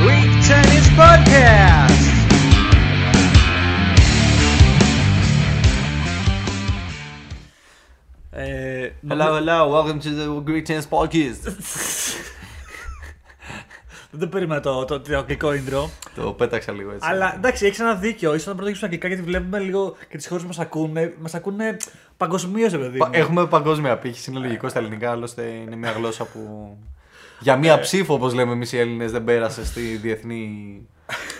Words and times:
Greek 0.00 0.30
Tennis 0.46 0.86
Podcast. 0.98 2.04
Ε, 8.30 8.90
Hello, 9.08 9.38
hello, 9.38 9.70
welcome 9.74 10.00
to 10.02 10.10
the 10.18 10.44
Greek 10.48 10.66
Tennis 10.66 10.88
Podcast. 10.90 11.54
Δεν 14.10 14.20
το 14.20 14.26
περίμενα 14.28 14.60
το, 14.60 14.84
το, 14.84 15.00
το 15.00 15.16
αγγλικό 15.16 15.48
intro. 15.50 15.88
το 16.14 16.32
πέταξα 16.32 16.72
λίγο 16.72 16.90
έτσι. 16.92 17.08
Αλλά 17.10 17.34
εντάξει, 17.34 17.66
έχεις 17.66 17.80
ένα 17.80 17.94
δίκιο. 17.94 18.38
σω 18.38 18.50
να 18.50 18.56
πρώτα 18.56 18.74
στα 18.74 18.84
αγγλικά 18.84 19.08
γιατί 19.08 19.22
βλέπουμε 19.22 19.58
λίγο 19.58 19.96
και 20.08 20.16
τις 20.16 20.26
χώρες 20.26 20.42
που 20.42 20.48
μας 20.48 20.58
ακούνε. 20.58 21.14
Μας 21.20 21.34
ακούνε 21.34 21.76
παγκοσμίως, 22.16 22.72
παιδί. 22.72 22.98
Πα- 22.98 23.06
μου. 23.06 23.12
Έχουμε 23.14 23.46
παγκόσμια 23.46 23.92
απήχηση, 23.92 24.30
είναι 24.30 24.40
λογικό 24.40 24.68
στα 24.68 24.78
ελληνικά, 24.78 25.10
άλλωστε 25.10 25.42
είναι 25.42 25.76
μια 25.76 25.90
γλώσσα 25.90 26.24
που 26.24 26.76
για 27.40 27.56
μία 27.56 27.78
ψήφο, 27.80 28.14
όπως 28.14 28.34
λέμε 28.34 28.52
εμείς 28.52 28.72
οι 28.72 28.78
Έλληνες, 28.78 29.12
δεν 29.12 29.24
πέρασε 29.24 29.64
στη 29.64 29.80
διεθνή, 29.80 30.80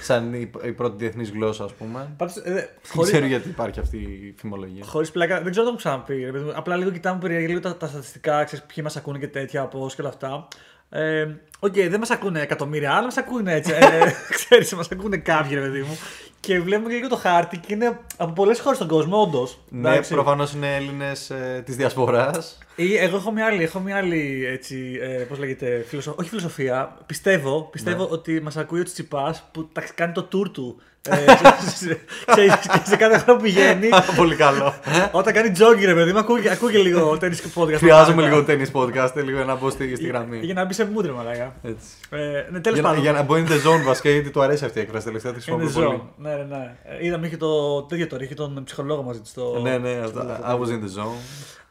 σαν 0.02 0.34
η, 0.34 0.50
η 0.64 0.73
πρώτη 0.73 0.96
διεθνής 0.98 1.30
γλώσσα, 1.30 1.64
ας 1.64 1.73
πούμε. 1.73 2.14
Πάντως, 2.16 2.37
ε, 2.37 2.52
Δεν 2.52 2.68
χωρίς- 2.88 3.10
ξέρω 3.12 3.27
γιατί 3.27 3.48
υπάρχει 3.48 3.80
αυτή 3.80 3.96
η 3.96 4.34
φημολογία. 4.38 4.84
Χωρίς 4.84 5.10
πλάκα, 5.10 5.40
δεν 5.42 5.51
ξέρω 5.51 5.66
αν 5.66 5.77
το 5.77 5.80
έχω 5.82 6.04
ξαναπεί. 6.04 6.24
ρε 6.24 6.30
παιδί 6.32 6.45
μου. 6.45 6.52
Απλά 6.54 6.77
λίγο 6.77 6.90
κοιτάμε 6.90 7.20
περίεργα 7.20 7.46
λίγο 7.48 7.60
τα, 7.60 7.77
τα 7.77 7.87
στατιστικά, 7.87 8.45
ξέρεις 8.45 8.64
ποιοι 8.64 8.77
μας 8.87 8.96
ακούνε 8.96 9.18
και 9.18 9.28
τέτοια, 9.28 9.64
πώς 9.66 9.95
και 9.95 10.01
όλα 10.01 10.10
αυτά. 10.10 10.48
Ε, 10.90 11.26
Οκ, 11.58 11.72
δεν 11.74 11.98
μας 11.98 12.10
ακούνε 12.10 12.40
εκατομμύρια, 12.40 12.92
αλλά 12.92 13.04
μας 13.04 13.16
ακούνε 13.16 13.54
έτσι. 13.54 13.72
Ε, 13.72 14.10
ξέρεις, 14.36 14.74
μας 14.74 14.88
ακούνε 14.92 15.16
κάποιοι, 15.16 15.54
ρε 15.54 15.60
παιδί 15.60 15.80
μου. 15.80 15.98
Και 16.40 16.60
βλέπουμε 16.60 16.92
λίγο 16.92 17.09
το 17.09 17.16
χάρτη 17.16 17.59
και 17.59 17.74
είναι 17.74 17.98
από 18.16 18.32
πολλές 18.32 18.60
χώρες 18.60 18.76
στον 18.76 18.88
κόσμο, 18.88 19.20
όντως. 19.20 19.59
Ναι, 19.68 20.00
προφανώς 20.02 20.52
είναι 20.52 20.76
Έλληνες 20.76 21.30
ε, 21.30 21.62
της 21.64 21.76
διασποράς. 21.76 22.59
Ή 22.76 22.96
εγώ 22.96 23.16
έχω 23.16 23.30
μια 23.32 23.46
άλλη, 23.46 23.62
έχω 23.62 23.80
μια 23.80 23.96
άλλη 23.96 24.46
έτσι, 24.46 24.98
ε, 25.01 25.07
πώς 25.07 25.38
λέγεται, 25.38 25.84
φιλοσο... 25.88 26.14
όχι 26.18 26.29
φιλοσοφία. 26.29 26.96
Πιστεύω, 27.07 27.68
πιστεύω 27.73 28.02
Ναι. 28.02 28.09
ότι 28.10 28.40
μας 28.40 28.57
ακούει 28.57 28.80
ο 28.80 28.82
Τσιτσιπάς 28.82 29.48
που 29.52 29.68
τα 29.73 29.82
κάνει 29.95 30.12
το 30.12 30.29
tour 30.32 30.51
του. 30.52 30.80
Ε, 31.10 31.37
σε, 31.66 31.76
σε, 31.76 32.01
σε, 32.35 32.82
σε 32.85 32.96
κάθε 32.96 33.18
χρόνο 33.18 33.38
που 33.38 33.45
πηγαίνει. 33.45 33.88
Πολύ 34.16 34.35
καλό. 34.37 34.74
όταν 35.13 35.32
κάνει 35.35 35.52
jogging 35.59 35.85
ρε 35.85 35.95
παιδί 35.95 36.13
μου, 36.13 36.18
ακούγε, 36.18 36.51
ακούγε 36.51 36.79
λίγο 36.79 37.18
tennis 37.21 37.60
podcast. 37.63 37.76
Χρειάζομαι 37.76 38.23
λίγο 38.23 38.45
tennis 38.48 38.80
podcast, 38.80 39.13
λίγο 39.24 39.45
να 39.45 39.54
μπω 39.54 39.71
στη, 39.71 39.95
στη 39.96 40.07
γραμμή. 40.07 40.38
Για 40.43 40.54
να 40.54 40.65
μπει 40.65 40.73
σε 40.74 40.85
μούτρε, 40.93 41.13
μαλάκα. 41.13 41.54
Έτσι. 41.63 41.87
Ε, 42.10 42.16
ναι, 42.51 42.60
τέλος 42.60 42.79
Για, 42.79 42.82
να- 42.82 42.88
πάντων. 42.88 43.02
για 43.02 43.13
να 43.13 43.23
μπω 43.23 43.35
in 43.35 43.38
the 43.48 43.68
zone 43.68 43.82
βασικά, 43.85 44.10
γιατί 44.10 44.30
του 44.30 44.43
αρέσει 44.43 44.65
αυτή 44.65 44.79
η 44.79 44.82
έκφραση 44.82 45.04
τελευταία, 45.07 45.32
τη 45.32 45.45
Είναι 45.48 45.59
χρησιμοποιώ 45.63 45.82
ζώο. 45.90 45.98
πολύ. 45.98 46.02
Ναι, 46.16 46.35
ναι, 46.45 46.57
ναι. 46.57 46.74
Ε, 46.85 47.07
Είδαμε 47.07 47.26
είχε 47.26 47.37
το 47.37 47.82
τέτοιο 47.82 48.07
τώρα, 48.07 48.24
είχε 48.24 48.35
τον 48.35 48.63
ψυχολόγο 48.65 49.02
μαζί 49.02 49.20
του. 49.20 49.26
στο- 49.29 49.59
Ναι, 49.63 49.79
ναι, 49.79 49.91
στο- 50.07 50.20
αυτά. 50.20 50.37
στο- 50.43 50.46
I 50.46 50.60
was 50.60 50.70
in 50.73 50.79
the 50.85 51.01
zone. 51.02 51.16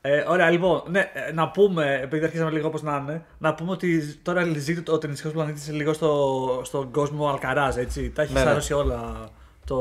Ε, 0.08 0.23
ωραία, 0.28 0.50
λοιπόν, 0.50 0.81
ναι, 0.88 1.00
ε, 1.00 1.31
να 1.34 1.50
πούμε, 1.50 2.00
επειδή 2.03 2.23
αρχίσαμε 2.25 2.52
λίγο 2.52 2.67
όπως 2.67 2.81
να 2.81 2.95
είναι, 3.02 3.25
να 3.38 3.53
πούμε 3.53 3.72
ότι 3.72 4.16
τώρα 4.22 4.44
ζει 4.56 4.84
ο 4.88 4.98
ταινιστικός 4.98 5.34
πλανήτης 5.34 5.72
λίγο 5.72 5.94
στο, 5.94 6.61
στον 6.64 6.92
κόσμο 6.92 7.30
Αλκαράζ, 7.30 7.75
έτσι. 7.75 8.09
Τα 8.09 8.22
έχεις 8.22 8.33
Ναι, 8.33 8.39
ναι. 8.39 8.45
σαρώσει 8.45 8.73
όλα. 8.73 9.30
Το 9.66 9.76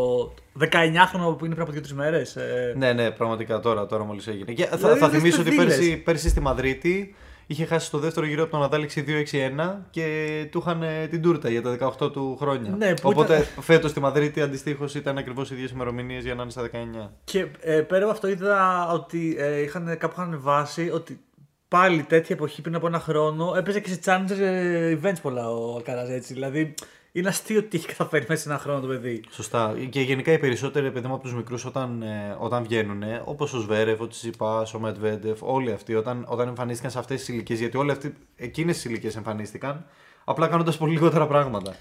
19χρονο 0.61 1.37
που 1.39 1.45
είναι 1.45 1.55
πριν 1.55 1.67
από 1.69 1.73
2-3 1.73 1.89
μέρες. 1.95 2.37
Ε, 2.37 2.75
Ναι, 2.77 2.93
ναι, 2.93 3.11
πραγματικά 3.11 3.61
τώρα, 3.61 3.87
τώρα 3.87 4.05
μόλις 4.05 4.27
έγινε. 4.27 4.53
Και 4.53 4.65
θα, 4.67 4.77
Δηλαδή, 4.77 4.99
θα 4.99 5.07
λες 5.09 5.17
θυμίσω 5.17 5.41
ότι 5.41 5.51
παιδίλες. 5.51 5.77
πέρσι, 5.77 5.97
πέρσι 5.97 6.29
στη 6.29 6.41
Μαδρίτη 6.41 7.15
είχε 7.47 7.65
χάσει 7.65 7.87
στο 7.87 7.99
δεύτερο 7.99 8.27
γύρο 8.27 8.43
από 8.43 8.51
τον 8.51 8.61
Ναδάλ 8.61 8.87
6-2-6-1 8.95 9.77
και 9.91 10.47
του 10.51 10.59
είχαν 10.59 10.83
ε, 10.83 11.07
την 11.07 11.23
τούρτα 11.23 11.51
για 11.51 11.63
τα 11.63 11.95
18 12.01 12.13
του 12.13 12.37
χρόνια. 12.41 12.71
Ναι, 12.79 12.95
που 12.95 13.09
Οπότε 13.09 13.35
ήταν- 13.35 13.63
φέτος 13.63 13.91
στη 13.91 14.01
Μαδρίτη 14.01 14.41
αντιστοίχως 14.41 14.95
ήταν 14.95 15.19
ακριβώς 15.19 15.51
οι 15.51 15.55
ίδιες 15.55 15.71
ημερομηνίες 15.71 16.25
για 16.25 16.35
να 16.35 16.43
είναι 16.43 16.51
στα 16.51 16.63
19. 16.63 17.11
Και 17.25 17.47
ε, 17.61 17.81
πέρα 17.81 18.03
από 18.03 18.13
αυτό 18.13 18.29
είδα 18.29 18.89
ότι 18.93 19.37
ε, 19.39 19.61
είχαν, 19.61 19.99
κάπου 19.99 20.15
είχαν 20.21 20.39
βάσει 20.41 20.91
ότι 20.93 21.21
πάλι 21.69 22.03
τέτοια 22.03 22.35
εποχή 22.37 22.61
πριν 22.63 22.75
από 22.75 22.87
ένα 22.87 23.01
χρόνο 23.01 23.55
έπαιζε 23.57 23.81
και 23.81 23.89
σε 23.89 23.99
challenger 24.05 24.39
ε, 24.41 24.99
events 25.03 25.21
πολλά 25.23 25.51
ο 25.51 25.75
Αλκαράζ, 25.77 26.09
έτσι. 26.11 26.33
Δηλαδή 26.33 26.75
είναι 27.17 27.29
αστείο 27.29 27.59
ότι 27.59 27.77
έχει 27.77 27.87
καταφέρει 27.87 28.25
μέσα 28.29 28.43
σε 28.43 28.49
ένα 28.49 28.59
χρόνο 28.59 28.81
το 28.81 28.87
παιδί. 28.87 29.21
Σωστά. 29.31 29.75
Και 29.91 30.01
γενικά 30.01 30.33
οι 30.33 30.39
περισσότεροι 30.39 30.91
παιδί 30.91 31.07
μου 31.07 31.15
από 31.15 31.23
τους 31.23 31.35
μικρούς 31.35 31.65
όταν, 31.65 32.03
ε, 32.03 32.37
όταν 32.39 32.63
βγαίνουν, 32.63 33.03
όπως 33.25 33.53
ο 33.53 33.61
Σβέρεφ, 33.61 34.01
ο 34.01 34.07
Τσιπά, 34.07 34.67
ο 34.75 34.79
Μετβέντεφ, 34.79 35.43
όλοι 35.43 35.73
αυτοί 35.73 35.95
όταν, 35.95 36.25
όταν 36.29 36.49
εμφανίστηκαν 36.49 36.91
σε 36.91 36.99
αυτές 36.99 37.19
τις 37.19 37.29
ηλικίες, 37.29 37.59
γιατί 37.59 37.77
όλοι 37.77 37.91
αυτοί 37.91 38.15
εκείνες 38.37 38.75
τις 38.75 38.85
ηλικίες 38.85 39.17
εμφανίστηκαν, 39.17 39.85
απλά 40.25 40.49
κάνοντας 40.49 40.77
πολύ 40.77 40.93
λιγότερα 40.93 41.27
πράγματα. 41.27 41.75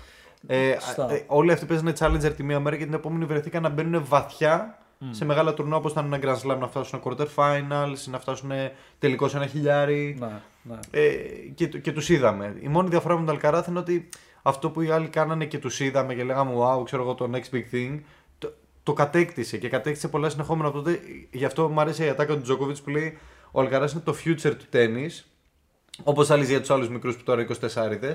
Ε, 0.47 0.75
Σωστά. 0.79 1.13
ε, 1.13 1.23
όλοι 1.27 1.51
αυτοί 1.51 1.65
παίζανε 1.65 1.93
Challenger 1.99 2.33
τη 2.35 2.43
μία 2.43 2.59
μέρα 2.59 2.77
και 2.77 2.83
την 2.83 2.93
επόμενη 2.93 3.25
βρεθήκαν 3.25 3.61
να 3.61 3.69
μπαίνουν 3.69 4.05
βαθιά 4.05 4.77
σε 5.11 5.25
μεγάλα 5.25 5.53
τουρνουά 5.53 5.77
όπως 5.77 5.91
ήταν 5.91 6.13
ένα 6.13 6.19
Grand 6.23 6.51
Slam 6.51 6.57
να 6.57 6.67
φτάσουν 6.67 7.01
quarter 7.03 7.27
finals, 7.35 7.97
να 8.05 8.19
φτάσουν 8.19 8.51
τελικό 8.99 9.27
σε 9.27 9.37
ένα 9.37 9.45
χιλιάρι. 9.45 10.17
Ναι, 10.19 10.41
ναι. 10.61 10.79
Ε, 10.91 11.11
και, 11.55 11.67
και 11.67 11.91
τους 11.91 12.09
είδαμε. 12.09 12.55
Η 12.61 12.67
μόνη 12.67 12.89
διαφορά 12.89 13.13
με 13.19 13.25
τον 13.25 13.35
Αλκαράθ 13.35 13.67
είναι 13.67 13.79
ότι 13.79 14.09
αυτό 14.43 14.69
που 14.69 14.81
οι 14.81 14.89
άλλοι 14.89 15.07
κάνανε 15.07 15.45
και 15.45 15.57
τους 15.57 15.79
είδαμε 15.79 16.15
και 16.15 16.23
λέγαμε 16.23 16.53
Wow, 16.57 16.85
ξέρω 16.85 17.01
εγώ 17.01 17.13
το 17.13 17.29
next 17.33 17.55
big 17.55 17.75
thing, 17.75 17.99
το, 18.37 18.53
το 18.83 18.93
κατέκτησε 18.93 19.57
και 19.57 19.69
κατέκτησε 19.69 20.07
πολλά 20.07 20.29
συνεχόμενα 20.29 20.67
από 20.67 20.77
τότε. 20.77 20.99
Γι' 21.31 21.45
αυτό 21.45 21.69
μου 21.69 21.81
αρέσει 21.81 22.05
η 22.05 22.09
ατάκα 22.09 22.35
του 22.35 22.41
Τζοκόβιτ 22.41 22.77
που 22.83 22.89
λέει 22.89 23.17
Ο 23.51 23.61
Αλκαράθ 23.61 23.91
είναι 23.91 24.01
το 24.01 24.15
future 24.25 24.55
του 24.57 24.65
τέννη. 24.69 25.09
Όπως 26.03 26.29
άλλοι 26.29 26.45
για 26.45 26.59
τους 26.59 26.69
άλλους 26.69 26.89
μικρούς 26.89 27.17
που 27.17 27.23
τώρα 27.23 27.41
είναι 27.41 27.55
24 27.61 28.13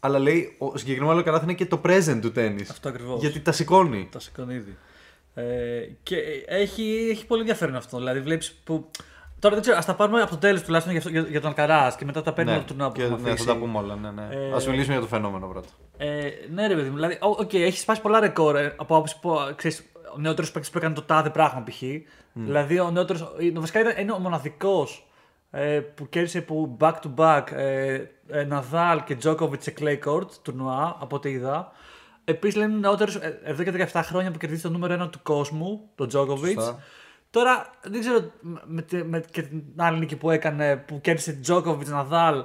Αλλά 0.00 0.18
λέει 0.18 0.54
ο 0.58 0.76
συγκεκριμένο 0.76 1.16
Αλκαράθ 1.16 1.42
είναι 1.42 1.54
και 1.54 1.66
το 1.66 1.80
present 1.84 2.18
του 2.20 2.32
τέννη. 2.32 2.62
Αυτό 2.70 2.88
ακριβώς. 2.88 3.20
Γιατί 3.20 3.40
τα 3.40 3.52
σηκώνει. 3.52 4.08
Τα 4.12 4.20
σηκώνει 4.20 4.54
ήδη. 4.54 4.76
Ε, 5.34 5.88
και 6.02 6.16
έχει, 6.46 7.08
έχει 7.10 7.26
πολύ 7.26 7.40
ενδιαφέρον 7.40 7.76
αυτό. 7.76 7.98
Δηλαδή 7.98 8.20
βλέπεις 8.20 8.60
που. 8.64 8.90
Τώρα 9.44 9.56
δεν 9.56 9.64
ξέρω, 9.64 9.78
ας 9.78 9.84
τα 9.86 9.94
πάρουμε 9.94 10.20
από 10.20 10.30
το 10.30 10.36
τέλος 10.36 10.62
τουλάχιστον 10.62 10.92
για, 10.96 11.02
αυτό- 11.02 11.12
για, 11.12 11.30
για 11.30 11.40
τον 11.40 11.48
Αλκαράς 11.50 11.96
και 11.96 12.04
μετά 12.04 12.22
τα 12.22 12.32
παίρνουμε 12.32 12.56
από 12.56 12.66
το 12.66 12.72
τουρνουά 12.72 12.88
που 12.90 12.96
και, 12.96 13.02
έχουμε 13.02 13.18
ναι, 13.18 13.26
θα 13.26 13.32
αφήσει. 13.32 13.46
τα 13.46 13.56
πούμε 13.56 13.78
όλα. 13.78 13.94
Ναι, 13.96 14.10
ναι. 14.10 14.28
Ε, 14.30 14.52
Ας 14.54 14.66
μιλήσουμε 14.66 14.92
για 14.92 15.02
το 15.02 15.08
φαινόμενο 15.08 15.46
πρώτα. 15.46 15.68
Ε, 15.96 16.30
ναι, 16.50 16.66
ρε 16.66 16.74
παιδί 16.74 16.88
μου. 16.88 16.94
Δηλαδή, 16.94 17.18
οκ, 17.20 17.54
έχει 17.54 17.78
σπάσει 17.78 18.00
πολλά 18.00 18.20
ρεκόρ 18.20 18.56
ε, 18.56 18.74
από 18.76 18.94
άποψη 18.96 19.20
που 19.20 19.36
ξέρεις, 19.56 19.84
ο 20.16 20.18
νεότερος 20.18 20.50
παίκτης 20.50 20.70
που 20.70 20.78
έκανε 20.78 20.94
το 20.94 21.02
τάδε 21.02 21.30
πράγμα 21.30 21.62
π.χ. 21.62 21.82
Δηλαδή, 22.32 22.78
ο 22.80 22.90
νεότερος. 22.90 23.32
Βασικά 23.54 23.80
ήταν, 23.80 23.92
είναι 23.98 24.12
ο 24.12 24.18
μοναδικός 24.18 25.06
ε, 25.50 25.80
που 25.94 26.08
κέρδισε 26.08 26.40
που 26.40 26.76
back 26.80 26.92
to 26.92 27.14
back 27.16 27.42
ε, 27.52 28.00
ε, 28.28 28.44
Ναδάλ 28.44 29.04
και 29.04 29.16
Τζόκοβιτ 29.16 29.62
σε 29.62 29.74
clay 29.80 29.98
court 30.06 30.30
τουρνουά, 30.42 30.96
από 31.00 31.16
ό,τι 31.16 31.30
είδα. 31.30 31.72
Επίσης, 32.24 32.56
λένε 32.56 32.76
νεότερος 32.76 33.18
εδώ 33.44 33.62
και 33.62 33.88
17 33.92 34.00
χρόνια 34.04 34.30
που 34.30 34.38
κερδίζει 34.38 34.62
το 34.62 34.70
νούμερο 34.70 35.04
1 35.04 35.10
του 35.10 35.20
κόσμου, 35.22 35.80
τον 35.94 36.08
Τζόκοβιτ. 36.08 36.60
Σωστά. 37.34 37.40
Τώρα 37.40 37.70
δεν 37.82 38.00
ξέρω 38.00 38.30
με, 38.66 38.82
τη- 38.82 39.04
με, 39.04 39.24
και 39.30 39.42
την 39.42 39.62
άλλη 39.76 39.98
νίκη 39.98 40.16
που 40.16 40.30
έκανε 40.30 40.76
που 40.76 41.00
κέρδισε 41.00 41.32
Τζόκοβιτ, 41.32 41.88
Ναδάλ 41.88 42.44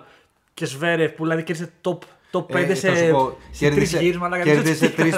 και 0.53 0.65
Σβέρεφ 0.65 1.11
που 1.11 1.23
δηλαδή 1.23 1.43
κέρδισε 1.43 1.71
top, 1.83 1.97
top 2.31 2.45
5 2.45 2.55
Ε, 2.55 2.75
σε, 2.75 2.89
θα 2.89 2.95
σου 2.95 3.11
πω, 3.11 3.29
σε 3.29 3.35
τρεις 3.49 3.59
κέρδισε- 3.59 4.01
γύρου. 4.01 4.19
μαλάκα, 4.19 4.43
δεν 4.43 4.53
Κέρδισε 4.53 4.73
ξέρω 4.73 4.91
τι- 4.91 5.01
τρεις, 5.01 5.15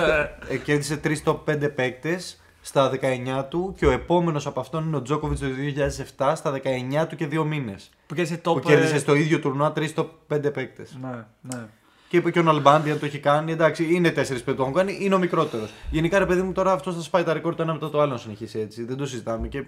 ε, 0.50 0.58
κέρδισε 0.58 0.98
τρεις 0.98 1.24
top 1.26 1.38
5 1.46 1.70
παίκτες 1.76 2.42
στα 2.62 2.90
19 2.90 3.44
του 3.50 3.74
και 3.78 3.86
ο 3.86 3.92
επόμενος 3.92 4.46
από 4.46 4.60
αυτόν 4.60 4.86
είναι 4.88 4.96
ο 4.96 5.02
Τζόκοβιτ 5.02 5.40
το 5.40 5.46
2007 5.48 6.36
στα 6.36 6.52
19 6.52 7.08
του 7.08 7.16
και 7.16 7.26
δύο 7.28 7.44
μήνες. 7.44 7.90
Που 8.08 8.16
κέρδισε 8.16 8.42
top. 8.46 8.54
Που 8.54 8.60
κέρδισε 8.60 8.96
ε, 8.96 9.00
στο 9.00 9.16
ίδιο 9.16 9.40
τουρνουά 9.40 9.74
3 9.76 9.94
top 9.96 10.08
5 10.28 10.54
παίκτες. 10.54 10.98
Ναι, 11.02 11.26
ναι. 11.42 11.66
Και 12.12 12.18
είπε 12.18 12.32
και 12.32 12.40
ο 12.40 12.42
Ναλμπάντι 12.42 12.92
αν 12.92 13.00
το 13.00 13.06
έχει 13.06 13.20
κάνει. 13.20 13.52
Εντάξει, 13.52 13.94
είναι 13.94 14.10
4 14.16 14.44
που 14.46 14.56
το 14.56 14.62
έχουν 14.62 14.74
κάνει, 14.74 14.98
είναι 15.02 15.16
ο 15.16 15.18
μικρότερος. 15.18 15.74
Γενικά 15.90 16.20
ρε 16.20 16.26
παιδί 16.26 16.42
μου 16.42 16.52
τώρα 16.52 16.72
αυτός 16.72 16.96
θα 16.96 17.02
σπάει 17.02 17.24
τα 17.24 17.34
ρεκόρ 17.34 17.56
το 17.56 17.62
ένα 17.62 17.74
μετά 17.74 17.90
το 17.90 18.02
άλλο 18.02 18.12
να 18.12 18.18
συνεχίσει 18.18 18.60
έτσι. 18.60 18.84
Δεν 18.84 18.98
το 18.98 19.06
συζητάμε. 19.06 19.48
Και 19.48 19.64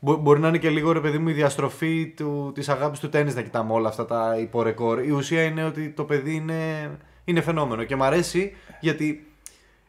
μπο- 0.00 0.16
μπορεί 0.16 0.40
να 0.40 0.48
είναι 0.48 0.58
και 0.58 0.70
λίγο 0.70 0.92
ρε 0.92 1.00
παιδί 1.00 1.18
μου 1.18 1.28
η 1.28 1.32
διαστροφή 1.32 2.06
του, 2.16 2.50
της 2.54 2.68
αγάπης 2.68 3.00
του 3.00 3.08
τέννις 3.08 3.34
να 3.34 3.42
κοιτάμε 3.42 3.72
όλα 3.72 3.88
αυτά 3.88 4.04
τα 4.06 4.36
υπορεκόρ. 4.40 5.04
Η 5.04 5.10
ουσία 5.10 5.42
είναι 5.42 5.64
ότι 5.64 5.88
το 5.90 6.04
παιδί 6.04 6.34
είναι, 6.34 6.90
είναι 7.24 7.40
φαινόμενο 7.40 7.84
και 7.84 7.96
μ' 7.96 8.02
αρέσει 8.02 8.52
γιατί 8.80 9.26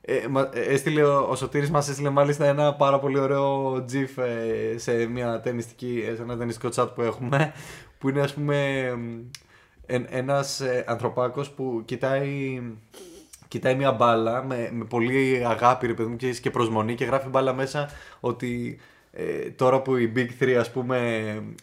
ε, 0.02 0.28
μα- 0.30 0.50
ε, 0.54 0.60
έστειλε 0.60 1.04
ο, 1.04 1.28
ο 1.30 1.36
Σωτήρης 1.36 1.70
μας 1.70 1.90
έστειλε 1.90 2.10
μάλιστα 2.10 2.46
ένα 2.46 2.74
πάρα 2.74 3.00
πολύ 3.00 3.20
ωραίο 3.20 3.76
gif 3.76 4.24
ε, 4.24 4.78
σε, 4.78 5.06
μια 5.06 5.40
ταινιστική, 5.40 6.04
σε 6.16 6.22
ένα 6.22 6.38
ταινιστικό 6.38 6.70
chat 6.76 6.88
που 6.96 7.02
έχουμε 7.02 7.54
που 7.98 8.10
είναι 8.10 8.22
ας 8.22 8.34
πούμε 8.34 8.80
ε, 8.80 8.94
ένας 10.10 10.60
ε, 10.60 10.84
ανθρωπάκος 10.88 11.50
που 11.50 11.82
κοιτάει 11.86 12.62
κοιτάει 13.48 13.76
μια 13.76 13.92
μπάλα 13.92 14.44
με, 14.44 14.70
με 14.74 14.86
πολύ 14.86 15.44
αγάπη 15.48 15.88
ρε 15.88 15.94
παιδί 15.94 16.10
μου 16.10 16.16
και, 16.16 16.30
και 16.30 16.50
προσμονή 16.50 16.96
και 16.96 17.06
γράφει 17.06 17.28
μπάλα 17.28 17.54
μέσα 17.54 17.90
ότι 18.20 18.80
ε, 19.12 19.24
τώρα 19.56 19.82
που 19.82 19.96
οι 19.96 20.12
Big 20.16 20.44
3 20.44 20.50
ας 20.52 20.72
πούμε 20.72 21.00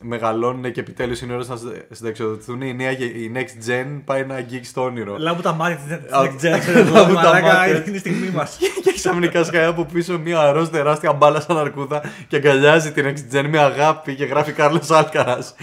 μεγαλώνουν 0.03 0.73
και 0.73 0.81
επιτέλους 0.81 1.21
είναι 1.21 1.33
ώρες 1.35 1.49
να 1.49 1.57
συ- 1.57 1.67
συνταξιοδοτηθούν 1.91 2.61
η, 2.61 2.75
νέα, 2.75 2.91
γε- 2.91 3.15
η 3.17 3.33
Next 3.35 3.69
Gen 3.71 4.01
πάει 4.05 4.25
να 4.25 4.35
αγγίξει 4.35 4.75
το 4.75 4.83
όνειρο. 4.83 5.17
Λάμπου 5.19 5.41
τα 5.43 5.53
μάτια 5.53 5.77
της 5.99 6.13
Α, 6.13 6.23
Next 6.23 6.45
Gen. 6.45 6.91
λάμπου 6.93 7.15
τα 7.15 7.23
Μαλάκα, 7.23 7.47
μάτια. 7.47 7.85
είναι 7.87 7.97
η 7.97 7.99
στιγμή 7.99 8.31
μας. 8.31 8.59
Και 8.97 9.09
ξαφνικά 9.09 9.45
σκάει 9.45 9.65
από 9.65 9.85
πίσω 9.85 10.19
μια 10.19 10.53
ροζ 10.53 10.69
τεράστια 10.69 11.13
μπάλα 11.13 11.41
σαν 11.41 11.59
αρκούδα 11.59 12.03
και 12.29 12.37
αγκαλιάζει 12.37 12.93
την 12.93 13.05
Next 13.07 13.37
Gen 13.37 13.47
με 13.49 13.59
αγάπη 13.59 14.15
και 14.15 14.25
γράφει 14.25 14.53
Κάρλος 14.53 14.91
Άλκαρας. 14.91 15.55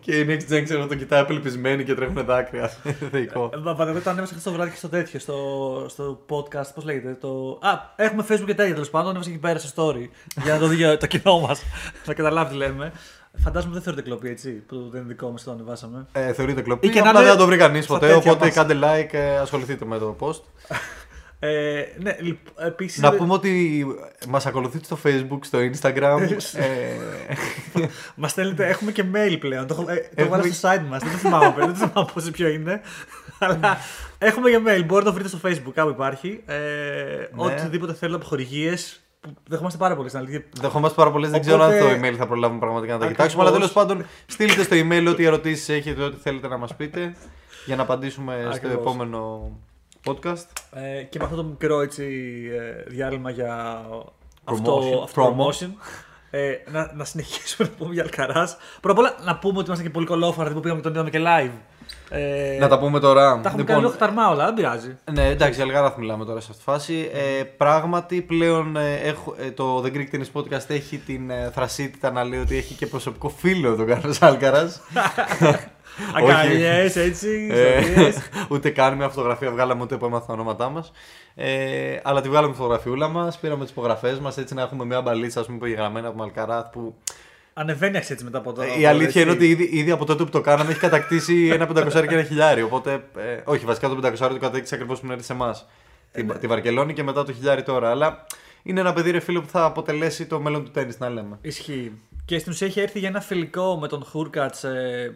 και 0.00 0.18
η 0.18 0.26
Next 0.28 0.52
Gen 0.52 0.62
ξέρω 0.64 0.86
το 0.86 0.94
κοιτάει 0.94 1.20
απελπισμένη 1.20 1.84
και 1.84 1.94
τρέχουν 1.94 2.24
δάκρυα. 2.24 2.70
Θεϊκό. 3.12 3.50
Μα 3.62 3.76
εγώ 3.88 4.00
το 4.00 4.10
ανέβασα 4.10 4.26
χθες 4.32 4.42
το 4.42 4.52
βράδυ 4.52 4.70
και 4.70 4.76
στο 4.76 4.88
τέτοιο, 4.88 5.20
στο, 5.20 5.36
στο 5.88 6.20
podcast, 6.28 6.70
πώς 6.74 6.84
λέγεται. 6.84 7.16
Το... 7.20 7.58
Α, 7.60 7.70
έχουμε 7.96 8.24
Facebook 8.28 8.44
και 8.46 8.54
τέτοια 8.54 8.72
τέλος 8.72 8.90
πάντων. 8.90 9.08
Ανέβασα 9.08 9.30
εκεί 9.30 9.38
πέρα 9.38 9.58
στο 9.58 9.88
story 9.90 10.08
για 10.42 10.52
να 10.52 10.58
το 10.58 10.66
δει 10.66 10.96
το 10.96 11.06
κοινό 11.06 11.38
μας. 11.38 11.62
να 12.06 12.14
καταλάβει 12.14 12.50
τι 12.50 12.56
λέμε. 12.56 12.92
Φαντάζομαι 13.42 13.72
δεν 13.72 13.82
θεωρείται 13.82 14.02
κλοπή 14.02 14.28
έτσι, 14.28 14.50
που 14.50 14.88
δεν 14.90 15.00
είναι 15.00 15.08
δικό 15.08 15.30
μας 15.30 15.42
το 15.42 15.50
ανεβάσαμε. 15.50 16.06
Ε, 16.12 16.32
θεωρείται 16.32 16.62
κλοπή. 16.62 16.86
Ή 16.86 16.90
και 16.90 16.98
Απλά 16.98 17.12
να 17.12 17.18
είναι 17.18 17.28
δεν 17.28 17.36
θα 17.36 17.42
το 17.42 17.46
βρει 17.46 17.56
κανείς 17.56 17.84
στα 17.84 17.94
ποτέ. 17.94 18.06
τέτοια 18.06 18.30
Οπότε 18.30 18.44
μας. 18.46 18.54
κάντε 18.54 18.74
like, 18.82 19.08
ε, 19.14 19.36
ασχοληθείτε 19.38 19.84
με 19.84 19.98
το 19.98 20.16
post. 20.20 20.40
Ε, 21.42 21.82
ναι, 21.98 22.16
επίσης. 22.66 23.02
Να 23.02 23.12
πούμε 23.12 23.32
ότι 23.32 23.86
μας 24.28 24.46
ακολουθείτε 24.46 24.84
στο 24.84 24.98
facebook, 25.04 25.38
στο 25.40 25.58
instagram. 25.58 26.18
ε, 26.54 26.96
Μας 28.16 28.30
στέλνετε, 28.30 28.66
έχουμε 28.68 28.92
και 28.92 29.04
mail 29.14 29.36
πλέον. 29.40 29.66
Το, 29.66 29.76
έχω- 29.80 29.90
ε, 29.90 29.94
το 29.96 30.10
Έχουμε- 30.22 30.38
βάλα 30.40 30.52
στο 30.52 30.68
site 30.68 30.84
μας. 30.88 31.02
Δεν 31.02 31.12
το 31.12 31.18
θυμάμαι, 31.18 31.54
δεν 31.56 31.66
το 31.68 31.74
θυμάμαι 31.74 32.10
πώς 32.14 32.30
ποιο 32.30 32.48
είναι. 32.48 32.80
Αλλά 33.38 33.76
έχουμε 34.18 34.50
και 34.50 34.56
mail. 34.58 34.62
Μπορείτε 34.86 34.94
να 34.94 35.02
το 35.02 35.12
βρείτε 35.12 35.28
στο 35.28 35.38
facebook, 35.44 35.72
κάπου 35.74 35.90
υπάρχει. 35.90 36.42
Ε, 36.46 36.54
Ναι. 36.54 37.42
Οτιδήποτε 37.44 37.94
θέλετε 37.94 38.16
από 38.18 38.26
χορηγίε. 38.26 38.74
Δεχόμαστε 39.48 39.78
πάρα 39.78 39.96
πολύ 39.96 40.08
στην 40.08 40.20
αλήθεια. 40.20 40.44
Δεχόμαστε 40.60 40.96
πάρα 40.96 41.10
πολλές. 41.10 41.30
Δεν 41.30 41.40
ξέρω 41.40 41.62
αν 41.62 41.74
Οπότε- 41.74 42.00
το 42.00 42.06
email 42.06 42.14
θα 42.16 42.26
προλάβουμε 42.26 42.60
πραγματικά 42.60 42.92
να 42.92 42.98
τα 42.98 43.04
Ακριβώς. 43.04 43.26
κοιτάξουμε. 43.26 43.42
Αλλά 43.42 43.52
τέλος 43.52 43.72
πάντων, 43.72 44.04
στείλτε 44.26 44.62
στο 44.62 44.76
email 44.76 45.06
ό,τι 45.08 45.24
ερωτήσεις 45.24 45.68
έχετε, 45.68 46.02
ό,τι 46.02 46.16
θέλετε 46.22 46.48
να 46.48 46.56
μας 46.58 46.74
πείτε 46.76 47.14
για 47.66 47.76
να 47.76 47.82
απαντήσουμε 47.82 48.38
στο 48.40 48.50
Ακριβώς. 48.50 48.76
επόμενο 48.78 49.50
podcast. 50.06 50.46
Ε, 50.72 51.02
και 51.02 51.18
με 51.18 51.24
αυτό 51.24 51.36
το 51.36 51.44
μικρό 51.44 51.80
έτσι, 51.80 52.04
ε, 52.52 52.90
διάλειμμα 52.90 53.30
για 53.30 53.82
Promotion. 53.90 54.52
αυτό, 54.52 55.00
αυτό 55.04 55.36
promotion. 55.36 55.70
Ε, 56.30 56.52
να, 56.70 56.92
να 56.94 57.04
συνεχίσουμε 57.04 57.68
να 57.68 57.74
πούμε 57.76 57.94
για 57.94 58.02
Αλκαράς. 58.02 58.56
Πρώτα 58.80 59.00
απ' 59.00 59.06
όλα 59.06 59.24
να 59.24 59.38
πούμε 59.38 59.58
ότι 59.58 59.66
είμαστε 59.66 59.84
και 59.84 59.90
πολύ 59.90 60.06
κολόφαρα 60.06 60.50
που 60.50 60.60
πήγαμε 60.60 60.80
και 60.80 60.88
τον 60.90 60.92
είδαμε 60.92 61.10
και 61.10 61.20
live. 61.26 61.58
Ε, 62.12 62.56
να 62.60 62.68
τα 62.68 62.78
πούμε 62.78 63.00
τώρα. 63.00 63.40
τα 63.40 63.48
έχουμε 63.48 63.64
κάνει 63.64 63.80
λίγο 63.80 63.92
χταρμά 63.92 64.28
όλα, 64.28 64.44
δεν 64.44 64.54
πειράζει. 64.54 64.98
Ναι, 65.12 65.26
εντάξει, 65.26 65.54
για 65.54 65.64
Αλγάραθ 65.64 65.96
μιλάμε 65.96 66.24
τώρα 66.24 66.40
σε 66.40 66.46
αυτή 66.50 66.64
τη 66.64 66.70
φάση. 66.70 67.10
Ε, 67.12 67.42
πράγματι, 67.42 68.22
πλέον 68.22 68.76
ε, 68.76 68.94
έχω, 68.94 69.34
ε, 69.38 69.50
το 69.50 69.82
The 69.84 69.86
Greek 69.86 70.14
Tennis 70.14 70.40
Podcast 70.40 70.68
έχει 70.68 70.98
την 70.98 71.30
ε, 71.30 71.50
θρασίτητα 71.54 72.10
να 72.10 72.24
λέει 72.24 72.40
ότι 72.40 72.56
έχει 72.56 72.74
και 72.74 72.86
προσωπικό 72.86 73.28
φίλο 73.28 73.76
τον 73.76 73.86
Κάρλος 73.86 74.22
Άλκαρα. 74.22 74.70
Αγκαλιές, 76.16 76.96
έτσι, 76.96 77.48
Ε, 77.50 77.78
ιστορίες. 77.78 78.18
ούτε 78.52 78.70
καν 78.70 78.96
μια 78.96 79.08
φωτογραφία 79.08 79.50
βγάλαμε 79.50 79.82
ούτε 79.82 79.96
που 79.96 80.04
έμαθα 80.04 80.26
τα 80.26 80.32
ονόματά 80.32 80.68
μας. 80.68 80.92
Ε, 81.34 81.96
αλλά 82.02 82.20
τη 82.20 82.28
βγάλαμε 82.28 82.52
τη 82.52 82.58
φωτογραφιούλα 82.58 83.08
μας, 83.08 83.38
πήραμε 83.38 83.62
τις 83.62 83.72
υπογραφές 83.72 84.18
μας 84.18 84.38
έτσι 84.38 84.54
να 84.54 84.62
έχουμε 84.62 84.84
μια 84.84 85.00
μπαλίτσα 85.00 85.40
ας 85.40 85.46
πούμε, 85.46 85.56
υπογεγραμμένη 85.58 86.06
από 86.06 86.22
Αλκαράθ 86.22 86.66
που 86.70 86.94
Ανεβαίνεις 87.54 87.96
αξία 87.96 88.14
έτσι 88.14 88.24
μετά 88.24 88.38
από 88.38 88.52
το. 88.52 88.62
η 88.80 88.86
αλήθεια 88.86 89.22
είναι 89.22 89.30
ότι 89.30 89.48
ήδη, 89.48 89.68
ήδη 89.72 89.90
από 89.90 90.04
τότε 90.04 90.24
που 90.24 90.30
το 90.30 90.40
κάναμε 90.40 90.70
έχει 90.70 90.80
κατακτήσει 90.80 91.48
ένα 91.52 91.68
500 91.68 92.06
και 92.08 92.14
ένα 92.14 92.22
χιλιάρι. 92.22 92.62
Οπότε, 92.62 92.92
ε, 92.92 93.40
όχι, 93.44 93.64
βασικά 93.64 93.88
το 93.88 93.98
500 94.02 94.16
το 94.18 94.38
κατέκτησε 94.38 94.74
ακριβώς 94.74 95.00
που 95.00 95.12
έρθει 95.12 95.24
σε 95.24 95.32
εμάς. 95.32 95.66
Τη, 96.12 96.24
τη 96.24 96.46
Βαρκελόνη 96.46 96.92
και 96.92 97.02
μετά 97.02 97.24
το 97.24 97.32
χιλιάρι 97.32 97.62
τώρα. 97.62 97.90
Αλλά 97.90 98.26
είναι 98.62 98.80
ένα 98.80 98.92
παιδί 98.92 99.10
ρε 99.10 99.20
φίλο 99.20 99.40
που 99.40 99.48
θα 99.48 99.64
αποτελέσει 99.64 100.26
το 100.26 100.40
μέλλον 100.40 100.64
του 100.64 100.70
τέννη, 100.70 100.94
να 100.98 101.08
λέμε. 101.08 101.38
Ισχύει. 101.40 101.92
Και 102.30 102.38
στην 102.38 102.52
ουσία 102.52 102.66
έχει 102.66 102.80
έρθει 102.80 102.98
για 102.98 103.08
ένα 103.08 103.20
φιλικό 103.20 103.78
με 103.80 103.88
τον 103.88 104.04
Χούρκατς 104.04 104.64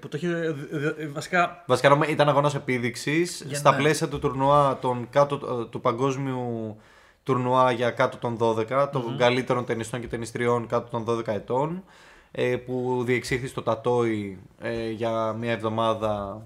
που 0.00 0.08
το 0.08 0.16
έχει. 0.16 0.26
ε, 0.26 0.54
ε, 0.98 1.06
Βασικά. 1.06 1.62
Βασικά 1.66 1.88
νόμι- 1.88 2.08
ήταν 2.10 2.28
αγώνας 2.28 2.54
επίδειξης 2.54 3.44
Για 3.46 3.56
στα 3.56 3.70
ναι. 3.70 3.76
πλαίσια 3.76 4.08
του 4.08 4.18
τουρνουά 4.18 4.78
των 4.78 5.06
κάτω, 5.10 5.34
ε, 5.34 5.64
του 5.70 5.80
παγκόσμιου 5.80 6.76
τουρνουά 7.22 7.70
για 7.72 7.90
κάτω 7.90 8.16
των 8.16 8.36
12, 8.40 8.88
των 8.92 9.16
καλύτερων 9.18 9.64
ταινιστών 9.64 10.00
και 10.00 10.06
ταινιστριών 10.06 10.66
κάτω 10.66 10.90
των 10.90 11.04
12 11.04 11.32
ετών, 11.32 11.84
ε, 12.30 12.56
που 12.56 13.02
διεξήχθη 13.06 13.46
στο 13.46 13.62
Τατόι 13.62 14.38
ε, 14.60 14.90
για 14.90 15.32
μία 15.32 15.52
εβδομάδα 15.52 16.42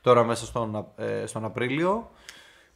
τώρα 0.00 0.24
μέσα 0.24 0.44
στον, 0.46 0.76
Α- 0.76 1.02
ε, 1.04 1.26
στον 1.26 1.44
Απρίλιο. 1.44 2.10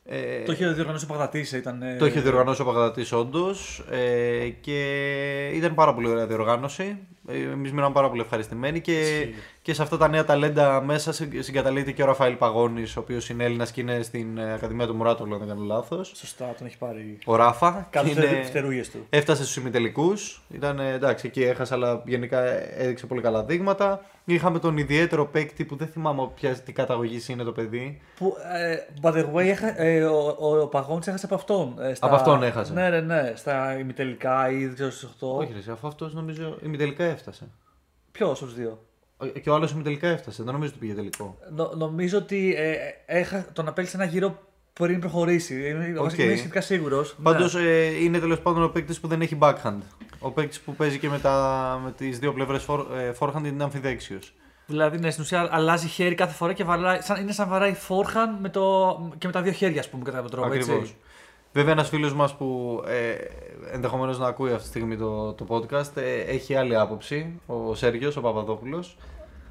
Ε, 0.04 0.42
Το 0.42 0.52
είχε 0.52 0.68
διοργανώσει 0.68 1.04
ο 1.04 1.08
Παγδατής. 1.08 1.52
Ήταν. 1.52 1.82
ε, 1.82 1.96
το 1.96 2.06
είχε 2.06 2.20
διοργανώσει 2.20 2.62
ο 2.62 2.64
Παγδατής 2.64 3.12
όντως 3.12 3.84
ε, 3.90 4.48
και 4.48 5.48
ήταν 5.54 5.74
πάρα 5.74 5.94
πολύ 5.94 6.08
ωραία 6.08 6.26
διοργάνωση. 6.26 6.98
Ε, 7.28 7.38
εμείς 7.38 7.72
μείναμε 7.72 7.92
πάρα 7.94 8.08
πολύ 8.08 8.20
ευχαριστημένοι 8.20 8.80
και, 8.80 9.00
Ισχύει. 9.00 9.34
Και 9.62 9.74
σε 9.74 9.82
αυτά 9.82 9.96
τα 9.96 10.08
νέα 10.08 10.24
ταλέντα 10.24 10.80
μέσα 10.82 11.12
συ- 11.12 11.42
συγκαταλείπεται 11.42 11.92
και 11.92 12.02
ο 12.02 12.06
Ραφαήλ 12.06 12.34
Παγώνης, 12.34 12.96
ο 12.96 13.00
οποίος 13.00 13.28
είναι 13.28 13.44
Έλληνας 13.44 13.70
και 13.70 13.80
είναι 13.80 14.02
στην 14.02 14.38
ε, 14.38 14.52
Ακαδημία 14.52 14.86
του 14.86 14.94
Μουράτογλου, 14.94 15.32
αν 15.34 15.38
δεν 15.38 15.48
κάνω 15.48 15.64
λάθος. 15.64 16.12
Σωστά, 16.14 16.54
τον 16.58 16.66
έχει 16.66 16.78
πάρει. 16.78 17.18
Ο 17.24 17.36
Ράφα. 17.36 17.86
Κάτω 17.90 18.08
και 18.08 18.12
είναι- 18.26 18.42
φτερούγες 18.44 18.90
του. 18.90 19.06
Έφτασε 19.10 19.42
στους 19.42 19.56
ημιτελικούς, 19.56 20.42
ήταν 20.50 20.78
ε, 20.78 20.92
εντάξει 20.92 21.26
εκεί 21.26 21.42
έχασε 21.42 21.74
αλλά 21.74 22.02
γενικά 22.06 22.40
έδειξε 22.78 23.06
πολύ 23.06 23.20
καλά 23.20 23.44
δείγματα. 23.44 24.04
Είχαμε 24.24 24.58
τον 24.58 24.76
ιδιαίτερο 24.76 25.26
παίκτη 25.26 25.64
που 25.64 25.76
δεν 25.76 25.86
θυμάμαι 25.88 26.28
ποια 26.34 26.54
τι 26.54 26.72
καταγωγή 26.72 27.32
είναι 27.32 27.42
το 27.42 27.52
παιδί. 27.52 28.00
Που, 28.16 28.34
ε, 28.52 28.76
by 29.02 29.12
the 29.14 29.32
way, 29.34 29.46
έχα- 29.46 29.80
ε, 29.80 30.04
ο, 30.04 30.36
ο, 30.38 30.58
ο 30.60 30.66
Παγόνης 30.66 31.06
έχασε 31.06 31.24
από 31.26 31.34
αυτόν. 31.34 31.74
ε, 31.80 31.94
στα- 31.94 32.06
Από 32.06 32.14
αυτόν 32.14 32.42
έχασε. 32.42 32.72
Ναι, 32.72 32.88
ναι, 32.90 33.00
ναι. 33.00 33.32
Στα 33.36 33.78
ημιτελικά 33.78 34.50
ή 34.50 34.64
δεν 34.66 34.74
ξέρω 34.74 34.90
στις 34.90 35.08
8. 35.20 35.36
Όχι, 35.38 35.52
ρε, 35.52 35.58
εσύ, 35.58 35.70
αφού 35.70 35.86
αυτός 35.86 36.14
νομίζω 36.14 36.56
ημιτελικά 36.62 37.04
έφτασε. 37.04 37.48
Ποιος 38.12 38.42
από 38.42 38.50
τους 38.50 38.56
δύο; 38.56 38.78
Και 39.42 39.50
ο 39.50 39.54
άλλος 39.54 39.70
ημιτελικά 39.70 40.08
έφτασε, 40.08 40.42
δεν 40.42 40.52
νομίζω 40.52 40.70
ότι 40.70 40.78
πήγε 40.78 40.94
τελικό. 40.94 41.38
Νο, 41.54 41.72
νομίζω 41.76 42.18
ότι 42.18 42.54
ε, 42.56 42.74
έχα, 43.06 43.46
τον 43.52 43.68
απέκλεισε 43.68 43.96
ένα 43.96 44.04
γύρο 44.04 44.38
πριν 44.72 45.00
προχωρήσει. 45.00 45.68
Είμαι, 45.68 45.94
Οκ. 45.98 46.18
είμαι 46.18 46.36
σχετικά 46.36 46.60
σίγουρος. 46.60 47.16
Πάντως 47.22 47.54
ε, 47.54 48.02
είναι 48.02 48.18
τέλος 48.18 48.40
πάντων 48.40 48.62
ο 48.62 48.68
παίκτης 48.68 49.00
που 49.00 49.08
δεν 49.08 49.20
έχει 49.20 49.38
backhand. 49.40 49.78
Ο 50.18 50.30
παίκτης 50.30 50.60
που 50.60 50.74
παίζει 50.74 50.98
και 50.98 51.08
με, 51.08 51.18
τα, 51.18 51.80
με 51.84 51.92
τις 51.92 52.18
δύο 52.18 52.32
πλευρές 52.32 52.64
for, 52.68 52.84
ε, 52.96 53.12
forehand 53.18 53.44
είναι 53.44 53.62
αμφιδέξιος. 53.62 54.34
Δηλαδή, 54.66 54.98
ναι, 54.98 55.10
στην 55.10 55.22
ουσία 55.22 55.48
αλλάζει 55.50 55.86
χέρι 55.86 56.14
κάθε 56.14 56.34
φορά 56.34 56.52
και 56.52 56.64
βαράει, 56.64 57.00
σαν, 57.00 57.20
είναι 57.22 57.32
σαν 57.32 57.48
βαράει 57.48 57.74
forehand 57.88 58.38
με 58.40 58.48
το, 58.48 58.96
και 59.18 59.26
με 59.26 59.32
τα 59.32 59.42
δύο 59.42 59.52
χέρια, 59.52 59.80
ας 59.80 59.88
πούμε, 59.88 60.02
κατά 60.04 60.16
κάποιο 60.16 60.30
τρόπο. 60.30 60.46
Ακριβώς. 60.46 60.80
Έτσι. 60.80 60.96
Βέβαια, 61.52 61.72
ένας 61.72 61.88
φίλος 61.88 62.14
μας 62.14 62.34
που 62.34 62.80
ε, 62.86 63.14
ενδεχομένως 63.72 64.18
να 64.18 64.26
ακούει 64.26 64.50
αυτή 64.50 64.62
τη 64.62 64.68
στιγμή 64.68 64.96
το, 64.96 65.32
το 65.32 65.46
podcast 65.48 65.96
ε, 65.96 66.20
έχει 66.20 66.54
άλλη 66.54 66.76
άποψη. 66.76 67.40
Ο 67.46 67.74
Σέργιος, 67.74 68.16
ο 68.16 68.20
Παπαδόπουλος. 68.20 68.96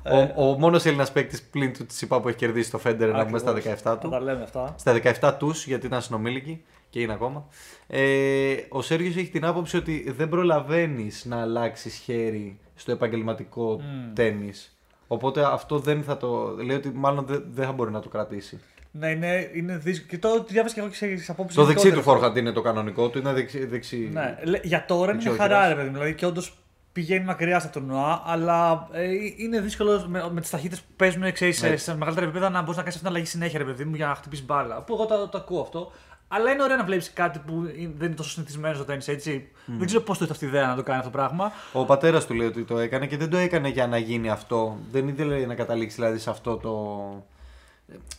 Ε. 0.04 0.32
Ο, 0.36 0.50
ο 0.50 0.60
μόνος 0.60 0.86
Έλληνας 0.86 1.12
παίκτης 1.12 1.42
πλην 1.42 1.74
του 1.74 1.86
Τσιπά 1.86 2.22
που 2.22 2.28
έχει 2.28 2.38
κερδίσει 2.38 2.72
το 2.72 2.80
Federer 2.86 3.12
να 3.14 3.26
πούμε 3.26 3.38
στα 3.40 3.54
17 3.54 3.60
του. 3.60 3.82
Θα 3.84 3.98
τα 4.10 4.20
λέμε 4.20 4.44
αυτά. 4.44 4.76
Στα 4.78 5.00
17 5.22 5.36
τους, 5.40 5.66
γιατί 5.66 5.86
ήταν 5.86 6.02
συνομήλικοι 6.02 6.64
και 6.90 7.00
είναι 7.00 7.14
ακόμα. 7.14 7.46
Ε, 7.88 8.56
ο 8.70 8.82
Σέργιος 8.82 9.16
έχει 9.16 9.30
την 9.30 9.46
άποψη 9.46 9.78
ότι 9.78 10.12
δεν 10.18 10.30
προλαβαίνεις 10.30 11.26
να 11.26 11.42
αλλάξεις 11.42 11.96
χέρι 11.96 12.60
στο 12.76 12.92
επαγγελματικό 12.92 13.82
Μμμ. 13.82 14.14
τέννις. 14.14 14.76
Οπότε 15.08 15.44
αυτό 15.46 15.80
δεν 15.80 16.04
θα 16.04 16.18
το. 16.18 16.56
Λέει 16.66 16.76
ότι 16.78 16.92
μάλλον 16.96 17.26
δεν, 17.26 17.44
δεν 17.52 17.66
θα 17.66 17.72
μπορεί 17.72 17.92
να 17.92 18.00
το 18.00 18.10
κρατήσει. 18.10 18.60
Ναι, 18.92 19.10
είναι, 19.10 19.50
είναι 19.54 19.78
δύσκολο. 19.78 20.08
Και 20.10 20.18
το 20.18 20.44
διάβασα 20.48 20.74
και 20.74 20.80
εγώ 20.80 20.90
και 20.90 20.96
σε 20.96 21.18
σε 21.18 21.32
απόψεις. 21.32 21.56
Το 21.58 21.64
δεξί 21.64 21.88
του 21.88 21.94
γενικότερες. 21.94 22.32
forehand 22.32 22.38
είναι 22.38 22.52
το 22.52 22.62
κανονικό 22.62 23.10
του, 23.10 23.18
είναι 23.18 23.34
δεξί. 23.34 23.66
δεξί... 23.66 24.10
Ναι, 24.14 24.38
λέ- 24.44 24.66
για 24.66 24.86
τώρα 24.86 25.12
είναι 25.12 25.22
μια 25.22 25.32
Δεξιόχειρας. 25.32 25.58
χαρά, 25.60 25.68
ρε 25.68 25.76
παιδί 25.76 25.88
μου. 25.88 25.94
Δηλαδή 25.94 26.14
και 26.16 26.26
όντως 26.26 26.58
πηγαίνει 26.94 27.26
μακριά 27.26 27.60
στα 27.60 27.70
τουρνουά, 27.70 28.22
αλλά 28.26 28.88
ε, 28.92 29.08
είναι 29.38 29.60
δύσκολο 29.60 30.06
με, 30.08 30.30
με 30.32 30.42
τις 30.42 30.50
ταχύτητες 30.50 30.80
που 30.82 30.94
παίζουν 30.96 31.32
ξέρεις, 31.34 31.62
Ναι. 31.62 31.68
σε, 31.68 31.78
σε 31.78 31.96
μεγαλύτερα 31.98 32.26
επίπεδα 32.28 32.50
να 32.50 32.60
μπορείς 32.62 32.76
να 32.76 32.84
κάνεις 32.84 32.96
αυτή 32.96 33.00
την 33.00 33.08
αλλαγή 33.08 33.26
συνέχεια, 33.26 33.60
ρε 33.60 33.66
παιδί 33.66 33.86
μου, 33.86 33.96
για 33.96 34.08
να 34.08 34.16
χτυπήσεις 34.16 34.46
μπάλα. 34.46 34.82
Που 34.82 34.94
εγώ 34.94 35.06
το, 35.06 35.28
το 35.28 35.38
ακούω 35.38 35.62
αυτό. 35.62 35.92
Αλλά 36.34 36.52
είναι 36.52 36.64
ωραίο 36.64 36.76
να 36.78 36.84
βλέπεις 36.84 37.14
κάτι 37.14 37.40
που 37.46 37.54
είναι- 37.54 37.94
δεν 37.98 38.08
είναι 38.08 38.16
τόσο 38.16 38.30
συνηθισμένο 38.30 38.76
στο 38.76 38.84
τέννη, 38.86 39.04
έτσι. 39.08 39.50
Δεν 39.66 39.86
ξέρω 39.86 40.02
πώς 40.02 40.18
του 40.18 40.24
ήρθε 40.24 40.34
αυτή 40.36 40.46
η 40.46 40.48
ιδέα 40.48 40.68
να 40.68 40.76
το 40.76 40.84
κάνει 40.84 41.00
αυτό 41.00 41.12
το 41.12 41.18
πράγμα. 41.18 41.52
Ο 41.74 41.86
πατέρας 41.86 42.26
του 42.26 42.34
λέει 42.34 42.48
ότι 42.48 42.64
το 42.64 42.78
έκανε 42.78 43.06
και 43.08 43.18
δεν 43.18 43.30
το 43.30 43.38
έκανε 43.38 43.70
για 43.70 43.88
να 43.88 43.98
γίνει 43.98 44.30
αυτό. 44.30 44.78
Δεν 44.92 45.08
ήθελε 45.08 45.46
να 45.46 45.56
καταλήξει 45.56 45.96
δηλαδή 45.96 46.18
σε 46.20 46.30
αυτό 46.30 46.58
το. 46.58 47.08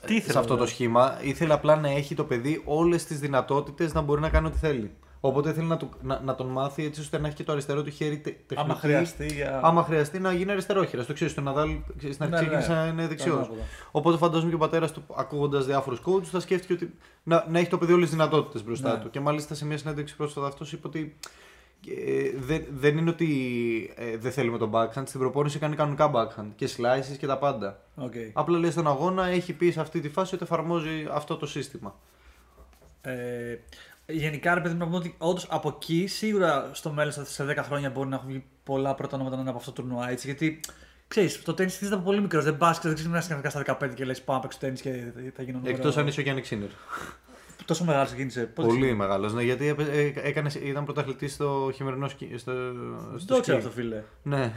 Τι 0.07 0.14
ήθελε, 0.14 0.33
σε 0.33 0.38
αυτό 0.38 0.49
το 0.49 0.55
δηλαδή; 0.55 0.71
σχήμα. 0.73 1.19
Ήθελε 1.23 1.52
απλά 1.52 1.76
να 1.76 1.88
έχει 1.88 2.14
το 2.14 2.25
παιδί 2.25 2.62
όλες 2.64 3.05
τις 3.05 3.19
δυνατότητες 3.19 3.93
να 3.93 4.00
μπορεί 4.00 4.21
να 4.21 4.29
κάνει 4.29 4.47
ό,τι 4.47 4.59
θέλει. 4.59 4.91
Οπότε 5.25 5.50
ήθελε 5.50 5.67
να, 5.67 5.76
του, 5.76 5.88
να, 6.02 6.21
να 6.21 6.35
τον 6.35 6.47
μάθει 6.47 6.85
έτσι 6.85 7.00
ώστε 7.00 7.19
να 7.19 7.26
έχει 7.26 7.37
και 7.37 7.45
το 7.45 7.52
αριστερό 7.52 7.83
του 7.83 7.91
χέρι 7.91 8.19
τε, 8.19 8.31
τεχνική. 8.31 8.71
Άμα 8.71 8.75
χρειαστεί. 8.75 9.26
Για... 9.26 9.61
Άμα 9.62 9.83
χρειαστεί 9.83 10.19
να 10.19 10.33
γίνει 10.33 10.50
αριστερόχειρας. 10.50 11.07
Το 11.07 11.12
ξέρεις, 11.12 11.35
το 11.35 11.41
Ναδάλ 11.41 11.71
ξέρεις, 11.97 12.14
στην 12.14 12.35
αρχή 12.35 12.45
Ναι, 12.45 12.50
ναι. 12.50 12.59
ξεκίνησε 12.59 12.85
να 12.85 12.87
είναι 12.93 13.07
δεξιός. 13.07 13.37
Ανάποδα. 13.37 13.62
Οπότε 13.91 14.17
φαντάζομαι 14.17 14.49
και 14.49 14.55
ο 14.55 14.59
πατέρας 14.59 14.93
του, 14.93 15.02
ακούγοντας 15.17 15.67
διάφορους 15.67 16.00
coaches, 16.05 16.25
θα 16.25 16.41
σκέφτηκε 16.41 16.73
ότι 16.73 16.95
να, 17.23 17.47
να 17.49 17.59
έχει 17.59 17.69
το 17.69 17.79
παιδί 17.79 17.93
όλες 17.93 18.09
τις 18.09 18.17
δυνατότητες 18.17 18.64
μπροστά 18.64 18.93
Ναι. 18.93 18.99
του. 19.02 19.11
Και 19.11 19.21
μάλιστα 19.21 19.55
σε 19.55 19.67
μια 19.67 19.79
συνέντευξη 19.79 20.17
πρόσφατα 20.17 20.47
αυτό 20.47 20.64
είπε 20.73 20.87
ότι 20.87 21.17
ε, 21.88 22.31
δεν, 22.38 22.64
δεν 22.75 22.97
είναι 22.97 23.11
ότι 23.11 23.31
ε, 23.97 24.17
δεν 24.17 24.33
θέλουμε 24.33 24.59
τον 24.59 24.71
backhand. 24.75 25.02
Στην 25.05 25.21
προπόνηση 25.21 25.59
κάνει 25.59 25.76
κανονικά 25.76 26.11
backhand 26.14 26.49
και 26.57 26.69
slices 26.76 27.17
και 27.19 27.26
τα 27.26 27.38
πάντα. 27.38 27.81
Οκ. 27.95 28.12
Απλά 28.33 28.59
λέει 28.59 28.71
στον 28.71 28.87
αγώνα 28.87 29.26
έχει 29.26 29.52
πει 29.52 29.71
σε 29.71 29.81
αυτή 29.81 30.00
τη 30.00 30.09
φάση 30.09 30.35
ότι 30.35 30.45
εφαρμόζει 30.45 31.07
αυτό 31.12 31.37
το 31.37 31.47
σύστημα. 31.47 31.95
Ε, 33.02 33.59
γενικά, 34.07 34.55
ρε 34.55 34.61
παιδί 34.61 34.73
μου, 34.75 34.79
να 34.81 34.85
πούμε 34.85 34.97
ότι 34.97 35.15
όντως 35.19 35.47
από 35.51 35.69
εκεί 35.81 36.07
σίγουρα 36.07 36.71
στο 36.73 36.91
μέλλον, 36.91 37.13
σε- 37.13 37.27
σε 37.27 37.45
10 37.45 37.57
χρόνια, 37.63 37.91
μπορεί 37.91 38.09
να 38.09 38.15
έχουν 38.17 38.29
βγει 38.29 38.45
πολλά 38.65 38.95
πρώτα 38.95 39.15
ονόματα 39.15 39.37
να 39.37 39.41
είναι 39.43 39.51
από 39.51 39.59
αυτό 39.59 39.73
το 39.73 39.83
τουρνουά. 39.83 40.11
Έτσι, 40.11 40.27
γιατί 40.27 40.61
ξέρεις, 41.09 41.43
το 41.43 41.55
τέννη 41.55 41.71
στηρίζεται 41.71 41.97
από 42.01 42.09
πολύ 42.11 42.21
μικρός. 42.21 42.45
Δεν 42.45 42.57
πα 42.57 42.73
και 42.73 42.79
δεν 42.89 42.95
ξέρει 42.95 43.11
να 43.11 43.19
είσαι 43.19 43.41
στα 43.51 43.61
15 43.81 43.95
και 43.95 44.05
λες 44.05 44.23
πάω 44.23 44.37
να 44.37 44.43
παίξω 44.43 44.59
τέννη 44.59 44.79
και 44.79 44.91
θα 45.37 45.43
γίνω 45.43 45.59
νούμερο. 45.59 45.77
Εκτός 45.77 45.97
αν 45.97 46.07
είσαι 46.07 46.21
ο 46.21 46.23
Γιάννη 46.23 46.41
Ξίνερ. 46.43 46.69
Τόσο 47.65 47.85
μεγάλος 47.85 48.07
ξεκίνησε. 48.09 48.41
Πότε 48.47 48.69
Πολύ 48.69 48.95
μεγάλος. 48.95 49.33
Ναι, 49.35 49.43
γιατί 49.43 49.67
έπαι- 49.67 49.89
ε, 49.95 50.13
έκανε, 50.29 50.51
ήταν 50.63 50.85
πρωταθλητής 50.85 51.33
στο 51.33 51.71
χειμερινό 51.75 52.09
σκι. 52.09 52.31
Στο, 52.37 52.53
Δεν 52.55 53.19
στο 53.19 53.35
το 53.35 53.41
ξέρω 53.41 53.59
σκι. 53.59 53.67
αυτό, 53.69 53.81
φίλε. 53.81 54.03
Ναι, 54.23 54.53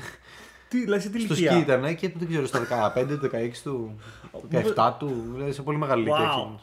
Τι, 0.69 0.79
δηλαδή 0.79 1.01
σε 1.01 1.09
τι 1.09 1.19
στο 1.21 1.33
ηλικία; 1.33 1.51
σκι 1.51 1.59
ήταν 1.61 1.95
και 1.95 2.11
δεν 2.15 2.27
ξέρω, 2.27 2.45
στα 2.45 2.59
15, 2.95 3.17
το 3.21 3.29
16 3.33 3.61
του, 3.63 3.99
το 4.31 4.47
17 4.75 4.93
του. 4.99 5.29
Δηλαδή 5.33 5.51
σε 5.51 5.61
πολύ 5.61 5.77
μεγάλη 5.77 6.01
ηλικία. 6.01 6.31
Wow. 6.33 6.59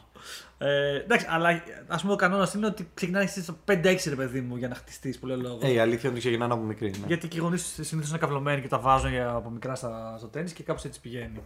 Εκείνος. 0.63 0.73
Ε, 0.93 0.95
εντάξει, 1.03 1.25
αλλά 1.29 1.63
ας 1.87 2.01
πούμε 2.01 2.13
ο 2.13 2.15
κανόνας 2.15 2.53
είναι 2.53 2.65
ότι 2.65 2.89
ξεκινάει 2.93 3.27
στο 3.27 3.57
5-6 3.67 4.09
ρε 4.09 4.15
παιδί 4.15 4.41
μου 4.41 4.55
για 4.55 4.67
να 4.67 4.75
χτιστείς 4.75 5.19
πολύ 5.19 5.35
λόγο. 5.35 5.57
Ε, 5.61 5.71
η 5.71 5.79
αλήθεια 5.79 5.99
είναι 6.09 6.11
ότι 6.11 6.19
ξεκινάνε 6.19 6.53
από 6.53 6.63
μικρή. 6.63 6.89
Ναι. 6.89 7.07
Γιατί 7.07 7.27
και 7.27 7.37
οι 7.37 7.39
γονείς 7.39 7.77
συνήθως 7.81 8.09
είναι 8.09 8.17
καυλωμένοι 8.17 8.61
και 8.61 8.67
τα 8.67 8.79
βάζουν 8.79 9.09
για, 9.11 9.29
από 9.29 9.49
μικρά 9.49 9.75
στα, 9.75 10.15
στο 10.17 10.27
τέννη 10.27 10.51
και 10.51 10.63
κάπως 10.63 10.83
έτσι 10.85 10.99
πηγαίνει. 11.01 11.41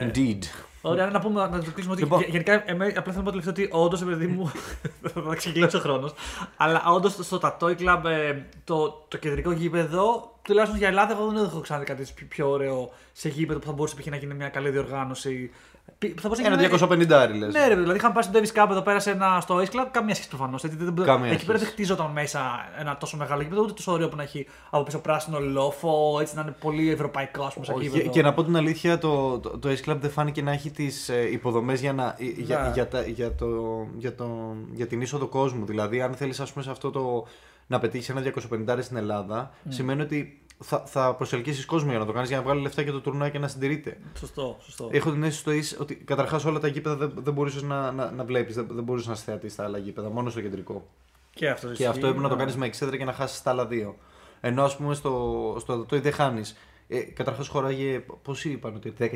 Ε, 0.00 0.06
Indeed. 0.10 0.38
Ωραία, 0.82 1.06
να 1.06 1.20
πούμε, 1.20 1.40
να 1.40 1.58
το 1.62 1.70
κλείσουμε 1.70 1.92
ότι 1.92 2.02
Λοιπόν. 2.02 2.18
γε- 2.20 2.30
γενικά 2.30 2.62
εμέ, 2.66 2.86
απλά 2.86 3.02
θέλω 3.12 3.16
να 3.16 3.22
πω 3.22 3.30
τελευταίο 3.30 3.52
ότι 3.52 3.68
όντως, 3.72 4.04
παιδί 4.04 4.26
μου, 4.26 4.52
θα 5.28 5.34
ξεκινήσει 5.36 5.76
ο 5.76 5.80
χρόνος. 5.80 6.12
Αλλά 6.56 6.82
όντως 6.86 7.12
στο 7.12 7.40
Tattoo 7.42 7.76
Club 7.78 8.02
ε, 8.04 8.34
το, 8.64 9.04
το 9.08 9.16
κεντρικό 9.18 9.52
γήπεδο, 9.52 10.35
τουλάχιστον 10.46 10.78
για 10.78 10.88
Ελλάδα, 10.88 11.12
εγώ 11.12 11.26
δεν 11.26 11.44
έχω 11.44 11.60
ξαναδεί 11.60 11.84
κάτι 11.86 12.00
έτσι 12.00 12.14
πιο, 12.14 12.26
πιο 12.26 12.50
ωραίο 12.50 12.90
σε 13.12 13.28
γήπεδο 13.28 13.58
που 13.58 13.66
θα 13.66 13.72
μπορούσε 13.72 13.94
π.χ. 13.96 14.06
να 14.06 14.16
γίνει 14.16 14.34
μια 14.34 14.48
καλή 14.48 14.70
διοργάνωση. 14.70 15.50
Π- 15.98 16.06
που 16.14 16.20
Θα 16.20 16.28
μπορούσε 16.28 16.42
να 16.42 16.48
Ένα 16.48 16.56
γίνει- 16.62 16.68
250 16.68 17.28
λες. 17.38 17.52
Ναι, 17.54 17.68
ρε, 17.68 17.74
δηλαδή 17.76 17.96
είχαμε 17.98 18.14
πάει 18.14 18.22
στο 18.22 18.32
Davis 18.34 18.62
Cup 18.64 18.70
εδώ 18.70 18.82
πέρα 18.82 18.98
σε 19.00 19.10
ένα, 19.10 19.40
στο 19.40 19.56
Ace 19.56 19.60
Club, 19.74 19.86
καμία 19.90 20.14
σχέση 20.14 20.28
προφανώς. 20.28 20.62
Καμία 21.04 21.30
Εκεί 21.30 21.44
πέρα 21.44 21.44
δεν 21.46 21.56
σχέση. 21.58 21.70
χτίζονταν 21.70 22.10
μέσα 22.10 22.40
ένα 22.78 22.96
τόσο 22.96 23.16
μεγάλο 23.16 23.42
γήπεδο, 23.42 23.62
ούτε 23.62 23.72
τόσο 23.72 23.92
ωραίο 23.92 24.08
που 24.08 24.16
να 24.16 24.22
έχει 24.22 24.46
από 24.70 24.82
πίσω 24.82 24.98
πράσινο 24.98 25.38
λόφο, 25.40 26.18
έτσι 26.20 26.34
να 26.34 26.40
είναι 26.42 26.54
πολύ 26.60 26.90
ευρωπαϊκό 26.90 27.44
ας 27.44 27.54
πούμε 27.54 27.66
σαν 27.66 27.74
Όχι, 27.74 27.88
γήπεδο. 27.88 28.10
και 28.10 28.22
να 28.22 28.32
πω 28.34 28.44
την 28.44 28.56
αλήθεια, 28.56 28.98
το, 28.98 29.38
το, 29.38 29.58
το 29.58 29.68
Ace 29.68 29.90
Club 29.90 29.96
δεν 30.00 30.10
φάνηκε 30.10 30.42
να 30.42 30.52
έχει 30.52 30.70
τις 30.70 31.08
ε, 31.08 31.28
υποδομές 31.32 31.80
για, 31.80 31.92
να, 31.92 32.16
για, 32.36 32.58
Ναι. 32.62 32.70
για, 32.74 32.88
τα- 32.88 33.02
για, 33.06 33.34
το, 33.34 33.46
για, 33.96 34.14
το, 34.14 34.54
για 34.72 34.86
την 34.86 35.00
είσοδο 35.00 35.26
κόσμου. 35.26 35.64
Δηλαδή, 35.66 36.00
αν 36.00 36.14
θέλεις, 36.14 36.42
πούμε, 36.52 36.64
σε 36.64 36.70
αυτό 36.70 36.90
το 36.90 37.26
να 37.66 37.78
πετύχεις 37.78 38.08
ένα 38.08 38.32
250 38.50 38.78
στην 38.80 38.96
Ελλάδα, 38.96 39.50
σημαίνει 39.68 40.02
ότι 40.02 40.40
θα, 40.58 40.82
θα 40.86 41.14
προσελκύσεις 41.14 41.64
κόσμο 41.64 41.90
για 41.90 41.98
να 41.98 42.06
το 42.06 42.12
κάνεις, 42.12 42.28
για 42.28 42.36
να 42.38 42.42
βγάλεις 42.42 42.62
λεφτά 42.62 42.82
για 42.82 42.92
το 42.92 43.00
τουρνουά 43.00 43.28
και 43.28 43.38
να 43.38 43.48
συντηρείται. 43.48 43.98
Σωστό, 44.18 44.56
σωστό. 44.60 44.88
Έχω 44.92 45.10
την 45.10 45.22
αίσθηση 45.22 45.62
στο 45.62 45.76
Ace 45.76 45.80
ότι 45.82 45.94
καταρχάς 45.94 46.44
όλα 46.44 46.58
τα 46.58 46.68
γήπεδα 46.68 46.96
δεν, 46.96 47.12
δεν 47.16 47.32
μπορούσες 47.32 47.62
να, 47.62 47.92
να, 47.92 48.10
να 48.10 48.24
βλέπεις, 48.24 48.54
δεν, 48.54 48.66
δεν 48.70 48.84
μπορούσες 48.84 49.06
να 49.06 49.12
είσαι 49.12 49.22
θεατή 49.24 49.48
στα 49.48 49.64
άλλα 49.64 49.78
γήπεδα, 49.78 50.10
μόνο 50.10 50.30
στο 50.30 50.40
κεντρικό. 50.40 50.88
Και 51.30 51.48
αυτό, 51.48 51.66
Και 51.66 51.72
ισχύει, 51.72 51.86
αυτό 51.86 52.06
έπρεπε 52.06 52.22
να 52.22 52.28
το 52.28 52.34
ναι. 52.34 52.40
κάνεις 52.40 52.56
με 52.56 52.66
εξέδρα 52.66 52.96
και 52.96 53.04
να 53.04 53.12
χάσεις 53.12 53.42
τα 53.42 53.50
άλλα 53.50 53.66
δύο. 53.66 53.96
Ενώ 54.40 54.64
ας 54.64 54.76
πούμε 54.76 54.94
στο, 54.94 55.56
στο 55.60 55.78
Τατόι 55.78 55.98
δεν 55.98 56.12
χάνεις. 56.12 56.56
Ε, 56.88 57.00
Καταρχάς 57.00 57.48
χωράγε. 57.48 58.04
Πόσοι 58.22 58.50
είπαν 58.50 58.74
ότι 58.74 58.92
10.000. 58.98 59.08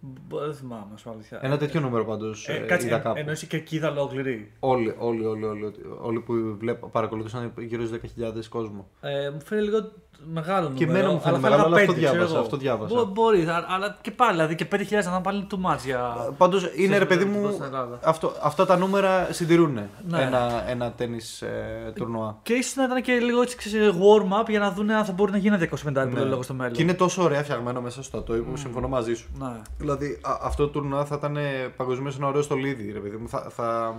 Μπο- 0.00 0.38
Δεν 0.38 0.54
θυμάμαι, 0.54 0.86
ας 0.94 1.02
πω 1.02 1.10
αλήθεια. 1.10 1.38
Ένα 1.42 1.56
τέτοιο 1.58 1.80
νούμερο 1.80 2.04
πάντως. 2.04 2.48
Ε, 2.48 2.52
Ε, 2.52 2.58
κάτσε, 2.58 2.86
είδα 2.86 2.96
εν- 2.96 3.02
κάπου. 3.02 3.18
εννοείς 3.18 3.42
η 3.42 3.46
κερκίδα 3.46 3.90
ολόκληρη. 3.90 4.52
Όλοι, 4.60 4.94
όλοι, 4.98 5.24
όλοι, 5.24 5.44
όλοι, 5.44 5.72
όλοι 6.00 6.20
που 6.20 6.56
βλέπω, 6.58 6.88
παρακολουθούσαν 6.88 7.52
γύρω 7.58 7.86
στους 7.86 7.90
10.000 7.90 8.48
κόσμο. 8.48 8.88
Ε, 9.00 9.30
μου 9.30 9.40
φαίνεται 9.40 9.66
λίγο 9.66 9.92
μεγάλο 10.32 10.68
νούμερο. 10.68 10.74
Και 10.78 10.84
εμένα 10.84 11.10
μου 11.10 11.20
φαίνεται 11.20 11.40
θα 11.40 11.48
μεγάλο, 11.48 11.54
έλεγα 11.54 11.66
αλλά 11.66 11.76
αυτό 11.76 11.92
πέντε, 11.92 11.98
ξέρω 12.00 12.12
διάβασα, 12.12 12.34
εγώ. 12.34 12.42
αυτό 12.44 12.56
διάβασα. 12.56 12.94
Μπο- 12.94 13.04
μπορείς, 13.04 13.48
α- 13.48 13.64
αλλά 13.68 13.96
και 14.00 14.10
πάλι, 14.10 14.32
δηλαδή 14.32 14.54
και 14.54 14.64
5.000 14.72 15.04
να 15.04 15.10
είναι 15.14 15.20
πάλι 15.22 15.46
too 15.50 15.70
much 15.70 15.78
για. 15.84 16.00
Πάντως 16.36 16.70
είναι 16.76 16.98
ρε 16.98 17.04
παιδί 17.06 17.22
επίπεδο 17.22 17.46
μου. 17.46 17.52
στην 17.52 17.64
Ελλάδα. 17.64 17.98
Αυτό, 18.04 18.32
αυτά 18.42 18.66
τα 18.66 18.76
νούμερα 18.76 19.28
συντηρούν 19.30 19.72
Ναι. 19.72 20.22
ένα, 20.22 20.64
ένα 20.68 20.92
τέννη 20.92 21.18
ε, 21.86 21.90
τουρνουά. 21.90 22.38
Και 22.42 22.52
ίσως 22.52 22.74
να 22.74 22.84
ήταν 22.84 23.02
και 23.02 23.12
λίγο 23.12 23.40
έτσι 23.42 23.56
ξέρεις, 23.56 23.90
warm-up 23.94 24.48
για 24.48 24.58
να 24.58 24.70
δουν 24.72 24.90
αν 24.90 25.04
θα 25.04 25.12
μπορεί 25.12 25.30
να 25.32 25.38
γίνει 25.38 25.54
ένα 25.54 25.68
250 25.84 26.06
Ναι. 26.12 26.20
λόγο 26.24 26.42
στο 26.42 26.54
μέλλον. 26.54 26.72
Και 26.72 26.82
είναι 26.82 26.94
τόσο 26.94 27.22
ωραία 27.22 27.42
φτιαγμένο 27.42 27.80
μέσα 27.80 28.02
στο 28.02 28.18
Τατόι 28.18 28.40
που 28.40 28.56
συμφωνώ 28.56 28.88
μαζί 28.88 29.14
σου. 29.14 29.28
Ναι. 29.38 29.52
Δηλαδή 29.78 30.18
α- 30.22 30.38
αυτό 30.42 30.64
το 30.66 30.70
τουρνουά 30.72 31.04
θα 31.04 31.14
ήταν 31.18 31.36
παγκοσμίως 31.76 32.16
ένα 32.16 32.26
ωραίο 32.26 32.42
στολίδι, 32.42 32.92
ρε 32.92 32.98
παιδί 32.98 33.16
μου. 33.16 33.28
Θα, 33.28 33.46
θα... 33.50 33.94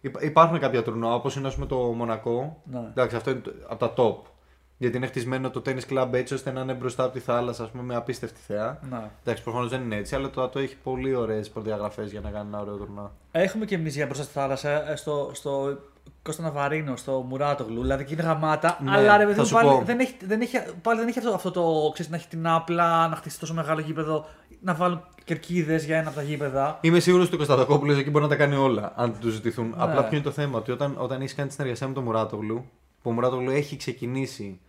υπά- 0.00 0.22
Υπάρχουν 0.22 0.58
κάποια 0.58 0.82
τουρνουά 0.82 1.14
όπως 1.14 1.36
είναι 1.36 1.46
ας 1.46 1.54
πούμε, 1.54 1.66
το 1.66 1.76
Μονακό. 1.76 2.62
Ναι. 2.64 2.80
Εντάξει, 2.90 3.16
αυτό 3.16 3.30
είναι 3.30 3.42
από 3.68 3.88
τα 3.88 3.92
top. 3.96 4.30
Γιατί 4.78 4.96
είναι 4.96 5.06
χτισμένο 5.06 5.50
το 5.50 5.62
tennis 5.66 5.92
club 5.92 6.08
έτσι 6.12 6.34
ώστε 6.34 6.50
να 6.50 6.60
είναι 6.60 6.72
μπροστά 6.72 7.04
από 7.04 7.12
τη 7.12 7.20
θάλασσα 7.20 7.62
ας 7.64 7.70
πούμε, 7.70 7.82
με 7.82 7.94
απίστευτη 7.94 8.40
θέα. 8.46 8.78
Ναι. 8.90 9.10
Εντάξει, 9.22 9.42
προφανώς 9.42 9.68
δεν 9.68 9.80
είναι 9.80 9.96
έτσι, 9.96 10.14
αλλά 10.14 10.30
το 10.30 10.42
ΑΤΟ 10.42 10.58
έχει 10.58 10.76
πολύ 10.82 11.14
ωραίες 11.14 11.50
προδιαγραφές 11.50 12.10
για 12.10 12.20
να 12.20 12.30
κάνει 12.30 12.48
ένα 12.48 12.60
ωραίο 12.60 12.76
τουρνουά. 12.76 13.12
Έχουμε 13.30 13.64
και 13.64 13.74
εμείς 13.74 13.94
για 13.94 14.06
μπροστά 14.06 14.24
στη 14.24 14.32
θάλασσα 14.32 14.90
ε, 14.90 14.96
στο, 14.96 15.30
στο 15.34 15.78
Κώστα 16.22 16.42
Ναβαρίνο, 16.42 16.96
στο 16.96 17.24
Μουράτογλου. 17.28 17.80
Δηλαδή 17.80 18.04
και 18.04 18.12
είναι 18.12 18.22
γαμάτα. 18.22 18.78
Ναι, 18.82 18.90
αλλά 18.90 19.16
ρε 19.16 19.22
παιδί 19.24 19.34
θα 19.34 19.40
μου, 19.40 19.46
σου 19.46 19.54
πάλι 19.54 19.68
πω. 19.68 19.82
δεν, 19.84 20.00
έχει, 20.00 20.14
δεν, 20.24 20.40
έχει, 20.40 20.58
πάλι 20.82 20.98
δεν 20.98 21.08
έχει 21.08 21.18
αυτό, 21.18 21.30
αυτό 21.30 21.50
το 21.50 21.90
ξέρεις, 21.92 22.10
να 22.10 22.16
έχει 22.16 22.28
την 22.28 22.46
άπλα, 22.46 23.08
να 23.08 23.16
χτίσει 23.16 23.38
τόσο 23.38 23.54
μεγάλο 23.54 23.80
γήπεδο, 23.80 24.26
να 24.60 24.74
βάλουν 24.74 25.02
κερκίδες 25.24 25.84
για 25.84 25.98
ένα 25.98 26.08
από 26.08 26.16
τα 26.16 26.22
γήπεδα. 26.22 26.78
Είμαι 26.80 27.00
σίγουρος 27.00 27.26
ότι 27.26 27.34
ο 27.34 27.36
Κωνσταντακόπουλος 27.36 27.98
εκεί 27.98 28.10
μπορεί 28.10 28.24
να 28.24 28.30
τα 28.30 28.36
κάνει 28.36 28.54
όλα, 28.54 28.92
αν 28.96 29.18
τους 29.20 29.32
ζητηθούν. 29.32 29.68
Ναι. 29.68 29.74
Απλά 29.76 30.04
ποιο 30.04 30.16
είναι 30.16 30.24
το 30.24 30.30
θέμα, 30.30 30.58
ότι 30.58 30.70
όταν, 30.70 30.94
όταν 30.98 31.20
έχεις 31.20 31.34
κάνει 31.34 31.48
τη 31.48 31.54
συνεργασία 31.54 31.88
με 31.88 31.94
τον 31.94 32.02
Μουράτογλου, 32.04 32.64
που 33.02 33.10
ο 33.10 33.12
Μουράτογλου 33.12 33.50
έχει 33.50 33.76
ξεκινήσει 33.76 34.60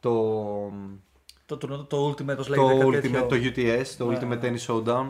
το, 0.00 0.12
Το, 1.46 1.56
το, 1.56 1.84
το 1.84 2.08
Ultimate, 2.08 2.36
όπω 2.38 2.44
το, 2.54 2.62
λέγεται. 2.68 2.96
κάτι 2.96 3.08
ultimate, 3.08 3.28
τέτοιο. 3.28 3.28
το 3.28 3.36
UTS, 3.36 3.86
το 3.98 4.06
Ναι, 4.06 4.18
Ultimate 4.18 4.40
ναι. 4.40 4.50
Tennis 4.58 4.66
Showdown. 4.72 5.06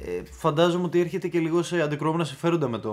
Ε, 0.00 0.22
φαντάζομαι 0.30 0.84
ότι 0.84 1.00
έρχεται 1.00 1.28
και 1.28 1.38
λίγο 1.38 1.62
σε 1.62 1.80
αντικρώμενα 1.80 2.24
συμφέροντα 2.24 2.68
με 2.68 2.78
το, 2.78 2.90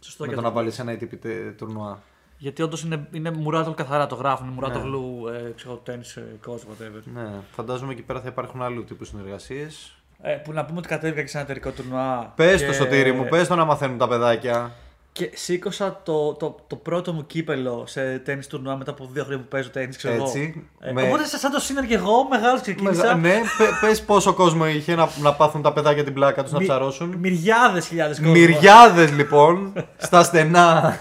Σωστό 0.00 0.22
με 0.24 0.28
και 0.28 0.34
το 0.34 0.40
αυτό. 0.40 0.50
να 0.52 0.56
βάλεις 0.56 0.78
ένα 0.78 0.92
ATP 0.92 1.18
τε- 1.20 1.56
τουρνουά. 1.56 2.02
Γιατί 2.38 2.62
όντως 2.62 2.82
είναι, 2.82 3.08
είναι 3.12 3.30
Μουράτογλου 3.30 3.74
καθαρά 3.74 4.06
το 4.06 4.14
γράφουν. 4.14 4.46
Ναι. 4.46 4.52
Μουράτογλου, 4.52 5.26
ε, 5.28 5.52
ξέρω, 5.56 5.82
tennis 5.86 6.20
coach, 6.46 6.54
whatever. 6.54 7.02
Ναι, 7.14 7.28
φαντάζομαι 7.50 7.92
εκεί 7.92 8.02
πέρα 8.02 8.20
θα 8.20 8.28
υπάρχουν 8.28 8.62
άλλου 8.62 8.84
τύπου 8.84 9.04
συνεργασίες. 9.04 9.92
Ε, 10.22 10.32
που 10.34 10.52
να 10.52 10.64
πούμε 10.64 10.78
ότι 10.78 10.88
κατέβηκα 10.88 11.20
και 11.20 11.26
σε 11.28 11.36
ένα 11.36 11.44
εταιρικό 11.46 11.70
τουρνουά. 11.70 12.32
Πες 12.36 12.60
και- 12.60 12.66
το 12.66 12.72
σωτήρι 12.72 13.12
μου, 13.12 13.26
πες 13.28 13.48
το 13.48 13.54
να 13.54 13.64
μαθαίνουν 13.64 13.98
τα 13.98 14.08
παιδάκια. 14.08 14.72
Και 15.18 15.30
σήκωσα 15.34 16.00
το, 16.04 16.32
το, 16.34 16.56
το 16.66 16.76
πρώτο 16.76 17.12
μου 17.12 17.26
κύπελο 17.26 17.84
σε 17.86 18.18
τέννη 18.18 18.44
τουρνουά 18.44 18.76
μετά 18.76 18.90
από 18.90 19.08
δύο 19.12 19.22
χρόνια 19.24 19.42
που 19.42 19.48
παίζω 19.48 19.70
τέννη, 19.70 19.94
ξέρω 19.94 20.14
εγώ. 20.14 20.24
Έτσι, 20.24 20.64
Ε, 20.80 20.92
με- 20.92 21.02
Οπότε 21.02 21.24
σαν 21.26 21.50
το 21.50 21.60
σύνερ 21.60 21.86
και 21.86 21.94
εγώ, 21.94 22.26
μεγάλος 22.30 22.60
ξεκίνησα. 22.60 23.16
Μεγα- 23.16 23.36
ναι, 23.38 23.40
πε 23.80 23.94
πόσο 24.06 24.32
κόσμο 24.34 24.66
είχε 24.68 24.94
να, 24.94 25.08
να 25.22 25.34
πάθουν 25.34 25.62
τα 25.62 25.72
παιδάκια 25.72 26.04
την 26.04 26.12
πλάκα 26.14 26.42
τους 26.42 26.52
να 26.52 26.58
Μι- 26.58 26.68
ψαρώσουν. 26.68 27.14
Μυριάδες 27.18 27.86
χιλιάδες 27.86 28.16
κόσμος. 28.18 28.38
Μυριάδες 28.38 29.12
λοιπόν 29.12 29.72
στα 29.96 30.22
στενά 30.22 30.98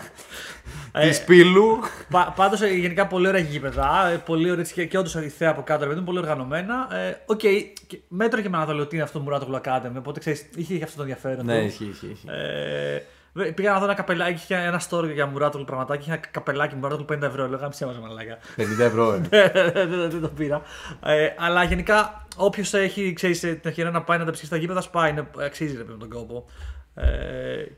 Ε, 0.91 1.07
της 1.07 1.23
Πύλου. 1.23 1.79
Πα, 2.09 2.33
Πάντως 2.35 2.61
γενικά 2.63 3.07
πολύ 3.07 3.27
ωραία 3.27 3.41
γήπεδα. 3.41 4.07
ε, 4.13 4.15
Πολύ 4.25 4.51
ωραία 4.51 4.63
και, 4.73 4.85
και 4.85 4.97
όντως 4.97 5.15
η 5.15 5.29
θέα 5.37 5.49
από 5.49 5.61
κάτω, 5.61 5.81
ρε 5.81 5.87
παιδί 5.87 5.99
μου, 5.99 6.05
πολύ 6.05 6.17
οργανωμένα. 6.19 6.87
Ε, 6.95 7.17
Οκ, 7.25 7.39
και 7.87 7.99
μέτρο 8.07 8.41
και 8.41 8.49
με 8.49 8.57
να 8.57 8.65
δω 8.65 8.77
ότι 8.81 8.95
είναι 8.95 9.03
αυτό 9.03 9.17
το 9.17 9.23
Μουράτογλου 9.23 9.61
Academy. 9.65 9.97
Οπότε 9.97 10.19
ξέρεις, 10.19 10.45
είχε 10.55 10.77
και 10.77 10.83
αυτό 10.83 10.95
το 10.95 11.01
ενδιαφέρον. 11.01 11.45
Ναι, 11.45 11.59
του. 11.59 11.65
ισχύει, 11.65 11.85
ισχύει. 11.91 12.09
ισχύει. 12.11 12.27
Ε, 12.29 12.91
βε- 12.93 13.03
πήγα 13.55 13.71
να 13.71 13.77
δω 13.79 13.83
ένα 13.85 13.93
καπελάκι, 13.93 14.33
είχε 14.33 14.55
ένα 14.55 14.81
store 14.89 15.09
για 15.13 15.25
Μουράτογλου 15.25 15.65
πραγματάκι. 15.65 16.01
Είχε 16.01 16.11
ένα 16.11 16.21
καπελάκι 16.31 16.75
Μουράτογλου 16.75 17.05
50 17.09 17.21
ευρώ. 17.21 17.47
Λέω 17.47 17.59
γάμησέ 17.59 17.85
μας 17.85 17.97
μαλάκα. 17.99 18.37
50 18.57 18.79
ευρώ, 18.79 19.13
ε. 19.13 19.17
δεν, 19.29 19.51
δεν- 19.73 20.09
δεν 20.09 20.21
το 20.21 20.27
πήρα. 20.29 20.61
Ε, 21.05 21.27
αλλά 21.37 21.63
γενικά, 21.63 22.25
όποιος 22.35 22.73
έχει 22.73 23.13
ξέρεις, 23.13 23.39
την 23.39 23.59
ευκαιρία 23.63 23.91
να 23.91 24.01
πάει 24.03 24.17
να 24.17 24.25
τα 24.25 24.31
ψήσει 24.31 24.47
στα 24.47 24.57
γήπεδα, 24.57 24.81
σπάει. 24.81 25.11
Είναι, 25.11 25.27
αξίζει 25.45 25.71
ρε, 25.77 25.83
παιδί 25.83 25.91
μου, 25.91 25.97
τον 25.97 26.09
κόπο. 26.09 26.45
Ε, 26.99 27.05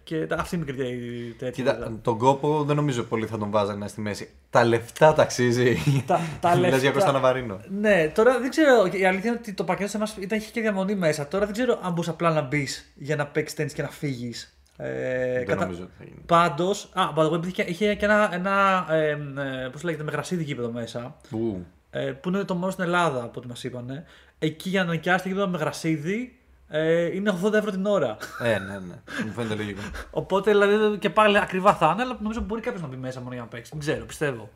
και 0.04 0.26
τα- 0.28 0.36
αυτή 0.40 0.56
είναι 0.56 0.64
η 0.68 0.74
κριτική 0.74 1.36
τέτοια. 1.38 1.52
Κοίτα, 1.74 1.98
τον 2.02 2.18
κόπο 2.18 2.64
δεν 2.64 2.76
νομίζω 2.76 3.04
πολύ 3.04 3.26
θα 3.26 3.38
τον 3.38 3.52
βάζανε 3.52 3.88
στη 3.88 4.02
μέση. 4.02 4.30
Τα 4.50 4.64
λεφτά 4.66 5.14
ταξίζει. 5.14 5.78
Τα, 6.06 6.20
τα 6.40 6.50
Μιλάς 6.56 6.62
λεφτά. 6.62 6.78
για 6.78 6.92
Κώστα 6.92 7.12
Ναβαρίνο. 7.12 7.60
Ναι, 7.80 8.12
τώρα 8.16 8.40
δεν 8.40 8.50
ξέρω. 8.50 8.86
Η 8.92 9.06
αλήθεια 9.06 9.30
είναι 9.30 9.40
ότι 9.42 9.54
το 9.54 9.64
πακέτο 9.64 9.90
σε 9.90 9.98
εμάς 9.98 10.16
ήταν 10.20 10.38
είχε 10.38 10.52
και 10.52 10.62
διαμονή 10.62 10.96
μέσα. 10.96 11.28
Τώρα 11.28 11.46
δεν 11.46 11.54
ξέρω 11.54 11.80
αν 11.84 11.92
μπορείς 11.94 12.10
απλά 12.10 12.32
να 12.32 12.42
μπεις 12.42 12.92
για 12.96 13.16
να 13.16 13.26
παίξεις 13.28 13.56
τέννη 13.58 13.72
και 13.72 13.82
να 13.82 13.90
φύγεις. 13.90 14.59
Ε, 14.82 15.44
Δεν 15.44 15.58
νομίζω 15.58 15.84
ότι 15.84 15.92
θα 15.98 16.04
γίνει. 16.04 16.22
Πάντως, 16.26 16.90
α, 16.94 17.04
by 17.16 17.20
the 17.20 17.32
way, 17.32 17.46
είχε, 17.46 17.64
είχε 17.64 17.96
και 17.96 18.06
ένα, 18.06 18.30
ένα 18.34 18.86
ε, 18.90 19.10
ε, 19.10 19.70
πώς 19.72 19.84
λέγεται, 19.84 20.04
με 20.04 20.12
γρασίδι 20.12 20.44
γήπεδο 20.44 20.72
μέσα. 20.72 21.16
Ου. 21.32 21.66
Ε, 21.90 22.12
που 22.12 22.30
είναι 22.30 22.44
το 22.44 22.56
μόνο 22.56 22.72
στην 22.72 22.84
Ελλάδα 22.84 23.24
από 23.24 23.40
ό,τι 23.40 23.48
μας 23.48 23.64
είπανε. 23.64 24.06
Εκεί 24.40 24.70
για 24.70 24.84
να 24.84 24.92
νοικιάσει 24.92 25.24
το 25.24 25.30
γήπεδο 25.30 25.48
με 25.48 25.58
γρασίδι 25.58 26.40
ε, 26.68 27.16
είναι 27.16 27.40
80 27.44 27.54
ευρώ 27.54 27.72
την 27.72 27.86
ώρα. 27.86 28.18
Ε, 28.40 28.60
ναι, 28.60 28.74
ναι. 28.74 28.96
Μου 29.26 29.32
φαίνεται 29.32 29.56
λογικό. 29.56 29.82
Οπότε 30.12 30.52
δηλαδή 30.52 30.98
και 30.98 31.10
πάλι 31.10 31.38
ακριβά 31.38 31.74
θα 31.74 31.90
είναι, 31.94 32.02
αλλά 32.02 32.18
νομίζω 32.22 32.42
μπορεί 32.42 32.62
κάποιος 32.62 32.82
να 32.82 32.88
μπει 32.88 32.96
μέσα 32.96 33.20
μόνο 33.20 33.34
για 33.34 33.42
να 33.42 33.48
παίξει. 33.48 33.72
Δεν 33.72 33.80
ξέρω, 33.80 34.06
πιστεύω. 34.06 34.50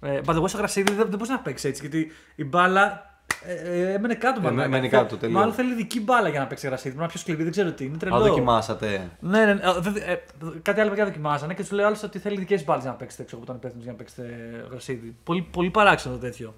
Ε, 0.00 0.20
by 0.26 0.30
the 0.30 0.42
way, 0.42 0.48
στο 0.48 0.58
γρασίδι 0.58 0.92
δεν, 0.92 1.06
δεν 1.08 1.18
μπορείς 1.18 1.28
να 1.28 1.38
παίξεις 1.38 1.70
έτσι, 1.70 1.80
γιατί 1.80 2.12
η 2.34 2.44
μπάλα 2.44 3.11
ε, 3.46 3.54
ε, 3.54 3.92
έμενε 3.92 4.14
κάτω 4.14 4.40
Ε, 4.40 4.50
μάλλον. 4.50 4.70
μένει 4.70 4.88
κάτω, 4.88 5.16
τελείως. 5.16 5.38
Μάλλον 5.38 5.54
θέλει 5.54 5.72
ειδική 5.72 6.00
μπάλα 6.00 6.28
για 6.28 6.40
να 6.40 6.46
παίξει 6.46 6.66
γρασίδι. 6.66 6.88
Πρέπει 6.88 7.02
να 7.02 7.08
πιο 7.12 7.18
σκληρή, 7.20 7.42
δεν 7.42 7.50
ξέρω 7.52 7.72
τι 7.72 7.84
είναι. 7.84 7.96
Τρελό. 7.96 8.14
Αν 8.16 8.22
δοκιμάσατε. 8.22 9.10
Ναι, 9.20 9.44
ναι, 9.44 9.54
ναι, 9.54 9.60
ε, 9.60 9.90
δε- 9.90 10.00
ε, 10.12 10.22
κάτι 10.62 10.80
άλλο 10.80 10.88
παιδιά 10.88 11.04
δοκιμάσανε 11.04 11.54
και 11.54 11.62
τους 11.62 11.70
λέει 11.70 11.84
άλλο 11.84 11.96
ότι 12.04 12.18
θέλει 12.18 12.34
ειδικέ 12.36 12.62
μπάλες 12.66 12.82
για 12.82 12.90
να 12.92 12.96
παίξετε 12.96 13.22
έξω 13.22 13.36
από 13.36 13.46
τον 13.46 13.56
υπεύθυνο 13.56 13.82
για 13.82 13.92
να 13.92 13.98
παίξετε 13.98 14.24
γρασίδι. 14.70 15.16
Πολύ, 15.24 15.42
πολύ 15.50 15.70
παράξενο 15.70 16.16
τέτοιο. 16.16 16.54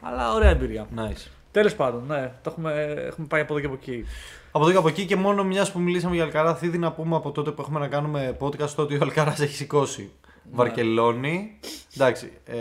Αλλά 0.00 0.32
ωραία 0.32 0.50
εμπειρία. 0.50 0.86
Nice. 0.96 1.26
Τέλος 1.50 1.74
πάντων, 1.74 2.04
ναι, 2.06 2.32
το 2.42 2.50
έχουμε, 2.50 2.72
έχουμε 3.06 3.26
πάει 3.26 3.40
από 3.40 3.52
εδώ 3.52 3.60
και 3.60 3.66
από 3.66 3.78
εκεί. 3.80 4.04
Από 4.52 4.64
εδώ 4.64 4.72
και 4.72 4.78
από 4.78 4.88
εκεί 4.88 5.04
και 5.06 5.16
μόνο 5.16 5.44
μιας 5.44 5.72
που 5.72 5.80
μιλήσαμε 5.80 6.14
για 6.14 6.24
Αλκαράθ, 6.24 6.62
ήδη 6.62 6.78
να 6.78 6.92
πούμε 6.92 7.16
από 7.16 7.30
τότε 7.30 7.50
που 7.50 7.60
έχουμε 7.62 7.78
να 7.78 7.88
κάνουμε 7.88 8.36
podcast 8.40 8.68
το 8.68 8.82
ότι 8.82 8.94
ο 8.94 8.98
Αλκαράς 9.02 9.40
έχει 9.40 9.54
σηκώσει. 9.54 10.10
Βαρκελόνη. 10.52 11.58
Εντάξει. 11.94 12.32
Ε, 12.44 12.56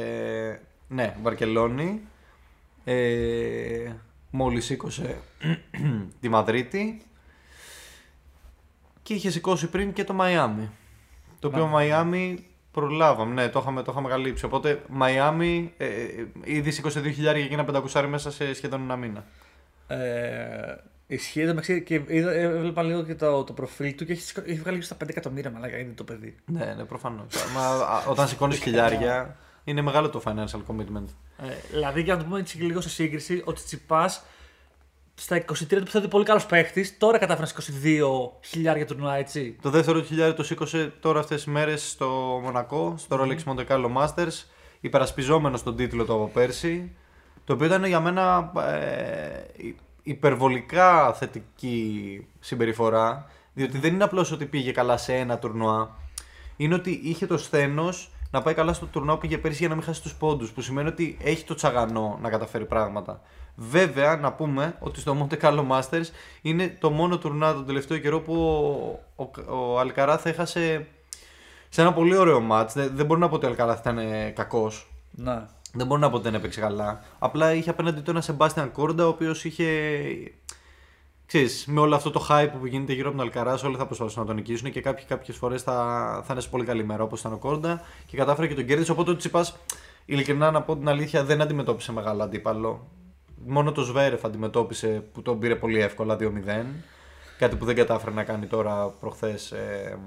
ναι, 0.88 1.16
Βαρκελόνη. 1.24 2.02
Ε, 2.84 3.92
Μόλις 4.32 4.66
σήκωσε 4.66 5.18
τη 6.22 6.30
Μαδρίτη. 6.30 7.02
Και 9.04 9.14
είχε 9.14 9.30
σηκώσει 9.30 9.68
πριν 9.68 9.94
και 9.94 10.04
το 10.04 10.14
Μαϊάμι. 10.14 10.70
Το 11.40 11.48
οποίο 11.48 11.66
Μαϊάμι 11.66 12.46
προλάβαμε, 12.72 13.34
ναι, 13.34 13.50
το 13.50 13.60
είχαμε, 13.60 13.84
το 13.84 13.92
είχαμε 13.92 14.10
καλύψει. 14.10 14.46
Οπότε 14.46 14.82
Μαϊάμι 14.90 15.74
ε, 15.78 15.86
ε, 15.86 16.28
ήδη 16.44 16.72
σήκωσε 16.72 17.00
2.000 17.00 17.14
και 17.14 17.30
εκείνα 17.30 17.66
500 17.94 18.06
μέσα 18.10 18.32
σε 18.32 18.54
σχεδόν 18.54 18.82
ένα 18.82 18.96
μήνα. 18.96 19.26
Ε, 19.88 20.76
ισχύει 21.08 21.40
εδώ 21.40 21.50
μεταξύ 21.50 21.84
και 21.84 22.02
είδα, 22.08 22.32
έβλεπα 22.32 22.84
λίγο 22.84 23.04
και 23.04 23.16
το, 23.16 23.44
το 23.44 23.54
προφίλ 23.54 23.96
του 23.96 24.06
και 24.06 24.12
έχει, 24.12 24.34
έχει 24.46 24.60
βγάλει 24.60 24.76
γύρω 24.78 24.96
στα 24.96 24.96
5 25.04 25.10
εκατομμύρια 25.10 25.52
μαλάκα 25.52 25.78
είναι 25.78 25.94
το 25.94 26.04
παιδί. 26.04 26.36
Ναι, 26.46 26.74
ναι, 26.78 26.84
προφανώς. 26.84 27.34
όταν 28.10 28.28
σηκώνεις 28.28 28.60
χιλιάρια, 28.60 29.38
είναι 29.64 29.82
μεγάλο 29.82 30.10
το 30.10 30.22
financial 30.26 30.62
commitment. 30.68 31.08
Ε, 31.42 31.48
δηλαδή, 31.72 32.02
για 32.02 32.14
να 32.14 32.20
το 32.20 32.26
πούμε 32.26 32.40
έτσι 32.40 32.58
και 32.58 32.64
λίγο 32.64 32.82
σε 32.82 32.90
σύγκριση, 32.90 33.42
ότι 33.46 33.62
Τσιπά 33.64 34.10
στα 35.14 35.38
23 35.38 35.46
του 35.46 35.66
πιστεύω 35.66 35.98
ότι 35.98 36.08
πολύ 36.08 36.26
καλός 36.26 36.46
παίχτης, 36.46 36.98
τώρα 36.98 37.18
κατάφερε 37.18 37.48
να 37.58 37.64
22 37.82 38.32
χιλιάρια 38.42 38.86
τουρνουά, 38.86 39.16
έτσι. 39.16 39.58
Το 39.62 39.70
δεύτερο 39.70 40.00
του 40.00 40.06
χιλιάρι 40.06 40.34
το 40.34 40.44
σήκωσε 40.44 40.94
τώρα 41.00 41.20
αυτές 41.20 41.44
τις 41.44 41.54
μέρες 41.54 41.90
στο 41.90 42.40
Μονακό, 42.44 42.96
στο 42.98 43.20
Rolex 43.22 43.52
Monte 43.52 43.68
Carlo 43.68 43.94
Masters, 43.98 44.46
υπερασπιζόμενος 44.80 45.64
τον 45.64 45.76
τίτλο 45.76 46.06
του 46.06 46.14
από 46.14 46.30
πέρσι. 46.34 46.92
Το 47.46 47.54
οποίο 47.54 47.66
ήταν 47.66 47.86
για 47.86 48.00
μένα 48.00 48.52
ε, 48.56 49.64
υπερβολικά 50.04 51.14
θετική 51.14 52.28
συμπεριφορά, 52.40 53.26
διότι 53.54 53.78
δεν 53.78 53.94
είναι 53.94 54.04
απλώς 54.04 54.32
ότι 54.32 54.46
πήγε 54.46 54.72
καλά 54.72 54.98
σε 54.98 55.14
ένα 55.14 55.38
τουρνουά, 55.38 55.98
είναι 56.58 56.74
ότι 56.74 57.00
είχε 57.04 57.26
το 57.26 57.38
σθένος 57.38 58.12
να 58.32 58.42
πάει 58.42 58.54
καλά 58.54 58.74
στο 58.74 58.86
τουρνουά 58.86 59.14
που 59.14 59.22
πήγε 59.22 59.38
πέρσι 59.38 59.58
για 59.58 59.68
να 59.68 59.76
μην 59.76 59.84
χάσει 59.84 60.02
τους 60.02 60.16
πόντους. 60.16 60.52
Που 60.52 60.62
σημαίνει 60.62 60.88
ότι 60.88 61.18
έχει 61.24 61.44
το 61.44 61.56
τσαγανό 61.56 62.18
να 62.22 62.30
καταφέρει 62.30 62.66
πράγματα. 62.66 63.22
Βέβαια, 63.56 64.16
να 64.16 64.34
πούμε 64.34 64.76
ότι 64.80 65.00
στο 65.00 65.28
Monte 65.30 65.42
Carlo 65.42 65.68
Masters 65.68 66.06
είναι 66.42 66.78
το 66.80 66.90
μόνο 66.90 67.18
τουρνουά 67.18 67.54
τον 67.54 67.66
τελευταίο 67.66 67.98
καιρό 67.98 68.20
που 68.20 68.34
ο, 69.16 69.24
ο, 69.24 69.32
ο 69.48 69.80
Αλκαράθ 69.80 70.26
έχασε 70.26 70.88
σε 71.70 71.82
ένα 71.82 71.94
πολύ 71.94 72.18
ωραίο 72.18 72.40
μάτς. 72.40 72.74
Δεν, 72.74 72.92
δεν 72.94 73.06
μπορώ 73.06 73.20
να 73.20 73.30
πω 73.30 73.36
ότι 73.36 73.46
ο 73.46 73.50
Αλκαράθ 73.50 73.80
ήταν 73.80 74.00
κακός. 74.34 74.92
Ναι. 75.12 75.42
Δεν 75.74 75.88
μπορώ 75.88 76.00
να 76.00 76.10
πω 76.10 76.16
ότι 76.16 76.24
δεν 76.24 76.34
έπαιξε 76.34 76.60
καλά. 76.60 77.02
Απλά 77.20 77.54
είχε 77.54 77.70
απέναντι 77.70 78.02
του 78.02 78.10
ένα 78.10 78.22
Σεμπάστιαν 78.22 78.72
Κόρντα, 78.72 79.06
ο 79.06 79.08
οποίος 79.08 79.46
είχε. 79.46 79.66
Ξέρεις, 81.34 81.66
με 81.68 81.80
όλο 81.80 81.96
αυτό 81.96 82.12
το 82.12 82.28
hype 82.30 82.50
που 82.60 82.66
γίνεται 82.66 82.94
γύρω 82.94 83.08
από 83.08 83.18
τον 83.18 83.26
Αλκαράς, 83.26 83.64
όλοι 83.64 83.78
θα 83.78 83.86
προσπαθήσουν 83.86 84.22
να 84.22 84.28
τον 84.28 84.36
νικήσουν 84.36 84.72
και 84.72 84.82
κάποιοι 84.82 85.06
κάποιες 85.06 85.38
φορές 85.38 85.62
θα, 85.62 85.74
θα 86.26 86.34
είναι 86.34 86.42
σε 86.42 86.50
πολύ 86.50 86.66
καλή 86.66 86.84
μέρα 86.84 87.04
όπως 87.04 87.20
ήταν 87.20 87.34
ο 87.34 87.38
Κόρντα 87.38 87.82
και 88.06 88.18
κατάφερε 88.18 88.48
και 88.48 88.54
τον 88.54 88.66
κέρδισε. 88.66 88.92
Οπότε 88.92 89.12
ο 89.12 89.16
Τσιπάς, 89.16 89.58
ειλικρινά 90.06 90.52
να 90.52 90.62
πω 90.62 90.78
την 90.78 90.88
αλήθεια, 90.88 91.24
δεν 91.24 91.42
αντιμετώπισε 91.42 91.92
μεγάλο 91.92 92.24
αντίπαλο. 92.24 92.88
Μόνο 93.46 93.72
το 93.72 93.84
Σβέρεφ 93.84 94.26
αντιμετώπισε 94.26 94.88
που 95.14 95.22
τον 95.22 95.40
πήρε 95.40 95.56
πολύ 95.56 95.82
εύκολα 95.82 96.18
2-0. 96.20 96.66
Κάτι 97.38 97.56
που 97.56 97.66
δεν 97.66 97.76
κατάφερε 97.76 98.16
να 98.16 98.24
κάνει 98.24 98.46
τώρα 98.46 98.88
προχθές 98.88 99.52
ε, 99.52 99.98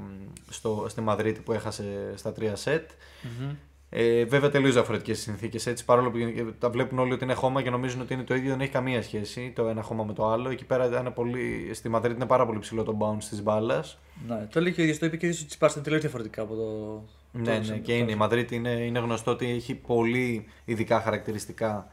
στη 0.86 1.00
Μαδρίτη 1.00 1.40
που 1.40 1.52
έχασε 1.52 2.12
στα 2.16 2.32
3 2.40 2.50
σετ. 2.52 2.90
Mm-hmm. 2.90 3.54
Ε, 3.96 4.24
βέβαια 4.24 4.50
τελείως 4.50 4.72
διαφορετικές 4.72 5.20
συνθήκες 5.20 5.66
έτσι. 5.66 5.84
Παρόλο 5.84 6.10
που 6.10 6.18
τα 6.58 6.70
βλέπουν 6.70 6.98
όλοι 6.98 7.12
ότι 7.12 7.24
είναι 7.24 7.34
χώμα 7.34 7.62
και 7.62 7.70
νομίζουν 7.70 8.00
ότι 8.00 8.14
είναι 8.14 8.22
το 8.22 8.34
ίδιο, 8.34 8.50
δεν 8.50 8.60
έχει 8.60 8.70
καμία 8.70 9.02
σχέση 9.02 9.52
το 9.54 9.68
ένα 9.68 9.82
χώμα 9.82 10.04
με 10.04 10.12
το 10.12 10.26
άλλο. 10.26 10.50
Εκεί 10.50 10.64
πέρα 10.64 10.86
ήταν 10.86 11.12
πολύ, 11.14 11.70
στη 11.74 11.88
Μαδρίτη 11.88 12.16
είναι 12.16 12.26
πάρα 12.26 12.46
πολύ 12.46 12.58
ψηλό 12.58 12.82
το 12.82 12.96
bounce 13.00 13.24
της 13.24 13.42
μπάλας. 13.42 13.98
Ναι, 14.28 14.46
το 14.52 14.60
λέει 14.60 14.72
και 14.72 14.80
ο 14.80 14.82
ίδιος, 14.82 14.98
το 14.98 15.06
είπε 15.06 15.16
και 15.16 15.26
ο 15.26 15.28
ίδιος 15.28 15.46
ότι 15.60 15.72
είναι 15.74 15.82
τελείως 15.82 16.00
διαφορετικά 16.00 16.42
από 16.42 16.54
το. 16.54 17.02
Ναι, 17.32 17.58
ναι, 17.58 17.76
και 17.76 17.96
είναι. 17.96 18.10
Η 18.10 18.14
Μαδρίτη 18.14 18.54
είναι, 18.54 18.70
είναι 18.70 18.98
γνωστό 18.98 19.30
ότι 19.30 19.50
έχει 19.50 19.74
πολύ 19.74 20.46
ειδικά 20.64 21.00
χαρακτηριστικά 21.00 21.88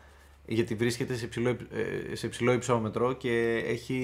γιατί 0.46 0.76
βρίσκεται 0.76 1.16
σε 1.16 1.26
υψηλό, 1.26 1.50
ε, 1.50 2.16
σε 2.16 2.26
υψηλό 2.26 2.52
υψόμετρο 2.52 3.14
και 3.14 3.64
έχει, 3.68 3.96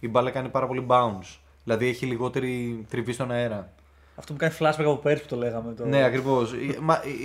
η 0.00 0.08
μπάλα 0.08 0.30
κάνει 0.30 0.48
πάρα 0.48 0.66
πολύ 0.66 0.86
bounce. 0.88 1.38
Δηλαδή 1.64 1.86
έχει 1.86 2.06
λιγότερη 2.06 2.84
τριβή 2.88 3.12
στον 3.12 3.30
αέρα. 3.30 3.72
Αυτό 4.16 4.32
μου 4.32 4.38
κάνει 4.38 4.54
flashback 4.58 4.84
από 4.84 4.96
πέρσι 4.96 5.22
που 5.22 5.28
το 5.28 5.36
λέγαμε. 5.36 5.72
Το... 5.72 5.86
Ναι, 5.86 6.04
ακριβώς. 6.04 6.54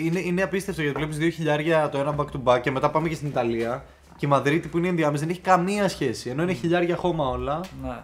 είναι, 0.03 0.19
είναι 0.19 0.41
απίστευτο 0.41 0.81
γιατί 0.81 0.97
βλέπεις 0.97 1.17
δύο 1.17 1.29
χιλιάρια 1.29 1.89
το 1.89 1.97
ένα 1.97 2.15
back 2.17 2.25
to 2.25 2.43
back 2.43 2.61
και 2.61 2.71
μετά 2.71 2.89
πάμε 2.89 3.07
και 3.07 3.15
στην 3.15 3.27
Ιταλία. 3.27 3.85
Και 4.17 4.25
η 4.25 4.29
Μαδρίτη 4.29 4.67
που 4.67 4.77
είναι 4.77 4.87
ενδιάμεση 4.87 5.23
δεν 5.23 5.31
έχει 5.31 5.41
καμία 5.41 5.89
σχέση. 5.89 6.29
Ενώ 6.29 6.43
είναι 6.43 6.53
χιλιάρια 6.53 6.95
χώμα 6.95 7.27
όλα. 7.27 7.59
Ναι. 7.83 8.03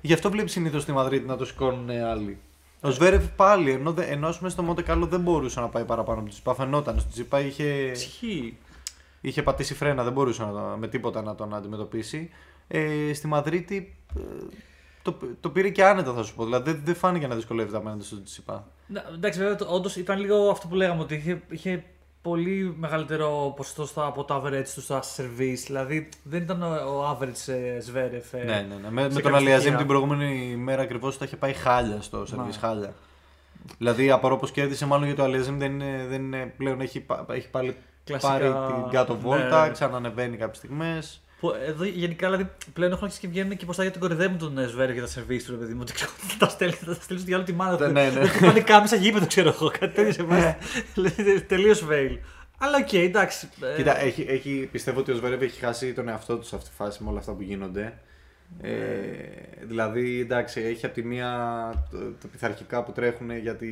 Γι' 0.00 0.12
αυτό 0.12 0.30
βλέπεις 0.30 0.52
συνήθως 0.52 0.82
στη 0.82 0.92
Μαδρίτη 0.92 1.26
να 1.26 1.36
το 1.36 1.44
σηκώνουν 1.44 1.90
άλλοι. 1.90 2.38
Ο 2.80 2.90
Σβέρευ 2.90 3.24
πάλι, 3.36 3.70
ενώ, 3.70 3.94
ενώ 3.98 4.32
στο 4.32 4.62
Μόντε 4.62 4.82
Κάλο 4.82 5.06
δεν 5.06 5.20
μπορούσε 5.20 5.60
να 5.60 5.68
πάει 5.68 5.84
παραπάνω 5.84 6.18
από 6.18 6.28
τη 6.28 6.34
Τσιπά. 6.34 6.54
Φαινόταν. 6.54 7.00
Στο 7.00 7.10
Τσιπά 7.10 7.40
είχε. 7.40 7.64
Ισχύει. 7.64 8.58
Είχε 9.20 9.42
πατήσει 9.42 9.74
φρένα, 9.74 10.02
δεν 10.02 10.12
μπορούσε 10.12 10.42
να 10.42 10.52
το, 10.52 10.76
με 10.78 10.88
τίποτα 10.88 11.22
να 11.22 11.34
τον 11.34 11.54
αντιμετωπίσει. 11.54 12.30
Ε, 12.68 13.12
στη 13.12 13.26
Μαδρίτη 13.26 13.96
ε, 14.16 14.20
το, 15.02 15.16
το 15.40 15.50
πήρε 15.50 15.68
και 15.68 15.84
άνετα 15.84 16.12
θα 16.12 16.22
σου 16.22 16.34
πω. 16.34 16.44
Δηλαδή 16.44 16.70
δεν, 16.70 16.80
δεν 16.84 16.94
φάνηκε 16.94 17.26
να 17.26 17.34
δυσκολεύεται 17.34 17.76
απέναντι 17.76 18.04
στο 18.04 18.22
Τσιπά. 18.22 18.66
Εντάξει, 19.14 19.38
βέβαια, 19.38 19.68
όντως 19.68 19.96
ήταν 19.96 20.20
λίγο 20.20 20.50
αυτό 20.50 20.66
που 20.66 20.74
λέγαμε 20.74 21.02
ότι 21.02 21.14
είχε, 21.14 21.42
είχε 21.50 21.84
πολύ 22.22 22.74
μεγαλύτερο 22.78 23.52
ποσοστό 23.56 24.06
από 24.06 24.24
το 24.24 24.42
average 24.44 24.68
του 24.74 24.80
στα 24.80 25.02
service. 25.16 25.62
Δηλαδή 25.66 26.08
δεν 26.22 26.42
ήταν 26.42 26.62
ο 26.62 27.10
average 27.10 27.52
Σβέρεφ. 27.80 28.32
Ναι, 28.32 28.42
ναι, 28.42 28.66
ναι. 28.82 28.90
Με, 28.90 29.10
με 29.10 29.20
τον 29.20 29.34
Αλιαζίμ 29.34 29.76
την 29.76 29.86
προηγούμενη 29.86 30.56
μέρα 30.56 30.82
ακριβώς 30.82 31.18
τα 31.18 31.24
είχε 31.24 31.36
πάει 31.36 31.52
χάλια 31.52 32.00
στο 32.00 32.22
service. 32.22 32.56
Χάλια. 32.60 32.94
Δηλαδή 33.78 34.10
απορώ 34.10 34.36
πω 34.36 34.46
κέρδισε 34.46 34.86
μάλλον 34.86 35.06
γιατί 35.06 35.20
ο 35.20 35.24
Αλιαζίμ 35.24 35.58
δεν, 35.58 35.72
είναι, 35.72 36.06
δεν 36.08 36.22
είναι, 36.22 36.54
πλέον 36.56 36.80
έχει, 36.80 37.06
έχει 37.26 37.50
πάλι 37.50 37.76
Κλασικά... 38.04 38.32
πάρει 38.32 38.44
την 38.48 38.90
κάτω 38.90 39.16
βόλτα, 39.16 39.64
ναι. 39.64 39.72
ξανανεβαίνει 39.72 40.36
κάποιες 40.36 40.60
στιγμέ. 41.48 41.64
Εδώ 41.66 41.84
γενικά 41.84 42.26
δηλαδή, 42.26 42.50
πλέον 42.72 42.92
έχουν 42.92 43.04
αρχίσει 43.04 43.20
και 43.20 43.28
βγαίνουν 43.28 43.56
και 43.56 43.64
ποστά 43.64 43.82
για 43.82 43.92
τον 43.92 44.00
κορυδεύουν 44.00 44.38
τον 44.38 44.68
Σβέρ 44.68 44.90
για 44.90 45.02
τα 45.02 45.08
σερβίς 45.08 45.44
του, 45.44 45.58
παιδί 45.58 45.74
μου. 45.74 45.84
Τα 46.38 46.48
στέλνει, 46.48 46.74
θα 46.74 46.94
στέλνει 46.94 47.22
για 47.22 47.36
όλη 47.36 47.44
τη 47.44 47.52
μάνα 47.52 47.76
του. 47.76 47.84
Ναι, 47.84 47.90
ναι. 47.90 48.10
Δεν 48.10 48.40
πάνε 48.40 48.60
κάμισα 48.60 48.96
γήπεδο, 48.96 49.26
ξέρω 49.26 49.48
εγώ. 49.48 49.70
Κάτι 49.78 49.94
τέτοιο 49.94 50.12
σε 50.12 50.20
εμά. 50.20 50.56
Τελείως 51.46 51.84
fail. 51.90 52.18
Αλλά 52.58 52.76
οκ, 52.78 52.88
okay, 52.88 53.04
εντάξει. 53.04 53.48
Ε. 53.72 53.76
Κοίτα, 53.76 54.00
έχει, 54.00 54.26
έχει, 54.28 54.68
πιστεύω 54.72 55.00
ότι 55.00 55.10
ο 55.12 55.14
Σβέρεβ 55.14 55.42
έχει 55.42 55.60
χάσει 55.60 55.92
τον 55.92 56.08
εαυτό 56.08 56.38
του 56.38 56.46
σε 56.46 56.56
αυτή 56.56 56.68
τη 56.68 56.74
φάση 56.74 57.02
με 57.02 57.10
όλα 57.10 57.18
αυτά 57.18 57.32
που 57.32 57.42
γίνονται. 57.42 57.98
Ε, 58.60 58.70
δηλαδή, 59.62 60.20
εντάξει, 60.20 60.60
έχει 60.60 60.86
από 60.86 60.94
τη 60.94 61.02
μία 61.02 61.28
τα 62.20 62.28
πειθαρχικά 62.28 62.82
που 62.82 62.92
τρέχουν 62.92 63.30
γιατί. 63.36 63.68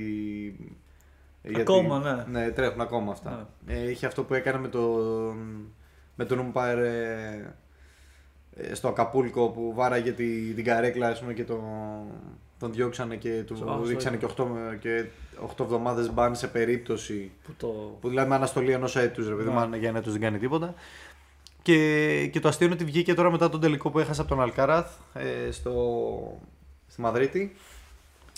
Ακόμα, 1.56 2.00
γιατί, 2.00 2.30
ναι. 2.30 2.40
Ναι, 2.40 2.50
τρέχουν 2.50 2.80
ακόμα 2.80 3.12
αυτά. 3.12 3.48
Ναι. 3.66 3.74
Ε, 3.74 3.88
έχει 3.88 4.06
αυτό 4.06 4.24
που 4.24 4.34
έκανε 4.34 4.58
με 4.58 4.68
τον 4.68 5.36
με 6.18 6.24
τον 6.24 6.52
Umpire 6.52 6.78
ε, 8.54 8.74
στο 8.74 8.88
Ακαπούλκο 8.88 9.48
που 9.48 9.72
βάραγε 9.74 10.12
τη, 10.12 10.52
την 10.52 10.64
καρέκλα 10.64 11.16
πούμε, 11.20 11.32
και 11.32 11.44
τον, 11.44 11.60
τον 12.58 12.72
διώξανε 12.72 13.16
και 13.16 13.42
του 13.46 13.58
so, 13.64 13.86
δείξανε 13.86 14.16
και 14.16 14.26
8, 14.36 14.44
και 14.80 15.04
8 15.56 15.60
εβδομάδες 15.60 16.12
μπαν 16.12 16.36
σε 16.36 16.46
περίπτωση. 16.46 17.30
Που, 17.44 17.52
το... 17.56 17.66
που 18.00 18.08
δηλαδή 18.08 18.28
με 18.28 18.34
αναστολή 18.34 18.72
ενός 18.72 18.96
έτους, 18.96 19.28
ρε 19.28 19.34
παιδί 19.34 19.48
μου, 19.48 19.68
για 19.74 19.88
ένα 19.88 19.98
έτου 19.98 20.10
δεν 20.10 20.20
κάνει 20.20 20.38
τίποτα. 20.38 20.74
Και, 21.62 22.28
και 22.32 22.40
το 22.40 22.48
αστείο 22.48 22.66
είναι 22.66 22.74
ότι 22.74 22.84
βγήκε 22.84 23.14
τώρα 23.14 23.30
μετά 23.30 23.48
τον 23.48 23.60
τελικό 23.60 23.90
που 23.90 23.98
έχασε 23.98 24.20
από 24.20 24.30
τον 24.30 24.40
Αλκαράθ 24.40 24.90
ε, 25.14 25.50
στο, 25.50 26.40
στη 26.86 27.00
Μαδρίτη. 27.00 27.56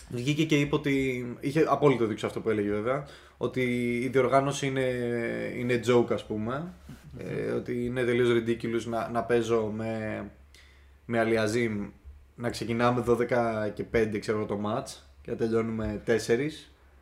Βγήκε 0.09 0.45
και 0.45 0.61
είπε 0.61 0.75
ότι. 0.75 1.27
είχε 1.41 1.65
απόλυτο 1.69 2.07
δείξει 2.07 2.27
αυτό 2.27 2.41
που 2.41 2.51
έλεγε 2.51 2.71
βέβαια. 2.71 3.07
Ότι 3.37 3.63
η 4.03 4.09
διοργάνωση 4.09 4.67
είναι, 4.67 4.87
είναι 5.57 5.81
joke, 5.87 6.13
ας 6.13 6.27
πούμε. 6.27 6.73
Ε, 7.29 7.51
ότι 7.51 7.85
είναι 7.85 8.05
τελείως 8.05 8.29
ridiculous 8.29 8.85
να, 8.85 9.09
να 9.09 9.23
παίζω 9.23 9.73
με, 9.77 10.25
με 11.05 11.19
Αλιαζίμ 11.19 11.89
να 12.35 12.51
ξεκινάμε 12.51 13.05
12 13.09 13.17
και 13.75 13.85
5 13.95 14.19
ξέρω 14.21 14.45
το 14.45 14.61
match 14.67 14.97
και 15.23 15.31
να 15.31 15.37
τελειώνουμε 15.37 16.03
4. 16.07 16.11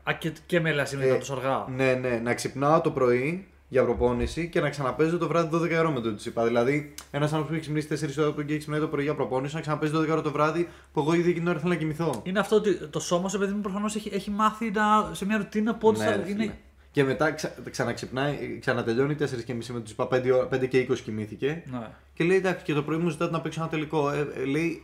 Α, 0.03 0.13
και, 0.13 0.33
και 0.47 0.61
με 0.61 0.71
Αλιαζίμ 0.71 1.01
ε, 1.01 1.15
τόσο 1.15 1.33
αργά. 1.33 1.67
Ναι, 1.69 1.95
ναι, 1.95 2.21
να 2.23 2.35
ξυπνάω 2.35 2.81
το 2.81 2.91
πρωί 2.91 3.49
για 3.69 3.85
προπόνηση 3.85 4.49
και 4.49 4.61
να 4.61 4.71
ξαναπέζω 4.71 5.19
το 5.19 5.29
βράδυ 5.29 5.57
12 5.57 5.71
ώρα 5.79 5.91
με 5.91 6.01
τον 6.01 6.17
Τσίπα. 6.17 6.45
Δηλαδή, 6.45 6.95
ένας 7.11 7.33
άνθρωπος 7.33 7.49
που 7.49 7.55
έχει 7.55 7.79
ξυπνήσει 7.79 8.21
4 8.21 8.23
ώρα 8.23 8.33
που 8.33 8.41
έχει 8.41 8.59
ξυπνήσει 8.59 8.83
το 8.83 8.89
πρωί 8.89 9.05
για 9.05 9.15
προπόνηση, 9.15 9.55
να 9.55 9.61
ξαναπέζει 9.61 9.93
12 9.97 10.09
ώρα 10.11 10.23
το 10.23 10.31
βράδυ 10.31 10.69
που 10.93 11.01
εγώ 11.01 11.13
ήδη 11.13 11.21
εκείνη 11.21 11.39
την 11.39 11.49
ώρα 11.49 11.59
θέλω 11.59 11.73
να 11.73 11.79
κοιμηθώ. 11.79 12.23
Είναι 12.25 12.39
αυτό 12.39 12.57
ότι 12.57 12.75
το 12.75 13.01
σώμα 13.01 13.29
σου, 13.29 13.39
παιδί 13.39 13.53
μου, 13.53 13.61
προφανώς 13.61 13.95
έχει, 13.95 14.11
έχει 14.13 14.31
μάθει 14.31 14.71
να, 14.71 15.11
σε 15.13 15.27
μια 15.27 15.37
ρουτίνα 15.37 15.75
πότε 15.75 15.99
ναι, 15.99 16.05
θα 16.05 16.29
είναι. 16.29 16.59
Και 16.91 17.05
μετά 17.05 17.33
ξα, 17.33 17.55
ξαναξυπνάει, 17.71 18.59
ξανατελειώνει 18.61 19.17
4 19.21 19.45
και 19.45 19.55
μισή 19.55 19.73
με 19.73 19.81
τους 19.81 19.91
είπα 19.91 20.09
5, 20.11 20.49
5 20.51 20.69
και 20.69 20.87
20 20.91 20.99
κοιμήθηκε. 20.99 21.63
Ναι. 21.71 21.89
Και 22.15 22.25
λέει 22.25 22.37
εντάξει, 22.37 22.65
και 22.65 22.75
το 22.75 22.83
πρωί 22.83 22.99
μου 22.99 23.09
ζητάτε 23.09 23.33
να 23.33 23.41
παίξω 23.41 23.61
ένα 23.61 23.71
τελικό. 23.71 24.11
Ε, 24.11 24.29
ε, 24.35 24.45
λέει, 24.45 24.83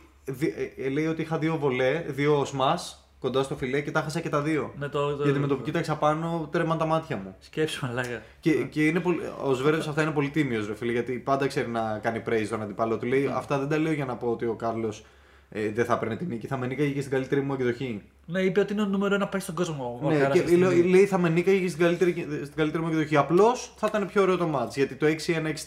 ε, 0.77 0.89
λέει 0.89 1.07
ότι 1.07 1.21
είχα 1.21 1.37
δύο 1.37 1.57
βολέ, 1.57 2.05
δύο 2.07 2.45
σμά 2.45 2.79
κοντά 3.19 3.43
στο 3.43 3.55
φιλέ 3.55 3.81
και 3.81 3.91
τα 3.91 4.01
χάσα 4.01 4.19
και 4.19 4.29
τα 4.29 4.41
δύο. 4.41 4.73
Ναι, 4.77 4.87
το, 4.87 5.15
το, 5.15 5.23
Γιατί 5.23 5.39
με 5.39 5.47
το 5.47 5.55
που 5.55 5.63
κοίταξα 5.63 5.95
πάνω 5.95 6.49
τρέμαν 6.51 6.77
τα 6.77 6.85
μάτια 6.85 7.17
μου. 7.17 7.35
Σκέψου, 7.39 7.89
λέγα. 7.93 8.21
Και, 8.39 8.51
και 8.51 8.85
είναι 8.85 8.99
πολύ, 8.99 9.19
ο 9.43 9.53
Σβέρεφ 9.53 9.87
αυτά 9.87 10.01
είναι 10.01 10.11
πολύ 10.11 10.29
τίμιος, 10.29 10.67
ρε 10.67 10.75
φίλε, 10.75 10.91
γιατί 10.91 11.13
πάντα 11.13 11.47
ξέρει 11.47 11.69
να 11.69 11.99
κάνει 12.01 12.23
praise 12.29 12.47
τον 12.49 12.61
αντιπάλο 12.61 12.97
του. 12.97 13.05
Λέει 13.05 13.23
ναι. 13.23 13.33
αυτά 13.35 13.59
δεν 13.59 13.67
τα 13.67 13.77
λέω 13.77 13.91
για 13.91 14.05
να 14.05 14.15
πω 14.15 14.27
ότι 14.27 14.45
ο 14.45 14.53
Κάρλος 14.53 15.05
ε, 15.57 15.71
δεν 15.71 15.85
θα 15.85 15.93
έπαιρνε 15.93 16.15
την 16.15 16.27
νίκη, 16.27 16.47
θα 16.47 16.57
με 16.57 16.67
νίκαγε 16.67 16.89
και 16.93 16.99
στην 16.99 17.11
καλύτερη 17.11 17.41
μου 17.41 17.53
εκδοχή. 17.53 18.01
Ναι, 18.25 18.41
είπε 18.41 18.59
ότι 18.59 18.73
είναι 18.73 18.81
ο 18.81 18.85
νούμερο 18.85 19.15
ένα 19.15 19.27
παίκτη 19.27 19.43
στον 19.43 19.55
κόσμο. 19.55 20.01
Ναι, 20.03 20.29
και 20.33 20.55
λέει, 20.55 20.83
λέει 20.83 21.05
θα 21.05 21.17
με 21.17 21.29
νίκαγε 21.29 21.67
στην 21.67 21.81
καλύτερη, 21.81 22.27
στην 22.43 22.55
καλύτερη 22.55 22.83
μου 22.83 22.89
εκδοχή. 22.89 23.17
Απλώς 23.17 23.73
θα 23.77 23.87
ήταν 23.89 24.07
πιο 24.07 24.21
ωραίο 24.21 24.37
το 24.37 24.49
match. 24.55 24.69
Γιατί 24.69 24.95
το 24.95 25.05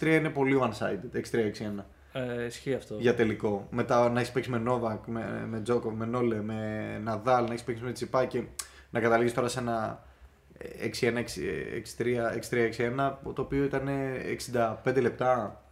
6-1-6-3 0.00 0.06
είναι 0.06 0.28
πολύ 0.28 0.58
one-sided. 0.62 1.16
6-3-6-1. 1.16 1.84
Ε, 2.12 2.44
ισχύει 2.44 2.74
αυτό. 2.74 2.96
για 2.98 3.14
τελικό. 3.14 3.66
Μετά 3.70 4.10
να 4.10 4.20
έχεις 4.20 4.32
παίξει 4.32 4.50
με 4.50 4.58
Νόβακ, 4.58 5.06
με, 5.06 5.46
με 5.48 5.60
Τζόκο, 5.60 5.90
με 5.90 6.06
Νόλε, 6.06 6.42
με 6.42 7.00
Ναδάλ, 7.04 7.44
να 7.44 7.52
έχεις 7.52 7.62
παίξει 7.62 7.82
με 7.82 7.92
Τσιπά 7.92 8.24
και 8.24 8.42
να 8.90 9.00
καταλήγεις 9.00 9.34
τώρα 9.34 9.48
σε 9.48 9.58
ένα 9.58 10.02
6-1, 11.00 11.24
6-3, 11.98 12.14
6-1, 12.96 13.12
το 13.34 13.42
οποίο 13.42 13.64
ήταν 13.64 13.88
65 14.84 15.00
λεπτά. 15.00 15.62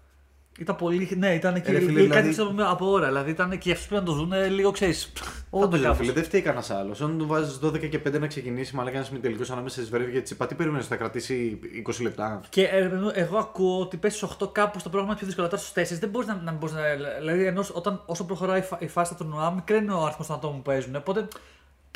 Ήταν 0.58 0.76
πολύ. 0.76 1.16
Ναι, 1.18 1.34
ήταν 1.34 1.62
και 1.62 1.70
Ε, 1.70 1.72
ρε 1.72 1.78
φίλε, 1.78 1.92
κάτι 1.92 2.02
δηλαδή- 2.06 2.30
ξέρω, 2.30 2.54
από 2.70 2.90
ώρα. 2.90 3.06
Δηλαδή 3.06 3.30
ήταν 3.30 3.58
και 3.58 3.72
αυτού 3.72 3.88
πρέπει 3.88 4.04
να 4.04 4.10
το 4.10 4.16
δουν 4.16 4.32
ε, 4.32 4.46
λίγο 4.48 4.70
ξέρεις. 4.70 5.12
Όντως, 5.50 5.80
ρε 5.80 5.94
φίλε, 5.94 6.12
δεν 6.12 6.24
φταίει 6.24 6.40
κανένας 6.40 6.70
άλλος. 6.70 7.00
Αν 7.00 7.18
του 7.18 7.26
βάζεις 7.26 7.58
12 7.62 7.88
και 7.88 7.98
5 7.98 8.18
να 8.20 8.26
ξεκινήσει, 8.26 8.74
μάλλον 8.74 8.94
ένα 8.94 9.06
τελικό 9.20 9.42
ανάμεσα 9.52 9.80
σε 9.80 9.86
Σβέρβι 9.86 10.12
και 10.12 10.20
Τσιπά, 10.20 10.46
τι 10.46 10.54
περίμενε, 10.54 10.82
θα 10.82 10.96
κρατήσει 10.96 11.58
20 11.88 12.02
λεπτά; 12.02 12.40
Και 12.48 12.62
ε, 12.62 12.90
εγώ 13.12 13.38
ακούω 13.38 13.80
ότι 13.80 13.96
πέσει 13.96 14.26
8 14.42 14.52
κάπου 14.52 14.78
στο 14.78 14.88
πρόγραμμα 14.88 15.14
πιο 15.14 15.26
δύσκολο. 15.26 15.48
Τώρα 15.48 15.62
στου 15.62 15.80
4 15.80 15.84
δεν 16.00 16.08
μπορείς 16.08 16.28
να, 16.28 16.40
να, 16.44 16.52
μπορείς 16.52 16.74
να. 16.74 16.80
Δηλαδή, 17.18 17.44
ενώ 17.46 17.64
όταν, 17.72 18.02
όσο 18.06 18.24
προχωράει 18.24 18.58
η, 18.58 18.62
φα- 18.62 18.80
η 18.80 18.88
φάση 18.88 19.14
του 19.14 19.24
τουρνουά, 19.24 19.50
μικραίνει 19.50 19.90
ο 19.90 20.02
αριθμός 20.04 20.26
των 20.26 20.36
ατόμων 20.36 20.56
που 20.56 20.62
παίζουν. 20.62 20.96
Οπότε 20.96 21.28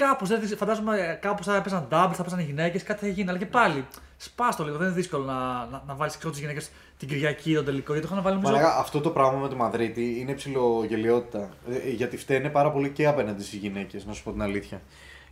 κάπως, 0.05 0.29
δηλαδή, 0.29 0.47
φαντάζομαι 0.57 1.19
κάπου 1.21 1.45
θα 1.45 1.57
έπαιζαν 1.57 1.89
doubles, 1.91 2.13
θα 2.13 2.21
έπαιζαν 2.21 2.41
γυναίκες, 2.41 2.83
κάτι 2.83 3.01
θα 3.01 3.09
γίνει. 3.09 3.29
Αλλά 3.29 3.39
και 3.39 3.47
πάλι, 3.47 3.87
σπάστο 4.17 4.65
λίγο. 4.65 4.77
Δεν 4.77 4.87
είναι 4.87 4.97
δύσκολο 4.97 5.25
να, 5.25 5.35
να, 5.71 5.83
να 5.87 5.95
βάλεις 5.95 6.17
τις 6.17 6.39
γυναίκες 6.39 6.71
την 6.99 7.09
Κυριακή 7.09 7.55
τον 7.55 7.65
τελικό. 7.65 7.93
Γιατί 7.93 8.09
το 8.09 8.13
είχαν 8.13 8.25
βάλει 8.25 8.37
νομίζω. 8.37 8.53
Μαλάκα, 8.53 8.79
αυτό 8.79 9.01
το 9.01 9.11
πράγμα 9.11 9.39
με 9.39 9.49
το 9.49 9.57
Μαδρίτη 9.57 10.17
είναι 10.21 10.33
ψηλογελιότητα. 10.33 11.49
Ε, 11.71 11.91
γιατί 11.91 12.17
φταίνε 12.17 12.49
πάρα 12.49 12.71
πολύ 12.71 12.91
και 12.91 13.07
απέναντι 13.07 13.43
στις 13.43 13.59
γυναίκες, 13.59 14.05
να 14.07 14.13
σου 14.13 14.23
πω 14.23 14.31
την 14.31 14.43
αλήθεια. 14.43 14.81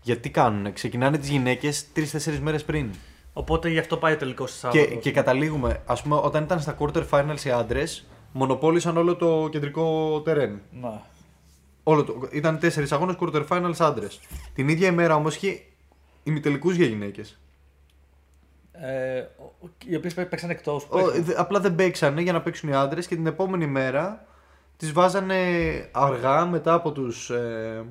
Γιατί 0.02 0.20
τι 0.20 0.30
κάνουνε, 0.30 0.70
ξεκινάνε 0.70 1.18
τις 1.18 1.28
γυναίκες 1.28 1.86
3-4 1.96 2.38
μέρες 2.40 2.64
πριν. 2.64 2.90
Οπότε 3.32 3.68
γι' 3.68 3.78
αυτό 3.78 3.96
πάει 3.96 4.12
ο 4.12 4.16
τελικός 4.16 4.50
στη 4.50 4.68
Και, 4.68 4.84
και 4.84 5.10
καταλήγουμε, 5.10 5.82
ας 5.86 6.02
πούμε, 6.02 6.20
όταν 6.22 6.42
ήταν 6.42 6.60
στα 6.60 6.76
quarter 6.78 7.04
finals 7.10 7.44
οι 7.44 7.50
άντρες, 7.50 8.06
μονοπόλησαν 8.32 8.96
όλο 8.96 9.16
το 9.16 9.48
κεντρικό 9.50 10.20
τερέν. 10.24 10.60
Ναι. 10.80 11.00
Όλο 11.90 12.04
το, 12.04 12.28
ήταν 12.32 12.58
4 12.62 12.86
αγώνες 12.90 13.16
quarter 13.20 13.46
finals 13.48 13.74
άντρες. 13.78 14.20
Την 14.54 14.68
ίδια 14.68 14.88
ημέρα 14.88 15.14
όμως 15.14 15.36
είχε 15.36 15.62
ημιτελικούς 16.22 16.76
για 16.76 16.86
γυναίκες. 16.86 17.38
Ε, 18.72 19.18
ο- 19.20 19.54
ο- 19.64 19.68
οι 19.86 19.94
οποίες 19.96 20.14
παίξαν 20.14 20.50
εκτός. 20.50 20.88
Απλά 21.36 21.60
δεν 21.60 21.74
παίξανε 21.74 22.20
για 22.20 22.32
να 22.32 22.40
παίξουν 22.42 22.68
οι 22.68 22.74
άντρες 22.74 23.06
και 23.06 23.14
την 23.14 23.26
επόμενη 23.26 23.66
μέρα 23.66 24.26
τις 24.76 24.92
βάζανε 24.92 25.38
αργά 25.92 26.46
μετά 26.46 26.72
από 26.74 26.92
τους. 26.92 27.30
Ε, 27.30 27.84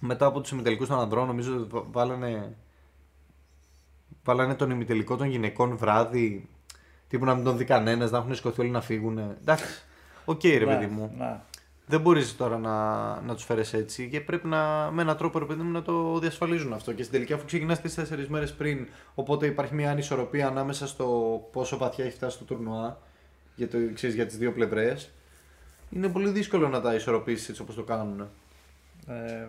μετά 0.00 0.26
από 0.26 0.40
τους 0.40 0.50
ημιτελικούς 0.50 0.88
των 0.88 0.98
ανδρών, 0.98 1.26
νομίζω 1.26 1.66
βα- 1.70 1.84
βάλανε, 1.90 2.56
βάλανε 4.24 4.54
τον 4.54 4.70
ημιτελικό 4.70 5.16
των 5.16 5.26
γυναικών 5.26 5.76
βράδυ, 5.76 6.48
τύπου 7.08 7.24
να 7.24 7.34
μην 7.34 7.44
τον 7.44 7.56
δει 7.56 7.64
κανένας, 7.64 8.10
να 8.10 8.18
έχουν 8.18 8.34
σηκωθεί 8.34 8.60
όλοι 8.60 8.70
να 8.70 8.80
φύγουν. 8.80 9.18
Εντάξει, 9.18 9.82
οκ 10.24 10.44
ρε 10.44 10.64
παιδί 10.66 10.86
μου. 10.86 11.14
Ναι. 11.18 11.40
Δεν 11.86 12.00
μπορείς 12.00 12.36
τώρα 12.36 12.58
να, 12.58 13.20
να 13.20 13.34
τους 13.34 13.44
φέρεις 13.44 13.72
έτσι 13.72 14.08
και 14.08 14.20
πρέπει 14.20 14.46
να, 14.46 14.90
με 14.90 15.02
έναν 15.02 15.16
τρόπο 15.16 15.38
ρε 15.38 15.44
παιδί 15.44 15.62
μου 15.62 15.70
να 15.70 15.82
το 15.82 16.18
διασφαλίζουν 16.18 16.72
αυτό. 16.72 16.92
Και 16.92 17.02
στην 17.02 17.14
τελική 17.14 17.32
αφού 17.32 17.44
ξεκινάς 17.44 17.80
τις 17.80 17.98
4 17.98 18.26
μέρες 18.28 18.52
πριν, 18.52 18.88
οπότε 19.14 19.46
υπάρχει 19.46 19.74
μια 19.74 19.90
ανισορροπία 19.90 20.46
ανάμεσα 20.46 20.86
στο 20.86 21.40
πόσο 21.52 21.76
βαθιά 21.76 22.04
έχει 22.04 22.14
φτάσει 22.14 22.38
το 22.38 22.44
τουρνουά 22.44 22.98
για, 23.56 23.68
το, 23.68 23.78
ξέρεις, 23.94 24.14
για 24.14 24.26
τις 24.26 24.36
δύο 24.36 24.52
πλευρές, 24.52 25.10
είναι 25.90 26.08
πολύ 26.08 26.28
δύσκολο 26.28 26.68
να 26.68 26.80
τα 26.80 26.94
ισορροπήσεις 26.94 27.48
έτσι 27.48 27.62
όπως 27.62 27.74
το 27.74 27.82
κάνουν. 27.82 28.20
Ε, 29.06 29.46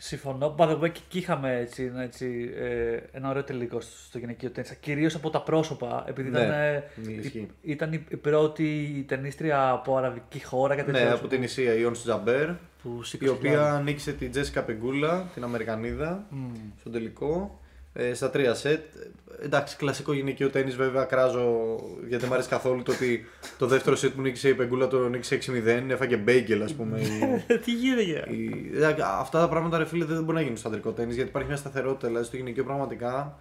συμφωνώ. 0.00 0.54
By 0.58 0.64
the 0.68 0.78
way, 0.80 0.90
και 0.92 1.00
εκεί 1.06 1.18
είχαμε 1.18 1.56
έτσι, 1.58 1.82
ένα, 1.84 2.02
έτσι, 2.02 2.50
ε, 2.56 2.96
ένα 3.12 3.28
ωραίο 3.28 3.44
τελικό 3.44 3.80
στο 3.80 3.96
στο 4.08 4.18
γυναικείο 4.18 4.50
τέννις. 4.50 4.74
Κυρίως 4.74 5.14
από 5.14 5.30
τα 5.30 5.42
πρόσωπα, 5.42 6.04
επειδή 6.08 6.30
Ναι, 6.30 6.38
ήταν, 6.38 6.50
ε, 6.52 6.84
ισχύει. 7.18 7.38
η- 7.38 7.70
ήταν 7.70 7.92
η, 7.92 8.04
η 8.08 8.16
πρώτη 8.16 9.04
ταινίστρια 9.08 9.70
από 9.70 9.96
αραβική 9.96 10.44
χώρα. 10.44 10.74
Κάτι 10.74 10.90
Ναι, 10.90 10.98
τέτοιο, 10.98 11.14
από 11.14 11.26
την 11.28 11.42
Ισία 11.42 11.74
η 11.74 11.84
Ons 11.88 11.92
Τζαμπέρ, 12.02 12.48
που 12.82 12.98
η 13.02 13.04
σήκωσε 13.04 13.30
οποία 13.30 13.80
νίκησε 13.84 14.12
την 14.12 14.30
Τζέσικα 14.30 14.62
Πεγκούλα, 14.62 15.26
την 15.34 15.42
Αμερικανίδα, 15.44 16.26
Μμμ. 16.30 16.52
στο 16.80 16.90
τελικό. 16.90 17.60
Ε, 18.00 18.14
στα 18.14 18.30
τρία 18.30 18.54
σετ. 18.54 18.94
Ε, 18.96 19.44
Εντάξει, 19.44 19.76
κλασικό 19.76 20.12
γυναικείο 20.12 20.50
τέννη 20.50 20.70
βέβαια 20.70 21.04
κράζω 21.04 21.76
γιατί 22.00 22.16
δεν 22.16 22.24
μου 22.28 22.34
αρέσει 22.34 22.48
καθόλου 22.48 22.82
το 22.82 22.92
ότι 22.92 23.26
το 23.58 23.66
δεύτερο 23.66 23.96
σετ 23.96 24.12
που 24.14 24.20
νίκησε 24.20 24.48
η 24.48 24.54
Πεγκούλα 24.54 24.88
το 24.88 25.08
νίκησε 25.08 25.38
6-0. 25.46 25.66
Έφαγε 25.88 26.16
μπέγκελ, 26.16 26.62
ας 26.62 26.74
πούμε. 26.74 27.00
η- 27.00 27.56
Τι 27.64 27.72
γίνεται; 27.72 28.02
η- 28.32 28.70
εντάξει, 28.74 29.02
αυτά 29.04 29.40
τα 29.40 29.48
πράγματα 29.48 29.78
ρε 29.78 29.84
φίλε 29.86 30.04
δεν 30.04 30.22
μπορεί 30.22 30.36
να 30.36 30.40
γίνουν 30.42 30.56
στο 30.56 30.68
αντρικό 30.68 30.90
τέννη 30.92 31.14
γιατί 31.14 31.28
υπάρχει 31.28 31.48
μια 31.48 31.56
σταθερότητα. 31.56 32.06
Δηλαδή 32.06 32.26
στο 32.26 32.36
γυναικείο 32.36 32.64
πραγματικά 32.64 33.38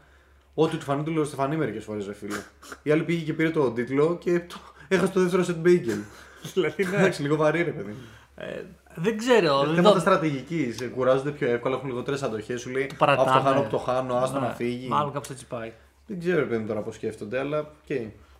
ό,τι 0.53 0.77
του 0.77 0.83
φανεί 0.83 1.03
του 1.03 1.11
λέω 1.11 1.23
Στεφανή 1.23 1.55
μερικές 1.57 1.83
φορές 1.83 2.05
ρε 2.07 2.13
φίλε. 2.13 2.37
Η 2.83 2.91
άλλη 2.91 3.03
πήγε 3.03 3.23
και 3.23 3.33
πήρε 3.33 3.49
τον 3.49 3.73
τίτλο 3.73 4.17
και 4.23 4.39
το... 4.39 4.55
έχασε 4.87 5.11
το 5.11 5.19
δεύτερο 5.21 5.43
σετ 5.43 5.55
bagel. 5.55 5.99
δηλαδή, 6.53 6.83
ναι. 6.85 6.97
Εντάξει, 6.97 7.21
λίγο 7.21 7.35
βαρύ 7.35 7.63
ρε 7.63 7.71
παιδί. 7.71 7.93
Μου. 8.97 9.03
Ε, 9.05 9.09
δεν 9.09 9.17
ξέρω. 9.17 9.59
δεν 9.65 9.75
Θέματα 9.75 9.93
το- 9.93 9.99
στρατηγικής. 9.99 10.89
Κουράζονται 10.95 11.29
πιο 11.31 11.49
εύκολα, 11.51 11.75
έχουν 11.75 11.87
λιγότερες 11.89 12.17
αντοχές. 12.23 12.61
Σου 12.61 12.69
λέει 12.69 12.89
παρατάνε. 12.97 13.29
Αυτό 13.29 13.41
χάνω 13.49 13.61
που 13.61 13.69
το 13.69 13.77
χάνω, 13.77 14.15
άστο 14.15 14.39
Ναι, 14.39 14.47
να 14.47 14.53
φύγει. 14.53 14.87
Μάλλον 14.87 15.11
κάπως 15.13 15.29
έτσι 15.29 15.45
πάει. 15.45 15.71
Δεν 16.07 16.19
ξέρω 16.19 16.37
ρε 16.39 16.45
παιδί 16.45 16.61
μου 16.61 16.67
τώρα 16.67 16.79
πώς 16.81 16.95
σκέφτονται, 16.95 17.39
αλλά 17.39 17.59
οκ. 17.59 17.97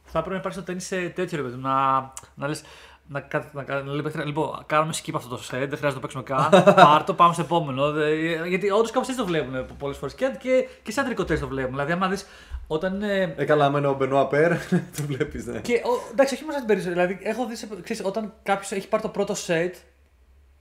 Θα 0.10 0.20
πρέπει 0.20 0.30
να 0.30 0.38
υπάρξει 0.38 0.60
στο 0.60 0.66
τένις 0.66 0.82
σε 0.82 0.96
τέτοιο 1.10 1.38
ρε 1.38 1.44
παιδί 1.44 1.56
μου, 1.56 1.62
να, 1.62 2.12
να 2.36 2.48
λες, 2.48 2.64
να, 3.08 3.20
κα- 3.20 3.50
να, 3.54 3.64
κα- 3.64 3.82
να 3.84 3.92
λέει 3.92 4.02
παίχτης, 4.02 4.18
λοιπόν, 4.26 4.64
κάνουμε 4.66 4.94
skip 5.04 5.12
αυτό 5.16 5.30
το 5.36 5.42
set, 5.42 5.50
δεν 5.50 5.78
χρειάζεται 5.78 5.88
να 5.88 5.94
το 5.94 6.00
παίξουμε 6.00 6.24
καν. 6.24 6.50
Πάρ 6.86 7.04
το, 7.04 7.14
πάμε 7.14 7.34
στο 7.34 7.42
επόμενο. 7.42 7.92
Δε- 7.92 8.48
γιατί 8.48 8.70
όντως 8.72 8.92
κάπως 8.92 9.08
έτσι 9.08 9.20
το 9.20 9.26
βλέπουμε 9.28 9.66
πολλές 9.80 9.98
φορές. 9.98 10.14
Και, 10.16 10.32
και, 10.40 10.68
και 10.84 10.92
σε 10.92 11.00
αντρικό 11.00 11.24
τένις 11.26 11.42
το 11.42 11.48
βλέπουμε. 11.48 11.72
Δηλαδή, 11.76 11.92
άμα 11.92 12.08
δεις 12.08 12.26
όταν 12.68 12.94
είναι. 12.96 13.34
Ε, 13.38 13.46
καλά, 13.46 13.70
με 13.70 13.88
ο 13.88 13.94
Μπενουά 13.94 14.28
Πέρ, 14.28 14.52
το 14.98 15.04
βλέπεις, 15.08 15.46
ναι. 15.46 15.60
Και, 15.60 15.74
ο, 15.74 16.08
εντάξει, 16.12 16.34
όχι 16.34 16.44
μόνο 16.44 16.54
σε 16.58 16.60
την 16.66 16.68
περίπτωση. 16.68 16.96
Δηλαδή, 16.96 17.20
έχω 17.22 17.46
δει, 17.46 17.56
σε- 17.56 17.68
ξέρεις, 17.84 18.06
όταν 18.06 18.34
κάποιος 18.44 18.72
έχει 18.72 18.88
πάρει 18.88 19.04
το 19.04 19.10
πρώτο 19.10 19.34
set, 19.48 19.72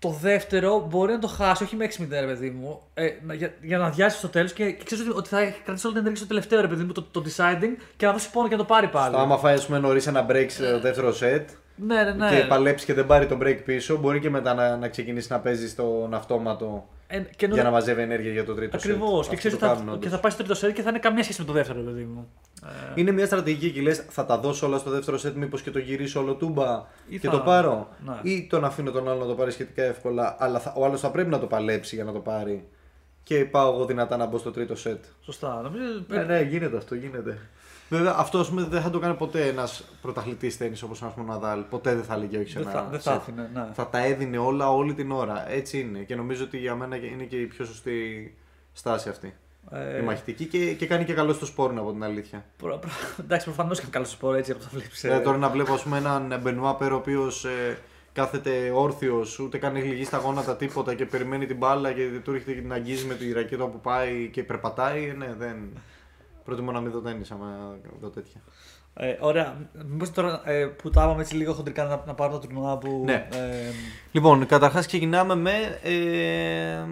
το 0.06 0.16
δεύτερο 0.20 0.86
μπορεί 0.90 1.12
να 1.12 1.18
το 1.18 1.26
χάσει, 1.28 1.62
όχι 1.62 1.76
με 1.76 1.84
6-0, 1.84 2.20
ρε 2.20 2.26
παιδί 2.26 2.50
μου, 2.50 2.80
ε, 2.94 3.08
να- 3.26 3.34
για, 3.34 3.52
για 3.62 3.78
να 3.78 3.86
αδειάσει 3.86 4.18
στο 4.18 4.28
τέλος 4.28 4.52
και, 4.52 4.70
και 4.70 4.84
ξέρεις 4.84 5.04
ότι, 5.08 5.18
ότι 5.18 5.28
θα 5.28 5.40
έχει 5.40 5.60
κρατήσει 5.64 5.86
όλη 5.86 5.94
την 5.94 6.04
ενέργεια 6.04 6.16
στο 6.16 6.26
τελευταίο, 6.26 6.60
ρε 6.60 6.68
παιδί 6.68 6.84
μου, 6.84 6.92
το, 6.92 7.02
το 7.02 7.22
deciding 7.26 7.76
και 7.96 8.06
να 8.06 8.12
δώσει 8.12 8.30
πόνο 8.30 8.48
και 8.48 8.54
να 8.54 8.60
το 8.60 8.66
πάρει 8.66 8.88
πάλι. 8.88 9.12
Στο 9.14 9.22
άμα 9.22 9.38
φάει 9.38 9.54
ας 9.54 9.66
πούμε, 9.66 9.78
νωρίς 9.78 10.06
ένα 10.06 10.26
break 10.30 10.46
στο 10.48 10.80
δεύτερο 10.80 11.08
set 11.20 11.44
Ναι, 11.76 12.02
ναι, 12.02 12.12
ναι. 12.12 12.28
και 12.40 12.46
παλέψει 12.46 12.84
και 12.86 12.94
δεν 12.94 13.06
πάρει 13.06 13.26
το 13.26 13.38
break 13.42 13.58
πίσω, 13.64 13.96
μπορεί 13.96 14.20
και 14.20 14.30
μετά 14.30 14.54
να, 14.54 14.76
να 14.76 14.88
ξεκινήσει 14.88 15.32
να 15.32 15.40
παίζει 15.40 15.68
στον 15.68 16.14
αυτόματο 16.14 16.88
Ε, 17.06 17.18
και 17.36 17.46
για 17.46 17.62
να 17.62 17.70
μαζεύει 17.70 18.02
ενέργεια 18.02 18.32
για 18.32 18.44
το 18.44 18.54
τρίτο 18.54 18.76
set. 18.76 18.80
Ακριβώς. 18.80 19.18
Αυτό 19.18 19.30
Και 19.30 19.36
ξέρεις 19.36 19.58
το 19.58 19.66
ότι 19.66 19.74
κάνουν 19.74 19.92
θα, 19.92 19.98
και 19.98 19.98
όντως. 19.98 20.12
θα 20.12 20.20
πάει 20.20 20.30
στο 20.32 20.42
τρίτο 20.42 20.58
σετ 20.58 20.72
και 20.74 20.82
θα 20.82 20.88
είναι 20.90 20.98
καμία 20.98 21.22
σχέση 21.22 21.40
με 21.40 21.46
το 21.46 21.52
δεύτερο, 21.52 21.80
παιδί 21.80 22.02
μου. 22.04 22.28
Ε, 22.66 23.00
Είναι 23.00 23.10
μια 23.10 23.26
στρατηγική 23.26 23.70
και 23.72 23.80
λες, 23.80 24.04
θα 24.08 24.26
τα 24.26 24.38
δώσω 24.38 24.66
όλα 24.66 24.78
στο 24.78 24.90
δεύτερο 24.90 25.18
set, 25.24 25.32
μήπως 25.34 25.62
και 25.62 25.70
το 25.70 25.78
γυρίσω 25.78 26.20
όλο 26.20 26.34
τούμπα 26.34 26.84
Ή 27.08 27.18
και 27.18 27.26
θα- 27.28 27.32
το 27.36 27.40
πάρω. 27.42 27.88
ναι. 28.04 28.30
Ή 28.30 28.46
τον 28.50 28.64
αφήνω 28.64 28.90
τον 28.90 29.08
άλλο 29.08 29.20
να 29.20 29.26
το 29.26 29.34
πάρει 29.34 29.50
σχετικά 29.50 29.82
εύκολα, 29.82 30.36
αλλά 30.38 30.58
θα, 30.58 30.72
ο 30.76 30.84
άλλος 30.84 31.00
θα 31.00 31.10
πρέπει 31.10 31.30
να 31.30 31.38
το 31.38 31.46
παλέψει 31.46 31.94
για 31.94 32.04
να 32.04 32.12
το 32.12 32.18
πάρει. 32.18 32.68
Και 33.22 33.44
πάω 33.44 33.72
εγώ 33.74 33.84
δυνατά 33.84 34.16
να 34.16 34.26
μπω 34.26 34.38
στο 34.38 34.50
τρίτο 34.50 34.74
set. 34.84 34.98
σωστά. 35.22 35.60
Νομίζω, 35.62 36.04
Ναι, 36.08 36.22
ναι, 36.22 36.40
γίνεται 36.40 36.76
αυτό, 36.76 36.94
γίνεται. 36.94 37.38
Βέβαια, 37.88 38.14
αυτό 38.18 38.38
ας 38.38 38.48
πούμε, 38.48 38.62
δεν 38.62 38.82
θα 38.82 38.90
το 38.90 38.98
κάνει 38.98 39.14
ποτέ 39.14 39.46
ένας 39.46 39.84
πρωταθλητής 40.02 40.56
τέννης 40.56 40.82
όπως 40.82 41.02
ο 41.02 41.12
Ναδάλ. 41.26 41.60
Ποτέ 41.60 41.94
δεν 41.94 42.04
θα 42.04 42.14
έλεγε 42.14 42.38
όχι 42.38 42.50
σε 42.50 42.58
δεν 42.58 42.68
ένα. 42.68 42.80
θα, 42.82 42.88
δεν 42.90 43.00
θα 43.00 43.12
set. 43.14 43.16
άφηνε. 43.16 43.50
Ναι. 43.54 43.66
Θα 43.72 43.88
τα 43.88 44.04
έδινε 44.04 44.38
όλα 44.38 44.70
όλη 44.72 44.94
την 44.94 45.10
ώρα. 45.10 45.50
Έτσι 45.50 45.80
είναι. 45.80 45.98
Και 45.98 46.16
νομίζω 46.16 46.44
ότι 46.44 46.58
για 46.58 46.74
μένα 46.74 46.96
είναι 46.96 47.24
και 47.24 47.40
η 47.40 47.46
πιο 47.46 47.64
σωστή 47.64 48.34
στάση 48.72 49.08
αυτή. 49.08 49.34
Ε, 49.70 49.98
Η 49.98 50.02
μαχητική 50.02 50.46
και, 50.46 50.74
και 50.74 50.86
κάνει 50.86 51.04
και 51.04 51.14
καλό 51.14 51.32
στο 51.32 51.46
σπόρ, 51.46 51.78
από 51.78 51.92
την 51.92 52.04
αλήθεια. 52.04 52.44
προ, 52.56 52.78
προ, 52.78 52.90
εντάξει, 53.20 53.46
προφανώς 53.46 53.80
και 53.80 53.86
καλό 53.90 54.04
σπορ 54.04 54.36
έτσι 54.36 54.52
από 54.52 54.60
το 54.60 54.68
βλέπεις. 54.72 55.04
Ε, 55.04 55.20
τώρα 55.24 55.36
να 55.36 55.48
βλέπω 55.48 55.72
ας 55.72 55.82
πούμε, 55.82 55.98
έναν 55.98 56.38
Μπενουά 56.42 56.74
Πέρ 56.74 56.92
ο 56.92 56.96
οποίος 56.96 57.44
ε, 57.44 57.78
κάθεται 58.12 58.70
όρθιος, 58.74 59.38
ούτε 59.38 59.58
καν 59.58 59.76
έχει 59.76 59.86
λυγεί 59.86 60.04
στα 60.04 60.18
γόνατα 60.18 60.56
τίποτα 60.56 60.94
και 60.94 61.06
περιμένει 61.06 61.46
την 61.46 61.56
μπάλα 61.56 61.92
και 61.92 62.20
του 62.24 62.32
έρχεται 62.32 62.52
και 62.52 62.60
την 62.60 62.72
αγγίζει 62.72 63.06
με 63.06 63.14
τη 63.14 63.32
ρακέτα 63.32 63.66
που 63.66 63.80
πάει 63.80 64.28
και 64.32 64.42
περπατάει. 64.42 65.08
Ε, 65.08 65.12
ναι, 65.12 65.34
δεν. 65.38 65.56
Προτιμώ 66.44 66.72
να 66.72 66.80
μην 66.80 66.90
δω 66.90 67.00
τέννις 67.00 67.30
άμα 67.30 67.76
δω 68.00 68.08
τέτοια. 68.08 68.40
Ε, 68.98 69.16
ωραία. 69.20 69.56
Μήπως 69.86 70.10
τώρα 70.10 70.40
ε, 70.44 70.64
που 70.64 70.90
τα 70.90 71.02
είπαμε 71.04 71.20
έτσι 71.20 71.36
λίγο 71.36 71.52
χοντρικά 71.52 71.84
να, 71.84 72.02
να 72.06 72.14
πάρουμε 72.14 72.38
το 72.38 72.46
τουρνουά 72.46 72.78
που. 72.78 73.02
Ναι. 73.04 73.28
Ε, 73.32 73.70
Λοιπόν, 74.12 74.46
καταρχάς 74.46 74.86
ξεκινάμε 74.86 75.34
με. 75.34 75.78
Ε, 75.82 76.84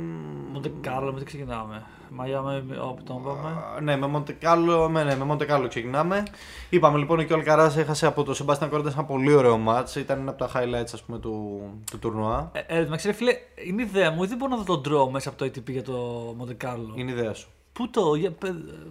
Μοντε 0.52 0.72
Κάρλο, 0.80 1.12
με 1.12 1.18
τι 1.18 1.24
ξεκινάμε. 1.24 1.82
Μαγιάμε, 2.10 2.64
όπου 2.80 3.02
τον 3.02 3.16
είπαμε. 3.16 3.48
Α, 3.48 3.80
Ναι, 3.80 3.96
με 3.96 4.06
Μοντεκάλο, 4.06 4.88
με, 4.88 5.04
ναι, 5.04 5.16
με 5.16 5.24
Μοντεκάλο 5.24 5.68
ξεκινάμε. 5.68 6.22
Είπαμε 6.70 6.98
λοιπόν 6.98 7.26
και 7.26 7.32
ο 7.32 7.36
Αλκαρά 7.36 7.72
έχασε 7.76 8.06
από 8.06 8.22
το 8.22 8.34
Σεμπάστιαν 8.34 8.70
Κόρντα 8.70 8.90
ένα 8.90 9.04
πολύ 9.04 9.32
ωραίο 9.32 9.58
μάτς. 9.58 9.96
Ήταν 9.96 10.18
ένα 10.20 10.30
από 10.30 10.38
τα 10.46 10.50
highlights 10.54 10.90
ας 10.92 11.02
πούμε, 11.02 11.18
του, 11.18 11.62
του 11.90 11.98
τουρνουά. 11.98 12.50
Ε, 12.52 12.60
ε, 12.78 12.84
να 12.84 12.96
ξέρει, 12.96 13.14
φίλε, 13.14 13.32
είναι 13.66 13.82
ιδέα 13.82 14.10
μου. 14.10 14.26
Δεν 14.26 14.36
μπορώ 14.36 14.56
να 14.56 14.62
δω 14.62 14.80
το 14.80 15.04
draw 15.06 15.10
μέσα 15.10 15.28
από 15.28 15.38
το 15.38 15.44
ATP 15.44 15.70
για 15.70 15.82
το 15.82 15.92
Μοντε 16.36 16.54
Κάρλο. 16.54 16.92
Είναι 16.94 17.10
η 17.10 17.14
ιδέα 17.14 17.34
σου. 17.34 17.48
Πού 17.72 17.90
το, 17.90 18.14
για, 18.14 18.30
πε, 18.30 18.48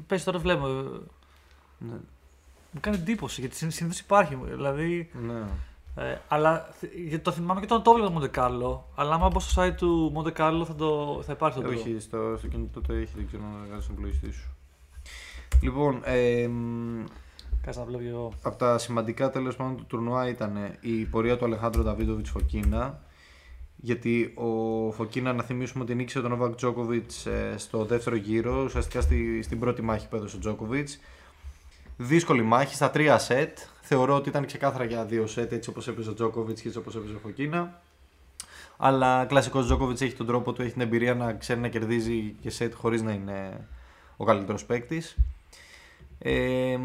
πες 0.08 0.24
τώρα 0.24 0.40
βλέπω. 0.40 0.68
ε, 0.68 0.72
Ναι. 1.78 1.94
Μου 2.74 2.80
κάνει 2.80 2.98
εντύπωση 2.98 3.40
γιατί 3.42 3.56
συνήθω 3.56 4.00
υπάρχει. 4.04 4.38
Δηλαδή, 4.50 5.10
ναι. 5.26 5.42
Ε, 5.96 6.18
αλλά 6.28 6.70
θ- 6.80 6.96
γιατί 7.08 7.24
το 7.24 7.32
θυμάμαι 7.32 7.60
και 7.60 7.66
όταν 7.66 7.84
το 7.84 7.90
έβλεπα 7.90 8.08
το 8.08 8.14
Μοντε 8.14 8.28
Κάρλο. 8.28 8.90
Αλλά 8.96 9.14
άμα 9.14 9.28
μπω 9.30 9.40
στο 9.40 9.62
site 9.62 9.74
του 9.78 10.10
Μοντε 10.14 10.32
Κάρλο 10.32 10.66
θα, 10.66 10.76
το, 10.76 11.22
θα 11.26 11.32
υπάρχει 11.32 11.62
το 11.62 11.68
draw. 11.68 11.72
Όχι, 11.72 12.00
στο, 12.00 12.36
στο 12.38 12.48
κινητό 12.48 12.82
το 12.82 12.94
έχει, 12.94 13.12
δεν 13.16 13.28
ξέρω 13.28 13.44
να 13.44 13.68
κάνει 13.70 13.82
στην 13.82 13.94
υπολογιστή 13.94 14.32
σου. 14.32 14.56
Λοιπόν, 15.62 16.02
ε, 16.04 16.48
μ, 16.48 17.04
Κάτσε 17.62 17.80
να 17.80 17.86
βλέπω 17.86 18.04
εγώ. 18.08 18.34
Από 18.42 18.58
τα 18.58 18.78
σημαντικά 18.78 19.30
τέλος 19.30 19.56
πάντων 19.56 19.76
του 19.78 19.86
τουρνουά 19.88 20.28
ήταν 20.28 20.58
η 20.82 21.06
πορεία 21.06 21.38
του 21.38 21.46
Αλεχάνδρου 21.46 21.84
Δαβίδοβιτ 21.84 22.26
Φωκίνα. 22.28 23.02
Γιατί 23.76 24.34
ο 24.36 24.48
Φωκίνα, 24.92 25.34
να 25.34 25.44
θυμίσουμε 25.44 25.84
ότι 25.84 25.96
νίκησε 25.96 26.22
τον 26.22 26.30
Νόβακ 26.30 26.56
Τζόκοβιτ 26.56 27.12
στο 27.56 27.86
δεύτερο 27.86 28.16
γύρο, 28.16 28.64
ουσιαστικά 28.64 29.02
στη, 29.02 29.42
στην 29.42 29.60
πρώτη 29.60 29.82
μάχη 29.82 30.08
που 30.08 30.16
έδωσε 30.16 30.36
ο 30.36 30.40
Τζόκοβιτ. 30.40 30.90
Δύσκολη 31.98 32.42
μάχη 32.42 32.76
στα 32.76 32.90
τρία 32.90 33.18
σετ. 33.18 33.58
Θεωρώ 33.82 34.16
ότι 34.16 34.30
ήταν 34.30 34.46
ξεκάθαρα 34.46 34.84
για 34.84 35.06
δύο 35.06 35.28
σετ, 35.28 35.52
έτσι 35.52 35.70
όπως 35.70 35.88
έπαιζε 35.88 36.10
ο 36.10 36.14
Τζόκοβιτς 36.14 36.62
και 36.62 36.68
έτσι 36.68 36.80
όπως 36.80 36.96
έπαιζε 36.96 37.14
ο 37.14 37.20
Φωκίνα. 37.20 37.82
Αλλά 38.78 39.26
κλασικός 39.26 39.66
Τζόκοβιτς 39.66 40.02
έχει 40.02 40.14
τον 40.14 40.26
τρόπο 40.26 40.54
του, 40.54 40.62
έχει 40.62 40.72
την 40.72 40.82
εμπειρία 40.82 41.16
να 41.16 41.34
ξέρει 41.34 41.60
να 41.60 41.68
κερδίζει 41.68 42.36
και 42.42 42.50
σετ 42.50 42.74
χωρίς 42.76 43.02
να 43.02 43.12
είναι 43.12 43.68
ο 44.18 44.26
καλύτερος 44.26 44.66
παίκτης. 44.66 45.18
Ε, 46.20 46.78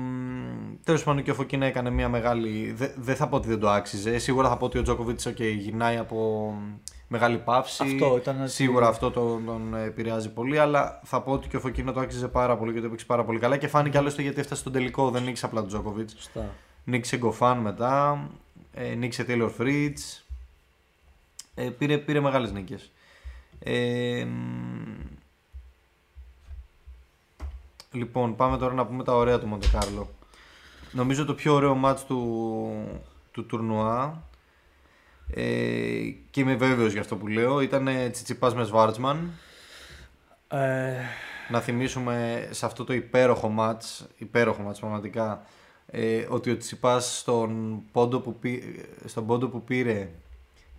Τέλος 0.85 1.05
πάντων 1.05 1.23
και 1.23 1.31
ο 1.31 1.35
Φωκίνα 1.35 1.67
έκανε 1.67 1.91
μια 1.91 2.09
μεγάλη. 2.09 2.73
δε- 2.73 2.91
Δεν 2.97 3.17
θα 3.17 3.29
πω 3.29 3.37
ότι 3.37 3.49
δεν 3.49 3.59
το 3.61 3.71
άξιζε. 3.71 4.19
Σίγουρα 4.19 4.49
θα 4.49 4.57
πω 4.57 4.65
ότι 4.65 4.79
ο 4.79 4.83
Τζόκοβιτς 4.83 5.27
okay, 5.29 5.55
γυρνάει 5.59 5.97
από 5.97 6.55
μεγάλη 7.09 7.39
παύση. 7.39 7.83
Αυτό 7.83 8.17
ήταν 8.17 8.41
ότι- 8.41 8.51
Σίγουρα 8.51 8.89
αυτό 8.89 9.11
τον, 9.11 9.45
τον 9.45 9.75
επηρεάζει 9.75 10.31
πολύ. 10.33 10.59
Αλλά 10.59 11.01
θα 11.05 11.21
πω 11.23 11.33
ότι 11.33 11.49
και 11.49 11.57
ο 11.57 11.61
Φωκίνα 11.61 11.93
το 11.93 12.01
άξιζε 12.01 12.29
πάρα 12.29 12.57
πολύ 12.57 12.73
και 12.73 12.81
το 12.81 12.87
έπαιξε 12.87 13.05
πάρα 13.07 13.25
πολύ 13.25 13.39
καλά. 13.39 13.57
Και 13.57 13.69
φάνηκε 13.69 13.99
άλλωστε 13.99 14.23
γιατί 14.23 14.41
έφτασε 14.41 14.61
στον 14.61 14.73
τελικό. 14.73 15.11
Δεν 15.11 15.23
νίκησε 15.23 15.47
απλά 15.47 15.61
τον 15.61 15.69
Τζόκοβιτς. 15.69 16.13
Σωστά. 16.13 16.51
Νίκησε 16.85 17.17
Γκοφάν 17.17 17.59
μετά. 17.59 18.29
Ε, 18.75 18.95
νίκησε 18.95 19.25
Taylor 19.29 19.51
Fritz. 19.59 20.23
Ε, 21.55 21.71
πήρε, 21.71 21.99
πήρε 21.99 22.21
μεγάλες 22.21 22.53
νίκες. 22.53 22.91
Ε, 23.59 24.25
μ, 24.25 25.07
λοιπόν, 27.93 28.37
πάμε 28.37 28.59
τώρα 28.59 28.75
να 28.75 28.87
πούμε 28.87 29.05
τα 29.05 29.15
ωραία 29.17 29.39
του 29.39 29.47
Μοντεκάρλο. 29.47 30.09
Νομίζω 30.93 31.25
το 31.25 31.35
πιο 31.35 31.55
ωραίο 31.55 31.75
μάτς 31.75 32.05
του, 32.05 32.71
του 33.33 33.47
τουρνουά 33.47 34.23
ε, 35.35 35.43
και 36.31 36.41
είμαι 36.41 36.55
βέβαιος 36.55 36.93
για 36.93 37.01
αυτό 37.01 37.17
που 37.17 37.27
λέω 37.27 37.61
ήταν 37.61 37.89
Τσιτσιπάς 38.11 38.55
με 38.55 38.65
Σβάρτσμαν. 38.65 39.31
Ε, 40.49 40.93
Να 41.51 41.61
θυμίσουμε 41.61 42.49
σε 42.51 42.67
αυτό 42.67 42.85
το 42.85 42.93
υπέροχο 42.93 43.49
μάτς, 43.49 44.07
υπέροχο 44.17 44.63
μάτς 44.63 44.79
πραγματικά, 44.81 45.43
ε, 45.87 46.27
ότι 46.29 46.51
ο 46.51 46.57
Τσιπάς 46.57 47.19
στον 47.19 47.81
πόντο 47.93 48.21
που, 48.21 48.35
πή- 48.39 48.63
στον 49.05 49.27
πόντο 49.27 49.49
που 49.49 49.63
πήρε 49.65 50.09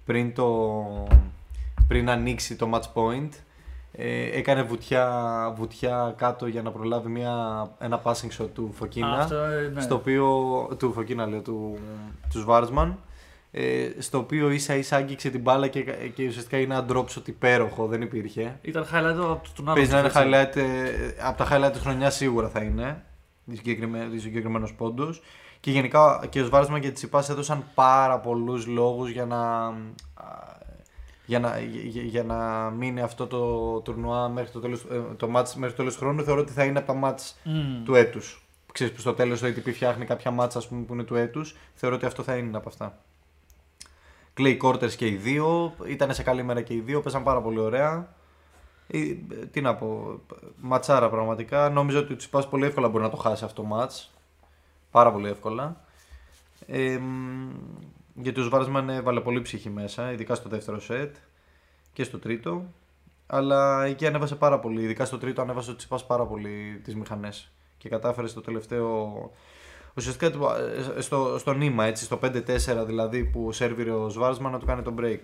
πριν, 0.06 0.34
το, 0.34 1.08
πριν 1.88 2.10
ανοίξει 2.10 2.56
το 2.56 2.70
match 2.74 2.94
point 2.94 3.30
ε, 3.92 4.38
έκανε 4.38 4.62
βουτιά, 4.64 5.54
βουτιά 5.58 6.14
κάτω 6.18 6.46
για 6.48 6.62
να 6.62 6.72
προλάβει 6.72 7.10
μια, 7.10 7.64
ένα 7.80 8.02
passing 8.04 8.42
shot 8.42 8.48
του 8.54 8.72
Φωκίνα 8.74 9.08
αυτό, 9.20 9.36
ε, 9.36 9.72
ναι. 9.74 9.82
στο 9.82 9.96
οποίο, 9.96 10.26
του 10.80 10.94
Φωκίνα 10.94 11.26
λέω, 11.26 11.42
του, 11.42 11.78
του 12.34 12.40
Σβάρτσμαν 12.40 12.98
ε, 13.52 13.90
στο 13.98 14.18
οποίο 14.18 14.50
ίσα 14.50 14.76
ίσα 14.76 14.96
άγγιξε 14.96 15.30
την 15.30 15.42
μπάλα 15.42 15.68
και, 15.68 15.82
και 16.16 16.28
ουσιαστικά 16.28 16.58
είναι 16.58 16.74
ένα 16.74 16.86
drop 16.90 17.06
shot 17.06 17.28
υπέροχο, 17.28 17.88
δεν 17.88 18.02
υπήρχε. 18.02 18.60
Ήταν 18.62 18.84
highlight 18.84 19.18
από 19.20 19.42
του 19.44 19.52
τουρνουά. 19.56 19.74
Παίζει 19.74 19.92
να 19.92 20.00
είναι 20.00 20.08
έτσι. 20.08 20.20
highlight, 20.24 20.56
ε, 20.56 21.14
από 21.22 21.38
τα 21.44 21.48
highlight 21.52 21.72
της 21.72 21.82
χρονιάς 21.82 22.16
σίγουρα 22.16 22.50
θα 22.50 22.62
είναι 22.62 23.04
ο 23.52 24.20
συγκεκριμένος 24.20 24.74
πόντο. 24.74 25.14
Και 25.60 25.72
γενικά 25.72 26.26
και 26.30 26.42
ο 26.42 26.46
Σβάρσμαν 26.46 26.82
και 26.82 26.88
η 26.88 26.92
Τσιπάς 26.92 27.30
έδωσαν 27.30 27.64
πάρα 27.74 28.20
πολλούς 28.20 28.68
λόγους 28.68 29.10
για 29.10 29.26
να, 29.26 29.66
α, 29.68 29.74
για 31.26 31.40
να, 31.40 31.60
για, 31.60 32.02
για 32.02 32.24
να 32.24 32.70
μείνει 32.70 33.02
αυτό 33.02 33.28
το 33.28 33.80
τουρνουά 33.80 34.30
μέχρι 34.30 34.52
το 34.52 34.60
τέλος, 34.60 34.86
ε, 34.92 35.02
το 35.18 35.28
match 35.36 35.54
μέχρι 35.56 35.70
το 35.70 35.76
τέλος 35.76 35.94
του 35.94 36.00
χρόνου. 36.00 36.24
Θεωρώ 36.24 36.42
ότι 36.42 36.52
θα 36.52 36.64
είναι 36.64 36.78
από 36.78 36.88
τα 36.88 36.94
μάτς 36.94 37.38
Μμμ. 37.44 37.84
του 37.86 37.96
έτους. 37.96 38.44
Ξέρεις 38.72 38.94
που 38.94 39.00
στο 39.00 39.14
τέλος 39.14 39.40
το 39.40 39.48
ATP 39.48 39.74
φτιάχνει 39.74 40.06
κάποια 40.06 40.32
μάτς 40.32 40.56
ας 40.56 40.68
πούμε, 40.68 40.82
που 40.82 40.94
είναι 40.94 41.04
του 41.04 41.16
έτους. 41.16 41.56
Θεωρώ 41.74 41.96
ότι 41.96 42.06
αυτό 42.06 42.24
θα 42.24 42.36
είναι 42.36 42.58
από 42.58 42.70
αυτά. 42.70 42.98
Clay 44.38 44.58
Quarters 44.62 44.92
και 44.92 45.08
οι 45.08 45.16
δύο. 45.16 45.76
Ήταν 45.88 46.14
σε 46.14 46.24
καλή 46.24 46.44
μέρα 46.44 46.62
και 46.62 46.74
οι 46.74 46.80
δύο. 46.80 47.02
Παίζαν 47.02 47.24
πάρα 47.24 47.42
πολύ 47.42 47.60
ωραία. 47.60 48.14
Ε, 48.88 49.00
τι 49.52 49.62
να 49.62 49.76
πω. 49.76 50.20
Ματσάρα 50.62 51.10
πραγματικά. 51.10 51.70
Νόμιζα 51.70 52.00
ότι 52.00 52.14
ο 52.14 52.16
Τσιπάς 52.16 52.50
πολύ 52.50 52.66
εύκολα 52.66 52.90
μπορεί 52.90 53.04
να 53.04 53.10
το 53.10 53.18
χάσει 53.18 53.44
αυτό 53.44 53.62
το 53.62 53.68
μάτς. 53.68 54.14
Πάρα 54.92 55.12
πολύ 55.12 55.30
εύκολα. 55.30 55.82
Ε, 56.68 56.98
μ, 56.98 57.50
γιατί 58.14 58.40
ο 58.40 58.44
Σβάρσμαν 58.44 58.90
έβαλε 58.90 59.20
πολύ 59.22 59.42
ψυχή 59.42 59.70
μέσα, 59.70 60.12
ειδικά 60.12 60.36
στο 60.36 60.50
δεύτερο 60.50 60.80
σετ 60.80 61.16
και 61.94 62.04
στο 62.04 62.20
τρίτο. 62.20 62.66
Αλλά 63.28 63.84
εκεί 63.86 64.08
ανέβασε 64.08 64.36
πάρα 64.36 64.60
πολύ. 64.60 64.82
Ειδικά 64.82 65.06
στο 65.06 65.18
τρίτο 65.18 65.42
ανέβασε 65.42 65.72
ο 65.72 65.76
Τσιπάς 65.76 66.06
πάρα 66.06 66.26
πολύ 66.26 66.82
τις 66.84 66.96
μηχανές. 66.96 67.52
Και 67.78 67.90
κατάφερε 67.90 68.28
στο 68.28 68.42
τελευταίο. 68.42 69.32
Ουσιαστικά 70.00 70.32
το- 70.32 70.56
ε, 70.98 71.02
στο, 71.02 71.36
στο 71.40 71.54
νήμα, 71.54 71.86
έτσι, 71.86 72.04
στο 72.04 72.20
5-4 72.24 72.86
δηλαδή 72.86 73.24
που 73.24 73.52
σερβίρε 73.52 73.92
ο 73.92 74.10
Σβάρσμαν 74.10 74.52
να 74.52 74.60
του 74.60 74.66
κάνει 74.66 74.82
τον 74.82 74.96
break. 75.00 75.20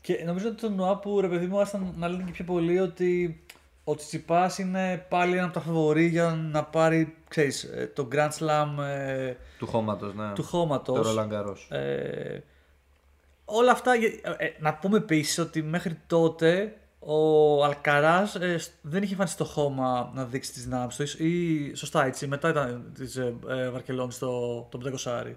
Και 0.00 0.22
νομίζω 0.26 0.48
ότι 0.48 0.60
το 0.60 0.68
Νουά 0.70 0.96
που 0.98 1.20
ρε 1.20 1.28
παιδί 1.28 1.46
μου 1.46 1.58
άρχισαν 1.58 1.94
να 1.96 2.08
λένε 2.08 2.22
και 2.26 2.32
πιο 2.32 2.44
πολύ 2.44 2.78
ότι 2.80 3.40
ο 3.84 3.94
Τσιτσιπάς 3.94 4.58
είναι 4.58 5.06
πάλι 5.08 5.32
ένα 5.36 5.44
από 5.44 5.52
τα 5.54 5.60
φαβορή 5.60 6.06
για 6.06 6.34
να 6.52 6.64
πάρει 6.64 7.14
ξέρεις, 7.28 7.62
ε, 7.64 7.90
το 7.94 8.08
Grand 8.12 8.28
Slam 8.38 8.82
ε, 8.84 9.34
Του 9.58 9.66
χώματος, 9.66 10.14
ναι. 10.14 10.32
του 10.34 10.42
χώματος. 10.42 11.14
Το 11.14 11.20
Roland 11.22 11.32
Garros. 11.32 11.76
Ε, 11.76 12.38
όλα 13.44 13.70
αυτά. 13.72 13.92
ε, 13.94 14.44
ε, 14.44 14.52
να 14.58 14.74
πούμε 14.74 14.96
επίσης 14.96 15.38
ότι 15.38 15.62
μέχρι 15.62 15.98
τότε 16.06 16.76
ο 17.02 17.64
Αλκαράς 17.64 18.36
δεν 18.82 19.02
είχε 19.02 19.12
εμφανιστεί 19.12 19.44
στο 19.44 19.44
χώμα 19.44 20.10
να 20.14 20.24
δείξει 20.24 20.52
τις 20.52 20.62
δυνάμει 20.64 20.90
του. 20.96 21.24
Ή 21.24 21.74
σωστά 21.74 22.04
έτσι, 22.04 22.26
μετά 22.26 22.48
ήταν 22.48 22.90
της 22.94 23.16
ε, 23.16 23.34
ε, 23.48 23.68
Βαρκελόνης 23.70 24.14
στο 24.14 24.28
το 24.70 24.78
500. 25.04 25.34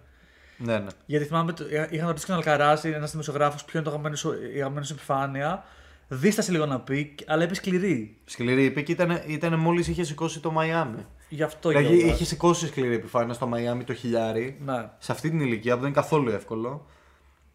Ναι, 0.58 0.78
ναι. 0.78 0.88
Γιατί 1.06 1.26
θυμάμαι, 1.26 1.54
το- 1.54 1.66
είχα- 1.70 1.92
είχαν 1.92 2.08
ρωτήσει 2.08 2.26
και 2.26 2.32
τον 2.32 2.40
Αλκαράς, 2.42 2.86
ένας 2.86 3.12
δημοσιογράφος, 3.12 3.64
ποιο 3.64 3.72
είναι 3.80 3.84
το 3.84 3.90
αγαπημένο 3.90 4.16
σου, 4.16 4.34
η 4.56 4.58
αγαπημένη 4.60 4.86
σου 4.86 4.94
επιφάνεια. 4.94 5.64
Δίστασε 6.08 6.52
λίγο 6.52 6.66
να 6.66 6.80
πει, 6.80 7.16
αλλά 7.28 7.44
είπε 7.44 7.54
σκληρή. 7.56 8.18
Σκληρή 8.26 8.64
είπε 8.66 8.82
και 8.82 8.92
ήταν, 8.92 9.22
ήταν 9.28 9.60
μόλις 9.60 9.88
είχε 9.88 10.04
σηκώσει 10.04 10.40
το 10.40 10.52
Μαϊάμι. 10.52 11.06
Γι' 11.30 11.44
αυτό 11.44 11.70
Δηλαδή 11.70 11.96
γέλα. 11.96 12.14
είχε 12.14 12.26
σηκώσει 12.26 12.68
σκληρή 12.68 12.96
επιφάνεια 12.96 13.34
στο 13.34 13.48
Μαϊάμι 13.48 13.84
το 13.84 13.94
χιλιάρι. 13.94 14.58
Ναι. 14.66 14.90
Σε 14.98 15.12
αυτή 15.12 15.30
την 15.30 15.40
ηλικία 15.40 15.74
που 15.74 15.80
δεν 15.82 15.90
είναι 15.90 16.00
καθόλου 16.02 16.30
εύκολο. 16.30 16.86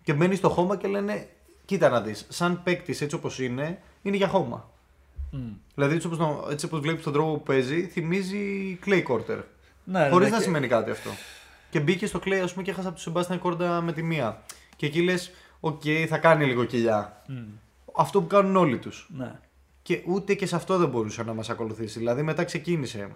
Και 0.03 0.13
μπαίνει 0.13 0.35
στο 0.35 0.49
χώμα 0.49 0.77
και 0.77 0.89
λένε: 0.89 1.27
Κοίτα 1.65 1.89
να 1.89 2.01
δεις, 2.01 2.27
σαν 2.29 2.63
παίκτης 2.63 3.01
έτσι 3.01 3.17
όπως 3.17 3.39
είναι, 3.41 3.79
είναι 4.03 4.17
για 4.17 4.29
χώμα. 4.29 4.71
Μμ. 5.31 5.39
Δηλαδή 5.75 5.95
έτσι 5.95 6.07
όπως 6.07 6.19
έτσι 6.51 6.67
όπως 6.67 6.81
βλέπεις 6.81 7.03
τον 7.05 7.13
τρόπο 7.13 7.33
που 7.33 7.43
παίζει, 7.43 7.83
θυμίζει 7.87 8.79
clay 8.87 9.03
quarter. 9.09 9.43
Ναι, 9.85 10.09
Χωρίς 10.09 10.27
ναι, 10.27 10.33
να 10.33 10.39
και- 10.39 10.45
σημαίνει 10.45 10.67
κάτι 10.69 10.91
αυτό. 10.91 11.11
Και 11.71 11.81
μπήκε 11.81 12.07
στο 12.07 12.21
clay, 12.25 12.41
ας 12.43 12.51
πούμε, 12.53 12.65
και 12.65 12.71
έχασα 12.71 12.89
από 12.89 12.99
του 13.01 13.13
Sebastian 13.13 13.39
Κόρντα 13.41 13.81
με 13.81 13.93
τη 13.93 14.03
μία. 14.03 14.43
Και 14.77 14.87
εκεί 14.87 15.03
λες: 15.03 15.31
Οκ, 15.61 15.83
θα 16.09 16.19
κάνει 16.19 16.45
λίγο 16.45 16.65
κοιλιά. 16.65 17.23
Μμ. 17.29 17.35
Αυτό 17.97 18.21
που 18.21 18.27
κάνουν 18.27 18.57
όλοι 18.57 18.79
τους. 18.79 19.09
Ναι. 19.17 19.33
Και 19.83 20.03
ούτε 20.07 20.35
και 20.35 20.47
σε 20.47 20.57
αυτό 20.57 20.77
δεν 20.79 20.89
μπορούσε 20.89 21.23
να 21.23 21.35
μας 21.35 21.51
ακολουθήσει. 21.51 21.99
Δηλαδή 21.99 22.23
μετά 22.23 22.45
ξεκίνησε. 22.45 23.09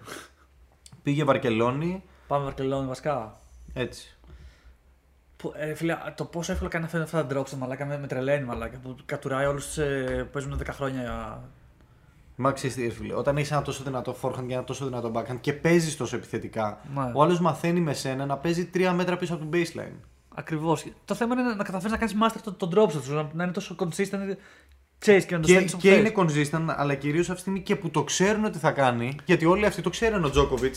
Πήγε 1.03 1.23
Βαρκελόνη, 1.23 2.03
Πάμε 2.27 2.43
Βαρκελόνη 2.43 2.87
βασικά. 2.87 3.39
έτσι. 3.73 4.17
Που, 5.43 5.53
ε, 5.55 5.73
φίλε, 5.73 5.97
το 6.15 6.25
πόσο 6.25 6.51
εύκολα 6.51 6.69
κάνει 6.69 6.85
αυτά 6.85 7.01
αυτά 7.01 7.25
τα 7.25 7.39
drops 7.41 7.49
μαλάκα 7.49 7.85
με, 7.85 7.97
με 7.99 8.07
τρελαίνει 8.07 8.45
μαλάκα. 8.45 8.77
Που 8.83 8.95
κατουράει 9.05 9.45
όλους 9.45 9.77
ε, 9.77 10.21
που 10.23 10.29
παίζουν 10.31 10.61
10 10.63 10.67
χρόνια. 10.71 11.39
Μα 12.35 12.51
ξέρεις 12.51 12.75
τι, 12.75 12.81
ρε 12.83 12.89
φίλε, 12.93 13.13
όταν 13.15 13.37
έχεις 13.37 13.51
ένα 13.51 13.61
τόσο 13.61 13.83
δυνατό 13.83 14.15
forehand 14.21 14.43
και 14.47 14.53
ένα 14.53 14.63
τόσο 14.63 14.85
δυνατό 14.85 15.11
backhand 15.15 15.37
και 15.41 15.53
παίζεις 15.53 15.97
τόσο 15.97 16.15
επιθετικά, 16.15 16.79
Ναι. 16.95 17.11
ο 17.13 17.23
άλλος 17.23 17.39
μαθαίνει 17.39 17.79
με 17.79 17.93
σένα 17.93 18.25
να 18.25 18.37
παίζει 18.37 18.65
τρία 18.65 18.93
μέτρα 18.93 19.17
πίσω 19.17 19.33
από 19.33 19.45
την 19.45 19.61
baseline. 19.61 19.93
Ακριβώς. 20.35 20.85
Το 21.05 21.15
θέμα 21.15 21.33
είναι 21.39 21.53
να 21.53 21.63
καταφέρεις 21.63 21.91
να 21.91 21.97
κάνεις 21.97 22.15
master 22.21 22.39
τον 22.43 22.57
το 22.57 22.69
drop 22.75 22.91
σου, 23.03 23.13
να, 23.13 23.29
να 23.33 23.43
είναι 23.43 23.53
τόσο 23.53 23.75
consistent. 23.79 24.35
Ξέρεις 24.97 25.25
και 25.25 25.35
να 25.35 25.41
το 25.41 25.47
Και, 25.47 25.51
στέλνεις 25.53 25.73
όπου 25.73 25.81
και 25.81 25.89
θες. 25.89 25.99
είναι 25.99 26.11
consistent, 26.15 26.73
αλλά 26.77 26.95
κυρίως 26.95 27.21
αυτή 27.29 27.33
τη 27.35 27.39
στιγμή 27.41 27.59
και 27.61 27.75
που 27.75 27.89
το 27.89 28.03
ξέρουν 28.03 28.45
ότι 28.45 28.57
θα 28.57 28.71
κάνει, 28.71 29.15
γιατί 29.25 29.45
όλοι 29.45 29.65
αυτοί 29.65 29.81
το 29.81 29.89
ξέρουν 29.89 30.23
ο 30.23 30.29
Τζόκοβιτ. 30.29 30.75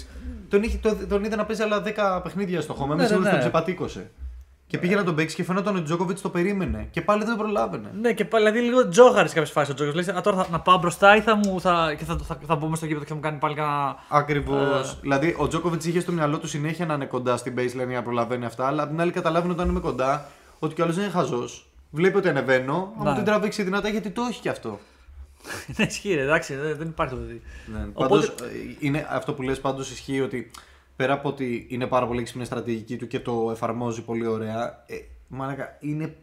Τον, 0.49 0.63
είχε- 0.63 0.79
τον, 0.79 1.09
τον 1.09 1.25
είδε 1.25 1.37
να 1.37 1.45
παίζει 1.47 1.63
άλλα 1.63 1.83
10 2.19 2.21
παιχνίδια 2.23 2.61
στο 2.61 2.73
χώμα. 2.75 2.87
Ναι, 2.87 2.93
Είμαι 2.95 3.03
ναι, 3.03 3.09
σίγουρο 3.09 3.25
ναι. 3.25 3.31
τον 3.31 3.41
ξεπατήκωσε. 3.41 4.11
Και 4.69 4.79
πήγε 4.79 4.95
να 4.95 5.05
τον 5.05 5.15
παίξει 5.15 5.37
και 5.37 5.45
φαινόταν 5.45 5.73
ότι 5.75 5.83
ο 5.83 5.85
Τζόκοβιτ 5.85 6.19
το 6.21 6.29
περίμενε. 6.29 6.89
Και 6.91 7.03
πάλι 7.03 7.25
δεν 7.25 7.37
προλάβαινε. 7.37 7.91
Ναι, 8.01 8.13
και 8.13 8.25
πάλι 8.25 8.51
δηλαδή 8.51 8.67
λίγο 8.67 8.89
τζόγαρη 8.89 9.29
σε 9.29 9.35
κάποιες 9.35 9.53
φάσεις 9.53 9.71
ο 9.71 9.75
Τζόκοβιτ. 9.75 10.07
Λέει, 10.07 10.17
Α, 10.17 10.21
τώρα 10.21 10.37
θα, 10.37 10.47
να 10.51 10.61
πάω 10.61 10.79
μπροστά 10.79 11.17
ή 11.17 11.21
θα, 11.21 11.37
μου, 11.37 11.61
θα, 11.61 11.95
και 11.99 12.05
θα, 12.05 12.19
θα, 12.25 12.39
θα, 12.47 12.57
μπούμε 12.57 12.77
στο 12.77 12.87
γήπεδο 12.87 13.03
και 13.05 13.09
θα 13.09 13.15
μου 13.15 13.21
κάνει 13.21 13.39
πάλι 13.39 13.55
κανένα. 13.55 13.97
Ακριβώς. 14.09 14.93
Ε. 14.93 14.97
Δηλαδή, 15.01 15.35
ο 15.39 15.49
Τζόκοβιτ 15.49 15.85
είχε 15.85 16.01
στο 16.01 16.13
μυαλό 16.13 16.39
του 16.39 16.49
συνέχεια 16.49 16.87
να 16.87 16.95
είναι 16.95 17.05
κοντά 17.05 17.37
στην 17.37 17.55
baseline 17.59 17.87
για 17.87 17.97
να 17.97 18.03
προλαβαίνει 18.03 18.45
αυτά, 18.45 18.67
αλλά 18.67 18.83
απ' 18.83 18.89
την 18.89 19.01
άλλη 19.01 19.11
καταλάβαινε 19.11 19.53
όταν 19.53 19.69
είμαι 19.69 19.81
κοντά 19.81 20.27
ότι 20.59 20.75
κι 20.75 20.83
άλλος 20.83 20.95
δεν 20.95 21.05
είναι 21.05 21.13
χαζός. 21.13 21.67
Βλέπει 21.91 22.17
ότι 22.17 22.29
ανεβαίνω, 22.29 22.93
άμα 23.01 23.11
Ναι. 23.11 23.17
την 23.17 23.25
τραβήξει 23.25 23.63
δυνατά 23.63 23.89
γιατί 23.89 24.11
το 24.11 24.23
έχει 24.31 24.41
κι 24.41 24.49
αυτό. 24.49 24.79
ναι, 25.77 25.85
ισχύει, 25.85 26.15
ρε, 26.15 26.23
εντάξει, 26.23 26.55
δεν, 26.55 26.77
δεν 26.77 26.89
υπάρχει 26.89 27.15
το 27.15 27.21
παιδί. 27.21 27.43
Ναι. 27.67 27.87
Οπότε- 27.93 28.09
Πάντως, 28.09 28.27
ε, 28.27 28.77
είναι, 28.79 29.07
αυτό 29.11 29.33
που 29.33 29.43
λες 29.43 29.61
πάντως 29.61 29.91
ισχύει 29.91 30.21
ότι 30.21 30.51
πέρα 30.97 31.13
από 31.13 31.29
ότι 31.29 31.67
είναι 31.71 31.87
πάρα 31.87 32.07
πολύ 32.07 32.21
έξυπνη 32.21 32.43
η 32.43 32.47
στρατηγική 32.47 32.97
του 32.97 33.07
και 33.07 33.21
το 33.21 33.49
εφαρμόζει 33.51 34.03
πολύ 34.03 34.27
ωραία, 34.27 34.85
ε, 34.87 34.95
μαλάκα, 35.29 35.77
είναι 35.81 36.17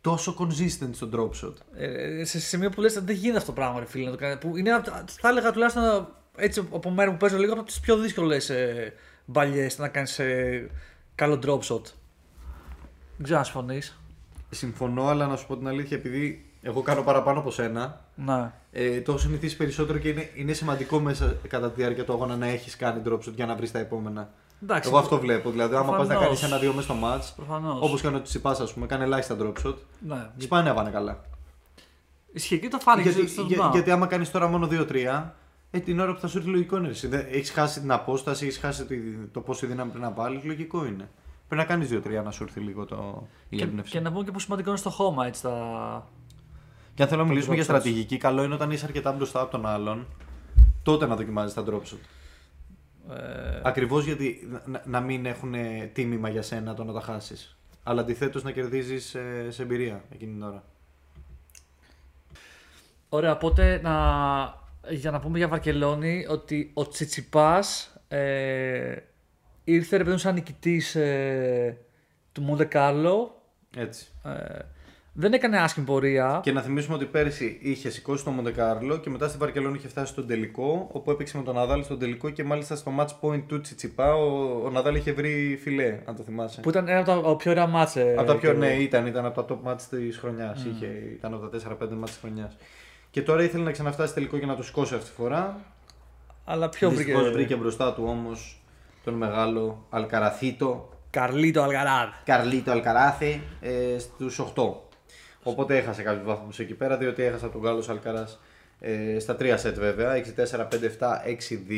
τόσο 0.00 0.36
consistent 0.38 0.90
στο 0.92 1.08
drop 1.12 1.44
shot. 1.46 1.54
Ε, 1.76 2.24
σε 2.24 2.40
σημείο 2.40 2.70
που 2.70 2.80
λες, 2.80 2.94
δεν 2.94 3.14
γίνεται 3.14 3.36
αυτό 3.38 3.52
το 3.52 3.60
πράγμα, 3.60 3.78
ρε 3.78 3.84
φίλε. 3.86 4.04
Να 4.04 4.10
το 4.10 4.16
κάνει, 4.16 4.36
που 4.36 4.56
είναι, 4.56 4.70
απ' 4.72 4.84
τα- 4.84 5.04
θα 5.08 5.28
έλεγα 5.28 5.50
τουλάχιστον 5.52 6.08
έτσι 6.36 6.68
από 6.72 6.90
μέρα 6.90 7.10
που 7.10 7.16
παίζω 7.16 7.36
λίγο 7.38 7.52
από 7.52 7.62
τις 7.62 7.80
πιο 7.80 7.96
δύσκολες 7.96 8.50
ε, 8.50 8.92
μπαλιές 9.24 9.78
να 9.78 9.88
κάνεις 9.88 10.20
καλό 11.14 11.38
drop 11.46 11.60
shot. 11.60 11.82
Δεν 13.16 13.24
ξέρω 13.24 13.38
αν 13.38 13.44
συμφωνείς. 13.44 14.00
Συμφωνώ, 14.50 15.06
αλλά 15.06 15.26
να 15.26 15.36
σου 15.36 15.46
πω 15.46 15.56
την 15.56 15.68
αλήθεια, 15.68 15.96
επειδή 15.96 16.45
εγώ 16.66 16.82
κάνω 16.82 17.02
παραπάνω 17.02 17.38
από 17.38 17.50
σένα, 17.50 18.00
Ναι. 18.14 18.52
ε, 18.70 19.00
το 19.00 19.12
έχω 19.12 19.20
συνηθίσει 19.20 19.56
περισσότερο 19.56 19.98
και 19.98 20.08
είναι, 20.08 20.30
είναι 20.34 20.52
σημαντικό 20.52 20.98
μέσα 21.00 21.36
κατά 21.48 21.70
τη 21.70 21.80
διάρκεια 21.80 22.04
του 22.04 22.12
αγώνα 22.12 22.36
να 22.36 22.46
έχεις 22.46 22.76
κάνει 22.76 23.02
drop 23.06 23.12
shot 23.18 23.32
για 23.34 23.46
να 23.46 23.54
βρεις 23.54 23.70
τα 23.72 23.78
επόμενα. 23.78 24.28
Εντάξει, 24.62 24.88
Εγώ 24.88 24.98
αυτό 24.98 25.18
βλέπω. 25.18 25.50
Δηλαδή, 25.50 25.74
άμα 25.74 25.84
πας 25.90 25.98
να 25.98 26.04
Προφανώς. 26.14 26.24
κάνεις 26.26 26.42
ένα-δύο 26.42 26.72
μέσα 26.72 26.92
στο 26.92 26.96
match, 27.04 27.32
Προφανώς. 27.36 27.78
όπως 27.82 28.00
κάνει 28.00 28.16
ο 28.16 28.22
Τσιπά, 28.22 28.50
ας 28.50 28.72
πούμε, 28.72 28.86
κάνει 28.86 29.02
ελάχιστα 29.02 29.36
drop 29.40 29.66
shot, 29.66 29.74
Ναι. 30.06 30.30
σπάνε 30.36 30.68
έβανε 30.70 30.90
καλά. 30.90 31.20
Ισχύει 32.32 32.58
και 32.58 32.68
το 32.68 32.78
φάνηκε 32.78 33.08
γιατί, 33.10 33.28
στο 33.28 33.42
για- 33.42 33.56
Σουδάν. 33.56 33.72
γιατί 33.72 33.90
άμα 33.90 34.06
κάνεις 34.06 34.30
τώρα 34.30 34.46
μόνο 34.48 34.66
2-3, 34.66 35.34
ε, 35.70 35.78
την 35.78 36.00
ώρα 36.00 36.12
που 36.14 36.20
θα 36.20 36.26
σου 36.28 36.38
έρθει 36.38 36.48
λογικό 36.50 36.76
είναι. 36.76 36.88
Έχεις 37.30 37.50
χάσει 37.50 37.80
την 37.80 37.92
απόσταση, 37.92 38.44
έχεις 38.46 38.58
χάσει 38.58 38.84
τη- 38.86 39.00
το 39.32 39.40
πόση 39.40 39.66
δύναμη 39.66 39.90
πρέπει 39.90 40.04
να 40.04 40.10
βάλεις. 40.12 40.44
Λογικό 40.44 40.84
είναι. 40.86 41.08
Πρέπει 41.48 41.62
να 41.62 41.68
κάνεις 41.68 41.88
2-3 41.88 42.22
να 42.22 42.30
σου 42.30 42.42
έρθει 42.42 42.60
λίγο 42.60 42.84
το, 42.84 43.26
η 43.48 43.56
Και, 43.56 43.62
έμπνευση. 43.64 43.90
και 43.92 44.00
να 44.00 44.12
πούμε 44.12 44.24
και 44.24 44.30
πόσο 44.30 44.44
σημαντικό 44.44 44.68
είναι 44.68 44.78
στο 44.78 44.90
χώμα 44.90 45.26
έτσι 45.26 45.42
τα. 45.42 46.06
Και 46.96 47.02
αν 47.02 47.08
θέλω 47.08 47.22
να 47.22 47.28
μιλήσουμε 47.28 47.52
drop 47.52 47.56
για 47.56 47.64
shots. 47.64 47.78
στρατηγική, 47.78 48.16
καλό 48.16 48.42
είναι 48.44 48.54
όταν 48.54 48.70
είσαι 48.70 48.84
αρκετά 48.84 49.12
μπροστά 49.12 49.40
από 49.40 49.50
τον 49.50 49.66
άλλον, 49.66 50.06
τότε 50.82 51.06
να 51.06 51.16
δοκιμάζεις 51.16 51.54
τα 51.54 51.64
drop 51.66 51.80
shot. 51.80 51.98
Ε, 53.16 53.60
Ακριβώς 53.62 54.04
γιατί 54.04 54.48
να, 54.64 54.82
να 54.86 55.00
μην 55.00 55.26
έχουν 55.26 55.54
τίμημα 55.92 56.28
για 56.28 56.42
σένα 56.42 56.74
το 56.74 56.84
να 56.84 56.92
τα 56.92 57.00
χάσεις. 57.00 57.56
Αλλά 57.82 58.00
αντιθέτως 58.00 58.42
να 58.42 58.50
κερδίζεις 58.50 59.04
σε, 59.04 59.50
σε 59.50 59.62
εμπειρία 59.62 60.04
εκείνη 60.12 60.32
την 60.32 60.42
ώρα. 60.42 60.64
Ωραία, 63.08 63.32
οπότε 63.32 63.80
να, 63.82 63.92
για 64.88 65.10
να 65.10 65.20
πούμε 65.20 65.38
για 65.38 65.48
Βαρκελόνη 65.48 66.26
ότι 66.28 66.70
ο 66.74 66.88
Τσιτσιπάς 66.88 67.96
ε, 68.08 68.96
ήρθε 69.64 69.96
ρε 69.96 70.02
παιδί 70.02 70.14
μου 70.14 70.20
σαν 70.20 70.34
νικητής 70.34 70.94
ε, 70.94 71.78
του 72.32 72.42
Μοντε 72.42 72.64
Κάρλο. 72.64 73.42
Έτσι. 73.76 74.06
Ε, 74.24 74.58
δεν 75.18 75.32
έκανε 75.32 75.58
άσχημη 75.58 75.86
πορεία. 75.86 76.40
Και 76.42 76.52
να 76.52 76.62
θυμίσουμε 76.62 76.94
ότι 76.94 77.04
πέρυσι 77.04 77.58
είχε 77.62 77.90
σηκώσει 77.90 78.24
το 78.24 78.30
Μοντεκάρλο 78.30 78.96
και 78.96 79.10
μετά 79.10 79.28
στη 79.28 79.38
Βαρκελόνη 79.38 79.76
είχε 79.76 79.88
φτάσει 79.88 80.12
στον 80.12 80.26
τελικό, 80.26 80.88
όπου 80.92 81.10
έπαιξε 81.10 81.36
με 81.36 81.42
τον 81.42 81.54
Ναδάλ 81.54 81.84
στον 81.84 81.98
τελικό 81.98 82.30
και 82.30 82.44
μάλιστα 82.44 82.76
στο 82.76 82.92
match 82.98 83.08
point 83.20 83.42
του 83.46 83.60
Τσιτσιπά 83.60 84.14
ο, 84.14 84.60
ο 84.64 84.70
Ναδάλ 84.70 84.94
είχε 84.94 85.12
βρει 85.12 85.58
φιλέ, 85.62 85.98
αν 86.04 86.16
το 86.16 86.22
θυμάσαι. 86.22 86.60
Που 86.60 86.68
ήταν 86.68 86.88
ένα 86.88 87.00
από 87.00 87.22
τα 87.22 87.36
πιο 87.36 87.50
ωραία 87.50 87.66
μάτσε. 87.66 88.14
από 88.18 88.26
τα 88.26 88.36
πιο 88.36 88.52
ναι, 88.52 88.74
ήταν, 88.74 89.06
ήταν 89.06 89.24
από 89.24 89.42
τα 89.42 89.54
top 89.54 89.70
match 89.70 89.80
της 89.90 90.18
χρονιάς. 90.18 90.64
Είχε, 90.64 90.86
ήταν 91.12 91.34
από 91.34 91.46
τα 91.46 91.76
4-5 91.80 91.84
match 91.84 92.04
της 92.04 92.18
χρονιάς. 92.20 92.56
Και 93.10 93.22
τώρα 93.22 93.42
ήθελε 93.42 93.64
να 93.64 93.70
ξαναφτάσει 93.70 94.14
τελικό 94.14 94.38
και 94.38 94.46
να 94.46 94.56
το 94.56 94.62
σηκώσει 94.62 94.94
αυτή 94.94 95.06
τη 95.06 95.14
φορά. 95.14 95.60
Αλλά 96.44 96.68
πιο 96.68 96.88
Δυστυχώς 96.88 97.20
βρήκε. 97.22 97.36
βρήκε 97.36 97.56
μπροστά 97.56 97.92
του 97.92 98.04
όμως 98.06 98.62
τον 99.04 99.14
μεγάλο 99.14 99.86
Αλκαραθίτο, 99.90 100.88
Καρλίτο 101.10 101.62
Αλγαράδ. 101.62 102.08
Καρλίτο 102.24 102.70
Αλκαράθε 102.70 103.40
ε, 103.60 103.98
στους 103.98 104.42
8. 104.54 104.85
Οπότε 105.50 105.76
έχασε 105.76 106.02
κάποιους 106.02 106.24
βαθμούς 106.24 106.58
εκεί 106.58 106.74
πέρα, 106.74 106.96
διότι 106.96 107.22
έχασα 107.22 107.44
από 107.46 107.54
τον 107.54 107.62
Γάλλο 107.62 107.84
Αλκαράς 107.90 108.40
ε, 108.80 109.18
στα 109.18 109.36
3 109.40 109.54
σετ 109.56 109.78
βέβαια. 109.78 110.12
6-4, 110.14 110.58
5-7, 110.58 110.68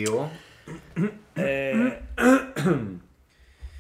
6-2. 0.04 0.28
Ε, 1.35 1.72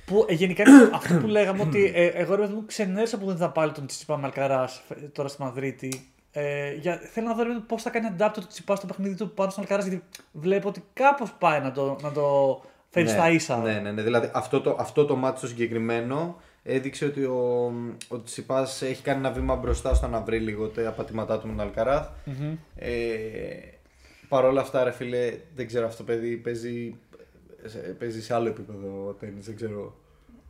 που 0.06 0.26
ε, 0.28 0.34
γενικά 0.34 0.62
είναι 0.68 0.90
αυτό 0.92 1.14
που 1.14 1.26
λέγαμε 1.26 1.62
ότι 1.62 1.92
ε, 1.94 2.06
εγώ 2.06 2.34
ρε 2.34 2.40
παιδί 2.40 2.52
μου 2.52 2.64
ξενέρωσα 2.66 3.18
που 3.18 3.26
δεν 3.26 3.36
θα 3.36 3.50
πάλι 3.50 3.72
τον 3.72 3.86
Τσιτσιπά 3.86 4.16
με 4.16 4.26
Αλκαράς 4.26 4.82
τώρα 5.12 5.28
στη 5.28 5.42
Μαδρίτη. 5.42 6.10
Ε, 6.32 6.72
για, 6.72 7.00
θέλω 7.12 7.26
να 7.26 7.34
δω 7.34 7.44
πώς 7.66 7.82
θα 7.82 7.90
κάνει 7.90 8.08
adapt 8.18 8.30
το 8.34 8.40
Τσιτσιπά 8.40 8.76
στο 8.76 8.86
παιχνίδι 8.86 9.14
του 9.14 9.30
πάνω 9.30 9.50
στον 9.50 9.62
Αλκαράς 9.62 9.86
γιατί 9.86 10.04
βλέπω 10.32 10.68
ότι 10.68 10.84
κάπως 10.92 11.32
πάει 11.38 11.60
να 11.60 11.72
το, 11.72 11.96
να 12.02 12.12
το 12.12 12.60
φέρει 12.90 13.08
στα 13.08 13.30
ίσα. 13.30 13.56
Ναι, 13.56 13.72
ναι, 13.72 13.92
ναι. 13.92 14.02
Δηλαδή 14.02 14.30
αυτό 14.34 14.60
το, 14.60 14.76
αυτό 14.78 15.04
το 15.04 15.16
μάτι 15.16 15.40
το 15.40 15.46
συγκεκριμένο 15.46 16.36
έδειξε 16.74 17.04
ότι 17.04 17.24
ο, 17.24 17.72
ο 18.08 18.22
Τσιπάς 18.22 18.82
έχει 18.82 19.02
κάνει 19.02 19.18
ένα 19.18 19.30
βήμα 19.30 19.56
μπροστά 19.56 19.94
στο 19.94 20.06
να 20.08 20.20
βρει 20.20 20.38
λίγο 20.38 20.66
τα 20.68 20.90
πατήματά 20.92 21.38
του 21.38 21.46
με 21.46 21.52
τον 21.56 21.66
αλκαραθ 21.66 22.08
Μμμ. 22.24 22.56
Ε, 22.76 22.90
Παρ' 24.28 24.44
όλα 24.44 24.60
αυτά, 24.60 24.84
ρε 24.84 24.90
φίλε, 24.92 25.32
δεν 25.54 25.66
ξέρω 25.66 25.86
αυτό 25.86 26.04
το 26.04 26.12
παιδί 26.12 26.36
παίζει, 26.36 26.94
σε- 27.64 27.78
παίζει 27.78 28.22
σε 28.22 28.34
άλλο 28.34 28.48
επίπεδο 28.48 29.16
τέννις, 29.20 29.46
δεν 29.46 29.56
ξέρω. 29.56 29.94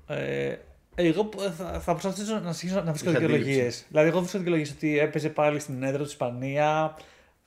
Ε, 0.07 0.55
εγώ 0.95 1.25
που- 1.25 1.41
θα, 1.41 1.81
θα 1.81 1.93
προσπαθήσω 1.93 2.33
να 2.39 2.53
συνεχίσω 2.53 2.83
να 2.85 2.91
βρίσκω 2.91 3.11
Είχα 3.11 3.19
δικαιολογίες. 3.19 3.57
αντίληψη. 3.57 3.85
Δηλαδή, 3.89 4.09
εγώ 4.09 4.19
βρίσκω 4.19 4.39
δικαιολογίες 4.39 4.71
ότι 4.71 4.99
έπαιζε 4.99 5.29
πάλι 5.29 5.59
στην 5.61 5.83
έδρα 5.83 5.99
του 5.99 6.09
Ισπανία. 6.09 6.97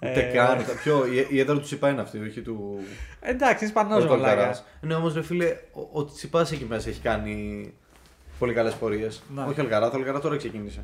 Ούτε 0.03 0.27
Ε, 0.27 0.31
καν. 0.34 0.57
τα 0.57 0.73
Πιο, 0.84 1.05
η, 1.05 1.27
η 1.29 1.39
έδρα 1.39 1.53
του 1.55 1.62
Τσιπά 1.62 1.89
είναι 1.89 2.01
αυτή, 2.01 2.19
όχι 2.19 2.41
του. 2.41 2.79
Εντάξει, 3.19 3.55
είναι 3.65 3.65
Ισπανός 3.65 3.97
όχι 3.97 4.05
του 4.07 4.12
μαλάκας. 4.12 4.34
Αλκαράς. 4.38 4.63
Ναι, 4.81 4.93
όμως, 4.95 5.13
ρε 5.13 5.21
φίλε, 5.21 5.57
ο, 5.73 5.99
ο 5.99 6.05
Τσιπάς 6.05 6.51
εκεί 6.51 6.65
μέσα 6.65 6.89
έχει 6.89 7.01
κάνει 7.01 7.73
πολύ 8.41 8.54
καλές 8.54 8.73
πορείες. 8.73 9.21
Ναι. 9.36 9.41
Όχι 9.41 9.60
ο 9.60 9.63
Αλκαράθ, 9.63 9.93
ο 9.93 9.97
Αλκαράθ 9.97 10.21
τώρα 10.21 10.38
ξεκίνησε. 10.38 10.84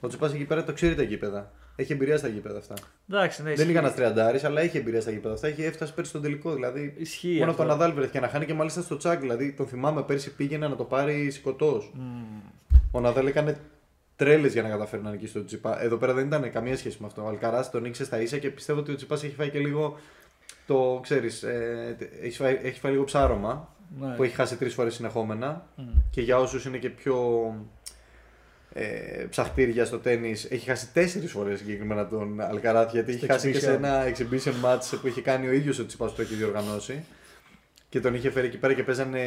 Ο 0.00 0.08
Τσιπάς 0.08 0.32
εκεί 0.32 0.44
πέρα 0.44 0.64
το 0.64 0.72
ξέρει 0.72 0.94
τα 0.94 1.02
γήπεδα. 1.02 1.50
Έχει 1.76 1.92
εμπειρία 1.92 2.16
στα 2.16 2.28
γήπεδα 2.28 2.58
αυτά. 2.58 2.74
Εντάξει, 3.10 3.38
ναι, 3.42 3.44
Δεν 3.44 3.52
ισχύει. 3.54 3.64
είναι 3.70 3.78
κανένα 3.78 3.94
τριαντάρη, 3.94 4.40
αλλά 4.44 4.60
έχει 4.60 4.76
εμπειρία 4.76 5.00
στα 5.00 5.10
γήπεδα 5.10 5.34
αυτά. 5.34 5.46
Έχει 5.46 5.62
έφτασε 5.64 5.92
πέρσι 5.92 6.10
στον 6.10 6.22
τελικό. 6.22 6.54
Δηλαδή, 6.54 6.94
Ισχύει 6.98 7.28
μόνο 7.38 7.42
από 7.42 7.50
αυτό. 7.50 7.62
τον 7.62 7.66
Ναδάλ 7.66 7.92
βρέθηκε 7.92 8.20
να 8.20 8.28
χάνει 8.28 8.44
και 8.44 8.54
μάλιστα 8.54 8.80
στο 8.82 8.96
τσάκ. 8.96 9.20
Δηλαδή, 9.20 9.52
τον 9.52 9.66
θυμάμαι 9.66 10.02
πέρσι 10.02 10.34
πήγαινε 10.34 10.68
να 10.68 10.76
το 10.76 10.84
πάρει 10.84 11.30
σηκωτό. 11.30 11.82
Ο 12.90 13.00
Ναδάλ 13.00 13.26
έκανε 13.26 13.58
τρέλες 14.16 14.52
για 14.52 14.62
να 14.62 14.68
καταφέρει 14.68 15.02
να 15.02 15.10
νικήσει 15.10 15.32
τον 15.32 15.46
Τσιπά. 15.46 15.82
Εδώ 15.82 15.96
πέρα 15.96 16.12
δεν 16.12 16.26
ήταν 16.26 16.50
καμία 16.52 16.76
σχέση 16.76 16.96
με 17.00 17.06
αυτό. 17.06 17.24
Ο 17.24 17.28
Αλκαράς 17.28 17.70
τον 17.70 17.82
νίκησε 17.82 18.04
στα 18.04 18.20
ίσα 18.20 18.38
και 18.38 18.50
πιστεύω 18.50 18.78
ότι 18.80 18.92
ο 18.92 18.94
Τσιπά 18.94 19.14
έχει 19.14 19.34
φάει 19.36 19.50
και 19.50 19.58
λίγο. 19.58 19.98
Το 20.66 21.00
ξέρεις, 21.02 21.42
ε, 21.42 21.96
έχει, 22.22 22.36
φάει, 22.36 22.58
έχει 22.62 22.80
φάει 22.80 22.92
λίγο 22.92 23.04
ψάρωμα 23.04 23.75
Ναι. 24.00 24.14
που 24.14 24.22
έχει 24.22 24.34
χάσει 24.34 24.56
τρεις 24.56 24.74
φορές 24.74 24.94
συνεχόμενα. 24.94 25.66
Μμ. 25.76 25.82
Και 26.10 26.20
για 26.20 26.38
όσους 26.38 26.64
είναι 26.64 26.76
και 26.78 26.88
πιο 26.88 27.16
ε, 28.72 28.84
ψαχτήρια 29.30 29.84
στο 29.84 29.98
τέννη, 29.98 30.30
έχει 30.30 30.68
χάσει 30.68 30.88
τέσσερις 30.92 31.30
φορές 31.30 31.58
συγκεκριμένα 31.58 32.06
τον 32.06 32.40
Αλκαράθ 32.40 32.92
γιατί 32.92 33.10
έχει 33.12 33.24
Στο 33.24 33.32
χάσει 33.32 33.52
και 33.52 33.58
σε 33.58 33.72
exhibition. 33.72 33.76
ένα 33.76 34.04
exhibition 34.08 34.52
match 34.64 34.98
που 35.00 35.06
είχε 35.06 35.20
κάνει 35.20 35.46
ο 35.48 35.52
ίδιος 35.52 35.78
ο 35.78 35.86
Τσιπάς 35.86 36.10
που 36.10 36.16
το 36.16 36.22
έχει 36.22 36.34
διοργανώσει. 36.34 37.04
Και 37.88 38.00
τον 38.00 38.14
είχε 38.14 38.30
φέρει 38.30 38.46
εκεί 38.46 38.56
πέρα 38.58 38.72
και 38.72 38.82
παίζανε 38.82 39.20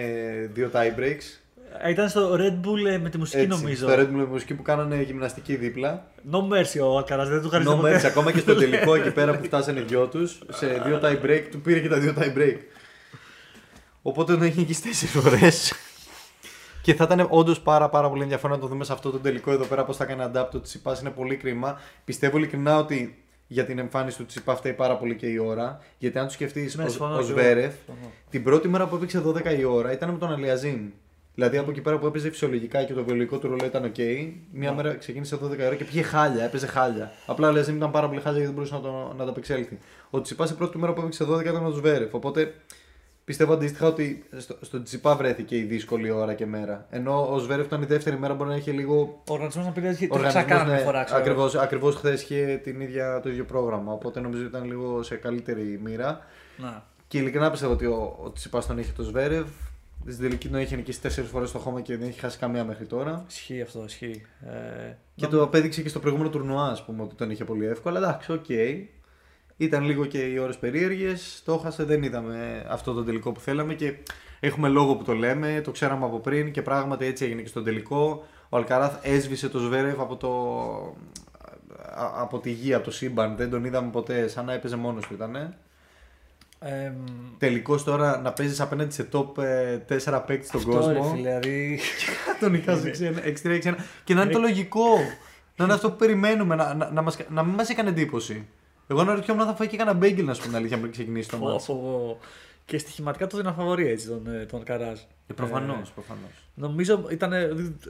δύο 0.53 0.69
tie 0.73 0.99
breaks. 0.99 1.39
Ε, 1.83 1.89
Ήταν 1.89 2.09
στο 2.09 2.33
Red 2.35 2.65
Bull 2.67 2.85
ε, 2.91 2.97
με 2.97 3.09
τη 3.09 3.17
μουσική 3.17 3.43
Έτσι, 3.43 3.59
νομίζω. 3.61 3.87
Στο 3.87 3.95
Red 3.99 4.03
Bull 4.03 4.09
με 4.11 4.25
μουσική 4.25 4.53
που 4.53 4.61
κάνανε 4.61 5.01
γυμναστική 5.01 5.55
δίπλα. 5.55 6.05
No 6.31 6.37
mercy 6.37 6.81
ο 6.83 6.97
Αλκαρά, 6.97 7.25
δεν 7.25 7.41
του 7.41 7.49
χαρίζει 7.49 7.69
No 7.73 7.75
ποτέ. 7.75 7.97
mercy, 7.99 8.05
ακόμα 8.05 8.31
και 8.31 8.39
στο 8.39 8.55
τελικό 8.61 8.95
εκεί 8.95 9.11
πέρα 9.11 9.37
που 9.37 9.43
φτάσανε 9.43 9.79
οι 9.79 9.83
δυο 9.83 10.07
τους, 10.07 10.39
σε 10.49 10.67
δύο 10.85 10.99
tie 11.03 11.25
break, 11.25 11.41
του 11.51 11.61
πήρε 11.61 11.79
και 11.79 11.87
τα 11.89 11.99
δύο 11.99 12.13
tie 12.17 12.37
break. 12.37 12.55
Οπότε 14.01 14.33
τον 14.33 14.41
έχει 14.43 14.59
νικήσει 14.59 14.81
τέσσερι 14.81 15.11
φορές. 15.11 15.73
Και 16.81 16.93
θα 16.93 17.03
ήταν 17.03 17.27
όντως 17.29 17.59
πάρα, 17.61 17.89
πάρα 17.89 18.09
πολύ 18.09 18.21
ενδιαφέρον 18.21 18.55
να 18.55 18.61
το 18.61 18.67
δούμε 18.67 18.83
σε 18.83 18.93
αυτό 18.93 19.11
το 19.11 19.17
τελικό 19.17 19.51
εδώ 19.51 19.65
πέρα 19.65 19.85
πώς 19.85 19.97
θα 19.97 20.05
κάνει 20.05 20.31
adapt 20.33 20.47
το 20.51 20.61
Τσιπά. 20.61 20.97
Είναι 21.01 21.09
πολύ 21.09 21.35
κρίμα. 21.35 21.79
Πιστεύω 22.05 22.37
ειλικρινά 22.37 22.77
ότι 22.77 23.23
για 23.47 23.65
την 23.65 23.79
εμφάνιση 23.79 24.17
του 24.17 24.25
Τσιπά 24.25 24.55
φταίει 24.55 24.73
πάρα 24.73 24.97
πολύ 24.97 25.15
και 25.15 25.27
η 25.27 25.37
ώρα. 25.37 25.79
Γιατί 25.97 26.19
αν 26.19 26.25
του 26.27 26.33
σκεφτείς 26.33 26.75
Ναι, 26.75 26.83
ο, 26.83 26.87
συμφωνώ 26.89 27.13
ο 27.13 27.17
και 27.17 27.23
εγώ. 27.23 27.31
Σβέρεφ, 27.39 27.73
Συμφωνώ. 27.85 28.11
την 28.29 28.43
πρώτη 28.43 28.67
μέρα 28.67 28.87
που 28.87 28.95
έπαιξε 28.95 29.23
12 29.25 29.57
η 29.59 29.63
ώρα 29.63 29.91
ήταν 29.91 30.09
με 30.09 30.17
τον 30.17 30.31
Αλιαζίν. 30.31 30.79
Δηλαδή 31.35 31.57
από 31.57 31.71
εκεί 31.71 31.81
πέρα 31.81 31.97
που 31.97 32.05
έπαιζε 32.05 32.29
φυσιολογικά 32.29 32.83
και 32.83 32.93
το 32.93 33.03
βιολογικό 33.03 33.37
του 33.37 33.47
ρολόι 33.47 33.67
ήταν 33.67 33.91
OK, 33.95 34.31
μία 34.51 34.73
μέρα 34.73 34.95
ξεκίνησε 34.95 35.35
12 35.43 35.57
η 35.59 35.65
ώρα 35.65 35.75
και 35.75 35.83
πήγε 35.83 36.01
χάλια, 36.01 36.43
έπαιζε 36.43 36.67
χάλια. 36.67 37.11
Απλά 37.25 37.47
ο 37.47 37.49
Αλιαζίν 37.49 37.75
ήταν 37.75 37.91
πάρα 37.91 38.07
πολύ 38.07 38.21
χάλια 38.21 38.39
γιατί 38.39 38.45
δεν 38.45 38.55
μπορούσε 38.55 38.73
να 38.73 38.81
το, 38.81 39.13
να 39.17 39.23
το 39.23 39.29
απεξέλθει. 39.31 39.79
Ο 40.09 40.21
Τσιτσιπάς 40.21 40.47
η 40.51 40.53
πρώτη 40.53 40.77
μέρα 40.77 40.93
που 40.93 41.01
έπαιξε 41.01 41.25
12 41.29 41.39
ήταν 41.41 41.65
ο 41.65 41.69
Σβέρεφ. 41.69 42.13
Οπότε 42.13 42.53
πιστεύω 43.29 43.53
αντίστοιχα 43.53 43.87
ότι 43.87 44.23
στο, 44.37 44.57
στο 44.61 44.83
Τσιτσιπά 44.83 45.15
βρέθηκε 45.15 45.57
η 45.57 45.61
δύσκολη 45.61 46.11
ώρα 46.11 46.33
και 46.33 46.45
μέρα. 46.45 46.85
Ενώ 46.89 47.33
ο 47.33 47.39
Σβέρεφ 47.39 47.65
ήταν 47.65 47.81
η 47.81 47.85
δεύτερη 47.85 48.17
μέρα 48.17 48.33
μπορεί 48.33 48.49
να 48.49 48.55
είχε 48.55 48.71
λίγο 48.71 49.21
Ο 49.29 49.33
οργανισμός 49.33 49.65
να 49.65 49.71
πει 49.71 49.79
ότι 49.79 50.07
το 50.07 50.13
Οργανισμός, 50.13 50.43
ξανακάναμε 50.45 50.77
ναι, 50.77 50.83
φορά. 50.83 51.03
ξέρω. 51.03 51.19
Ακριβώς, 51.19 51.55
ακριβώς 51.55 51.95
χθες 51.95 52.21
είχε 52.21 52.59
την 52.63 52.81
ίδια, 52.81 53.19
το 53.19 53.29
ίδιο 53.29 53.45
πρόγραμμα, 53.45 53.91
οπότε 53.93 54.19
νομίζω 54.19 54.41
ότι 54.45 54.49
ήταν 54.57 54.67
λίγο 54.67 55.03
σε 55.03 55.15
καλύτερη 55.15 55.79
μοίρα. 55.83 56.19
Να. 56.57 56.83
Και 57.07 57.17
ειλικρινά 57.17 57.51
πιστεύω 57.51 57.73
ότι 57.73 57.85
ο, 57.85 58.17
ο 58.23 58.31
Τσιτσιπάς 58.31 58.67
τον 58.67 58.77
είχε 58.77 58.91
το 58.95 59.03
Σβέρεφ. 59.03 59.47
Στην 60.07 60.21
τελική 60.21 60.47
τον 60.47 60.59
είχε 60.59 60.75
νικήσει 60.75 61.01
τέσσερις 61.01 61.29
φορές 61.29 61.49
στο 61.49 61.59
χώμα 61.59 61.81
και 61.81 61.97
δεν 61.97 62.07
έχει 62.07 62.19
χάσει 62.19 62.37
καμία 62.37 62.63
μέχρι 62.63 62.85
τώρα. 62.85 63.25
Ισχύει 63.29 63.61
αυτό, 63.61 63.83
ισχύει. 63.85 64.21
Ε, 64.45 64.93
Και 65.15 65.27
το 65.27 65.43
απέδειξε 65.43 65.81
και 65.81 65.89
στο 65.89 65.99
προηγούμενο 65.99 66.29
τουρνουά, 66.29 66.65
ας 66.65 66.85
πούμε, 66.85 67.01
ότι 67.03 67.15
τον 67.15 67.29
είχε 67.29 67.43
πολύ 67.43 67.65
εύκολα. 67.65 67.97
Εντάξει, 67.97 68.31
οκ. 68.31 68.45
Ήταν 69.61 69.83
λίγο 69.83 70.05
και 70.05 70.17
οι 70.17 70.37
ώρες 70.37 70.57
περίεργες. 70.57 71.41
Το 71.45 71.53
έχασε, 71.53 71.83
δεν 71.83 72.03
είδαμε 72.03 72.65
αυτό 72.69 72.93
το 72.93 73.03
τελικό 73.03 73.31
που 73.31 73.39
θέλαμε 73.39 73.73
και 73.73 73.93
έχουμε 74.39 74.67
λόγο 74.69 74.95
που 74.95 75.03
το 75.03 75.13
λέμε. 75.13 75.61
Το 75.63 75.71
ξέραμε 75.71 76.05
από 76.05 76.19
πριν 76.19 76.51
και 76.51 76.61
πράγματι 76.61 77.05
έτσι 77.05 77.25
έγινε 77.25 77.41
και 77.41 77.47
στον 77.47 77.63
τελικό. 77.63 78.25
Ο 78.49 78.57
Αλκαράθ 78.57 78.93
έσβησε 79.01 79.49
το 79.49 79.59
Σβέρευ 79.59 79.99
από, 80.01 80.15
το... 80.15 80.29
α- 81.95 82.21
από 82.21 82.39
τη 82.39 82.51
γη, 82.51 82.73
από 82.73 82.83
το 82.83 82.91
σύμπαν. 82.91 83.35
Δεν 83.35 83.49
τον 83.49 83.65
είδαμε 83.65 83.89
ποτέ, 83.91 84.27
σαν 84.27 84.45
να 84.45 84.53
έπαιζε 84.53 84.75
μόνος 84.75 85.07
του 85.07 85.13
ήταν. 85.13 85.35
ε, 86.59 86.91
Τελικώ 87.37 87.75
τώρα 87.83 88.17
να 88.19 88.31
παίζεις 88.33 88.59
απέναντι 88.59 88.93
σε 88.93 89.07
top 89.11 89.37
ε, 89.43 89.77
4 90.05 90.21
παίκτη 90.25 90.47
στον 90.47 90.59
αυτό, 90.59 90.71
ρε 90.71 90.97
κόσμο. 90.97 91.03
φίλε, 91.15 91.39
δηλαδή. 91.39 91.79
τον 92.39 92.51
νικάζει 92.51 92.91
6-3-6-1. 93.43 93.75
Και 94.03 94.13
να 94.13 94.21
είναι 94.21 94.31
το 94.31 94.39
λογικό. 94.39 94.85
να 95.55 95.63
είναι 95.65 95.73
αυτό 95.73 95.89
που 95.91 95.95
περιμένουμε, 95.97 96.55
να, 96.55 96.73
να, 96.73 96.91
να, 96.91 97.01
μας, 97.01 97.17
να 97.29 97.43
μην 97.43 97.53
μας 97.55 97.69
έκανε 97.69 97.89
εντύπωση. 97.89 98.47
Εγώ 98.91 99.01
αναρωτιόμουν 99.01 99.41
αν 99.43 99.47
θα 99.49 99.55
φάει 99.55 99.67
και 99.67 99.77
κανένα 99.77 99.97
μπέγγελ 99.97 100.25
να 100.25 100.33
σου 100.33 100.41
πω 100.41 100.47
την 100.47 100.55
αλήθεια 100.55 100.79
πριν 100.79 100.91
ξεκινήσει 100.91 101.29
το 101.29 101.37
Φω, 101.37 101.45
μάτς. 101.45 101.63
φω. 101.65 102.17
Και 102.65 102.77
στοιχηματικά 102.77 103.27
το 103.27 103.37
δίνω 103.37 103.53
φαβορή 103.53 103.87
έτσι 103.87 104.07
τον, 104.07 104.27
ε, 104.27 104.45
τον 104.45 104.59
Αλκαράζ. 104.59 104.99
Ε, 105.27 105.33
Προφανώς. 105.33 105.89
Ε, 105.89 105.91
προφανώς. 105.93 106.31
νομίζω 106.53 107.05
ήταν. 107.09 107.31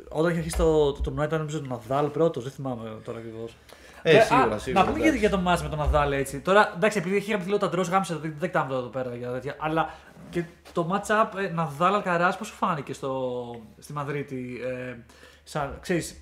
Όταν 0.10 0.30
είχε 0.30 0.38
αρχίσει 0.38 0.58
το, 0.58 0.92
το 0.92 1.02
τουρνουά 1.02 1.26
ήταν 1.26 1.40
νομίζω 1.40 1.60
τον 1.60 1.68
Ναδάλ 1.68 2.08
πρώτος, 2.08 2.44
δεν 2.44 2.52
θυμάμαι 2.52 2.90
τώρα 3.04 3.18
ακριβώς. 3.20 3.56
Ε, 4.02 4.20
σίγουρα, 4.22 4.58
σίγουρα, 4.58 4.84
Να 4.84 4.90
πούμε 4.90 5.00
εντάξει. 5.00 5.12
και 5.20 5.26
για 5.28 5.30
το 5.30 5.38
μάτς 5.38 5.64
με 5.64 5.70
τον 5.70 5.78
Ναδάλ 5.78 6.12
έτσι. 6.12 6.40
Τώρα 6.40 6.74
εντάξει, 6.76 6.98
επειδή 6.98 7.16
έχει 7.16 7.32
κάποια 7.32 7.58
τα 7.58 7.70
ντρός, 7.70 7.88
γάμισε 7.90 8.14
το, 8.14 8.20
δεν 8.20 8.36
δεν 8.40 8.50
κοιτάμε 8.50 8.74
εδώ 8.74 8.88
πέρα 8.88 9.16
για 9.16 9.32
τέτοια. 9.32 9.56
Αλλά 9.60 9.94
και 10.30 10.44
το 10.74 10.88
match-up 10.92 11.38
ε, 11.38 11.48
Ναδάλ 11.54 11.94
Αλκαράζ 11.94 12.36
πώς 12.36 12.48
σου 12.48 12.54
φάνηκε 12.56 12.94
στο, 12.94 13.36
στη 13.80 13.94
Μαδρίτη. 13.94 14.60
Ε, 14.66 14.96
σαν, 15.44 15.78
ξέρεις, 15.82 16.08
θυ- 16.10 16.22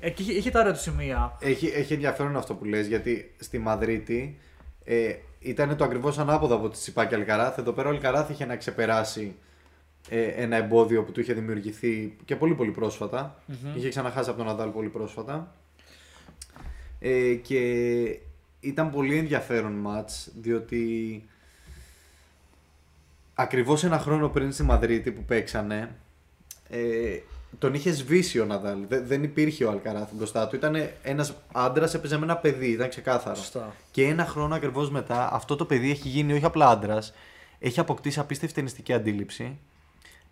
εκεί 0.00 0.22
είχε, 0.22 0.32
είχε 0.32 0.50
τα 0.50 0.60
ωραία 0.60 0.72
του 0.72 0.80
σημεία. 0.80 1.36
Έχει, 1.40 1.66
έχει 1.66 1.92
ενδιαφέρον 1.92 2.36
αυτό 2.36 2.54
που 2.54 2.64
λες 2.64 2.86
γιατί 2.86 3.34
στη 3.38 3.58
Μαδρίτη 3.58 4.38
ε, 4.84 5.14
ήταν 5.38 5.76
το 5.76 5.84
ακριβώς 5.84 6.18
ανάποδο 6.18 6.54
από 6.54 6.68
τη 6.68 6.78
Τσιπάκη 6.78 7.14
Αλκαράθ. 7.14 7.58
Εδώ 7.58 7.72
πέρα 7.72 7.88
ο 7.88 7.92
Αλκαράθ 7.92 8.30
είχε 8.30 8.44
να 8.44 8.56
ξεπεράσει 8.56 9.34
ε, 10.08 10.22
ένα 10.22 10.56
εμπόδιο 10.56 11.04
που 11.04 11.12
του 11.12 11.20
είχε 11.20 11.32
δημιουργηθεί 11.32 12.16
και 12.24 12.36
πολύ 12.36 12.54
πολύ 12.54 12.70
πρόσφατα. 12.70 13.42
Είχε 13.76 13.88
ξαναχάσει 13.88 14.28
από 14.28 14.38
τον 14.38 14.46
Ναδάλ 14.46 14.68
πολύ 14.68 14.88
πρόσφατα. 14.88 15.54
Ε, 16.98 17.34
και 17.34 17.60
ήταν 18.60 18.90
πολύ 18.90 19.18
ενδιαφέρον 19.18 19.72
μάτς 19.72 20.30
διότι 20.40 21.24
ακριβώς 23.34 23.84
ένα 23.84 23.98
χρόνο 23.98 24.28
πριν 24.28 24.52
στη 24.52 24.62
Μαδρίτη 24.62 25.10
που 25.10 25.24
παίξανε 25.24 25.94
ε, 26.68 27.18
τον 27.58 27.74
είχε 27.74 27.92
σβήσει 27.92 28.40
ο 28.40 28.44
Ναδάλ. 28.44 28.78
Δε- 28.88 29.00
δεν 29.00 29.22
υπήρχε 29.22 29.64
ο 29.64 29.70
Αλκαράθ 29.70 30.08
μπροστά 30.12 30.48
του. 30.48 30.56
Ήταν 30.56 30.88
ένας 31.02 31.34
άντρας, 31.52 31.94
έπαιζε 31.94 32.18
με 32.18 32.24
ένα 32.24 32.36
παιδί, 32.36 32.68
ήταν 32.70 32.88
ξεκάθαρο. 32.88 33.36
Σωστά. 33.36 33.74
Και 33.90 34.04
ένα 34.06 34.24
χρόνο 34.26 34.54
ακριβώς 34.54 34.90
μετά, 34.90 35.28
αυτό 35.32 35.56
το 35.56 35.64
παιδί 35.64 35.90
έχει 35.90 36.08
γίνει 36.08 36.32
όχι 36.32 36.44
απλά 36.44 36.68
άντρας, 36.68 37.14
έχει 37.58 37.80
αποκτήσει 37.80 38.20
απίστευτη 38.20 38.60
ενιστική 38.60 38.92
αντίληψη. 38.92 39.58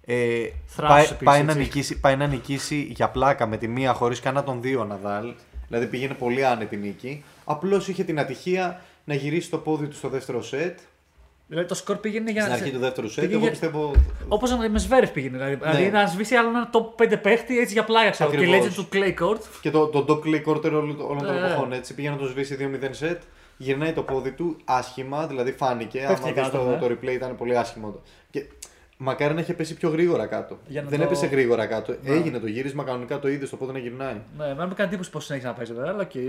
Ε, 0.04 0.44
Θράσος 0.66 0.88
πάει, 0.94 1.02
επίσης, 1.04 1.24
πάει, 1.24 1.42
να 1.42 1.50
έτσι. 1.52 1.62
νικήσει, 1.62 2.00
πάει 2.00 2.16
να 2.16 2.26
νικήσει 2.26 2.76
για 2.90 3.08
πλάκα 3.08 3.46
με 3.46 3.56
τη 3.56 3.68
μία 3.68 3.92
χωρίς 3.92 4.20
καν 4.20 4.34
να 4.34 4.42
τον 4.44 4.60
δει 4.62 4.76
ο 4.76 4.84
Ναδάλ. 4.84 5.32
Δηλαδή 5.68 5.86
πήγαινε 5.86 6.14
πολύ 6.14 6.44
άνετη 6.46 6.76
νίκη. 6.76 7.24
Απλώς 7.44 7.88
είχε 7.88 8.04
την 8.04 8.18
ατυχία 8.18 8.80
να 9.04 9.14
γυρίσει 9.14 9.50
το 9.50 9.58
πόδι 9.58 9.86
του 9.86 9.96
στο 9.96 10.08
δεύτερο 10.08 10.42
σετ. 10.42 10.78
Δηλαδή 11.52 11.68
το 11.68 11.74
σκορ 11.74 11.96
πήγαινε 11.96 12.30
για. 12.30 12.42
Στην 12.42 12.52
αρχή 12.54 12.70
του 12.70 12.78
δεύτερου 12.78 13.08
σετ. 13.08 13.14
πήγαινε 13.24 13.32
Εγώ 13.32 13.42
για- 13.42 13.50
πιστεύω. 13.50 13.92
Όπως 14.28 14.56
με 14.70 14.78
Σβέρεφ 14.78 15.10
πήγαινε. 15.10 15.36
Δηλαδή, 15.36 15.54
δηλαδή 15.54 15.90
να 15.90 16.06
σβήσει 16.06 16.34
άλλο 16.34 16.48
ένα 16.48 16.70
top 16.72 17.02
5 17.02 17.16
παίχτη 17.22 17.58
έτσι 17.58 17.72
για 17.72 17.84
πλάγια 17.84 18.10
ξέρω. 18.10 18.30
Και 18.30 18.36
Ακριβώς. 18.36 18.66
legend 18.66 18.72
του 18.74 18.88
Clay 18.92 19.22
Court. 19.24 19.40
Και 19.60 19.70
το, 19.70 19.86
το 19.86 20.04
top 20.08 20.26
clay 20.26 20.42
quarter 20.46 20.64
όλων, 20.64 21.00
όλων 21.00 21.24
των 21.26 21.34
Ναι. 21.40 21.46
εποχών 21.46 21.72
έτσι. 21.72 21.94
Πήγε 21.94 22.10
να 22.10 22.16
το 22.16 22.26
σβήσει 22.26 22.56
2-0 22.60 22.88
σετ. 22.90 23.22
Γυρνάει 23.56 23.92
το 23.92 24.02
πόδι 24.02 24.30
του 24.30 24.56
άσχημα, 24.64 25.26
δηλαδή 25.26 25.52
φάνηκε. 25.52 25.98
Πέφτει 26.08 26.22
Άμα 26.24 26.32
δεις 26.32 26.42
κάτω, 26.42 26.58
το, 26.58 26.64
ναι. 26.70 26.76
το 26.76 26.86
replay 26.86 27.12
ήταν 27.12 27.36
πολύ 27.36 27.58
άσχημο. 27.58 28.00
Και 28.30 28.44
μακάρι 28.96 29.34
να 29.34 29.40
είχε 29.40 29.52
πέσει 29.54 29.74
πιο 29.74 29.88
γρήγορα 29.88 30.26
κάτω. 30.26 30.58
Για 30.66 30.82
να 30.82 30.88
Δεν 30.88 30.98
το- 30.98 31.04
έπεσε 31.04 31.26
γρήγορα 31.26 31.66
κάτω. 31.66 31.94
Ναι. 32.02 32.14
Έγινε 32.14 32.38
το 32.38 32.46
γύρισμα 32.46 32.84
κανονικά 32.84 33.18
το 33.18 33.28
είδες 33.28 33.48
στο 33.48 33.56
πόδι 33.56 33.72
να 33.72 33.78
γυρνάει. 33.78 34.16
Ναι, 34.38 34.44
εμένα 34.44 34.66
μου 34.66 34.74
κάνει 34.74 34.88
εντύπωση 34.88 35.10
πώς 35.10 35.24
συνέχισε 35.24 35.48
να 35.50 35.54
παίζει 35.56 35.72
βέβαια, 35.72 35.90
αλλά 35.92 36.04
και. 36.04 36.20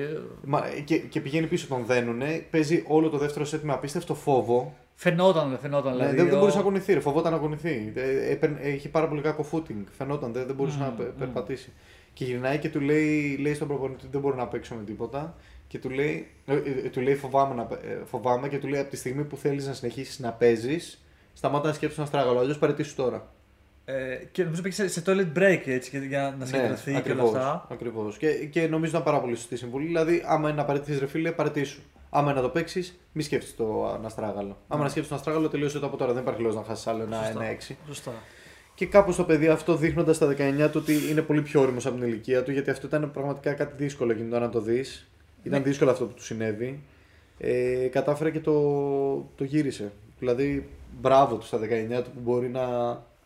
Μα, 0.44 0.64
και, 0.86 0.98
και 0.98 1.20
πηγαίνει 1.20 1.48
πίσω, 1.48 1.68
τον 1.68 1.84
δένουνε. 1.86 2.46
Παίζει 2.52 2.84
όλο 2.88 3.10
το 3.10 3.18
δεύτερο 3.18 3.46
σετ 3.46 3.64
με 3.64 3.74
απίστευτο 3.74 4.14
φόβο. 4.16 4.76
Φαινόταν, 5.04 5.58
φαινόταν. 5.62 5.92
Ναι, 5.92 5.98
Δηλαδή, 5.98 6.16
δεν, 6.16 6.26
δεν 6.26 6.36
ο- 6.36 6.40
μπορούσε 6.40 6.58
να 6.58 6.64
κουνηθεί, 6.64 6.94
ρε, 6.94 7.00
φοβόταν 7.00 7.32
να 7.32 7.38
κουνηθεί. 7.38 7.92
Ε, 7.96 8.32
έπαιρνε- 8.32 8.60
Έχει 8.66 8.90
πάρα 8.90 9.08
πολύ 9.08 9.22
κακό 9.22 9.46
footing. 9.52 9.84
Φαινόταν, 9.98 10.32
δεν, 10.34 10.46
δεν 10.46 10.56
μπορούσε 10.56 10.78
να 10.80 10.90
πε- 10.90 11.08
περπατήσει. 11.08 11.72
Και 12.14 12.26
γυρνάει 12.26 12.58
και 12.58 12.70
του 12.70 12.80
λέει, 12.82 13.38
λέει 13.42 13.54
στον 13.54 13.68
προπονητή 13.68 14.00
ότι 14.02 14.12
δεν 14.12 14.22
μπορώ 14.22 14.36
να 14.36 14.48
παίξω 14.48 14.76
με 14.76 14.84
τίποτα. 14.84 15.36
Και 15.68 15.80
του 15.80 15.90
λέει, 15.90 16.28
ε, 16.46 16.54
ε, 16.56 16.90
του 16.90 17.02
λέει 17.02 17.16
φοβάμαι, 17.16 17.54
να, 17.56 17.64
παι- 17.64 17.84
ε, 17.84 17.98
φοβάμαι 18.06 18.48
και 18.48 18.58
του 18.60 18.68
λέει 18.68 18.80
από 18.82 18.90
τη 18.90 18.96
στιγμή 18.98 19.24
που 19.24 19.38
θέλεις 19.38 19.68
να 19.68 19.74
συνεχίσεις 19.74 20.20
να 20.20 20.32
παίζεις, 20.32 21.04
σταμάτα 21.34 21.68
να 21.68 21.74
σκέψεις 21.74 21.98
ένα 21.98 22.08
στράγαλο. 22.08 22.40
Αλλιώς 22.40 22.58
παραιτήσου 22.58 22.96
τώρα. 22.96 23.28
Ε, 23.86 24.16
και 24.32 24.44
νομίζω 24.44 24.62
πήγε 24.62 24.76
σε, 24.76 24.88
σε 24.88 25.04
toilet 25.06 25.38
break 25.38 25.62
έτσι, 25.66 25.90
και 25.90 25.98
για 25.98 26.36
να 26.40 26.46
συγκεντρωθεί 26.46 26.84
και 26.84 26.90
όλα 26.92 26.98
ακριβώς, 27.00 27.34
αυτά. 27.34 27.68
ακριβώς. 27.72 28.18
Και, 28.18 28.28
και 28.32 28.68
νομίζω 28.68 28.90
ήταν 28.92 29.04
πάρα 29.04 29.20
πολύ 29.20 29.36
σωστή 29.36 29.56
συμβουλή. 29.56 29.86
Δηλαδή, 29.86 30.24
άμα 30.26 30.50
είναι 30.50 30.58
να 30.58 30.66
παραιτήσει, 30.66 31.00
ρε 31.00 31.08
φίλε, 31.08 31.32
παραιτήσου. 31.32 31.82
Άμα 32.16 32.32
είναι 32.32 32.40
να 32.40 32.46
το 32.46 32.50
παίξεις, 32.52 33.00
μη 33.12 33.24
σκέφτεσαι 33.24 33.56
το 33.56 33.88
αναστράγαλο. 33.88 34.58
Άμα 34.68 34.84
να 34.84 34.90
σκέφτεσαι 34.90 35.08
το 35.10 35.14
αναστράγαλο, 35.16 35.48
τελείωσε 35.50 35.80
το 35.80 35.86
από 35.86 35.98
τώρα. 35.98 36.14
Δεν 36.14 36.22
υπάρχει 36.22 36.42
λόγος 36.42 36.56
να 36.58 36.64
χάσεις 36.64 36.88
άλλο 36.88 37.02
ένα, 37.04 37.18
Ναι. 37.20 37.26
Σωστά. 37.26 37.42
ένα 37.42 37.50
έξι. 37.52 37.78
Σωστά. 37.88 38.12
Και 38.76 38.86
κάπως 38.86 39.16
το 39.16 39.24
παιδί 39.24 39.48
αυτό 39.48 39.76
δείχνοντας 39.76 40.16
στα 40.16 40.28
19 40.28 40.70
του 40.72 40.80
ότι 40.82 41.10
είναι 41.10 41.22
πολύ 41.22 41.42
πιο 41.42 41.62
όριμο 41.62 41.78
από 41.86 41.90
την 41.98 42.08
ηλικία 42.08 42.44
του, 42.44 42.52
γιατί 42.52 42.70
αυτό 42.70 42.88
ήταν 42.88 43.12
πραγματικά 43.12 43.54
κάτι 43.54 43.84
δύσκολο 43.84 44.12
εκείνη 44.12 44.30
το 44.30 44.40
να 44.40 44.50
το 44.50 44.62
δεις. 44.62 45.08
Ήταν 45.44 45.60
Ναι. 45.62 45.66
δύσκολο 45.68 45.92
αυτό 45.92 46.06
που 46.06 46.14
του 46.14 46.24
συνέβη. 46.24 46.84
Ε, 47.38 47.88
κατάφερε 47.92 48.32
και 48.32 48.40
το, 48.40 48.62
το 49.36 49.44
γύρισε. 49.44 49.92
Δηλαδή, 50.20 50.70
μπράβο 51.02 51.36
του 51.36 51.46
στα 51.46 51.58
19 51.58 52.04
του 52.04 52.10
που 52.12 52.20
μπορεί 52.20 52.50
να, 52.50 52.62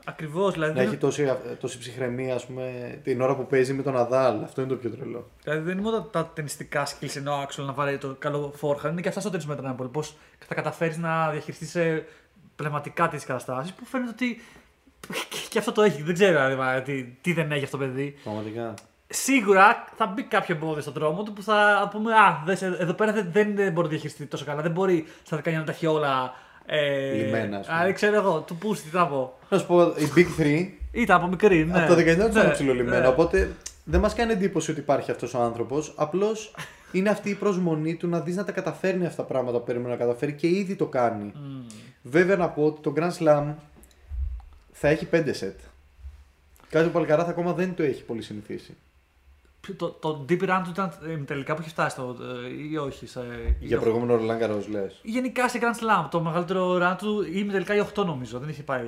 Ακριβώς. 0.07 0.53
Δηλαδή, 0.53 0.71
να 0.73 0.77
δεν- 0.79 0.87
έχει 0.87 0.97
τόση, 0.97 1.33
τόση 1.59 1.77
ψυχραιμία 1.77 2.35
ας 2.35 2.45
πούμε, 2.45 2.97
την 3.03 3.21
ώρα 3.21 3.35
που 3.35 3.45
παίζει 3.47 3.73
με 3.73 3.81
τον 3.83 3.97
Αδάλ. 3.97 4.43
Αυτό 4.43 4.61
είναι 4.61 4.69
το 4.69 4.75
πιο 4.75 4.89
τρελό. 4.89 5.29
Δηλαδή 5.43 5.61
δεν 5.61 5.71
είναι 5.73 5.81
μόνο 5.81 6.01
τα, 6.01 6.09
τα 6.23 6.31
ταινιστικά 6.33 6.85
skills 6.87 7.15
ενώ 7.15 7.33
άξιο 7.33 7.63
να 7.63 7.73
βάλει 7.73 7.97
το 7.97 8.15
καλό 8.19 8.53
φόρχα, 8.55 8.89
είναι 8.89 9.01
και 9.01 9.07
αυτά 9.07 9.19
στο 9.19 9.29
τέννις 9.29 9.47
μετράνε 9.47 9.75
πολύ. 9.75 9.89
Πώς 9.89 10.15
θα 10.47 10.55
καταφέρεις 10.55 10.97
να 10.97 11.29
διαχειριστείς 11.29 11.77
πνευματικά 12.55 13.07
τις 13.07 13.25
καταστάσεις 13.25 13.73
που 13.73 13.85
φαίνεται 13.85 14.09
ότι. 14.11 14.41
και 15.49 15.59
αυτό 15.59 15.71
το 15.71 15.81
έχει. 15.81 16.01
Δεν 16.03 16.13
ξέρω 16.13 16.31
δηλαδή, 16.31 16.55
μα, 16.55 16.81
τι, 16.81 17.03
τι 17.03 17.33
δεν 17.33 17.51
έχει 17.51 17.63
αυτό 17.63 17.77
το 17.77 17.85
παιδί. 17.85 18.15
Πραγματικά. 18.23 18.73
Σίγουρα 19.09 19.85
θα 19.95 20.05
μπει 20.05 20.23
κάποιο 20.23 20.55
εμπόδιο 20.55 20.81
στον 20.81 20.93
δρόμο 20.93 21.23
του 21.23 21.33
που 21.33 21.43
θα 21.43 21.87
πούμε 21.91 22.13
Α, 22.13 22.41
δες, 22.45 22.61
ε, 22.61 22.75
εδώ 22.79 22.93
πέρα 22.93 23.11
δεν, 23.13 23.31
δεν 23.31 23.71
μπορεί 23.71 23.73
να 23.85 23.87
διαχειριστεί 23.87 24.25
τόσο 24.25 24.45
καλά. 24.45 24.61
Δεν 24.61 24.71
μπορεί 24.71 25.05
στα 25.23 25.37
19 25.37 25.51
να 25.51 25.63
τα 25.63 25.71
έχει 25.71 25.85
όλα. 25.85 26.33
Ε, 26.69 27.13
Λυμμένα, 27.13 27.57
ας 27.57 27.65
πούμε. 27.67 27.79
Α, 27.79 27.83
δεν 27.83 27.93
ξέρω 27.93 28.15
εγώ, 28.15 28.39
του 28.39 28.55
πούστη, 28.55 28.89
τι 28.89 28.95
να 28.95 29.07
πω. 29.07 29.37
Να 29.49 29.57
σου 29.57 29.65
πω, 29.65 29.81
οι 29.81 30.11
Big 30.15 30.41
3 30.41 30.67
Ήταν 30.91 31.17
από 31.17 31.27
μικρή, 31.27 31.65
ναι. 31.65 31.79
από 31.83 31.93
τα 31.93 32.01
19 32.01 32.05
του 32.05 32.11
ήταν 32.29 32.45
Ναι, 32.45 32.51
ψιλολυμμένα. 32.51 32.99
ναι. 32.99 33.07
Οπότε 33.07 33.51
δεν 33.83 33.99
μας 33.99 34.13
κάνει 34.13 34.31
εντύπωση 34.31 34.71
ότι 34.71 34.79
υπάρχει 34.79 35.11
αυτός 35.11 35.33
ο 35.33 35.39
άνθρωπος. 35.41 35.93
Απλώς 35.95 36.55
είναι 36.91 37.09
αυτή 37.09 37.29
η 37.29 37.33
προσμονή 37.35 37.95
του 37.95 38.07
να 38.07 38.19
δεις 38.19 38.35
να 38.35 38.43
τα 38.43 38.51
καταφέρνει 38.51 39.05
αυτά 39.05 39.21
τα 39.21 39.27
πράγματα 39.27 39.57
που 39.57 39.63
περίμενε 39.63 39.89
να 39.89 39.95
καταφέρει 39.99 40.33
και 40.33 40.47
ήδη 40.47 40.75
το 40.75 40.85
κάνει. 40.85 41.31
Μμμ. 41.35 41.65
Βέβαια 42.01 42.35
να 42.35 42.49
πω 42.49 42.63
ότι 42.65 42.81
το 42.81 42.93
Grand 42.97 43.11
Slam 43.23 43.53
θα 44.71 44.87
έχει 44.87 45.07
5 45.11 45.29
σετ. 45.31 45.59
Κάτι 46.69 46.85
που 46.89 46.97
ο 46.97 46.99
Αλκαράθ 46.99 47.29
ακόμα 47.29 47.53
δεν 47.53 47.73
το 47.75 47.83
έχει 47.83 48.03
πολύ 48.03 48.21
συνηθίσει. 48.21 48.75
Ποιο- 49.67 49.75
Το, 49.75 49.87
το 49.89 50.25
deep 50.29 50.41
run 50.41 50.61
του 50.63 50.69
ήταν 50.69 50.91
ε, 51.07 51.15
τελικά 51.17 51.53
που 51.55 51.61
έχει 51.61 51.69
φτάσει 51.69 51.95
το, 51.95 52.15
ε, 52.45 52.69
ή 52.71 52.77
όχι. 52.77 53.07
Σε, 53.07 53.19
ή 53.59 53.65
Για 53.65 53.77
όχι. 53.77 53.85
προηγούμενο 53.89 54.19
Roland 54.21 54.43
Garros 54.43 54.67
λες. 54.71 54.99
Γενικά 55.03 55.49
σε 55.49 55.59
Grand 55.61 55.79
Slam. 55.83 56.07
Το 56.11 56.21
μεγαλύτερο 56.21 56.77
run 56.81 56.95
του 56.97 57.25
ή 57.33 57.45
τελικά 57.45 57.75
η 57.75 57.83
8 57.95 58.05
νομίζω. 58.05 58.39
Δεν 58.39 58.49
είχε 58.49 58.63
πάει. 58.63 58.85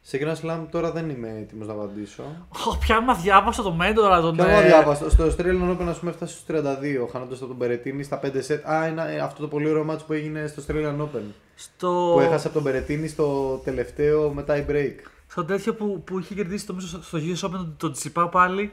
Σε 0.00 0.18
Grand 0.22 0.46
Slam 0.46 0.66
τώρα 0.70 0.92
δεν 0.92 1.10
είμαι 1.10 1.28
έτοιμος 1.40 1.66
να 1.66 1.72
απαντήσω. 1.72 2.22
Ω, 2.66 2.76
Πια 2.76 3.00
μα 3.00 3.14
διάβασα 3.14 3.62
το 3.62 3.72
μέντο, 3.72 4.04
αλλά 4.06 4.20
τον. 4.20 4.36
Και 4.36 4.42
εγώ 4.42 4.60
ε, 4.60 4.66
διάβασα. 4.66 5.10
Στο 5.10 5.24
Australian 5.26 5.70
Open, 5.70 5.86
ας 5.88 5.98
πούμε, 5.98 6.10
έφτασε 6.10 6.32
στους 6.36 6.44
32, 6.56 7.08
χάνοντας 7.12 7.38
από 7.38 7.46
τον 7.46 7.58
Περετίνη 7.58 8.02
στα 8.02 8.20
5 8.24 8.30
σετ. 8.42 8.66
Α, 8.68 8.84
ένα, 8.84 9.08
ε, 9.08 9.18
αυτό 9.18 9.40
το 9.42 9.48
πολύ 9.48 9.68
ωραίο 9.68 9.84
μάτσο 9.84 10.04
που 10.06 10.12
έγινε 10.12 10.46
στο 10.46 10.62
Australian 10.66 11.00
Open. 11.00 11.22
Στο, 11.54 12.10
Που 12.14 12.20
έχασε 12.20 12.46
από 12.46 12.54
τον 12.54 12.64
Περετίνη 12.64 13.08
στο 13.08 13.56
τελευταίο 13.64 14.28
με 14.30 14.44
tie 14.48 14.70
break. 14.70 14.94
στο 15.28 15.44
τέτοιο 15.44 15.74
που, 15.74 16.02
που 16.06 16.18
είχε 16.18 16.34
κερδίσει 16.34 16.66
το, 16.66 16.72
νομίζω, 16.72 17.02
στο 17.02 17.18
US 17.18 17.46
Open 17.46 17.50
τον, 17.50 17.74
τον 17.76 17.92
Τσιπά 17.92 18.28
πάλι. 18.28 18.72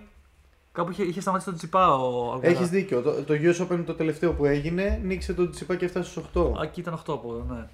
Κάπου 0.76 0.92
είχε, 0.92 1.04
είχε 1.04 1.22
σταματήσει 1.22 1.50
τον 1.50 1.58
Τσιπά 1.58 1.94
ο 1.96 2.32
Αλκαράθ. 2.34 2.56
Έχεις 2.56 2.70
δίκιο. 2.70 3.02
Το, 3.02 3.12
το 3.24 3.34
US 3.34 3.62
Open 3.68 3.84
το 3.86 3.94
τελευταίο 3.94 4.34
που 4.34 4.46
έγινε 4.46 5.00
νίκησε 5.04 5.34
τον 5.34 5.52
Τσιπά 5.52 5.76
και 5.76 5.86
έφτασε 5.86 6.10
στους 6.10 6.24
8. 6.36 6.42
Α, 6.60 6.64
Εκεί 6.64 6.80
ήταν 6.80 6.94
8 6.94 6.98
από 7.08 7.46
ναι. 7.50 7.68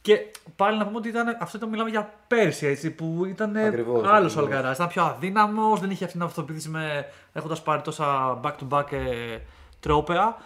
Και 0.00 0.18
πάλι 0.56 0.78
να 0.78 0.84
πούμε 0.84 0.96
ότι 0.96 1.08
ήταν, 1.08 1.36
αυτό 1.40 1.56
ήταν 1.56 1.68
μιλάμε 1.68 1.90
για 1.90 2.12
πέρσι 2.26 2.66
έτσι, 2.66 2.90
που 2.90 3.24
ήταν 3.28 3.56
Ακριβώς, 3.56 4.02
άλλος 4.06 4.36
ο 4.36 4.38
ακριβώς. 4.38 4.56
Αλκαρά. 4.56 4.72
Ήταν 4.74 4.88
πιο 4.88 5.02
αδύναμος, 5.02 5.80
δεν 5.80 5.90
είχε 5.90 6.04
αυτή 6.04 6.16
την 6.16 6.26
αυτοποίθηση 6.26 6.68
με 6.68 7.06
έχοντας 7.32 7.62
πάρει 7.62 7.82
τόσα 7.82 8.40
back-to-back 8.44 8.92
ε, 8.92 9.38
τρόπαια. 9.80 10.36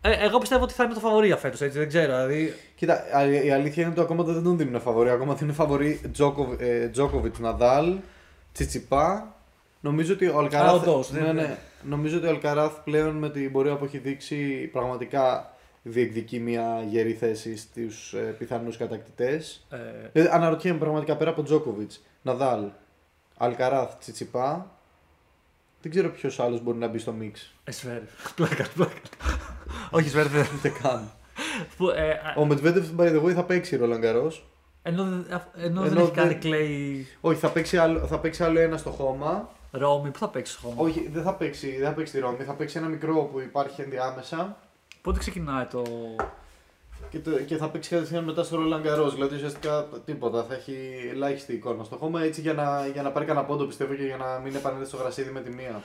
Ε, 0.00 0.10
εγώ 0.26 0.38
πιστεύω 0.38 0.62
ότι 0.64 0.72
θα 0.72 0.84
είναι 0.84 0.94
το 0.94 1.00
φαβορή 1.00 1.36
φέτος, 1.36 1.60
έτσι 1.60 1.78
δεν 1.78 1.88
ξέρω. 1.88 2.12
Δηλαδή, 2.16 2.54
Κοίτα, 2.74 2.94
α- 3.14 3.44
η 3.44 3.50
αλήθεια 3.50 3.82
είναι 3.82 3.92
ότι 3.92 4.00
ακόμα 4.00 4.22
δεν 4.22 4.42
τον 4.42 4.56
δίνουν 4.56 4.80
φαβορή. 4.80 5.10
Ακόμα 5.10 5.34
δίνουν 5.34 5.54
φαβορή 5.54 6.00
Τζόκοβιτς, 6.92 7.38
Ναδάλ, 7.38 7.94
Τσιτσιπά. 8.52 9.35
Νομίζω 9.86 10.12
ότι 10.12 10.26
ο 10.26 10.38
Αλκαράθ. 10.38 10.70
Α, 10.70 10.74
όντως, 10.74 11.10
ναι, 11.10 11.20
ναι, 11.20 11.26
ναι. 11.26 11.42
ναι. 11.42 11.56
Νομίζω 11.82 12.16
ότι 12.16 12.26
ο 12.26 12.30
Αλκαράθ 12.30 12.72
πλέον 12.84 13.14
με 13.16 13.30
την 13.30 13.52
πορεία 13.52 13.76
που 13.76 13.84
έχει 13.84 13.98
δείξει 13.98 14.68
πραγματικά 14.72 15.50
διεκδικεί 15.82 16.38
μια 16.40 16.84
γερή 16.88 17.12
θέση 17.12 17.56
στους 17.56 18.12
ε, 18.12 18.18
πιθανούς 18.38 18.76
κατακτητές. 18.76 19.66
ε, 20.12 20.22
Ε, 20.22 20.28
αναρωτιέμαι 20.30 20.78
πραγματικά 20.78 21.16
πέρα 21.16 21.30
από 21.30 21.42
Τζόκοβιτς, 21.42 22.02
Ναδάλ, 22.22 22.64
Αλκαράθ, 23.38 23.94
Τσιτσιπά. 23.98 24.70
Δεν 25.82 25.90
ξέρω 25.90 26.08
ποιος 26.10 26.40
άλλος 26.40 26.62
μπορεί 26.62 26.78
να 26.78 26.86
μπει 26.88 26.98
στο 26.98 27.12
μίξ. 27.12 27.54
ε, 27.64 27.70
Σβέρεφ. 27.72 28.10
Πλάκα, 28.36 28.66
πλάκα. 28.74 28.92
Όχι, 29.90 30.08
Σβέρεφ. 30.08 30.32
δεν- 30.32 30.46
Ούτε 30.58 30.68
καν. 30.82 31.10
που, 31.76 31.88
ε, 31.90 32.10
α, 32.10 32.34
Ο 32.36 32.44
Μετβέντεφ, 32.44 32.86
by 32.98 33.02
the 33.16 33.22
way, 33.24 33.32
θα 33.32 33.44
παίξει 33.44 33.76
Ρόλαν 33.76 34.00
Garros. 34.04 34.40
ενώ 34.82 35.04
δεν- 35.04 35.32
α, 35.34 35.48
ενώ 35.56 35.80
δεν 35.82 35.90
Ενώ 35.92 36.00
έχει 36.00 36.10
κάνει 36.10 36.28
δεν- 36.28 36.40
κλέι 36.40 37.06
Όχι, 37.20 37.38
θα 37.38 37.48
παίξει, 37.50 37.76
άλλο, 37.76 37.98
θα 38.06 38.18
παίξει 38.18 38.42
άλλο 38.44 38.60
ένα 38.60 38.76
στο 38.76 38.90
χώμα. 38.90 39.54
Ρώμη, 39.70 40.10
πού 40.10 40.18
θα 40.18 40.28
παίξεις 40.28 40.56
στο 40.56 40.66
χώμα; 40.68 40.82
Όχι, 40.82 41.08
δεν 41.12 41.22
θα 41.22 41.34
παίξει, 41.34 41.76
δεν 41.78 41.86
θα 41.86 41.92
παίξει 41.92 42.12
τη 42.12 42.18
Ρώμη. 42.18 42.44
Θα 42.44 42.52
παίξει 42.52 42.78
ένα 42.78 42.86
μικρό 42.88 43.14
που 43.32 43.40
υπάρχει 43.40 43.80
ενδιάμεσα. 43.82 44.56
Πότε 45.02 45.18
ξεκινάει 45.18 45.64
το. 45.64 45.82
Και, 47.10 47.18
το, 47.18 47.30
και 47.30 47.56
θα 47.56 47.68
παίξει 47.68 47.90
κατευθείαν 47.90 48.24
μετά 48.24 48.42
στο 48.44 48.58
Roland 48.58 48.86
Garros. 48.86 49.10
Δηλαδή 49.12 49.34
ουσιαστικά 49.34 49.86
τίποτα. 50.04 50.44
Θα 50.48 50.54
έχει 50.54 50.76
ελάχιστη 51.12 51.52
εικόνα 51.52 51.84
στο 51.84 51.96
χώμα 51.96 52.22
έτσι 52.22 52.40
για 52.40 52.52
να, 52.52 52.86
για 52.92 53.02
να 53.02 53.10
πάρει 53.10 53.26
κανένα 53.26 53.46
πόντο 53.46 53.64
πιστεύω 53.64 53.94
και 53.94 54.02
για 54.02 54.16
να 54.16 54.40
μην 54.44 54.54
επανέλθει 54.54 54.86
στο 54.86 54.96
γρασίδι 54.96 55.30
με 55.30 55.40
τη 55.40 55.50
μία. 55.50 55.82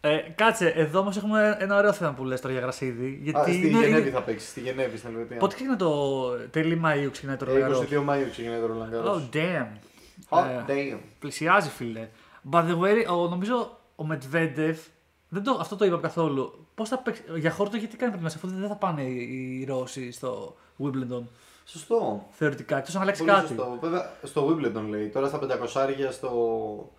Ε, 0.00 0.16
κάτσε, 0.34 0.68
εδώ 0.68 0.98
όμως 0.98 1.16
έχουμε 1.16 1.56
ένα 1.60 1.76
ωραίο 1.76 1.92
θέμα 1.92 2.12
που 2.12 2.24
λες 2.24 2.40
τώρα 2.40 2.52
για 2.52 2.62
γρασίδι. 2.62 3.18
Γιατί 3.22 3.38
Α, 3.38 3.42
στη 3.42 3.56
είναι- 3.68 3.78
Γενέβη 3.78 4.00
είναι- 4.00 4.10
θα 4.10 4.22
παίξει. 4.22 4.46
Στη 4.46 4.60
Γενέβη 4.60 4.96
στην 4.96 5.10
Ελβετία. 5.10 5.36
Πότε 5.36 5.54
ξεκινάει 5.54 5.76
το. 5.76 6.28
τέλη 6.50 6.80
Μαΐου 6.84 7.08
ξεκινάει 7.12 7.36
το 7.36 7.50
Ε, 7.50 7.66
Roland 7.66 7.70
Garros; 7.70 7.80
22 7.80 8.04
Μαΐου 8.08 8.30
ξεκινάει 8.30 8.60
το 8.60 8.66
Roland 8.72 8.94
Garros. 8.94 9.14
Oh, 9.14 9.34
damn. 9.36 9.66
Hot 10.28 10.44
Ε, 10.44 10.64
damn. 10.94 10.98
Πλησιάζει, 11.18 11.68
φίλε. 11.68 12.08
By 12.50 12.62
the 12.70 12.78
way, 12.80 13.04
ο, 13.10 13.28
νομίζω 13.28 13.78
ο 13.96 14.04
Μετβέντεφ. 14.04 14.78
Δεν 15.28 15.42
το, 15.42 15.56
αυτό 15.60 15.76
το 15.76 15.84
είπα 15.84 15.98
καθόλου. 15.98 16.66
Πώς 16.74 16.88
θα 16.88 16.98
παίξει. 16.98 17.22
Για 17.36 17.50
χόρτο, 17.50 17.76
γιατί 17.76 17.96
κάνει 17.96 18.12
προετοιμασία, 18.12 18.40
αφού 18.44 18.58
δεν 18.60 18.68
θα 18.68 18.76
πάνε 18.76 19.02
οι, 19.02 19.60
οι 19.60 19.64
Ρώσοι 19.64 20.10
στο 20.12 20.56
Wimbledon. 20.78 21.22
Σωστό. 21.64 22.26
Θεωρητικά, 22.30 22.76
εκτός 22.78 22.94
αν 22.96 23.02
αλλάξει 23.02 23.24
Πολύ 23.24 23.34
κάτι. 23.36 23.46
σωστό. 23.46 23.78
Βέβαια 23.80 24.10
στο 24.22 24.48
Wimbledon 24.48 24.84
λέει. 24.88 25.08
Τώρα 25.08 25.28
στα 25.28 25.38
500 25.42 25.48
στο 26.10 26.92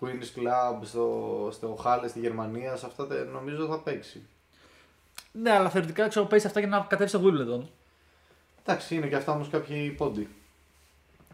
Queen's 0.00 0.38
Club, 0.38 0.78
στο, 0.82 1.48
στο 1.52 1.78
Halle 1.84 2.04
στη 2.08 2.18
Γερμανία, 2.20 2.76
σε 2.76 2.86
αυτά 2.86 3.06
τε- 3.06 3.32
νομίζω 3.32 3.66
θα 3.66 3.78
παίξει. 3.78 4.22
Ναι, 5.32 5.50
αλλά 5.50 5.70
θεωρητικά 5.70 6.08
ξέρω 6.08 6.26
παίζει 6.26 6.46
αυτά 6.46 6.58
για 6.60 6.68
να 6.68 6.80
κατέβει 6.88 7.08
στο 7.08 7.20
Wimbledon. 7.24 7.66
Εντάξει, 8.64 8.94
είναι 8.94 9.06
και 9.06 9.16
αυτά 9.16 9.32
όμως 9.32 9.48
κάποιοι 9.48 9.90
πόντι. 9.90 10.28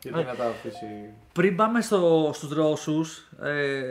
Γιατί 0.03 0.21
Ε. 0.21 0.23
να 0.25 0.35
τα 0.35 0.45
αφήσει. 0.47 0.87
Πριν 1.33 1.57
πάμε 1.57 1.81
στο, 1.81 2.31
στους 2.35 2.53
Ρώσους, 2.53 3.29
ε, 3.43 3.83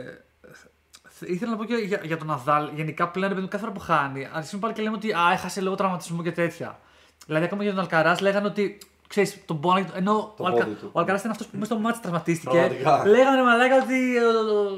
θ- 1.18 1.28
ήθελα 1.28 1.50
να 1.50 1.56
πω 1.56 1.64
και 1.64 1.74
για, 1.74 2.00
για 2.04 2.16
τον 2.16 2.26
Ναδάλ. 2.26 2.68
Γενικά 2.74 3.08
πλέον, 3.08 3.32
επειδή 3.32 3.46
κάθε 3.48 3.62
φορά 3.64 3.72
που 3.74 3.80
χάνει, 3.80 4.28
αρχίζουμε 4.32 4.60
πάλι 4.60 4.72
και 4.74 4.82
λέμε 4.82 4.96
ότι 4.96 5.12
α, 5.12 5.32
έχασε 5.32 5.60
λόγω 5.60 5.74
τραυματισμού 5.76 6.22
και 6.22 6.32
τέτοια. 6.32 6.78
Δηλαδή, 7.26 7.44
ακόμα 7.44 7.62
για 7.62 7.72
τον 7.72 7.80
Αλκαράς 7.80 8.20
λέγανε 8.20 8.46
ότι 8.46 8.78
ξέρεις, 9.08 9.44
τον 9.44 9.60
πόνο. 9.60 9.86
Ενώ 9.94 10.34
Το 10.36 10.42
ο, 10.42 10.46
Αλκα, 10.46 10.64
πόδι 10.64 10.74
του. 10.76 10.90
ο 10.92 10.98
Αλκαράς 10.98 11.20
ήταν 11.20 11.32
αυτός 11.32 11.46
που 11.46 11.58
μέσα 11.58 11.72
στο 11.72 11.80
μάτι 11.82 11.98
τραυματίστηκε. 12.00 12.56
Πραγματικά. 12.56 13.06
Λέγανε 13.06 13.36
ρε 13.36 13.42
μαλάκα 13.42 13.76
ότι. 13.82 14.16
ε, 14.16 14.20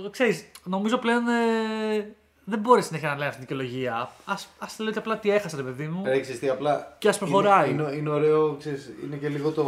ε, 0.06 0.10
ξέρεις, 0.10 0.44
νομίζω 0.64 0.96
πλέον 0.98 1.28
ε, 1.28 2.14
δεν 2.44 2.58
μπορεί 2.58 2.82
συνέχεια 2.82 3.08
να 3.08 3.16
λέει 3.16 3.28
αυτή 3.28 3.46
την 3.46 3.56
δικαιολογία. 3.56 3.94
Α 4.58 4.66
λέω 4.78 4.88
ότι 4.88 4.98
απλά 4.98 5.18
τι 5.18 5.30
έχασε, 5.30 5.56
ρε 5.56 5.62
παιδί 5.62 5.86
μου. 5.86 6.02
Ρε, 6.04 6.20
ξέρεις 6.20 6.40
τι, 6.40 6.48
απλά 6.48 6.96
Και 6.98 7.08
ας 7.08 7.18
προχωράει. 7.18 7.70
Είναι, 7.70 7.82
είναι, 7.82 7.92
είναι 7.96 8.08
ωραίο, 8.10 8.56
ξέρεις, 8.58 8.90
είναι 9.04 9.16
και 9.16 9.28
λίγο 9.28 9.50
το, 9.50 9.64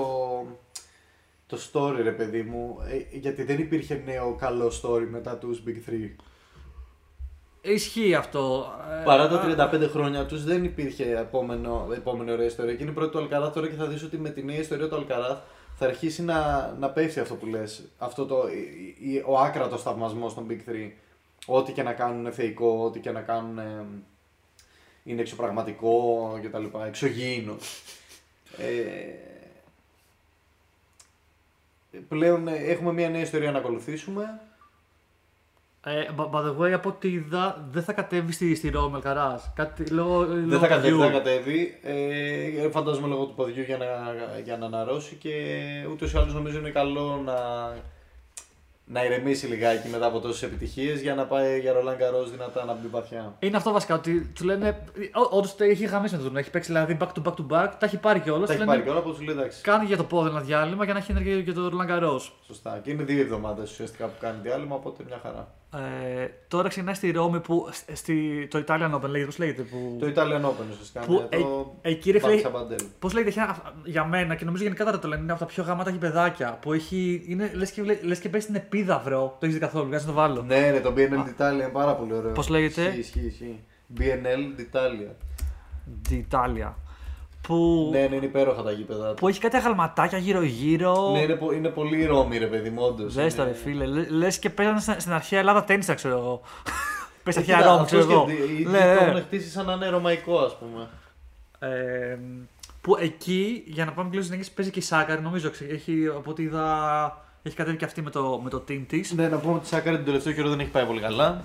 το 1.55 1.69
story 1.73 1.99
ρε 2.03 2.11
παιδί 2.13 2.43
μου, 2.43 2.79
ε, 3.13 3.17
γιατί 3.19 3.43
δεν 3.43 3.59
υπήρχε 3.59 4.03
νέο 4.05 4.35
καλό 4.41 4.73
story 4.83 5.07
μετά 5.11 5.37
τους 5.37 5.63
Big 5.67 5.91
3. 5.91 5.93
Ισχύει 7.61 8.15
αυτό. 8.15 8.73
Ε, 9.01 9.05
Παρά 9.05 9.23
α, 9.23 9.29
τα 9.57 9.71
35 9.73 9.89
χρόνια 9.91 10.27
τους 10.27 10.45
δεν 10.45 10.65
υπήρχε 10.65 11.17
επόμενο, 11.19 11.89
επόμενη 11.97 12.31
ωραία 12.33 12.47
ιστορία 12.47 12.75
και 12.75 12.83
είναι 12.83 12.91
η 12.91 12.95
πρώτη 12.95 13.11
του 13.13 13.19
Αλκαράθ 13.19 13.55
τώρα 13.55 13.69
και 13.69 13.75
θα 13.75 13.87
δεις 13.87 14.03
ότι 14.03 14.19
με 14.19 14.31
τη 14.31 14.43
νέα 14.45 14.59
ιστορία 14.59 14.89
του 14.89 14.97
Αλκαράθ 14.97 15.39
θα 15.77 15.87
αρχίσει 15.87 16.23
να, 16.23 16.69
να 16.79 16.91
πέφτει 16.91 17.21
αυτό 17.21 17.35
που 17.35 17.47
λες, 17.47 17.83
αυτό 17.99 18.27
το, 18.27 18.37
η- 18.49 19.11
η- 19.13 19.23
ο 19.27 19.39
άκρατος 19.39 19.83
θαυμασμός 19.83 20.35
των 20.35 20.47
Big 20.51 20.71
3. 20.71 20.91
Ό,τι 21.47 21.73
και 21.73 21.83
να 21.83 21.93
κάνουν 21.93 22.33
θεϊκό, 22.33 22.85
ό,τι 22.85 23.01
και 23.01 23.11
να 23.11 23.21
κάνουν 23.21 23.59
ε, 23.59 23.85
είναι 25.05 25.21
εξωπραγματικό 25.21 25.95
κτλ. 26.43 26.65
Εξωγήινος. 26.87 27.83
Ε, 28.59 28.65
πλέον 32.09 32.49
ε, 32.49 32.57
έχουμε 32.57 32.93
μια 32.93 33.09
νέα 33.09 33.21
ιστορία 33.21 33.51
να 33.51 33.59
ακολουθήσουμε. 33.59 34.41
Ε, 35.87 36.09
by 36.17 36.31
by 36.31 36.45
the 36.45 36.57
way, 36.59 36.71
από 36.71 36.89
ό,τι 36.89 37.09
είδα, 37.09 37.69
δεν 37.71 37.83
θα 37.83 37.93
κατέβει 37.93 38.33
στη, 38.33 38.55
στη 38.55 38.71
Ρώμη 38.71 38.95
Αλκαράς. 38.95 39.53
Κάτι 39.55 39.87
λόγω. 39.87 40.25
Δεν 40.25 40.59
θα 40.59 40.67
κατέβει, 40.67 40.97
δεν 40.97 41.07
θα 41.07 41.19
κατέβει. 41.19 41.79
Ε, 41.83 42.69
φαντάζομαι 42.71 43.09
λόγω 43.09 43.25
του 43.25 43.35
ποδιού 43.35 43.63
για 43.63 43.77
να, 43.77 43.87
για 44.45 44.57
να 44.57 44.67
αναρρώσει 44.67 45.15
και 45.15 45.33
ούτως 45.91 46.13
ή 46.13 46.17
άλλως 46.17 46.35
νομίζω 46.35 46.59
είναι 46.59 46.71
καλό 46.71 47.23
να, 47.25 47.35
να 48.85 49.05
ηρεμήσει 49.05 49.47
λιγάκι 49.47 49.89
μετά 49.89 50.07
από 50.07 50.21
τόσες 50.21 50.43
επιτυχίες 50.43 51.01
για 51.01 51.15
να 51.15 51.25
πάει 51.25 51.61
για 51.61 51.73
Ρολάν 51.73 51.97
Καρός 51.97 52.31
δυνατά 52.31 52.65
να 52.65 52.73
μπει 52.73 52.87
βαθιά. 52.87 53.37
Είναι 53.39 53.57
αυτό 53.57 53.73
βασικά 53.73 53.95
ότι 53.95 54.33
του 54.35 54.45
λένε. 54.45 54.85
Όντως 55.31 55.55
έχει 55.59 55.85
γαμίσει 55.85 56.17
με 56.17 56.23
τον 56.23 56.37
Έχει 56.37 56.51
παίξει 56.51 56.73
δηλαδή 56.73 56.97
back 57.01 57.07
to 57.07 57.23
back 57.23 57.35
to 57.35 57.47
back, 57.51 57.71
τα 57.79 57.87
έχει 57.87 57.97
πάρει 57.97 58.21
κιόλας. 58.21 58.49
Τα 58.49 58.55
έχει 58.55 58.65
πάρει 58.65 58.83
και 58.83 58.91
όλα 58.91 59.03
που 59.03 59.15
του 59.15 59.23
λέει 59.23 59.35
εντάξει. 59.35 59.63
Κάνει 59.63 59.85
για 59.85 59.97
το 59.97 60.05
πόδι 60.05 60.29
ένα 60.29 60.41
διάλειμμα 60.41 60.85
για 60.85 60.93
να 60.93 60.99
έχει 60.99 61.11
ενέργεια 61.11 61.39
για 61.39 61.55
το 61.55 61.69
Ρολαγκαρό. 61.69 62.21
Σωστά. 62.47 62.81
Και 62.83 62.91
είναι 62.91 63.03
δύο 63.03 63.21
εβδομάδες 63.21 63.71
ουσιαστικά 63.71 64.07
που 64.07 64.15
κάνει 64.21 64.39
διάλειμμα, 64.43 64.75
οπότε 64.75 65.03
μια 65.07 65.19
χαρά. 65.23 65.55
Ε, 65.77 66.27
τώρα 66.49 66.69
ξεκινάει 66.69 66.95
στη 66.95 67.11
Ρώμη 67.11 67.41
που. 67.41 67.69
Στη, 67.93 68.47
το 68.51 68.65
Italian 68.67 68.95
Open 68.95 69.09
λέγεται, 69.09 69.25
πώς 69.25 69.39
λέγεται. 69.39 69.63
Που, 69.63 69.97
Το 70.01 70.07
Italian 70.07 70.45
Open 70.45 70.71
ουσιαστικά. 70.71 71.01
Που, 71.01 71.13
είναι 71.13 71.43
το 71.43 71.75
ε, 71.83 71.91
εκεί, 71.91 72.11
ρε 72.11 72.19
φίλε, 72.19 72.41
Banca 72.45 72.47
Sabadell. 72.47 72.87
Πώς 72.99 73.13
λέγεται, 73.13 73.31
έχει 73.31 73.39
ένα- 73.39 73.73
για 73.85 74.05
μένα 74.05 74.35
και 74.35 74.45
νομίζω 74.45 74.63
γενικά 74.63 74.85
τα 74.85 75.09
λένε 75.09 75.23
είναι 75.23 75.31
από 75.33 75.41
τα 75.41 75.47
πιο 75.47 75.63
γαμάτα 75.63 75.91
γηπεδάκια. 75.91 76.59
Που 76.63 76.73
έχει. 76.73 77.25
Είναι, 77.27 77.51
λες, 77.55 77.71
και, 77.71 77.83
λες 78.03 78.19
και 78.19 78.29
παίζει 78.29 78.47
στην 78.47 78.57
επίδαυρο. 78.59 79.21
Το 79.39 79.47
έχεις 79.47 79.55
δει 79.55 79.61
καθόλου, 79.61 79.91
κάτσε 79.91 80.07
να 80.07 80.13
το 80.13 80.19
βάλω. 80.19 80.43
Ναι, 80.43 80.71
ναι, 80.71 80.81
το 80.81 80.93
BNL 80.97 81.19
d'Italia 81.29 81.53
είναι 81.53 81.69
πάρα 81.73 81.95
πολύ 81.95 82.13
ωραίο. 82.13 82.33
Πώς 82.33 82.49
λέγεται; 82.49 82.83
Ισχύει, 82.83 82.99
ισχύει, 82.99 83.27
ισχύει. 83.27 83.61
BNL 83.99 84.61
d'Italia. 84.61 85.13
Τη 86.09 86.15
Ιταλία. 86.17 86.77
Που, 87.49 87.89
Ναι, 87.93 88.07
ναι, 88.07 88.17
είναι 88.17 88.25
υπέροχα 88.25 88.63
τα 88.63 88.71
γήπεδα. 88.73 89.09
του. 89.09 89.15
που 89.15 89.29
έχει 89.29 89.41
κάτι 89.41 89.57
αγαλματάκια 89.57 90.19
γύρω-γύρω. 90.19 91.11
Ναι, 91.13 91.19
είναι, 91.21 91.35
πο- 91.35 91.53
είναι 91.53 91.69
πολύ 91.69 92.05
Ρώμη, 92.05 92.39
ρε 92.39 92.47
παιδί 92.47 92.71
μου, 92.71 92.83
όντως. 92.83 93.15
Δες 93.15 93.35
το 93.35 93.43
Είναι- 93.43 93.51
ρε 93.53 93.57
φίλε, 93.59 93.87
λε 94.09 94.29
και 94.41 94.51
παίζανε 94.51 94.81
στην, 94.81 94.95
στην 95.01 95.13
αρχαία 95.13 95.39
Ελλάδα 95.39 95.65
τέννισα, 95.65 95.95
ξέρω 95.95 96.17
εγώ. 96.19 96.41
Πες 97.25 97.37
Ε, 97.37 97.39
αρχαία 97.39 97.57
κοίτα, 97.57 97.69
Ρώμη, 97.69 97.81
αυτός 97.83 97.99
ξέρω 97.99 98.13
εγώ. 98.21 98.29
σκεφτεί, 98.29 98.63
οι- 98.63 98.65
Ναι, 98.67 98.79
Το 98.79 98.85
ναι. 99.05 99.09
έχουν 99.11 99.21
χτίσει 99.23 99.49
σαν 99.51 99.67
να 99.67 99.73
είναι 99.73 99.89
ρωμαϊκό, 99.89 100.39
ας 100.39 100.57
πούμε. 100.59 100.89
Ε, 101.59 102.19
που 102.81 102.97
εκεί, 103.01 103.63
για 103.67 103.85
να 103.85 103.93
πάμε 103.93 104.09
και 104.09 104.15
λίγο 104.17 104.27
συνέχεια, 104.29 104.53
παίζει 104.57 104.71
και 104.71 104.79
η 104.79 104.83
Σάκαρη, 104.83 105.21
νομίζω. 105.23 105.51
ξε- 105.51 105.71
Έχει, 105.73 106.07
από 106.17 106.31
ό,τι 106.31 106.43
είδα, 106.43 107.25
έχει 107.43 107.57
κατέβει 107.57 107.77
και 107.77 107.85
αυτή 107.85 108.03
με 108.03 108.11
το, 108.11 108.41
με 108.45 108.51
το 108.51 108.65
team 108.69 108.85
της. 108.89 109.13
Ναι, 109.13 109.29
να 109.29 109.37
πούμε 109.37 109.55
ότι 109.55 109.65
η 109.65 109.69
Σάκαρη 109.69 109.97
τον 109.97 110.05
τελευταίο 110.05 110.33
καιρό 110.33 110.49
δεν 110.49 110.61
έχει 110.61 110.71
πάει 110.71 110.85
πολύ 110.85 111.01
καλά. 111.01 111.45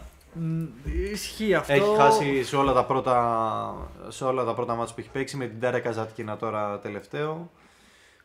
Ισχύει 1.12 1.54
αυτό. 1.54 1.74
Έχει 1.74 1.96
χάσει 1.98 2.44
σε 2.44 2.56
όλα 2.56 2.74
τα 2.74 2.86
πρώτα, 2.86 3.90
σε 4.08 4.24
όλα 4.24 4.44
τα 4.44 4.54
πρώτα 4.54 4.76
μάτια 4.76 4.94
που 4.94 5.00
έχει 5.00 5.10
παίξει 5.10 5.38
με 5.38 5.46
την 5.48 5.60
Τάρα 5.60 5.80
Καζάτκινα 5.80 6.38
τώρα 6.38 6.80
τελευταίο. 6.80 7.52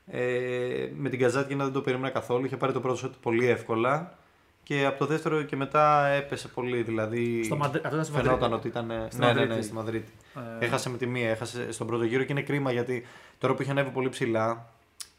Ε, 0.06 0.88
με 0.96 1.08
την 1.08 1.18
Καζάτκινα 1.18 1.64
δεν 1.64 1.72
το 1.72 1.80
περίμενα 1.80 2.10
καθόλου. 2.12 2.44
Είχε 2.44 2.56
πάρει 2.56 2.72
το 2.72 2.80
πρώτο 2.80 2.96
σετ 2.96 3.12
πολύ 3.22 3.46
εύκολα. 3.48 4.14
Και 4.62 4.84
από 4.86 4.98
το 4.98 5.06
δεύτερο 5.06 5.42
και 5.42 5.56
μετά 5.56 6.06
έπεσε 6.06 6.48
πολύ. 6.48 6.82
Δηλαδή 6.82 7.42
Στο 7.44 7.56
Μαντε- 7.56 7.84
αυτό 7.84 7.96
ήταν 7.96 8.04
στη 8.04 8.14
φαινόταν 8.14 8.50
Μαδρίτη. 8.50 8.78
ότι 8.78 8.86
ήταν. 8.88 9.06
Στη 9.10 9.20
ναι, 9.20 9.26
ναι, 9.26 9.32
ναι, 9.32 9.40
Μαδρίτη. 9.40 9.64
στη 9.64 9.74
Μαδρίτη. 9.74 10.12
Ε, 10.60 10.64
Έχασε 10.64 10.90
με 10.90 10.96
τη 10.96 11.06
μία, 11.06 11.30
έχασε 11.30 11.72
στον 11.72 11.86
πρώτο 11.86 12.04
γύρο 12.04 12.22
και 12.24 12.32
είναι 12.32 12.42
κρίμα 12.42 12.72
γιατί 12.72 13.06
τώρα 13.38 13.54
που 13.54 13.62
έχει 13.62 13.70
ανέβει 13.70 13.90
πολύ 13.90 14.08
ψηλά, 14.08 14.66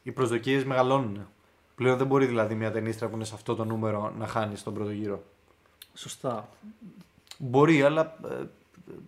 οι 0.04 0.12
προσδοκίες 0.12 0.64
μεγαλώνουν. 0.64 1.28
Πλέον 1.76 1.98
δεν 1.98 2.08
μπορεί 2.08 2.26
δηλαδή 2.26 2.56
μια 2.56 2.72
ταινίστρα 2.72 3.08
που 3.08 3.16
είναι 3.16 3.26
σε 3.26 3.32
αυτό 3.36 3.56
το 3.56 3.66
νούμερο 3.66 4.14
να 4.18 4.28
χάνει 4.28 4.56
στον 4.56 4.74
πρώτο 4.74 4.92
γύρο. 4.92 5.24
Σωστά. 5.96 6.50
Μπορεί, 7.38 7.82
αλλά 7.84 8.18
ε, 8.32 8.43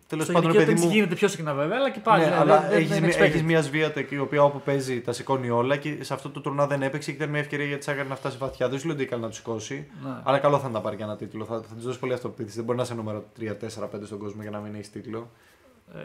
τέλος 0.08 0.24
Στο 0.24 0.34
πάντων, 0.34 0.52
γυναικείο 0.52 0.74
παιδί 0.74 0.82
tennis 0.82 0.86
μου. 0.90 0.94
γίνεται 0.94 1.16
πιο 1.16 1.28
συχνά 1.28 1.54
βέβαια, 1.54 1.78
αλλά 1.78 1.90
και 1.90 2.00
πάλι. 2.00 2.24
ναι, 2.24 2.30
ναι, 2.30 2.36
αλλά 2.36 2.60
δεν- 2.60 2.70
δεν- 2.70 2.78
έχεις, 2.78 2.90
δεν 2.90 3.04
μια- 3.04 3.14
expected. 3.14 3.22
έχεις 3.22 3.44
μια 3.44 3.62
Σβίατεκ 3.62 4.12
η 4.12 4.18
οποία 4.18 4.44
όπου 4.44 4.62
παίζει 4.62 5.02
τα 5.02 5.12
σηκώνει 5.14 5.50
όλα 5.50 5.78
και 5.78 6.04
σε 6.04 6.14
αυτό 6.14 6.30
το 6.30 6.42
τουρνά 6.42 6.68
δεν 6.68 6.82
έπαιξε 6.82 7.12
και 7.12 7.18
ήταν 7.18 7.30
μια 7.30 7.40
ευκαιρία 7.40 7.66
για 7.66 7.78
τη 7.78 7.84
Σάκαρη 7.84 8.08
να 8.08 8.16
φτάσει 8.16 8.38
βαθιά. 8.38 8.70
Δεν 8.70 8.80
σου 8.80 8.86
λέω 8.86 8.96
ότι 8.96 9.04
έκανε 9.04 9.22
να 9.22 9.28
τους 9.28 9.38
σηκώσει, 9.38 9.88
Ναι. 10.04 10.10
αλλά 10.24 10.40
καλό 10.40 10.58
θα 10.60 10.64
είναι 10.68 10.74
να 10.78 10.82
πάρει 10.82 10.96
και 10.96 11.04
ένα 11.04 11.16
τίτλο. 11.16 11.46
Θα, 11.46 11.62
θα 11.62 11.76
της 11.76 11.84
δώσει 11.84 12.00
πολύ 12.00 12.14
αυτοπεποίθηση. 12.14 12.56
Δεν 12.56 12.66
μπορεί 12.66 12.78
να 12.78 12.84
είσαι 12.84 12.94
νούμερο 12.94 13.26
3, 13.40 13.56
4, 13.56 13.88
5 13.90 14.06
στον 14.06 14.18
κόσμο 14.20 14.42
για 14.42 14.52
να 14.52 14.60
μην 14.60 14.74
έχεις 14.76 14.92
τίτλο. 14.92 15.30
Ε, 15.96 16.00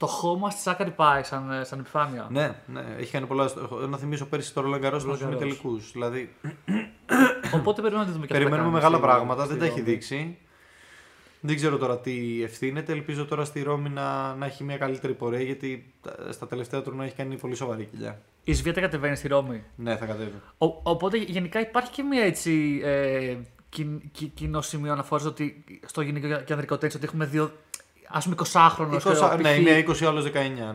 το 0.00 0.06
χώμα 0.06 0.50
στη 0.50 0.60
Σάκαρη 0.60 0.90
πάει 0.90 1.22
σαν, 1.22 1.50
ε, 1.52 1.64
σαν 1.64 1.78
επιφάνεια. 1.78 2.26
Ναι, 2.30 2.54
ναι, 2.66 2.84
έχει 2.98 3.10
κάνει 3.12 3.26
πολλά. 3.26 3.50
Να 3.88 3.96
θυμίσω 3.96 4.26
πέρυσι 4.26 4.54
το 4.54 4.60
Ρολαγκαρό 4.60 4.98
στου 4.98 5.10
Roland 5.18 5.32
Garros. 5.32 5.38
τελικούς. 5.38 5.92
Δηλαδή 5.92 6.34
Οπότε 7.54 7.82
περιμένουμε 7.82 7.98
να 7.98 8.04
τη 8.04 8.10
δούμε 8.12 8.26
και 8.26 8.32
αυτά 8.32 8.44
περιμένουμε 8.44 8.58
κάνει 8.62 8.72
μεγάλα 8.72 8.96
στη- 8.96 9.04
πράγματα, 9.06 9.40
στη 9.44 9.50
δεν 9.50 9.58
τα 9.58 9.64
έχει 9.64 9.78
Ρώμη. 9.80 9.90
δείξει. 9.90 10.38
Δεν 11.40 11.56
ξέρω 11.56 11.76
τώρα 11.76 11.98
τι 11.98 12.42
ευθύνεται. 12.42 12.92
Ελπίζω 12.92 13.24
τώρα 13.26 13.44
στη 13.44 13.62
Ρώμη 13.62 13.88
να, 13.88 14.34
να 14.34 14.46
έχει 14.46 14.64
μια 14.64 14.76
καλύτερη 14.76 15.12
πορεία 15.14 15.40
γιατί 15.42 15.92
τα- 16.02 16.32
στα 16.32 16.46
τελευταία 16.46 16.82
τουρνά 16.82 17.04
έχει 17.04 17.14
κάνει 17.14 17.36
πολύ 17.36 17.54
σοβαρή 17.54 17.84
κοιλιά. 17.84 18.20
Η 18.44 18.52
Σβιέτα 18.52 18.80
κατεβαίνει 18.80 19.16
στη 19.16 19.28
Ρώμη. 19.28 19.62
Ναι, 19.76 19.96
θα 19.96 20.06
κατέβει. 20.06 20.34
Ο, 20.58 20.66
οπότε 20.82 21.16
γενικά 21.16 21.60
υπάρχει 21.60 21.90
και 21.90 22.02
μια 22.02 22.22
έτσι 22.22 22.80
ε, 22.84 23.36
κι, 23.68 24.00
κι, 24.12 24.26
κοινό 24.26 24.60
σημείο 24.60 24.92
αναφοράς 24.92 25.24
ότι 25.24 25.64
στο 25.86 26.00
γυναικείο 26.00 26.40
και 26.40 26.52
ανδρικό 26.52 26.78
τέννις 26.78 26.96
ότι 26.96 27.04
έχουμε 27.04 27.24
δύο 27.24 27.52
ας 28.12 28.24
πούμε 28.24 28.36
20χρονου 28.52 29.00
20, 29.34 29.38
ναι, 29.40 29.48
είναι 29.50 29.84
20 29.88 30.04
άλλος 30.04 30.24
19. 30.24 30.28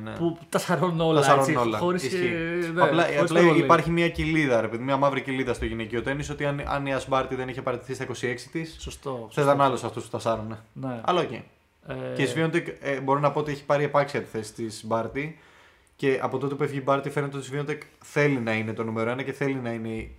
Ναι. 0.04 0.12
που 0.12 0.38
τα 0.50 0.60
σαρώνουν 0.60 1.00
όλα. 1.02 1.20
Τα 1.20 1.26
σαρώνουν 1.26 1.50
έτσι, 1.50 1.62
όλα. 1.62 1.78
Χωρίς, 1.78 2.04
Ισχύει. 2.04 2.26
ε, 2.26 2.72
ναι, 2.74 2.82
απλά 2.82 3.04
χωρίς 3.04 3.20
απλά 3.22 3.40
προβολή. 3.40 3.64
υπάρχει 3.64 3.90
μια 3.92 4.10
κοιλίδα, 4.10 4.62
ρε 4.62 4.68
παιδί, 4.68 4.84
μια 4.84 4.98
μαύρη 4.98 5.22
κοιλίδα 5.22 5.54
στο 5.54 5.66
γυναικείο 5.66 6.02
τέννη 6.02 6.26
ότι 6.32 6.46
αν, 6.46 6.64
αν 6.68 6.86
η 6.86 6.94
Ash 6.94 7.09
Barty 7.09 7.36
δεν 7.36 7.48
είχε 7.50 7.62
παραιτηθεί 7.62 7.94
στα 7.94 8.06
26 8.06 8.36
της, 8.52 8.76
Σωστό. 8.80 9.28
θα 9.32 9.42
ήταν 9.42 9.62
άλλος 9.62 9.84
αυτού 9.84 10.02
που 10.02 10.08
τα 10.12 10.20
σάρουνε. 10.20 10.60
Ναι. 10.74 11.02
Αλλά 11.06 11.22
οκ. 11.22 11.32
Ε, 11.32 11.44
Και 12.16 12.22
η 12.22 12.26
Σβίοντεκ 12.26 12.68
ε, 12.82 13.00
μπορώ 13.00 13.20
να 13.20 13.32
πω 13.32 13.40
ότι 13.40 13.52
έχει 13.52 13.64
πάρει 13.64 13.84
επάξια 13.84 14.22
τη 14.22 14.28
θέση 14.32 14.54
της 14.54 14.82
Barty. 14.86 15.40
Και 15.96 16.20
από 16.22 16.38
τότε 16.38 16.56
που 16.56 16.64
έφυγε 16.64 16.80
η 16.80 16.84
Barty 16.86 17.10
φαίνεται 17.10 17.38
ότι 17.38 17.46
η 17.46 17.50
Σβίοντεκ 17.50 17.82
θέλει 18.04 18.38
να 18.40 18.54
είναι 18.54 18.74
το 18.74 18.84
νούμερο 18.84 19.12
1 19.14 19.24
και 19.24 19.32
θέλει 19.34 19.56
να 19.56 19.70
είναι 19.72 19.88
η, 19.88 20.16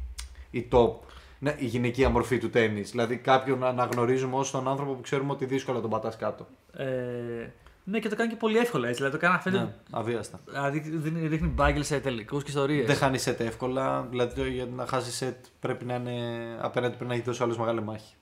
η 0.51 0.69
top. 0.73 0.91
Ναι, 1.39 1.55
η 1.59 1.65
γυναικεία 1.67 2.09
μορφή 2.09 2.39
του 2.39 2.51
τέννη. 2.51 2.81
Δηλαδή 2.81 3.17
κάποιον 3.17 3.59
να 3.59 3.67
αναγνωρίζουμε 3.69 4.37
ως 4.37 4.51
τον 4.51 4.69
άνθρωπο 4.69 4.93
που 4.93 5.01
ξέρουμε 5.01 5.33
ότι 5.33 5.45
δύσκολα 5.45 5.81
τον 5.81 5.91
πατάς 5.91 6.17
κάτω. 6.17 6.47
Ε, 6.77 6.85
Ναι, 7.85 7.99
και 7.99 8.09
το 8.09 8.17
κάνει 8.17 8.31
και 8.31 8.37
πολύ 8.37 8.59
εύκολα 8.59 8.89
έτσι. 8.89 8.97
Δηλαδή 9.03 9.19
το 9.19 9.23
κάνει 9.23 9.35
να 9.35 9.41
φαίνεται. 9.41 9.63
Ναι, 9.63 9.73
αβίαστα. 9.91 10.41
Δηλαδή 10.47 10.79
δίνει, 10.79 11.29
δείχνει 11.29 11.49
bagel 11.49 11.83
σε 11.85 12.01
τελικούς 12.01 12.43
και 12.43 12.49
ιστορίες. 12.51 12.87
Δεν 12.87 12.97
χάνει 12.97 13.19
σετ 13.19 13.41
εύκολα. 13.41 14.07
Δηλαδή 14.11 14.35
το- 14.35 14.45
για 14.47 14.67
να 14.77 14.87
χάσει 14.87 15.13
σετ 15.13 15.37
πρέπει 15.61 15.85
να 15.85 15.95
είναι 15.95 16.17
απέναντι 16.61 16.95
πρέπει 16.95 17.09
να 17.11 17.15
έχει 17.15 17.23
δώσει 17.23 17.43
άλλος 17.43 17.59
μεγάλη 17.59 17.83
μάχη. 17.83 18.15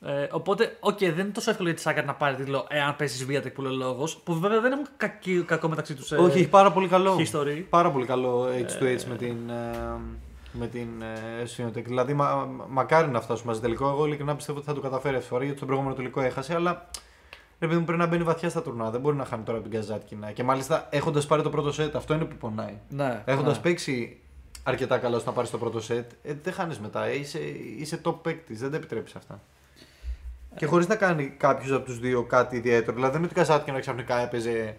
Ε, 0.00 0.26
οπότε, 0.30 0.76
οκ, 0.80 0.98
δεν 0.98 1.18
είναι 1.18 1.22
τόσο 1.32 1.50
εύκολο 1.50 1.68
για 1.68 1.76
τη 1.76 1.82
Σάκαρη 1.84 2.06
να 2.06 2.14
πάρει 2.14 2.34
τίτλο 2.36 2.66
εάν 2.68 2.96
πέσει 2.96 3.24
Βίατεκ 3.24 3.52
που 3.54 3.62
λέει 3.62 3.72
ο 3.72 3.76
λόγος. 3.76 4.16
Που 4.16 4.34
βέβαια 4.38 4.60
δεν 4.60 4.72
έχουν 4.72 4.86
κακή, 4.96 5.42
κακό 5.46 5.68
μεταξύ 5.68 5.94
τους. 5.94 6.12
Όχι, 6.12 6.38
έχει 6.38 6.48
πάρα 6.48 6.72
πολύ 6.72 6.88
καλό. 6.88 7.16
history. 7.18 7.64
Πάρα 7.70 7.90
πολύ 7.90 8.06
καλό 8.06 8.46
H2H 8.46 9.02
με 9.08 9.16
την, 9.16 9.36
ε, 9.50 9.98
με 10.58 10.66
την 10.66 10.88
ε, 11.02 11.42
Σβίοντεκ. 11.56 11.84
Δηλαδή, 11.84 12.14
μα, 12.14 12.34
μα- 12.34 12.66
μακάρι 12.68 13.08
να 13.10 13.20
φτάσουμε 13.20 13.48
μαζί 13.48 13.60
τελικό. 13.60 13.88
Εγώ 13.88 14.06
ειλικρινά 14.06 14.36
πιστεύω 14.36 14.58
ότι 14.58 14.66
θα 14.66 14.74
το 14.74 14.80
καταφέρει 14.80 15.14
αυτή 15.14 15.26
τη 15.26 15.32
φορά 15.32 15.40
γιατί 15.42 15.56
στον 15.56 15.68
προηγούμενο 15.68 15.96
τελικό 15.96 16.20
έχασε. 16.20 16.54
Αλλά 16.54 16.86
ρε 17.58 17.66
παιδί 17.66 17.78
μου 17.78 17.84
πρέπει 17.84 18.00
να 18.00 18.06
μπαίνει 18.06 18.22
βαθιά 18.22 18.48
στα 18.48 18.62
τουρνουά. 18.62 18.90
Δεν 18.90 19.00
μπορεί 19.00 19.16
να 19.16 19.24
χάνει 19.24 19.42
τώρα 19.42 19.58
από 19.58 19.68
την 19.68 19.78
Κασάτκινα. 19.78 20.32
Και 20.32 20.42
μάλιστα 20.42 20.88
έχοντας 20.90 21.26
πάρει 21.26 21.42
το 21.42 21.50
πρώτο 21.50 21.72
σετ, 21.72 21.96
αυτό 21.96 22.14
είναι 22.14 22.24
που 22.24 22.36
πονάει. 22.36 22.74
Ναι. 22.88 23.22
Έχοντας 23.24 23.56
ναι. 23.56 23.62
παίξει 23.62 24.18
αρκετά 24.62 24.98
καλά 24.98 25.16
ώστε 25.16 25.28
να 25.28 25.34
πάρεις 25.34 25.50
το 25.50 25.58
πρώτο 25.58 25.80
σετ, 25.80 26.10
ε, 26.22 26.34
δεν 26.42 26.52
χάνεις 26.52 26.78
μετά. 26.80 27.04
Ε, 27.04 27.18
είσαι, 27.18 27.38
είσαι 27.78 28.00
top 28.04 28.14
παίκτης. 28.22 28.60
Δεν 28.60 28.70
τα 28.70 28.76
επιτρέπεις 28.76 29.14
αυτά. 29.14 29.40
Και 30.56 30.66
χωρίς 30.66 30.88
να 30.88 30.96
κάνει 30.96 31.34
κάποιος 31.36 31.72
από 31.72 31.84
τους 31.84 31.98
δύο 31.98 32.22
κάτι 32.22 32.56
ιδιαίτερο. 32.56 32.92
Δηλαδή 32.92 33.12
δεν 33.12 33.22
είναι 33.22 33.30
ότι 33.30 33.40
η 33.40 33.44
Καζάτκινα 33.44 33.80
ξαφνικά 33.80 34.18
έπαιζε 34.18 34.76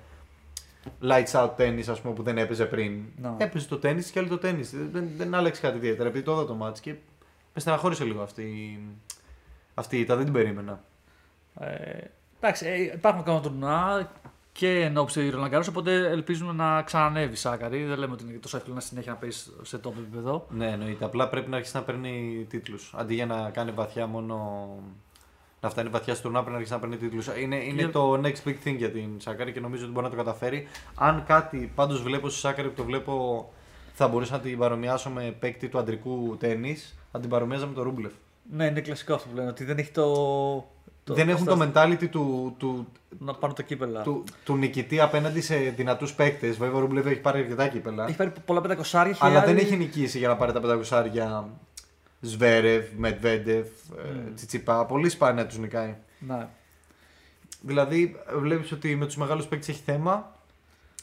lights 1.01 1.31
out 1.31 1.55
tennis, 1.57 1.83
ας 1.89 2.01
πούμε, 2.01 2.13
που 2.13 2.23
δεν 2.23 2.38
έπαιζε 2.38 2.65
πριν. 2.65 3.01
Ναι. 3.21 3.31
Έπαιζε 3.38 3.67
το 3.67 3.79
tennis 3.83 4.03
και 4.03 4.19
άλλο 4.19 4.27
το 4.27 4.47
tennis. 4.47 4.67
Δεν, 4.71 4.89
δεν, 4.91 5.09
δεν 5.17 5.36
άλλαξε 5.36 5.61
κάτι 5.61 5.77
ιδιαίτερα. 5.77 6.09
Επειδή 6.09 6.23
το 6.23 6.31
είδα 6.31 6.45
το 6.45 6.57
match 6.61 6.79
και 6.79 6.95
με 7.53 7.61
στεναχώρησε 7.61 8.03
λίγο 8.03 8.21
αυτή, 8.21 8.79
αυτή 9.73 9.97
η 9.97 9.99
ήττα. 9.99 10.15
Δεν 10.15 10.23
την 10.23 10.33
περίμενα. 10.33 10.83
Ε, 11.59 11.99
εντάξει, 12.39 12.65
ε, 12.67 12.81
υπάρχουν 12.81 13.21
ακόμα 13.21 13.41
τουρνουά 13.41 14.11
και 14.51 14.81
εν 14.81 14.97
ώψη 14.97 15.29
του 15.29 15.39
Roland 15.39 15.53
Garros, 15.53 15.65
οπότε 15.69 16.09
ελπίζουμε 16.09 16.53
να 16.53 16.81
ξανανεύει 16.81 17.33
η 17.33 17.36
Σάκαρη. 17.36 17.83
Δεν 17.83 17.97
λέμε 17.97 18.13
ότι 18.13 18.23
είναι 18.23 18.38
τόσο 18.38 18.57
εύκολο 18.57 18.75
να 18.75 18.81
συνέχεια 18.81 19.11
να 19.11 19.17
παίζει 19.17 19.39
σε 19.61 19.79
top 19.83 19.91
επίπεδο. 19.97 20.47
Ναι, 20.49 20.71
εννοείται. 20.71 21.05
Απλά 21.05 21.29
πρέπει 21.29 21.49
να 21.49 21.55
αρχίσει 21.55 21.75
να 21.75 21.83
παίρνει 21.83 22.45
τίτλους. 22.49 22.93
Αντί 22.97 23.13
για 23.13 23.25
να 23.25 23.49
κάνει 23.49 23.71
βαθιά 23.71 24.07
μόνο. 24.07 24.67
Να 25.66 25.72
φτάνει 25.72 25.89
βαθιά 25.89 26.13
στο 26.13 26.24
τουρνά, 26.24 26.38
πρέπει 26.38 26.51
να 26.51 26.57
αρχίσει 26.57 26.74
να 26.74 26.80
παίρνει 26.80 26.97
τίτλους. 26.97 27.28
Είναι, 27.41 27.55
είναι 27.55 27.82
Για- 27.82 27.89
το 27.91 28.22
next 28.24 28.47
big 28.49 28.55
thing 28.68 28.76
για 28.78 28.91
την 28.91 29.09
Σάκαρη 29.18 29.51
και 29.51 29.59
νομίζω 29.59 29.84
ότι 29.84 29.91
μπορεί 29.93 30.05
να 30.05 30.11
το 30.11 30.18
καταφέρει. 30.18 30.68
Αν 30.95 31.24
κάτι 31.28 31.72
πάντως 31.76 32.01
βλέπω 32.01 32.30
στη 32.30 32.39
Σάκαρη 32.39 32.68
που 32.68 32.74
το 32.76 32.84
βλέπω 32.84 33.45
θα 33.93 34.07
μπορούσα 34.07 34.34
να 34.34 34.39
την 34.39 34.57
παρομοιάσω 34.57 35.09
με 35.09 35.36
παίκτη 35.39 35.68
του 35.68 35.78
αντρικού 35.78 36.38
τέννη, 36.39 36.78
θα 37.11 37.20
την 37.20 37.30
παρομοιάζα 37.30 37.66
με 37.66 37.74
το 37.74 37.84
Ρούμπλεφ. 37.84 38.11
Ναι, 38.51 38.66
είναι 38.66 38.82
κλασικό 38.82 39.13
αυτό 39.13 39.30
που 39.30 39.36
λένε, 39.36 39.49
ότι 39.49 39.63
δεν 39.63 39.78
έχει 39.78 39.91
το. 39.91 40.03
το 41.03 41.13
Δεν 41.13 41.30
έχουν 41.30 41.45
στα- 41.45 41.57
το 41.57 41.72
mentality 41.74 42.07
του, 42.09 42.55
του, 42.57 42.88
Να 43.20 43.34
πάρουν 43.34 43.55
το 43.55 43.61
κύπελα. 43.61 44.01
του, 44.01 44.24
του 44.45 44.55
νικητή 44.55 44.99
απέναντι 44.99 45.41
σε 45.41 45.55
δυνατούς 45.55 46.13
παίκτες. 46.13 46.57
Βέβαια, 46.57 46.76
ο 46.76 46.80
Ρούμπλεφ 46.80 47.05
έχει 47.05 47.20
πάρει 47.20 47.39
αρκετά 47.39 47.68
κύπελα. 47.68 48.05
Έχει 48.07 48.16
πάρει 48.18 48.32
πολλά 48.45 48.61
πεντακοσάρια. 48.61 49.16
Αλλά 49.20 49.30
χιλιάδες- 49.39 49.55
δεν 49.55 49.66
έχει 49.66 49.78
νικήσει 49.78 50.18
για 50.18 50.28
να 50.28 50.36
πάρει 50.36 50.51
τα 50.51 50.59
500 50.59 51.05
για 51.11 51.49
Σβέρευ, 52.26 52.86
Μετβέντεφ, 52.97 53.67
Mm. 53.67 54.32
Τσιτσιπά. 54.36 54.86
Πολύ 54.86 55.09
σπάνια 55.09 55.45
τους 55.45 55.57
νικάει. 55.57 55.95
Ναι. 56.19 56.47
Δηλαδή, 57.61 58.15
βλέπεις 58.39 58.71
ότι 58.71 58.95
με 58.95 59.05
τους 59.05 59.15
μεγάλους 59.17 59.45
παίκτες 59.45 59.69
έχει 59.69 59.82
θέμα. 59.86 60.34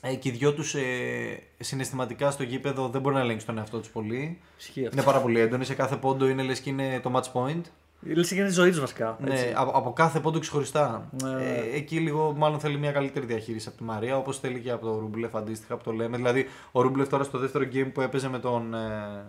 Ε, 0.01 0.15
και 0.15 0.29
οι 0.29 0.33
δυο 0.33 0.53
τους 0.53 0.75
ε, 0.75 1.43
συναισθηματικά 1.59 2.31
στο 2.31 2.43
γήπεδο 2.43 2.89
δεν 2.89 3.01
μπορεί 3.01 3.15
να 3.15 3.21
ελέγξει 3.21 3.47
τον 3.47 3.59
εαυτό 3.59 3.79
τους 3.79 3.89
πολύ. 3.89 4.39
Ισχύει 4.59 4.85
αυτό. 4.87 4.97
Είναι 4.97 5.07
πάρα 5.07 5.19
πολύ 5.21 5.41
έντονοι. 5.41 5.65
Σε 5.65 5.75
κάθε 5.75 5.97
πόντο 5.97 6.29
είναι 6.29 6.43
λες 6.43 6.61
και 6.61 6.71
είναι 6.71 7.01
το 7.03 7.13
match 7.15 7.33
point. 7.33 7.61
Λες 8.01 8.29
και 8.29 8.35
είναι 8.35 8.47
τη 8.47 8.53
ζωή 8.53 8.71
τους 8.71 8.81
βασικά. 8.81 9.17
Ναι, 9.21 9.33
έτσι. 9.33 9.53
από, 9.57 9.71
από 9.71 9.93
κάθε 9.93 10.21
πόντο 10.21 10.39
ξεχωριστά. 10.39 11.09
Ναι. 11.23 11.45
Ε, 11.45 11.77
εκεί 11.77 11.99
λίγο 11.99 12.35
μάλλον 12.37 12.61
θέλει 12.61 12.79
μια 12.79 12.93
καλύτερη 12.93 13.27
διαχείριση 13.27 13.69
από 13.69 13.77
τη 13.77 13.85
Μαρία, 13.85 14.17
όπως 14.17 14.39
θέλει 14.39 14.61
και 14.61 14.71
από 14.71 14.87
το 14.87 14.99
Ρούμπλεφ 14.99 15.35
αντίστοιχα 15.35 15.77
που 15.77 15.83
το 15.85 15.93
λέμε. 15.93 16.17
Δηλαδή, 16.17 16.47
ο 16.73 16.81
Ρούμπλεφ 16.83 17.09
τώρα 17.09 17.25
στο 17.25 17.39
δεύτερο 17.39 17.65
game 17.73 17.91
που 17.93 18.01
έπαιζε 18.01 18.29
με 18.29 18.39
τον. 18.39 18.75
Ε, 18.75 19.25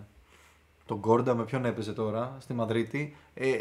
τον 0.86 0.98
Γκόρντα, 0.98 1.34
με 1.34 1.44
ποιον 1.44 1.64
έπαιζε 1.64 1.92
τώρα 1.92 2.36
στη 2.40 2.54
Μαδρίτη. 2.54 3.16
Ε, 3.34 3.56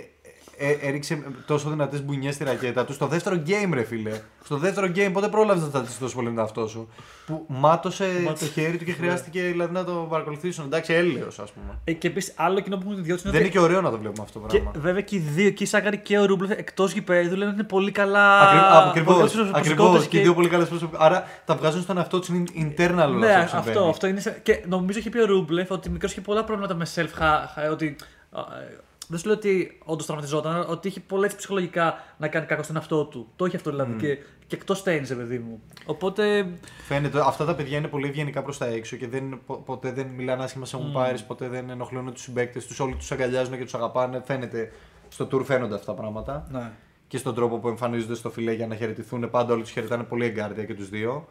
ε, 0.67 0.87
έριξε 0.87 1.23
τόσο 1.45 1.69
δυνατές 1.69 2.03
μπουνιές 2.03 2.33
στη 2.35 2.43
ρακέτα 2.43 2.85
του. 2.85 2.93
Στο 2.93 3.07
δεύτερο 3.07 3.41
game, 3.47 3.69
ρε 3.73 3.83
φίλε. 3.83 4.11
Στο 4.43 4.57
δεύτερο 4.57 4.87
game, 4.95 5.09
πότε 5.13 5.27
πρόλαβες 5.27 5.63
να 5.63 5.69
σταματήσει 5.69 5.99
τόσο 5.99 6.15
πολύ 6.15 6.27
με 6.27 6.33
τον 6.33 6.43
εαυτό 6.43 6.67
σου; 6.67 6.89
Που 7.25 7.45
μάτωσε 7.47 8.07
Μάτωσε. 8.25 8.45
το 8.45 8.51
χέρι 8.51 8.77
του 8.77 8.85
και 8.85 8.91
χρειάστηκε 8.93 9.41
δηλαδή, 9.41 9.73
να 9.73 9.83
το 9.83 10.07
παρακολουθήσουν. 10.09 10.65
Εντάξει, 10.65 10.93
έλεος, 10.93 11.39
ας 11.39 11.51
πούμε. 11.51 11.79
Ε, 11.83 11.91
και 11.93 12.07
επίσης 12.07 12.33
άλλο 12.37 12.59
κοινό 12.59 12.77
που 12.77 12.83
έχουν 12.89 12.99
οι 12.99 13.03
δυο 13.03 13.15
του 13.15 13.21
είναι 13.23 13.31
Δεν 13.31 13.39
είναι 13.39 13.49
ότι. 13.49 13.57
και 13.57 13.63
ωραίο 13.63 13.81
να 13.81 13.89
το 13.91 13.97
βλέπουμε 13.97 14.23
αυτό 14.23 14.39
το 14.39 14.47
Και 14.47 14.59
πράγμα. 14.59 14.79
βέβαια 14.81 15.01
και 15.01 15.15
οι 15.15 15.19
δύο, 15.19 15.49
και 15.49 15.63
η 15.63 15.67
Σάκαρη 15.67 15.97
και 15.97 16.17
ο 16.17 16.25
Ρούμπλεφ 16.25 16.51
εκτός 16.51 16.91
γηπέδου 16.93 17.35
λένε 17.35 17.45
ότι 17.51 17.59
είναι 17.59 17.67
πολύ 17.67 17.91
καλά. 17.91 18.39
Ακριβώς. 18.87 19.15
πολύ 19.15 19.29
καλές 19.29 19.33
Ακριβώς. 19.33 19.53
προσωπικότητες 19.63 20.07
Και 20.07 20.17
οι 20.17 20.21
δύο 20.21 20.33
πολύ 20.33 20.49
καλές 20.49 20.67
προσωπικότητε. 20.67 21.05
Άρα 21.09 21.23
τα 21.45 21.55
βγάζουν 21.55 21.81
στον 21.81 21.97
εαυτό 21.97 22.19
τους. 22.19 22.27
Είναι 22.29 22.43
internal 22.77 23.05
όλο 23.07 23.17
Ναι, 23.17 23.27
αυτό 23.33 23.51
που 23.51 23.57
αυτό, 23.57 23.61
συμβαίνει. 23.71 23.89
αυτό 23.89 24.07
είναι. 24.07 24.19
σε- 24.19 24.39
Και 24.43 24.63
νομίζω 24.67 24.99
είχε 24.99 25.09
πει 25.09 25.19
ο 25.19 25.25
Ρούμπλεφ 25.25 25.71
ότι 25.71 25.89
μικρός 25.89 26.11
είχε 26.11 26.21
πολλά 26.21 26.43
προβλήματα 26.43 26.75
με 26.75 26.85
self 26.95 27.01
ha- 27.21 27.71
ότι. 27.71 27.95
Α, 29.13 29.17
ε, 29.17 29.19
Δεν 29.19 29.19
σου 29.19 29.27
λέω 29.27 29.35
ότι 29.35 29.79
όντως 29.83 30.05
τραυματιζόταν, 30.05 30.53
αλλά 30.53 30.65
ότι 30.65 30.87
είχε 30.87 30.99
πολλά 30.99 31.25
έτσι 31.25 31.37
ψυχολογικά 31.37 32.03
να 32.17 32.27
κάνει 32.27 32.45
κακό 32.45 32.63
στον 32.63 32.75
εαυτό 32.75 33.05
του. 33.05 33.27
Το 33.35 33.45
έχει 33.45 33.55
αυτό 33.55 33.69
δηλαδή. 33.69 33.93
Και, 33.93 34.17
και 34.47 34.55
εκτός 34.55 34.83
τέννη, 34.83 35.07
παιδί 35.07 35.39
μου. 35.39 35.61
Οπότε. 35.85 36.47
Φαίνεται, 36.87 37.19
αυτά 37.25 37.45
τα 37.45 37.55
παιδιά 37.55 37.77
είναι 37.77 37.87
πολύ 37.87 38.07
ευγενικά 38.07 38.41
προς 38.41 38.57
τα 38.57 38.65
έξω 38.65 38.95
και 38.95 39.07
δεν, 39.07 39.41
πο- 39.45 39.57
ποτέ 39.65 39.91
δεν 39.91 40.07
μιλάνε 40.07 40.43
άσχημα 40.43 40.65
σε 40.65 40.77
umpires, 40.77 41.19
ποτέ 41.27 41.47
δεν 41.47 41.69
ενοχλούν 41.69 42.13
τους 42.13 42.21
συμπαίκτες 42.21 42.65
τους, 42.65 42.79
όλοι 42.79 42.95
τους 42.95 43.11
αγκαλιάζουν 43.11 43.57
και 43.57 43.63
τους 43.63 43.73
αγαπάνε. 43.73 44.21
Φαίνεται 44.25 44.71
στο 45.09 45.27
tour 45.31 45.43
φαίνονται 45.43 45.75
αυτά 45.75 45.93
τα 45.93 46.01
πράγματα. 46.01 46.47
Ναι. 46.51 46.71
Και 47.07 47.17
στον 47.17 47.35
τρόπο 47.35 47.57
που 47.57 47.67
εμφανίζονται 47.67 48.15
στο 48.15 48.29
φιλέ 48.29 48.51
για 48.53 48.67
να 48.67 48.75
χαιρετηθούν. 48.75 49.29
Πάντα 49.29 49.53
όλοι 49.53 49.61
τους 49.61 49.71
χαιρετάνε 49.71 50.03
πολύ 50.03 50.25
εγκάρδια 50.25 50.63
και 50.63 50.73
τους 50.73 50.89
δύο. 50.89 51.27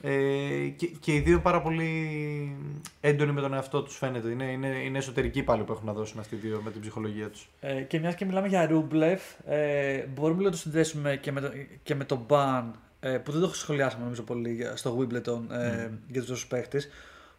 Ε, 0.00 0.66
και, 0.76 0.86
και 1.00 1.14
οι 1.14 1.20
δύο 1.20 1.40
πάρα 1.40 1.62
πολύ 1.62 2.56
έντονοι 3.00 3.32
με 3.32 3.40
τον 3.40 3.54
εαυτό 3.54 3.82
τους 3.82 3.96
φαίνεται. 3.96 4.28
Είναι, 4.30 4.44
είναι, 4.44 4.66
είναι 4.68 4.98
εσωτερικοί 4.98 5.42
πάλι 5.42 5.62
που 5.62 5.72
έχουν 5.72 5.86
να 5.86 5.92
δώσουν 5.92 6.18
αυτοί 6.20 6.34
οι 6.34 6.38
δύο 6.38 6.60
με 6.64 6.70
την 6.70 6.80
ψυχολογία 6.80 7.28
τους. 7.30 7.48
Ε, 7.60 7.80
και 7.80 7.98
μιας 7.98 8.14
και 8.14 8.24
μιλάμε 8.24 8.48
για 8.48 8.66
Ρούμπλεφ, 8.66 9.22
ε, 9.46 10.06
μπορούμε 10.14 10.36
λίγο 10.38 10.44
να 10.44 10.50
το 10.50 10.56
συνδέσουμε 10.56 11.16
και 11.16 11.32
με 11.32 11.40
το, 11.40 11.50
και 11.82 11.94
με 11.94 12.04
το 12.04 12.26
ban 12.28 12.62
ε, 13.00 13.18
που 13.18 13.32
δεν 13.32 13.40
το 13.40 13.54
σχολιάσαμε 13.54 14.02
νομίζω 14.02 14.22
πολύ 14.22 14.52
για- 14.54 14.76
στο 14.76 14.98
Wimbledon 14.98 15.40
ε, 15.50 15.90
για 16.08 16.22
τους 16.22 16.46
παίχτες. 16.46 16.88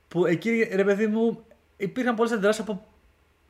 Που 0.08 0.26
εκεί 0.26 0.70
ρε 0.74 0.84
παιδί 0.84 1.08
μου 1.08 1.44
υπήρχαν 1.78 2.16
πολλές 2.16 2.32
αντιδράσεις 2.32 2.62
από, 2.62 2.86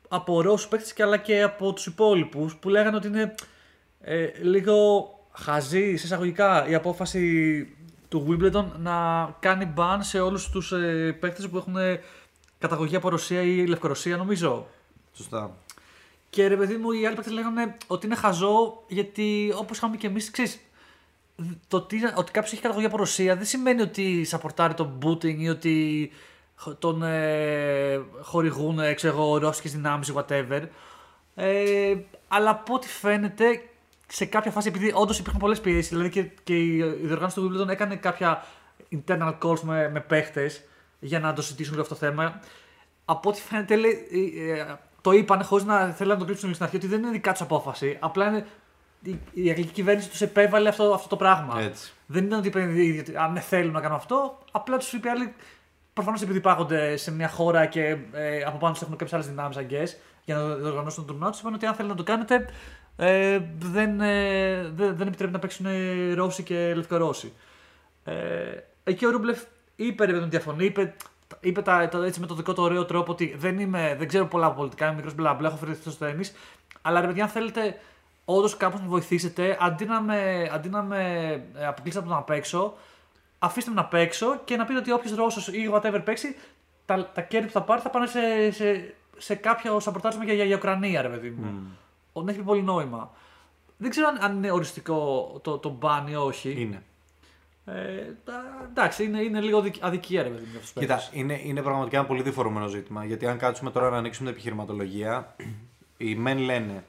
από 0.07 0.41
Ρώσου 0.41 0.67
παίχτες 0.69 0.93
και 0.93 1.03
αλλά 1.03 1.17
και 1.17 1.41
από 1.41 1.73
τους 1.73 1.85
υπόλοιπους 1.85 2.55
που 2.55 2.69
λέγανε 2.69 2.95
ότι 2.95 3.07
είναι 3.07 3.35
ε, 4.01 4.27
λίγο 4.41 5.07
χαζή 5.31 5.95
σε 5.95 6.05
εισαγωγικά 6.05 6.67
η 6.67 6.73
απόφαση 6.75 7.67
του 8.13 8.27
Wimbledon 8.29 8.65
να 8.79 9.29
κάνει 9.39 9.73
ban 9.77 9.97
σε 9.99 10.19
όλους 10.19 10.49
τους 10.49 10.71
ε, 10.71 11.17
παίκτες 11.19 11.49
που 11.49 11.57
έχουν 11.57 11.77
ε, 11.77 12.01
καταγωγή 12.59 12.95
από 12.95 13.09
Ρωσία 13.09 13.41
ή 13.41 13.65
Λευκορωσία 13.65 14.17
νομίζω. 14.17 14.67
Σωστά. 15.13 15.57
Και 16.29 16.47
ρε 16.47 16.57
παιδί 16.57 16.75
μου, 16.75 16.91
οι 16.91 17.05
άλλοι 17.05 17.15
παίκτες 17.15 17.33
λέγανε 17.33 17.77
ότι 17.87 18.05
είναι 18.05 18.15
χαζό 18.15 18.83
γιατί 18.87 19.53
όπως 19.57 19.77
είχαμε 19.77 19.97
και 19.97 20.07
εμείς, 20.07 20.31
ξέρεις. 20.31 20.59
Το 21.67 21.77
ότι, 21.77 22.01
ότι 22.15 22.31
κάποιος 22.31 22.53
έχει 22.53 22.61
καταγωγή 22.61 22.85
από 22.85 22.97
Ρωσία 22.97 23.35
δεν 23.35 23.45
σημαίνει 23.45 23.81
ότι 23.81 24.23
σαπορτάρει 24.23 24.73
τον 24.73 24.93
Μπούτινγκ 24.97 25.41
ή 25.41 25.49
ότι 25.49 26.11
χ- 26.55 26.79
τον 26.79 27.03
ε, 27.03 28.01
χορηγούν 28.21 28.79
ε, 28.79 28.93
ξέρω 28.93 29.13
εγώ, 29.13 29.37
ρώσικες 29.37 29.71
δυνάμεις 29.71 30.07
ή 30.07 30.13
whatever. 30.15 30.61
Ε, 31.35 31.95
αλλά 32.27 32.49
από 32.49 32.73
ό,τι 32.73 32.87
φαίνεται 32.87 33.61
σε 34.15 34.25
κάποια 34.25 34.51
φάση, 34.51 34.67
επειδή 34.67 34.91
όντως 34.95 35.19
υπήρχαν 35.19 35.39
πολλές 35.39 35.61
πιέσεις, 35.61 35.89
δηλαδή 35.89 36.09
και, 36.09 36.23
και 36.43 36.57
η, 36.57 36.77
η 36.77 37.05
διοργάνωση 37.05 37.35
του 37.35 37.51
Wimbledon 37.51 37.67
έκανε 37.67 37.95
κάποια 37.95 38.43
internal 38.91 39.33
calls 39.43 39.59
με, 39.59 39.89
με 39.89 39.99
παίχτες 39.99 40.63
για 40.99 41.19
να 41.19 41.33
το 41.33 41.41
συζητήσουν 41.41 41.71
λίγο 41.71 41.83
αυτό 41.83 41.95
το 41.95 42.05
θέμα. 42.05 42.39
Από 43.05 43.29
ό,τι 43.29 43.41
φαίνεται, 43.41 43.75
λέει, 43.75 44.07
ε, 44.57 44.65
το 45.01 45.11
είπαν 45.11 45.43
χωρίς 45.43 45.65
να 45.65 45.91
θέλουν 45.91 46.13
να 46.13 46.19
το 46.19 46.25
κρύψουν 46.25 46.53
στην 46.53 46.63
αρχή 46.63 46.75
ότι 46.75 46.87
δεν 46.87 46.99
είναι 46.99 47.11
δικά 47.11 47.31
τους 47.31 47.41
απόφαση. 47.41 47.97
Απλά 47.99 48.27
είναι 48.27 48.45
η, 49.01 49.19
η 49.33 49.49
αγγλική 49.49 49.71
κυβέρνηση 49.71 50.09
τους 50.09 50.21
επέβαλε 50.21 50.69
αυτό, 50.69 50.93
αυτό 50.93 51.07
το 51.07 51.15
πράγμα. 51.15 51.61
Έτσι. 51.61 51.91
Δεν 52.05 52.25
ήταν 52.25 52.39
ότι 52.39 52.47
είπαν 52.47 52.77
οι 52.77 52.85
ίδιοι 52.85 52.99
ότι 52.99 53.17
αν 53.17 53.33
δεν 53.33 53.41
θέλουν 53.43 53.73
να 53.73 53.81
κάνουν 53.81 53.97
αυτό, 53.97 54.37
απλά 54.51 54.77
τους 54.77 54.93
είπε 54.93 55.09
άλλοι. 55.09 55.33
Προφανώς 55.93 56.21
επειδή 56.21 56.37
υπάρχονται 56.37 56.97
σε 56.97 57.11
μια 57.11 57.29
χώρα 57.29 57.65
και 57.65 57.97
ε, 58.11 58.41
από 58.43 58.57
πάνω 58.57 58.73
τους 58.73 58.81
έχουν 58.81 58.95
κάποιες 58.95 59.13
άλλες 59.13 59.27
δυνάμεις 59.27 59.57
αγκαίε 59.57 59.87
για 60.25 60.35
να 60.35 60.41
οργανώσουν 60.41 61.05
τον 61.05 61.05
τουρνουά, 61.05 61.31
τους 61.31 61.39
είπαν 61.39 61.53
ότι 61.53 61.65
αν 61.65 61.73
θέλετε 61.73 61.93
να 61.93 62.03
το 62.03 62.11
κάνετε, 62.11 62.45
ε, 62.95 63.39
δεν, 63.59 64.01
ε, 64.01 64.71
δεν, 64.75 64.95
δεν 64.95 65.07
επιτρέπει 65.07 65.33
να 65.33 65.39
παίξουν 65.39 65.65
ε, 65.65 66.13
Ρώσοι 66.13 66.43
και 66.43 66.73
Λευκορώσοι. 66.75 67.33
Ε, 68.03 68.13
εκεί 68.83 69.05
ο 69.05 69.09
Ρούμπλεφ 69.09 69.43
είπε 69.75 70.05
ρε, 70.05 70.19
τον 70.19 70.29
διαφωνεί, 70.29 70.65
είπε, 70.65 70.95
είπε 71.39 71.61
τα, 71.61 71.87
τα, 71.87 72.05
έτσι 72.05 72.19
με 72.19 72.25
το 72.25 72.35
δικό 72.35 72.53
του 72.53 72.63
ωραίο 72.63 72.85
τρόπο 72.85 73.11
ότι 73.11 73.35
δεν, 73.37 73.59
είμαι, 73.59 73.95
δεν 73.97 74.07
ξέρω 74.07 74.25
πολλά 74.25 74.51
πολιτικά, 74.51 74.85
είμαι 74.85 74.95
μικρός 74.95 75.15
μπλα 75.15 75.33
μπλα, 75.33 75.47
έχω 75.47 75.57
φερθεί 75.57 75.89
στο 75.89 76.05
τέννη. 76.05 76.23
Αλλά 76.81 77.01
ρε 77.01 77.07
παιδιά, 77.07 77.23
αν 77.23 77.29
θέλετε 77.29 77.79
όντως 78.25 78.57
κάπως 78.57 78.79
να 78.79 78.85
με 78.85 78.91
βοηθήσετε, 78.91 79.57
αντί 79.59 79.85
να 79.85 80.01
με, 80.01 80.49
αντί 80.53 80.69
να 80.69 80.81
με 80.81 81.31
ε, 81.55 81.65
αποκλείσετε 81.65 82.03
από 82.03 82.13
το 82.13 82.19
να 82.19 82.21
παίξω, 82.21 82.73
αφήστε 83.39 83.69
με 83.69 83.75
να 83.75 83.85
παίξω 83.85 84.41
και 84.43 84.55
να 84.55 84.65
πείτε 84.65 84.79
ότι 84.79 84.91
όποιος 84.91 85.15
Ρώσος 85.15 85.47
ή 85.47 85.71
whatever 85.73 86.01
παίξει, 86.03 86.35
τα, 86.85 87.11
τα 87.13 87.21
κέρδη 87.21 87.47
που 87.47 87.53
θα 87.53 87.61
πάρει 87.61 87.81
θα 87.81 87.89
πάνε 87.89 88.07
σε, 88.07 88.51
σε, 88.51 88.93
σε 89.17 89.35
κάποιο 89.35 89.79
σαπορτάρισμα 89.79 90.23
για, 90.23 90.33
για, 90.33 90.45
για 90.45 90.55
Ουκρανία, 90.55 91.01
ρε 91.01 91.07
παιδί 91.07 91.29
μου. 91.29 91.45
Mm. 91.45 91.82
Δεν 92.13 92.27
έχει 92.27 92.39
πολύ 92.39 92.61
νόημα. 92.61 93.11
Δεν 93.77 93.89
ξέρω 93.89 94.07
αν, 94.07 94.17
αν 94.23 94.35
είναι 94.37 94.51
οριστικό 94.51 95.29
το, 95.43 95.57
το 95.57 95.77
ban 95.81 96.09
ή 96.09 96.15
όχι. 96.15 96.61
Είναι. 96.61 96.83
Ε, 97.65 97.73
τα- 98.25 98.67
εντάξει, 98.69 99.03
είναι, 99.03 99.21
είναι 99.21 99.39
λίγο 99.41 99.57
αδικ- 99.57 99.83
αδικία 99.83 100.23
ρε 100.23 100.29
παιδί 100.29 100.41
μου 100.43 100.47
για 100.49 100.59
αυτούς 100.59 100.71
τους 100.73 100.81
Κοίτα, 100.81 100.95
παίκτες. 100.95 101.19
είναι, 101.19 101.39
είναι 101.43 101.61
πραγματικά 101.61 101.97
ένα 101.97 102.05
πολύ 102.07 102.21
διφορούμενο 102.21 102.67
ζήτημα. 102.67 103.05
Γιατί 103.05 103.27
αν 103.27 103.37
κάτσουμε 103.37 103.71
τώρα 103.71 103.89
να 103.89 103.97
ανοίξουμε 103.97 104.27
την 104.27 104.37
επιχειρηματολογία, 104.37 105.35
οι 105.97 106.15
μεν 106.15 106.37
λένε, 106.37 106.83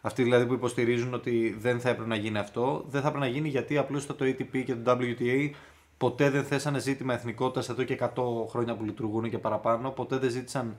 αυτοί 0.00 0.22
δηλαδή 0.22 0.46
που 0.46 0.52
υποστηρίζουν 0.52 1.14
ότι 1.14 1.56
δεν 1.58 1.80
θα 1.80 1.88
έπρεπε 1.88 2.08
να 2.08 2.16
γίνει 2.16 2.38
αυτό, 2.38 2.84
δεν 2.88 3.00
θα 3.02 3.08
έπρεπε 3.08 3.26
να 3.26 3.32
γίνει 3.32 3.48
γιατί 3.48 3.78
απλώς 3.78 4.06
το 4.06 4.16
ATP 4.20 4.62
και 4.64 4.74
το 4.74 4.98
WTA 5.00 5.50
ποτέ 5.98 6.30
δεν 6.30 6.44
θέσανε 6.44 6.78
ζήτημα 6.78 7.14
εθνικότητας 7.14 7.68
εδώ 7.68 7.82
και 7.82 7.98
100 8.00 8.08
χρόνια 8.48 8.74
που 8.76 8.84
λειτουργούν 8.84 9.30
και 9.30 9.38
παραπάνω, 9.38 9.90
ποτέ 9.90 10.16
δεν 10.18 10.30
ζήτησαν 10.30 10.76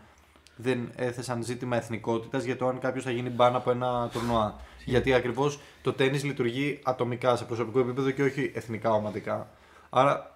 δεν 0.62 0.92
έθεσαν 0.96 1.44
ζήτημα 1.44 1.78
εθνικότητας 1.78 2.44
για 2.44 2.58
το 2.58 2.68
αν 2.68 2.80
κάποιος 2.80 3.04
θα 3.04 3.12
γίνει 3.12 3.30
ban 3.30 3.56
από 3.56 3.72
ένα 3.72 4.10
τουρνουά. 4.12 4.56
Γιατί 4.86 5.14
ακριβώς 5.14 5.60
το 5.82 5.94
τέννις 5.94 6.24
λειτουργεί 6.24 6.80
ατομικά 6.84 7.36
σε 7.36 7.46
προσωπικό 7.46 7.80
επίπεδο 7.80 8.12
και 8.12 8.24
όχι 8.24 8.52
εθνικά 8.56 8.92
ομαδικά. 8.92 9.50
Άρα 9.90 10.34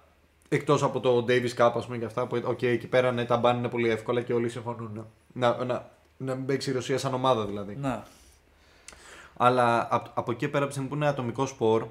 Εκτός 0.48 0.82
από 0.82 1.00
το 1.00 1.24
Davis 1.28 1.54
Cup, 1.56 1.72
ας 1.74 1.84
πούμε, 1.84 1.98
και 1.98 2.04
αυτά 2.04 2.26
που. 2.26 2.42
Οκ, 2.44 2.62
εκεί 2.62 2.86
πέρα 2.86 3.12
ναι, 3.12 3.24
τα 3.24 3.36
ban 3.36 3.58
είναι 3.58 3.68
πολύ 3.68 3.88
εύκολα 3.88 4.22
και 4.22 4.32
όλοι 4.32 4.48
συμφωνούν. 4.48 5.06
Να, 5.32 5.64
να, 5.64 5.90
να 6.16 6.34
μην 6.34 6.46
παίξει 6.46 6.70
η 6.70 6.72
Ρωσία 6.72 6.98
σαν 6.98 7.14
ομάδα 7.14 7.46
δηλαδή. 7.46 7.76
Ναι. 7.80 8.02
Αλλά 9.36 9.88
από, 9.90 10.10
από 10.14 10.30
εκεί 10.30 10.48
πέρα, 10.48 10.58
από 10.58 10.66
τη 10.66 10.72
στιγμή 10.72 10.88
που 10.88 10.94
είναι 10.94 11.06
ατομικό 11.06 11.46
σπορ, 11.46 11.86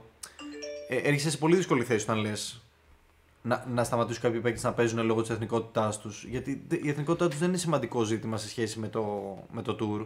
ε, 0.89 0.95
έρχεσαι 0.95 1.29
σε 1.29 1.37
πολύ 1.37 1.55
δύσκολη 1.55 1.83
θέση 1.83 2.03
όταν 2.03 2.17
λες 2.17 2.62
να, 3.43 3.65
να 3.69 3.83
σταματήσουν 3.83 4.21
κάποιοι 4.21 4.39
παίκτες 4.39 4.63
να 4.63 4.73
παίζουν 4.73 5.05
λόγω 5.05 5.21
της 5.21 5.29
εθνικότητάς 5.29 5.99
τους. 5.99 6.23
Γιατί 6.23 6.63
δε- 6.67 6.79
η 6.81 6.89
εθνικότητά 6.89 7.27
τους 7.27 7.39
δεν 7.39 7.47
είναι 7.47 7.57
σημαντικό 7.57 8.03
ζήτημα 8.03 8.37
σε 8.37 8.47
σχέση 8.47 8.79
με 8.79 8.87
το, 8.87 9.35
με 9.51 9.61
το 9.61 9.77
tour. 9.79 10.05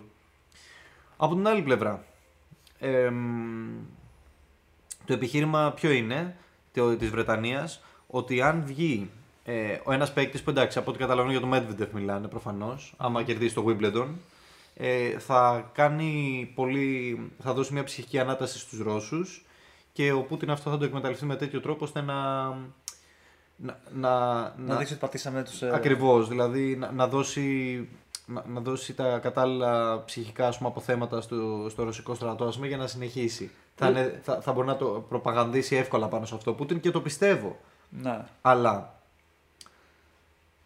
Από 1.17 1.35
την 1.35 1.47
άλλη 1.47 1.61
πλευρά, 1.61 2.03
εμ, 2.79 3.15
το 5.05 5.13
επιχείρημα 5.13 5.71
ποιο 5.71 5.91
είναι 5.91 6.35
το, 6.73 6.95
της 6.95 7.09
Βρετανίας 7.09 7.83
ότι 8.07 8.41
αν 8.41 8.63
βγει 8.65 9.09
ε, 9.43 9.79
ο 9.83 9.91
ένας 9.91 10.13
παίκτης 10.13 10.43
που 10.43 10.49
εντάξει 10.49 10.77
από 10.79 10.89
ό,τι 10.89 10.99
καταλαβαίνω 10.99 11.31
για 11.37 11.41
το 11.41 11.49
Medvedev 11.53 11.89
μιλάνε 11.93 12.27
προφανώς 12.27 12.93
άμα 12.97 13.23
κερδίσει 13.23 13.53
το 13.55 13.65
Wimbledon 13.67 14.07
ε, 14.75 15.19
θα 15.19 15.69
κάνει 15.73 16.51
πολύ, 16.55 17.19
θα 17.43 17.53
δώσει 17.53 17.73
μια 17.73 17.83
ψυχική 17.83 18.19
ανάταση 18.19 18.59
στους 18.59 18.79
Ρώσους 18.79 19.45
και 19.93 20.11
ο 20.11 20.21
Πούτιν 20.21 20.51
αυτό 20.51 20.69
θα 20.69 20.77
το 20.77 20.85
εκμεταλλευτεί 20.85 21.25
με 21.25 21.35
τέτοιο 21.35 21.59
τρόπο 21.59 21.85
ώστε 21.85 22.01
να 22.01 22.15
να, 23.57 23.79
να, 23.93 24.09
Να 24.57 24.75
δείξει 24.75 24.93
ότι 24.93 25.01
πατήσαμε 25.01 25.43
τους... 25.43 25.61
ε, 25.61 25.71
Ακριβώς, 25.73 26.27
δηλαδή 26.27 26.75
να, 26.75 26.91
να 26.91 27.07
δώσει, 27.07 27.87
να, 28.25 28.43
να 28.47 28.61
δώσει 28.61 28.93
τα 28.93 29.19
κατάλληλα 29.19 30.03
ψυχικά 30.05 30.47
ας 30.47 30.57
πούμε, 30.57 30.69
αποθέματα 30.69 31.21
στο, 31.21 31.67
στο 31.69 31.83
ρωσικό 31.83 32.15
στρατό 32.15 32.45
ας 32.45 32.55
πούμε, 32.55 32.67
για 32.67 32.77
να 32.77 32.87
συνεχίσει. 32.87 33.51
Θα, 33.75 33.89
είναι, 33.89 34.19
θα, 34.23 34.41
θα 34.41 34.53
μπορεί 34.53 34.67
να 34.67 34.75
το 34.75 35.05
προπαγανδίσει 35.09 35.75
εύκολα 35.75 36.07
πάνω 36.07 36.25
σε 36.25 36.35
αυτό 36.35 36.51
ο 36.51 36.53
Πούτιν 36.53 36.79
και 36.79 36.91
το 36.91 37.01
πιστεύω. 37.01 37.57
Ναι. 37.89 38.25
Αλλά 38.41 39.01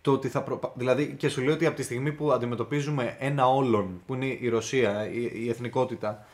το 0.02 0.12
ότι 0.12 0.28
θα 0.28 0.44
προπα... 0.44 0.72
Δηλαδή 0.76 1.16
και 1.16 1.30
σου 1.30 1.42
λέω 1.42 1.54
ότι 1.54 1.66
από 1.66 1.76
τη 1.76 1.84
στιγμή 1.84 2.12
που 2.12 2.32
αντιμετωπίζουμε 2.32 3.16
ένα 3.20 3.48
όλον 3.48 4.02
που 4.06 4.14
είναι 4.14 4.26
η 4.26 4.50
Ρωσία, 4.50 5.10
η, 5.10 5.30
η 5.34 5.50
εθνικότητα, 5.50 6.26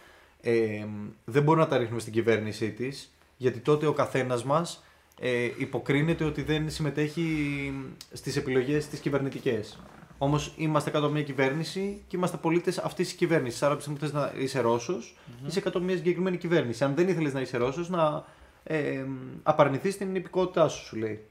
ε, 0.42 0.86
δεν 1.26 1.44
μπορούμε 1.44 1.64
να 1.64 1.70
τα 1.70 1.78
ρίχνουμε 1.78 2.00
στην 2.00 2.14
κυβέρνησή 2.14 2.72
της 2.72 3.12
γιατί 3.38 3.60
τότε 3.60 3.86
ο 3.86 3.94
καθένας 3.94 4.44
μας 4.44 4.84
ε, 5.20 5.52
υποκρίνεται 5.58 6.24
ότι 6.24 6.42
δεν 6.42 6.70
συμμετέχει 6.70 7.72
στις 8.14 8.36
επιλογές 8.36 8.88
τις 8.88 9.00
κυβερνητικές. 9.00 9.80
Όμως 10.18 10.54
είμαστε 10.58 10.90
κάτω 10.90 11.06
από 11.06 11.14
μια 11.14 11.24
κυβέρνηση 11.24 12.04
και 12.08 12.18
είμαστε 12.18 12.38
πολίτες 12.38 12.78
αυτής 12.78 13.08
της 13.08 13.16
κυβέρνησης. 13.18 13.64
Άρα, 13.64 13.74
από 13.74 13.84
τη 13.84 13.90
στιγμή 13.90 14.00
που 14.00 14.06
θες 14.06 14.34
να 14.36 14.42
είσαι 14.44 14.60
Ρώσος, 14.60 15.18
είσαι 15.48 15.62
κάτω 15.62 15.78
από 15.78 15.88
μια 15.88 15.96
συγκεκριμένη 15.96 16.38
κυβέρνηση. 16.38 16.84
Αν 16.84 16.96
δεν 16.96 17.08
ήθελες 17.08 17.34
να 17.34 17.42
είσαι 17.42 17.58
Ρώσος, 17.58 17.90
να 17.90 18.26
ε, 18.64 19.06
απαρνηθείς 19.44 19.98
την 19.98 20.16
υπηκότητά 20.16 20.68
σου, 20.68 20.86
σου 20.86 20.96
λέει. 20.96 21.22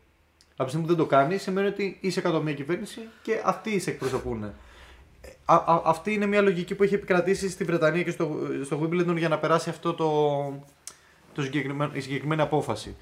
Από 0.51 0.65
τη 0.65 0.69
στιγμή 0.69 0.87
που 0.87 0.95
δεν 0.95 1.05
το 1.05 1.07
κάνεις, 1.07 1.43
σημαίνει 1.43 1.67
ότι 1.67 1.99
είσαι 2.01 2.21
κάτω 2.21 2.35
από 2.37 2.45
μια 2.45 2.55
κυβέρνηση 2.55 3.01
και 3.23 3.41
αυτοί 3.45 3.79
σε 3.81 3.91
εκπροσωπούν. 3.91 4.43
Ε, 4.43 4.53
Α, 5.45 5.55
α- 5.55 5.83
αυτή 5.85 6.13
είναι 6.13 6.27
μια 6.27 6.41
λογική 6.41 6.75
που 6.75 6.83
έχει 6.83 6.95
επικρατήσει 6.95 7.49
στη 7.51 7.65
Βρετανία 7.65 8.03
και 8.03 8.11
στο, 8.11 8.39
στο 8.65 8.81
Wimbledon 8.83 9.17
για 9.17 9.29
να 9.29 9.39
περάσει 9.39 9.71
αυτό 9.71 9.95
το, 9.95 10.09
το 11.33 11.43
συγκεκριμένο, 11.43 11.91
η 11.95 12.01
συγκεκριμένη 12.01 12.41
απόφαση. 12.43 12.97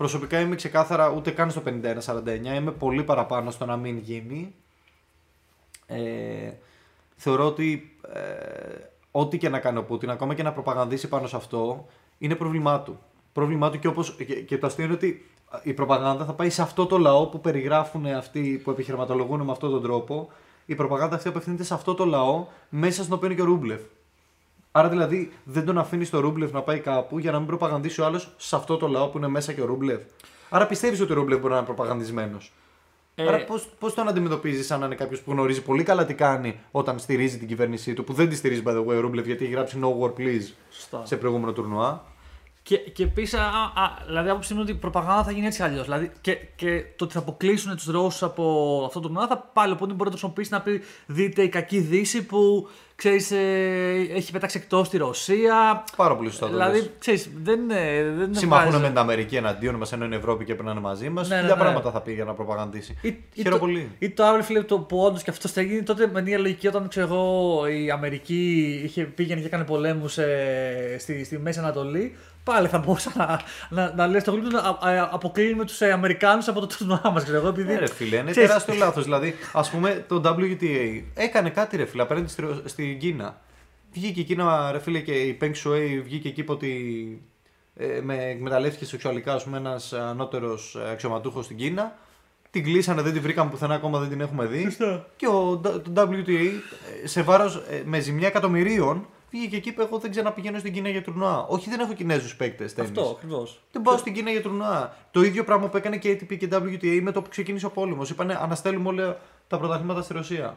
Προσωπικά 0.00 0.40
είμαι 0.40 0.54
ξεκάθαρα 0.54 1.10
ούτε 1.10 1.30
καν 1.30 1.50
στο 1.50 1.62
51-49, 1.66 1.70
είμαι 2.56 2.70
πολύ 2.70 3.04
παραπάνω 3.04 3.50
στο 3.50 3.66
να 3.66 3.76
μην 3.76 3.98
γίνει. 3.98 4.54
Ε, 5.86 6.52
θεωρώ 7.16 7.46
ότι 7.46 7.96
ε, 8.12 8.20
ό,τι 9.10 9.38
και 9.38 9.48
να 9.48 9.58
κάνει 9.58 9.78
ο 9.78 9.84
Πούτιν, 9.84 10.10
ακόμα 10.10 10.34
και 10.34 10.42
να 10.42 10.52
προπαγανδίσει 10.52 11.08
πάνω 11.08 11.26
σε 11.26 11.36
αυτό, 11.36 11.86
είναι 12.18 12.34
πρόβλημά 12.34 12.80
του. 12.80 12.98
Πρόβλημά 13.32 13.70
του 13.70 13.78
και, 13.78 13.88
όπως, 13.88 14.14
και, 14.16 14.24
και 14.24 14.58
το 14.58 14.66
αστείο 14.66 14.84
είναι 14.84 14.94
ότι 14.94 15.28
η 15.62 15.72
προπαγάνδα 15.72 16.24
θα 16.24 16.32
πάει 16.32 16.50
σε 16.50 16.62
αυτό 16.62 16.86
το 16.86 16.98
λαό 16.98 17.26
που 17.26 17.40
περιγράφουν 17.40 18.06
αυτοί 18.06 18.60
που 18.64 18.70
επιχειρηματολογούν 18.70 19.40
με 19.40 19.52
αυτόν 19.52 19.70
τον 19.70 19.82
τρόπο. 19.82 20.28
Η 20.66 20.74
προπαγάνδα 20.74 21.16
αυτή 21.16 21.28
απευθύνεται 21.28 21.64
σε 21.64 21.74
αυτό 21.74 21.94
το 21.94 22.04
λαό 22.04 22.46
μέσα 22.68 23.02
στον 23.02 23.16
οποίο 23.16 23.26
είναι 23.26 23.36
και 23.36 23.42
ο 23.42 23.44
Ρούμπλεφ. 23.44 23.80
Άρα 24.72 24.88
δηλαδή 24.88 25.32
δεν 25.44 25.64
τον 25.64 25.78
αφήνεις 25.78 26.10
το 26.10 26.20
Ρούμπλεφ 26.20 26.52
να 26.52 26.62
πάει 26.62 26.78
κάπου 26.78 27.18
για 27.18 27.30
να 27.30 27.38
μην 27.38 27.46
προπαγανδίσει 27.46 28.00
ο 28.00 28.04
άλλος 28.04 28.34
σε 28.36 28.56
αυτό 28.56 28.76
το 28.76 28.88
λαό 28.88 29.08
που 29.08 29.18
είναι 29.18 29.28
μέσα 29.28 29.52
και 29.52 29.60
ο 29.60 29.64
Ρούμπλεφ. 29.64 30.00
Άρα 30.48 30.66
πιστεύεις 30.66 31.00
ότι 31.00 31.12
ο 31.12 31.14
Ρούμπλεφ 31.14 31.38
μπορεί 31.38 31.50
να 31.52 31.56
είναι 31.56 31.66
προπαγανδισμένος. 31.66 32.52
Ε, 33.14 33.28
Άρα 33.28 33.44
πώς 33.44 33.68
πώς 33.78 33.94
τον 33.94 34.08
αντιμετωπίζεις 34.08 34.66
σαν 34.66 34.80
να 34.80 34.86
είναι 34.86 34.94
κάποιος 34.94 35.20
που 35.20 35.30
γνωρίζει 35.30 35.62
πολύ 35.62 35.82
καλά 35.82 36.04
τι 36.04 36.14
κάνει 36.14 36.60
όταν 36.70 36.98
στηρίζει 36.98 37.38
την 37.38 37.48
κυβέρνησή 37.48 37.94
του, 37.94 38.04
που 38.04 38.12
δεν 38.12 38.28
τη 38.28 38.34
στηρίζει 38.34 38.62
by 38.66 38.70
the 38.70 38.80
way 38.80 38.96
ο 38.96 39.00
Ρούμπλεφ 39.00 39.26
γιατί 39.26 39.44
έχει 39.44 39.52
γράψει 39.52 39.78
no 39.82 39.86
war 39.86 40.12
please 40.20 40.52
Σωστά. 40.70 41.06
σε 41.06 41.16
προηγούμενο 41.16 41.52
τουρνουά. 41.52 42.04
Και, 42.62 42.76
και 42.76 43.02
επίσης, 43.02 43.38
δηλαδή, 44.06 44.28
άποψή 44.28 44.54
μου 44.54 44.60
είναι 44.60 44.68
ότι 44.68 44.78
η 44.78 44.80
προπαγάνδα 44.80 45.24
θα 45.24 45.30
γίνει 45.30 45.46
έτσι 45.46 45.62
αλλιώς. 45.62 45.84
Δηλαδή, 45.84 46.10
και, 46.20 46.34
και 46.56 46.84
το 46.96 47.04
ότι 47.04 47.12
θα 47.12 47.18
αποκλείσουν 47.18 47.76
τους 47.76 47.86
Ρώσους 47.86 48.22
από 48.22 48.44
αυτό 48.86 49.00
το 49.00 49.06
τουρνουά 49.06 49.26
θα 49.26 49.38
πάλι 49.52 49.72
οπότε 49.72 49.92
μπορεί 49.92 50.04
να 50.04 50.04
το 50.04 50.10
χρησιμοποιήσει 50.10 50.52
να 50.52 50.60
πει: 50.60 50.82
Δείτε 51.06 51.42
η 51.42 51.48
κακή 51.48 51.78
Δύση 51.78 52.26
που 52.26 52.68
ξέρεις, 53.00 53.30
ε, 53.30 54.14
έχει 54.14 54.32
πετάξει 54.32 54.58
εκτός 54.62 54.88
τη 54.88 54.96
Ρωσία. 54.96 55.84
Πάρα 55.96 56.16
πολύ 56.16 56.28
σωστά 56.28 56.46
το 56.46 56.52
Δηλαδή, 56.52 56.78
λες. 56.78 56.90
ξέρεις, 56.98 57.30
δεν, 57.42 57.70
ε, 57.70 58.02
δεν 58.18 58.34
Συμμαχούν 58.34 58.66
βγάζει- 58.68 58.82
με 58.82 58.88
την 58.88 58.98
Αμερική 58.98 59.36
εναντίον 59.36 59.74
μας 59.74 59.92
ενώ 59.92 60.04
είναι 60.04 60.16
Ευρώπη 60.16 60.44
και 60.44 60.52
πρέπει 60.52 60.66
να 60.66 60.72
είναι 60.72 60.80
μαζί 60.80 61.08
μας. 61.08 61.28
Ναι, 61.28 61.34
Ναι, 61.34 61.40
ναι, 61.40 61.46
Χίλια 61.48 61.56
ναι. 61.64 61.70
πράγματα 61.70 61.90
θα 61.90 62.00
πει 62.00 62.12
για 62.12 62.24
να 62.24 62.32
προπαγανδίσει. 62.34 62.98
Ή, 63.02 63.08
ή, 63.08 63.18
Χαίρομαι 63.34 63.54
το, 63.58 63.58
πολύ. 63.58 63.90
ή 63.98 64.10
το 64.10 64.24
άλλο 64.24 64.42
φίλε 64.42 64.62
το 64.62 64.78
που 64.78 64.98
όντως 64.98 65.22
και 65.22 65.30
αυτό 65.30 65.48
θα 65.48 65.60
γίνει 65.62 65.82
τότε 65.82 66.10
με 66.12 66.22
μια 66.22 66.38
λογική 66.38 66.66
όταν 66.66 66.88
ξέρω 66.88 67.06
εγώ, 67.06 67.66
η 67.66 67.90
Αμερική 67.90 68.80
είχε, 68.84 69.02
πήγαινε 69.02 69.40
και 69.40 69.46
έκανε 69.46 69.64
πολέμους 69.64 70.18
στη, 70.98 71.24
στη 71.24 71.38
Μέση 71.38 71.58
Ανατολή. 71.58 72.16
Πάλι 72.44 72.68
θα 72.68 72.78
μπορούσα 72.78 73.12
να, 73.16 73.40
να, 73.68 73.94
να 73.94 74.06
λέει 74.06 74.20
στο 74.20 74.30
γλύπτο 74.30 74.50
να 74.50 74.58
α- 74.58 74.78
α- 75.00 75.08
αποκλίνουμε 75.12 75.64
τους 75.64 75.82
Αμερικάνους 75.82 76.48
από 76.48 76.60
το 76.60 76.66
τουρνουά 76.66 77.10
μας. 77.12 77.22
Ξέρω 77.22 77.38
εγώ, 77.38 77.48
επειδή. 77.48 77.72
Ναι, 77.72 77.78
ρε 77.78 77.86
φίλε, 77.88 78.16
είναι 78.16 78.30
ξέρεις, 78.30 78.48
τεράστιο 78.48 78.74
λάθος. 78.74 79.04
Δηλαδή, 79.04 79.34
ας 79.52 79.70
πούμε, 79.70 80.04
το 80.08 80.22
WTA 80.24 81.02
έκανε 81.14 81.50
κάτι, 81.50 81.76
ρε 81.76 81.84
φίλε, 81.84 82.02
απέναντι 82.02 82.28
στη, 82.28 82.40
Ρο- 82.42 82.62
στην 82.64 82.98
Κίνα. 82.98 83.40
Βγήκε 83.92 84.20
η 84.20 84.24
Κίνα, 84.24 84.72
ρε 84.72 84.78
φίλε, 84.78 84.98
και 84.98 85.12
η 85.12 85.38
Peng 85.40 85.52
Shuai 85.64 86.00
βγήκε 86.04 86.28
εκεί 86.28 86.40
είπε 86.40 86.52
ότι 86.52 87.22
ε, 87.76 88.00
με 88.02 88.24
εκμεταλλεύτηκε 88.24 88.84
σεξουαλικά, 88.84 89.34
ας 89.34 89.44
πούμε, 89.44 89.56
ένας 89.56 89.92
ανώτερος 89.92 90.76
αξιωματούχος 90.92 91.44
στην 91.44 91.56
Κίνα. 91.56 91.96
Την 92.50 92.64
κλείσανε, 92.64 93.02
δεν 93.02 93.12
την 93.12 93.22
βρήκαμε 93.22 93.50
πουθενά, 93.50 93.74
ακόμα 93.74 93.98
δεν 93.98 94.08
την 94.08 94.20
έχουμε 94.20 94.46
δει. 94.46 94.62
Σωστά. 94.62 95.06
Και 95.16 95.26
ο, 95.26 95.56
το 95.58 95.82
WTA 95.96 96.50
ε, 97.02 97.06
σε 97.06 97.22
βάρος 97.22 97.62
με 97.84 98.00
ζημιά 98.00 98.26
εκατομμυρίων 98.28 99.06
βγήκε 99.30 99.56
εκεί 99.56 99.72
που 99.72 99.80
εγώ 99.80 99.98
δεν 99.98 100.10
ξαναπηγαίνω 100.10 100.58
στην 100.58 100.72
Κίνα 100.72 100.88
για 100.88 101.02
τουρνουά. 101.02 101.46
Όχι, 101.46 101.70
δεν 101.70 101.80
έχω 101.80 101.92
Κινέζους 101.92 102.36
παίκτες. 102.36 102.78
Αυτό 102.78 103.14
ακριβώς. 103.16 103.62
Δεν 103.72 103.82
πάω 103.82 103.96
στην 103.96 104.14
Κίνα 104.14 104.30
για 104.30 104.42
τουρνουά. 104.42 104.96
Το 105.10 105.22
ίδιο 105.22 105.44
πράγμα 105.44 105.68
που 105.68 105.76
έκανε 105.76 105.96
και 105.96 106.10
ATP 106.20 106.36
και 106.36 106.48
WTA 106.52 107.00
με 107.02 107.12
το 107.12 107.22
που 107.22 107.28
ξεκίνησε 107.30 107.66
ο 107.66 107.70
πόλεμος. 107.70 108.10
Είπανε 108.10 108.38
αναστέλουμε 108.40 108.88
όλα 108.88 109.18
τα 109.48 109.58
πρωταθλήματα 109.58 110.02
στη 110.02 110.12
Ρωσία. 110.12 110.56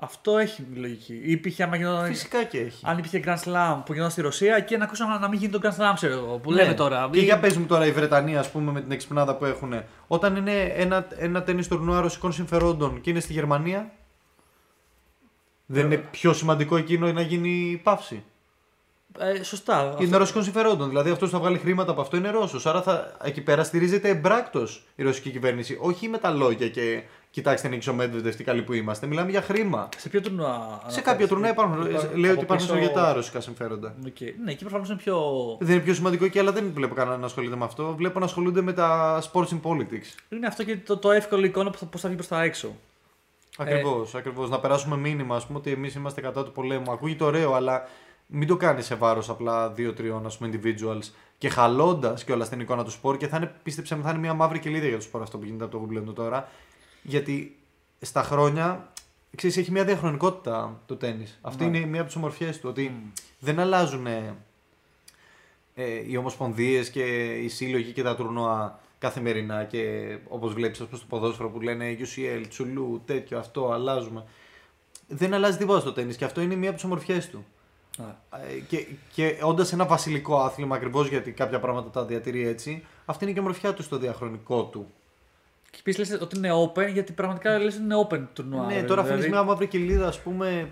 Αυτό 0.00 0.38
έχει 0.38 0.66
λογική. 0.74 1.12
Ή 1.14 1.30
υπήρχε, 1.30 1.62
άμα 1.62 1.76
γινόταν, 1.76 2.06
Φυσικά 2.06 2.44
και 2.44 2.58
έχει. 2.58 2.84
αν 2.86 2.98
υπήρχε 2.98 3.22
Grand 3.26 3.48
Slam 3.48 3.82
που 3.84 3.92
γινόταν 3.92 4.10
στη 4.10 4.20
Ρωσία, 4.20 4.56
εκεί 4.56 4.76
να 4.76 4.84
ακούσαμε 4.84 5.18
να 5.18 5.28
μην 5.28 5.38
γίνει 5.38 5.52
το 5.52 5.60
Grand 5.62 5.68
Slam, 5.82 5.92
ξέρω 5.94 6.12
εγώ, 6.14 6.38
που 6.38 6.52
Ναι. 6.52 6.62
λέμε 6.62 6.74
τώρα. 6.74 7.08
Και 7.12 7.18
Ή- 7.18 7.22
για 7.22 7.38
πες 7.38 7.56
μου 7.56 7.66
τώρα 7.66 7.86
η 7.86 7.92
Βρετανία, 7.92 8.40
ας 8.40 8.50
πούμε, 8.50 8.72
με 8.72 8.80
την 8.80 8.90
εξυπνάδα 8.90 9.36
που 9.36 9.44
έχουν. 9.44 9.72
Όταν 10.06 10.36
είναι 10.36 10.62
ένα, 10.62 11.06
ένα 11.16 11.42
τέννη 11.42 11.66
τουρνουά 11.66 12.00
ρωσικών 12.00 12.32
συμφερόντων 12.32 13.00
και 13.00 13.10
είναι 13.10 13.20
στη 13.20 13.32
Γερμανία. 13.32 13.90
Δεν 15.70 15.84
είναι 15.84 15.96
πιο 15.96 16.32
σημαντικό 16.32 16.76
εκείνο 16.76 17.12
να 17.12 17.20
γίνει 17.20 17.80
παύση. 17.82 18.22
Ε, 19.18 19.42
σωστά. 19.42 19.94
Και 19.98 20.04
είναι 20.04 20.16
ρωσικών 20.16 20.42
συμφερόντων. 20.42 20.88
Δηλαδή 20.88 21.10
αυτός 21.10 21.28
που 21.30 21.34
θα 21.34 21.40
βγάλει 21.40 21.58
χρήματα 21.58 21.90
από 21.90 22.00
αυτό 22.00 22.16
είναι 22.16 22.30
Ρώσος. 22.30 22.66
Άρα 22.66 22.82
θα, 22.82 23.16
εκεί 23.24 23.40
πέρα 23.40 23.64
στηρίζεται 23.64 24.08
εμπράκτος 24.08 24.82
η 24.96 25.02
ρωσική 25.02 25.30
κυβέρνηση. 25.30 25.78
Όχι 25.80 26.08
με 26.08 26.18
τα 26.18 26.30
λόγια 26.30 26.68
και 26.68 27.02
κοιτάξτε 27.30 27.68
δείξω 27.68 27.94
Μεντβέντεφ 27.94 28.36
τι 28.36 28.44
καλοί 28.44 28.62
που 28.62 28.72
είμαστε. 28.72 29.06
Μιλάμε 29.06 29.30
για 29.30 29.42
χρήμα. 29.42 29.88
Σε 29.96 30.08
ποιο 30.08 30.20
τουρνουά. 30.20 30.46
Σε 30.54 30.60
αναφέρεσαι; 30.62 31.00
κάποια 31.00 31.28
τουρνουά 31.28 31.48
υπάρχουν. 31.48 31.86
Υπάρχουν- 31.86 32.18
Λέει 32.18 32.30
ότι 32.30 32.40
από 32.40 32.54
υπάρχουν 32.54 32.66
πίσω- 32.66 32.78
αρκετά 32.82 33.12
ρωσικά 33.12 33.40
συμφέροντα. 33.40 33.94
Οκ. 34.06 34.20
Ναι, 34.44 34.50
εκεί 34.50 34.64
προφανώς 34.64 34.88
είναι 34.88 34.98
πιο. 34.98 35.16
Δεν 35.60 35.74
είναι 35.74 35.84
πιο 35.84 35.94
σημαντικό 35.94 36.24
εκεί, 36.24 36.38
αλλά 36.38 36.52
δεν 36.52 36.70
βλέπω 36.74 36.94
κανέναν 36.94 37.20
να 37.20 37.26
ασχολείται 37.26 37.56
με 37.56 37.64
αυτό. 37.64 37.94
Βλέπω 37.96 38.18
να 38.18 38.24
ασχολούνται 38.24 38.60
με 38.60 38.72
τα 38.72 39.20
sports 39.32 39.48
in 39.48 39.60
politics. 39.62 40.14
Είναι 40.28 40.46
αυτό 40.46 40.64
και 40.64 40.76
το, 40.76 40.96
το 40.96 41.10
εύκολο 41.10 41.44
εικόνα 41.44 41.70
που 41.70 41.78
θα, 41.78 41.86
πώς 41.86 42.00
θα 42.00 42.08
βγει 42.08 42.16
προς 42.16 42.28
τα 42.28 42.42
έξω. 42.42 42.76
Ακριβώς, 43.60 44.02
Ε. 44.14 44.18
ακριβώς. 44.18 44.48
Να 44.50 44.58
περάσουμε 44.60 44.96
μήνυμα, 44.96 45.36
ας 45.36 45.46
πούμε, 45.46 45.58
ότι 45.58 45.70
εμείς 45.70 45.94
είμαστε 45.94 46.20
κατά 46.20 46.44
του 46.44 46.52
πολέμου. 46.52 46.92
Ακούγεται 46.92 47.24
ωραίο, 47.24 47.52
αλλά 47.52 47.88
μην 48.26 48.48
το 48.48 48.56
κάνεις 48.56 48.86
σε 48.86 48.94
βάρος 48.94 49.28
απλά 49.28 49.70
δύο-τριών 49.70 50.26
ας 50.26 50.38
πούμε, 50.38 50.50
individuals 50.52 51.10
και 51.38 51.48
χαλώντας 51.48 52.24
κιόλας 52.24 52.48
την 52.48 52.60
εικόνα 52.60 52.84
του 52.84 52.90
σπορ 52.90 53.16
και 53.16 53.26
θα 53.28 53.36
είναι, 53.36 53.54
πίστεψε 53.62 53.96
με, 53.96 54.02
θα 54.02 54.10
είναι 54.10 54.18
μια 54.18 54.34
μαύρη 54.34 54.58
κοιλίδα 54.58 54.86
για 54.86 54.96
το 54.96 55.02
σπορ 55.02 55.22
αυτό 55.22 55.38
που 55.38 55.44
γίνεται 55.44 55.64
από 55.64 55.78
το 55.78 55.88
Wimbledon 55.90 56.14
τώρα. 56.14 56.48
Γιατί 57.02 57.56
στα 58.00 58.22
χρόνια 58.22 58.92
ξέρεις, 59.36 59.56
έχει 59.56 59.70
μια 59.70 59.84
διαχρονικότητα 59.84 60.80
το 60.86 60.96
τέννη. 60.96 61.26
Αυτή 61.40 61.66
Ναι. 61.66 61.76
είναι 61.76 61.86
μία 61.86 61.98
από 62.00 62.06
τις 62.08 62.16
ομορφιές 62.16 62.60
του. 62.60 62.68
Ότι 62.68 63.12
δεν 63.38 63.58
αλλάζουν 63.60 64.06
ε, 64.06 64.34
οι 66.06 66.16
ομοσπονδίες 66.16 66.90
και 66.90 67.34
οι 67.36 67.48
σύλλογοι 67.48 67.92
και 67.92 68.02
τα 68.02 68.16
τουρνουά 68.16 68.80
καθημερινά. 68.98 69.64
Και 69.64 70.16
όπως 70.28 70.52
βλέπεις, 70.52 70.80
ας 70.80 70.86
πούμε, 70.86 70.98
στο 70.98 71.06
ποδόσφαιρο 71.08 71.50
που 71.50 71.60
λένε 71.60 71.96
UCL, 71.98 72.44
Τσουλού, 72.48 73.02
τέτοιο, 73.04 73.38
αυτό, 73.38 73.70
αλλάζουμε. 73.70 74.24
Δεν 75.08 75.34
αλλάζει 75.34 75.56
τίποτα 75.58 75.80
στο 75.80 75.92
τέννη 75.92 76.14
και 76.14 76.24
αυτό 76.24 76.40
είναι 76.40 76.54
μία 76.54 76.68
από 76.68 76.76
τις 76.76 76.84
ομορφιές 76.84 77.28
του. 77.30 77.44
Ναι. 77.98 78.04
Ε, 78.56 78.60
Και, 78.68 78.86
και 79.12 79.38
όντας 79.42 79.72
ένα 79.72 79.86
βασιλικό 79.86 80.38
άθλημα, 80.40 80.76
ακριβώς 80.76 81.08
γιατί 81.08 81.30
κάποια 81.32 81.60
πράγματα 81.60 81.90
τα 81.90 82.04
διατηρεί 82.04 82.46
έτσι, 82.46 82.84
αυτή 83.04 83.24
είναι 83.24 83.32
και 83.32 83.38
η 83.38 83.42
ομορφιά 83.42 83.74
του 83.74 83.82
στο 83.82 83.98
διαχρονικό 83.98 84.64
του. 84.64 84.86
Και 85.70 85.76
επίσης 85.80 86.10
λες 86.10 86.20
ότι 86.20 86.36
είναι 86.36 86.50
open, 86.52 86.92
γιατί 86.92 87.12
πραγματικά 87.12 87.58
λες 87.58 87.74
ότι 87.74 87.82
είναι 87.82 88.06
open 88.08 88.26
τουρνουά. 88.32 88.66
ναι, 88.66 88.74
ρε, 88.74 88.82
τώρα 88.82 89.02
δηλαδή. 89.02 89.20
αφήνει 89.20 89.34
μια 89.34 89.42
μαύρη 89.42 89.66
κοιλίδα, 89.66 90.06
ας 90.06 90.20
πούμε. 90.20 90.70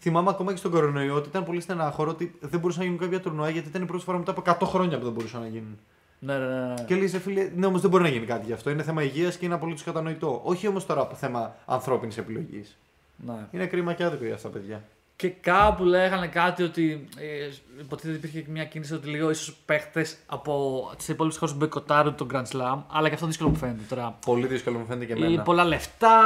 Θυμάμαι 0.00 0.30
ακόμα 0.30 0.50
και 0.52 0.56
στον 0.58 0.70
κορονοϊό 0.70 1.14
ότι 1.14 1.28
ήταν 1.28 1.44
πολύ 1.44 1.60
στενάχωρο 1.60 2.10
ότι 2.10 2.34
δεν 2.40 2.60
μπορούσαν 2.60 2.80
να 2.80 2.84
γίνουν 2.86 3.00
κάποια 3.02 3.20
τουρνουά 3.20 3.48
γιατί 3.50 3.68
ήταν 3.68 3.82
η 3.82 3.84
πρώτη 3.84 4.04
φορά 4.04 4.18
μετά 4.18 4.30
από 4.30 4.42
100 4.66 4.68
χρόνια 4.68 4.98
που 4.98 5.04
δεν 5.04 5.12
μπορούσαν 5.12 5.40
να 5.40 5.46
γίνουν. 5.48 5.78
Ναι, 6.20 6.38
ναι, 6.38 6.44
ναι. 6.46 6.66
ναι. 6.66 6.74
Και 6.86 6.94
λέει 6.94 7.08
σε 7.08 7.18
φίλε, 7.18 7.50
ναι, 7.56 7.66
όμως 7.66 7.80
δεν 7.80 7.90
μπορεί 7.90 8.02
να 8.02 8.08
γίνει 8.08 8.26
κάτι 8.26 8.46
γι' 8.46 8.52
αυτό. 8.52 8.70
Είναι 8.70 8.82
θέμα 8.82 9.02
υγείας 9.02 9.36
και 9.36 9.44
είναι 9.44 9.54
απολύτως 9.54 9.82
κατανοητό. 9.82 10.40
Όχι 10.44 10.66
όμως 10.68 10.86
τώρα 10.86 11.00
από 11.00 11.14
θέμα 11.14 11.54
ανθρώπινης 11.66 12.18
επιλογής. 12.18 12.76
ναι. 13.16 13.46
Είναι 13.50 13.66
κρίμα 13.66 13.92
και 13.92 14.04
άδικο 14.04 14.24
για 14.24 14.34
αυτά, 14.34 14.48
παιδιά. 14.48 14.82
Και 15.16 15.28
κάπου 15.28 15.84
λέγανε 15.84 16.26
κάτι 16.26 16.62
ότι. 16.62 17.08
Ε, 17.18 17.48
υποτίθεται 17.80 18.16
υπήρχε 18.16 18.40
και 18.40 18.50
μια 18.50 18.64
κίνηση 18.64 18.94
ότι 18.94 19.08
λίγο 19.08 19.30
ίσω 19.30 19.54
παίχτες 19.66 20.16
από 20.26 20.82
τις 20.96 21.08
υπόλοιπες 21.08 21.38
χώρες 21.38 21.54
μποϊκοτάρουν 21.54 22.14
τον 22.14 22.28
Grand 22.32 22.56
Slam. 22.56 22.78
Αλλά 22.92 23.08
και 23.08 23.14
αυτό 23.14 23.26
δύσκολο 23.26 23.48
μου 23.50 23.56
φαίνεται 23.56 23.82
τώρα. 23.88 24.18
Πολύ 24.26 24.46
δύσκολο 24.46 24.78
μου 24.78 24.86
φαίνεται 24.86 25.04
και 25.14 25.20
Ή 25.20 25.24
εμένα. 25.24 25.42
πολλά 25.42 25.64
λεφτά. 25.64 26.16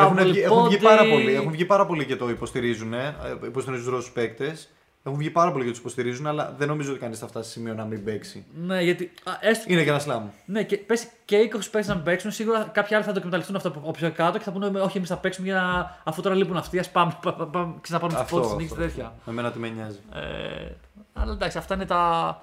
Έχουν 0.00 0.16
βγει, 0.16 0.24
πολύ 0.26 0.40
έχουν 0.40 0.62
βγει 0.68 0.76
πόντι. 0.76 0.84
πάρα 0.84 1.04
πολύ. 1.04 1.34
Έχουν 1.34 1.50
βγει 1.50 1.64
πάρα 1.64 1.86
πολύ 1.86 2.04
και 2.06 2.16
το 2.16 2.28
υποστηρίζουν. 2.30 2.92
Ε, 2.94 3.14
υποστηρίζουν 3.46 3.84
τους 3.84 3.94
Ρώσους 3.94 4.10
παίκτες. 4.12 4.68
Έχουν 5.02 5.18
βγει 5.18 5.30
πάρα 5.30 5.52
πολύ 5.52 5.64
και 5.64 5.70
τους 5.70 5.78
υποστηρίζουν, 5.78 6.26
αλλά 6.26 6.54
δεν 6.58 6.68
νομίζω 6.68 6.90
ότι 6.90 7.00
κανείς 7.00 7.18
θα 7.18 7.26
φτάσει 7.26 7.50
σε 7.50 7.58
σημείο 7.58 7.74
να 7.74 7.84
μην 7.84 8.04
παίξει. 8.04 8.44
Ναι, 8.54 8.82
γιατί. 8.82 9.10
Α, 9.24 9.32
έστω, 9.40 9.64
Είναι 9.72 9.82
και 9.82 9.88
ένα 9.88 9.98
σλάμ. 9.98 10.28
ναι, 10.44 10.62
και 10.62 10.76
πες 10.76 11.06
και 11.24 11.36
20 11.54 11.70
παίχτε 11.70 11.94
να 11.94 12.00
παίξουν, 12.00 12.30
σίγουρα 12.30 12.70
κάποιοι 12.72 12.94
άλλοι 12.96 13.04
θα 13.04 13.10
το 13.12 13.18
εκμεταλλευτούν 13.18 13.56
αυτό 13.56 13.68
από 13.68 13.90
πιο 13.90 14.10
κάτω 14.12 14.38
και 14.38 14.44
θα 14.44 14.52
πούνε 14.52 14.80
Όχι, 14.80 14.96
εμείς 14.96 15.08
θα 15.08 15.16
παίξουμε 15.16 15.46
για 15.46 15.56
να. 15.60 15.96
αφού 16.04 16.22
τώρα 16.22 16.34
λείπουν 16.34 16.56
αυτοί, 16.56 16.78
ας 16.78 16.90
πάμε, 16.90 17.16
πα- 17.22 17.34
πα- 17.34 17.46
πάμε 17.46 17.74
ξαναπάμε 17.80 18.12
τους 18.12 18.22
Αυτό. 18.22 18.34
πόντους 18.36 18.46
αυτό, 18.50 18.60
νίκης 18.60 18.72
αυτό. 18.72 18.84
τέτοια. 18.84 19.14
Εμένα 19.26 19.50
τι 19.52 19.58
με 19.58 19.68
νοιάζει. 19.68 19.98
Ε, 20.14 20.70
αλλά 21.12 21.32
εντάξει, 21.32 21.58
αυτά 21.58 21.74
είναι 21.74 21.86
τα, 21.86 22.42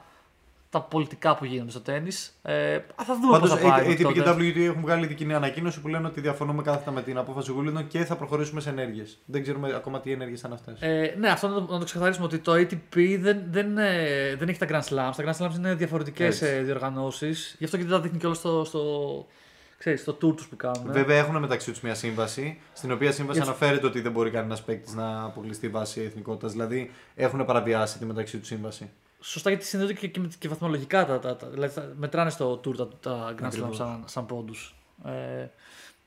τα 0.79 0.83
πολιτικά 0.85 1.35
που 1.35 1.45
γίνονται 1.45 1.71
στο 1.71 1.79
τέννη. 1.81 2.09
Ε, 2.41 2.75
α, 2.75 2.81
θα 3.05 3.13
δούμε 3.21 3.39
πώς 3.39 3.49
Πάντω, 3.49 3.61
θα 3.61 3.69
πάει. 3.69 3.83
ATP 3.83 3.87
μέχρι 3.87 4.13
και 4.13 4.21
τότε. 4.21 4.31
WTA 4.43 4.69
έχουν 4.69 4.81
βγάλει 4.81 5.03
ήδη 5.05 5.13
κοινή 5.13 5.33
ανακοίνωση 5.33 5.81
που 5.81 5.87
λένε 5.87 6.07
ότι 6.07 6.21
διαφωνούμε 6.21 6.61
κάθετα 6.61 6.91
με 6.91 7.01
την 7.01 7.17
απόφαση 7.17 7.53
Wimbledon 7.57 7.83
και 7.87 8.05
θα 8.05 8.15
προχωρήσουμε 8.15 8.61
σε 8.61 8.69
ενέργειες. 8.69 9.17
Δεν 9.25 9.41
ξέρουμε 9.41 9.73
ακόμα 9.75 9.99
τι 9.99 10.11
ενέργειες 10.11 10.39
θα 10.41 10.47
είναι 10.47 10.57
αυτές. 10.59 10.81
Ε, 10.81 11.15
ναι, 11.19 11.29
αυτό 11.29 11.47
να 11.47 11.53
το, 11.53 11.73
να 11.73 11.79
το 11.79 11.85
ξεκαθαρίσουμε 11.85 12.25
ότι 12.25 12.37
το 12.39 12.53
ATP 12.53 13.17
δεν, 13.19 13.41
δεν, 13.49 13.77
ε, 13.77 14.35
δεν 14.35 14.49
έχει 14.49 14.59
τα 14.59 14.67
Grand 14.69 14.93
Slams. 14.93 15.13
Τα 15.15 15.23
Grand 15.25 15.45
Slams 15.45 15.55
είναι 15.57 15.73
διαφορετικές 15.75 16.41
Έτσι. 16.41 16.63
διοργανώσεις. 16.63 17.55
Γι' 17.59 17.65
αυτό 17.65 17.77
και 17.77 17.83
δεν 17.83 17.91
τα 17.91 17.99
δείχνει 17.99 18.17
κιόλας 18.17 18.37
στο, 18.37 18.63
στο, 18.65 18.81
ξέρεις, 19.77 20.01
στο 20.01 20.11
tour 20.21 20.35
τους 20.35 20.47
που 20.47 20.55
κάνουν. 20.55 20.91
Βέβαια 20.91 21.17
έχουν 21.17 21.35
μεταξύ 21.37 21.71
τους 21.71 21.81
μια 21.81 21.95
σύμβαση, 21.95 22.59
στην 22.73 22.91
οποία 22.91 23.11
σύμβαση 23.11 23.39
Για- 23.39 23.47
αναφέρεται 23.47 23.85
ότι 23.85 24.01
δεν 24.01 24.11
μπορεί 24.11 24.29
κανένας 24.29 24.63
παίκτης 24.63 24.93
να 24.93 25.23
αποκλειστεί 25.23 25.67
βάσει 25.69 26.01
εθνικότητας. 26.01 26.51
Δηλαδή 26.51 26.91
έχουν 27.15 27.45
παραβιάσει 27.45 27.97
τη 27.97 28.05
μεταξύ 28.05 28.37
τους 28.37 28.47
σύμβαση. 28.47 28.89
Σωστά 29.19 29.49
γιατί 29.49 29.65
συνδέονται 29.65 29.93
και, 29.93 30.07
και, 30.07 30.19
με- 30.19 30.29
και 30.39 30.47
βαθμολογικά 30.47 31.05
τα, 31.05 31.19
τα, 31.19 31.35
τα, 31.35 31.47
δηλαδή 31.47 31.73
θα- 31.73 31.93
μετράνε 31.97 32.29
στο 32.29 32.61
tour 32.65 32.75
τα, 32.77 32.87
τα 33.01 33.33
Grand 33.37 33.43
Slams 33.43 33.45
Ακριβώς. 33.45 33.75
σαν, 33.75 34.03
σαν 34.05 34.25
πόντους. 34.25 34.75
Ε, 35.05 35.11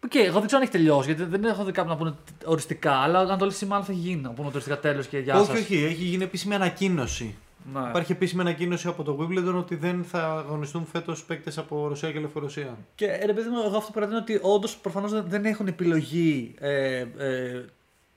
Οκ, 0.04 0.14
εγώ 0.14 0.32
δεν 0.38 0.46
ξέρω 0.46 0.56
αν 0.56 0.62
έχει 0.62 0.70
τελειώσει 0.70 1.12
γιατί 1.12 1.30
δεν 1.30 1.44
έχω 1.44 1.64
δει 1.64 1.72
κάποιον 1.72 1.92
να 1.98 2.04
πούνε 2.04 2.14
οριστικά. 2.44 2.92
Αλλά 2.92 3.18
αν 3.18 3.38
το 3.38 3.44
λύσει, 3.44 3.66
μάλλον 3.66 3.84
θα 3.84 3.92
γίνει. 3.92 4.20
Να 4.20 4.28
πούνε 4.30 4.46
ότι 4.46 4.56
οριστικά 4.56 4.80
τέλος 4.80 5.06
και 5.06 5.18
γεια 5.18 5.36
όχι, 5.36 5.46
σας. 5.50 5.58
όχι, 5.60 5.84
έχει 5.84 6.04
γίνει 6.04 6.24
επίσημη 6.24 6.54
ανακοίνωση. 6.54 7.34
Ναι. 7.72 7.88
Υπάρχει 7.88 8.12
επίσημη 8.12 8.40
ανακοίνωση 8.40 8.88
από 8.88 9.02
το 9.02 9.18
Wimbledon 9.20 9.54
ότι 9.56 9.74
δεν 9.74 10.04
θα 10.04 10.32
αγωνιστούν 10.32 10.86
φέτος 10.86 11.24
παίκτες 11.24 11.58
από 11.58 11.88
Ρωσία 11.88 12.12
και 12.12 12.18
Λευκορωσία. 12.20 12.76
Και 12.94 13.04
ε, 13.06 13.24
ρε 13.26 13.32
παιδί 13.32 13.48
μου, 13.48 13.58
εγώ 13.66 13.76
αυτό 13.76 13.86
που 13.86 13.92
παρατηρώ 13.92 14.18
είναι 14.26 14.36
ότι 14.36 14.48
όντως 14.54 14.76
προφανώς 14.76 15.12
δεν, 15.12 15.24
δεν 15.28 15.44
έχουν 15.44 15.66
επιλογή 15.66 16.54
ε, 16.58 17.04
ε, 17.18 17.64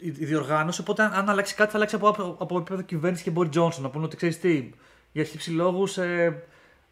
η, 0.04 0.16
η 0.18 0.26
διοργάνωση. 0.26 0.82
Οπότε 0.82 1.04
αν, 1.04 1.14
αν 1.14 1.30
αλλάξει 1.30 1.56
κάτι 1.56 1.72
θα 1.72 1.78
αλλάξει 1.78 1.96
από, 1.96 2.08
από, 2.08 2.36
από 2.40 2.58
επίπεδο 2.58 2.82
κυβέρνησης 2.82 3.24
και 3.26 3.32
Μπόρις 3.32 3.50
Τζόνσον. 3.50 3.84
Να 3.84 3.90
πούνε 3.90 4.06
ότι 4.06 4.16
ξέρεις 4.16 4.40
τι, 4.40 4.70
για 5.12 5.24
χίψη 5.24 5.52
λόγους 5.52 5.98
ε, 5.98 6.44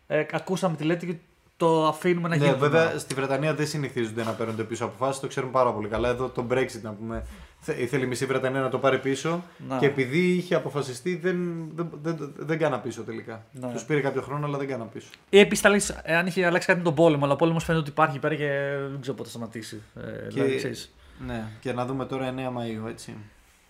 ε, 0.08 0.26
ακούσαμε 0.32 0.76
τη 0.76 0.84
λέτε 0.84 1.06
και 1.06 1.16
το 1.58 1.88
αφήνουμε 1.88 2.28
να 2.28 2.36
γίνει. 2.36 2.50
Ναι, 2.50 2.56
βέβαια 2.56 3.00
στη 3.00 3.14
Βρετανία 3.14 3.54
δεν 3.54 3.68
συνηθίζονται 3.68 4.24
να 4.24 4.32
παίρνονται 4.32 4.64
πίσω 4.64 4.86
αποφάσεις, 4.86 5.22
το 5.22 5.28
ξέρουν 5.28 5.52
πάρα 5.52 5.74
πολύ 5.74 5.88
καλά. 5.88 6.10
Εδώ 6.10 6.28
το 6.30 6.46
Brexit, 6.52 6.82
να 6.82 6.92
πούμε, 6.92 7.26
θε- 7.60 7.80
ήθελε 7.80 8.04
η 8.04 8.08
μισή 8.08 8.26
Βρετανία 8.26 8.62
να 8.62 8.70
το 8.70 8.78
πάρει 8.78 9.00
πίσω 9.00 9.44
Να. 9.68 9.78
και 9.78 9.86
επειδή 9.86 10.20
είχε 10.20 10.56
αποφασιστεί 10.56 11.16
δεν, 11.16 11.38
δεν, 11.76 11.90
δεν, 12.02 12.34
δεν 12.38 12.58
κάνα 12.58 12.80
πίσω 12.80 13.02
τελικά. 13.04 13.46
Ναι. 13.52 13.72
Τους 13.74 13.84
πήρε 13.84 14.00
κάποιο 14.02 14.22
χρόνο, 14.22 14.46
αλλά 14.46 14.58
δεν 14.58 14.68
κάνα 14.68 14.84
πίσω. 14.84 15.08
Ή 15.30 15.40
επίσης 15.40 15.62
θα 15.62 15.68
αλλάξει, 15.68 15.94
αν 16.06 16.28
είχε 16.28 16.46
αλλάξει 16.46 16.68
κάτι 16.68 16.80
με 16.80 16.86
τον 16.86 16.96
πόλεμο, 16.96 17.24
αλλά 17.24 17.34
ο 17.34 17.36
πόλεμος 17.36 17.64
φαίνεται 17.64 17.84
ότι 17.84 17.92
υπάρχει 17.92 18.16
εκεί 18.18 18.22
πέρα 18.22 18.36
και 18.36 18.78
δεν 18.92 19.02
ξέρω 19.02 19.16
πότε 19.16 19.30
θα 19.30 19.36
σταματήσει. 19.36 19.82
Ε, 19.96 20.28
δηλαδή, 20.28 20.56
ξέρεις, 20.56 20.94
ναι, 21.26 21.48
και 21.60 21.74
να 21.74 21.86
δούμε 21.86 22.06
τώρα 22.06 22.34
9 22.38 22.40
Μαΐου, 22.40 22.90
έτσι. 22.90 23.16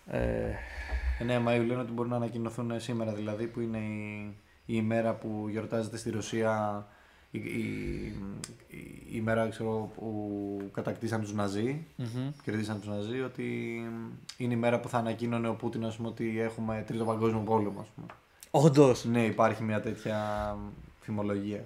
ε, 0.07 0.53
9 1.19 1.47
Μαΐου 1.47 1.65
λένε 1.65 1.81
ότι 1.81 1.91
μπορεί 1.91 2.09
να 2.09 2.15
ανακοινωθούν 2.15 2.79
σήμερα 2.79 3.13
δηλαδή, 3.13 3.47
που 3.47 3.59
είναι 3.59 3.77
η, 3.77 4.35
η 4.65 4.73
ημέρα 4.77 5.13
που 5.13 5.45
γιορτάζεται 5.49 5.97
στη 5.97 6.09
Ρωσία, 6.09 6.85
η, 7.31 7.39
η, 7.39 7.59
η, 8.67 8.77
η 9.05 9.11
ημέρα 9.11 9.47
ξέρω, 9.47 9.91
που 9.95 10.69
κατακτήσαν 10.73 11.21
τους 11.21 11.33
Ναζί, 11.33 11.85
μμμ. 11.95 12.31
κερδίσαν 12.43 12.79
τους 12.79 12.89
Ναζί, 12.89 13.21
ότι 13.21 13.45
είναι 14.37 14.53
η 14.53 14.57
μέρα 14.57 14.79
που 14.79 14.89
θα 14.89 14.97
ανακοίνωνε 14.97 15.47
ο 15.47 15.55
Πούτιν 15.55 15.85
ας 15.85 15.95
πούμε, 15.95 16.07
ότι 16.07 16.39
έχουμε 16.39 16.83
τρίτο 16.87 17.03
παγκόσμιο 17.05 17.41
πόλεμο. 17.41 17.79
Ας 17.79 17.87
πούμε. 17.95 18.07
Όντως. 18.51 19.05
Ναι, 19.05 19.25
υπάρχει 19.25 19.63
μια 19.63 19.81
τέτοια 19.81 20.17
φημολογία. 20.99 21.65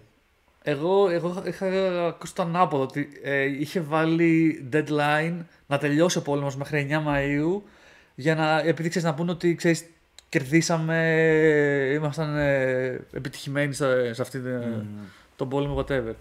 Εγώ, 0.68 1.10
εγώ 1.10 1.44
είχα 1.48 1.68
ακούσει 2.08 2.36
το 2.36 2.42
ανάποδο 2.42 2.84
ότι 2.84 3.10
ε, 3.24 3.44
είχε 3.44 3.80
βάλει 3.80 4.68
deadline 4.74 5.38
να 5.68 5.78
τελειώσει 5.78 6.18
ο 6.18 6.22
πόλεμος 6.22 6.56
μέχρι 6.56 6.88
9 6.92 6.94
Μαΐου 6.94 7.62
για 8.16 8.36
να, 8.36 8.60
επειδή 8.60 8.90
ξέρεις, 8.90 9.08
να 9.08 9.14
πούνε 9.14 9.32
ότι 9.32 9.56
ξέρεις, 9.56 9.86
κερδίσαμε, 10.30 11.00
ήμασταν 11.94 12.38
ε, 12.38 13.00
επιτυχημένοι 13.12 13.74
σε, 13.74 14.14
σε 14.14 14.22
αυτή 14.22 14.40
την, 14.40 14.58
Μμμ. 14.58 15.06
τον 15.36 15.50
πόλεμο, 15.50 15.78
whatever. 15.80 16.14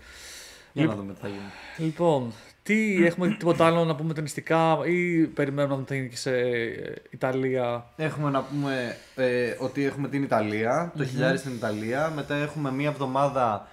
Για 0.73 0.87
να 0.87 0.95
δούμε 0.95 1.13
τι 1.13 1.21
θα 1.21 1.29
γίνει. 1.29 1.87
Λοιπόν, 1.89 2.33
τι 2.63 2.95
έχουμε 3.07 3.29
τίποτα 3.29 3.67
άλλο 3.67 3.85
να 3.85 3.95
πούμε 3.95 4.15
ταινιστικά 4.15 4.79
ή 4.87 5.27
περιμένουμε 5.27 5.75
να 5.75 5.75
δούμε 5.75 5.87
τι 5.87 5.93
θα 5.93 5.95
γίνει 5.95 6.09
και 6.09 6.17
σε 6.17 6.37
ε, 6.39 6.95
Ιταλία; 7.11 7.87
Έχουμε 7.97 8.31
να 8.31 8.43
πούμε 8.43 8.97
ε, 9.15 9.55
ότι 9.59 9.85
έχουμε 9.85 10.09
την 10.09 10.23
Ιταλία, 10.23 10.93
το 10.97 11.05
χιλιάρι 11.05 11.39
στην 11.39 11.55
Ιταλία. 11.55 12.13
Μετά 12.15 12.35
έχουμε 12.35 12.73
μία 12.73 12.89
εβδομάδα 12.89 13.69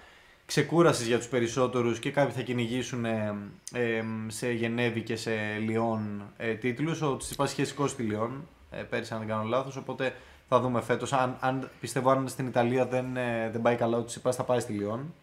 ξεκούρασης 0.52 1.08
για 1.08 1.18
τους 1.18 1.28
περισσότερους 1.28 2.00
και 2.00 2.12
κάποιοι 2.12 2.34
θα 2.36 2.42
κυνηγήσουν 2.42 3.06
ε, 3.06 3.36
ε, 3.74 4.04
σε 4.28 4.52
Γενέβη 4.52 5.02
και 5.02 5.16
σε 5.16 5.32
Λιόν 5.60 6.24
ε, 6.38 6.54
τίτλους. 6.54 7.02
Ο 7.02 7.18
Τσιτσιπάς 7.18 7.52
είχε 7.52 7.64
σηκώσει 7.64 7.96
τη 7.96 8.04
Λιόν 8.04 8.48
ε, 8.72 8.82
πέρυσι 8.82 9.14
αν 9.14 9.20
δεν 9.20 9.28
κάνω 9.28 9.44
λάθος, 9.44 9.76
οπότε 9.76 10.14
θα 10.48 10.60
δούμε 10.60 10.82
φέτος. 10.82 11.14
Αν, 11.14 11.38
αν, 11.40 11.70
πιστεύω 11.80 12.10
αν 12.10 12.28
στην 12.28 12.48
Ιταλία 12.48 12.86
δεν, 12.86 13.18
ε, 13.18 13.50
δεν 13.52 13.62
πάει 13.62 13.76
καλά 13.76 13.98
ο 13.98 14.04
Τσιτσιπάς 14.04 14.36
θα 14.36 14.44
πάει 14.44 14.60
στη 14.60 14.74
Λιόν. 14.74 15.14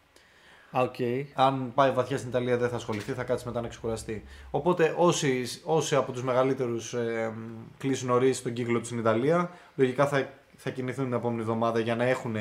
Α, 0.70 0.81
οκ. 0.83 0.95
Αν 1.35 1.72
πάει 1.74 1.91
βαθιά 1.91 2.16
στην 2.16 2.29
Ιταλία 2.29 2.57
δεν 2.57 2.68
θα 2.68 2.76
ασχοληθεί, 2.76 3.12
θα 3.12 3.24
κάτσει 3.24 3.47
μετά 3.47 3.61
να 3.61 3.68
ξεκουραστεί. 3.68 4.24
Οπότε 4.51 4.95
όσοι, 4.97 5.45
όσοι 5.64 5.95
από 5.95 6.12
τους 6.12 6.22
μεγαλύτερους 6.22 6.95
ε, 6.95 7.33
κλείσουν 7.79 8.09
νωρί 8.09 8.33
στον 8.33 8.53
κύκλο 8.53 8.79
τους 8.79 8.87
στην 8.87 8.99
Ιταλία, 8.99 9.51
λογικά 9.74 10.07
θα, 10.07 10.29
θα 10.57 10.70
κινηθούν 10.70 11.05
την 11.05 11.14
επόμενη 11.14 11.41
εβδομάδα 11.41 11.81
για 11.81 11.97
να 11.97 12.05
έχουν 12.05 12.37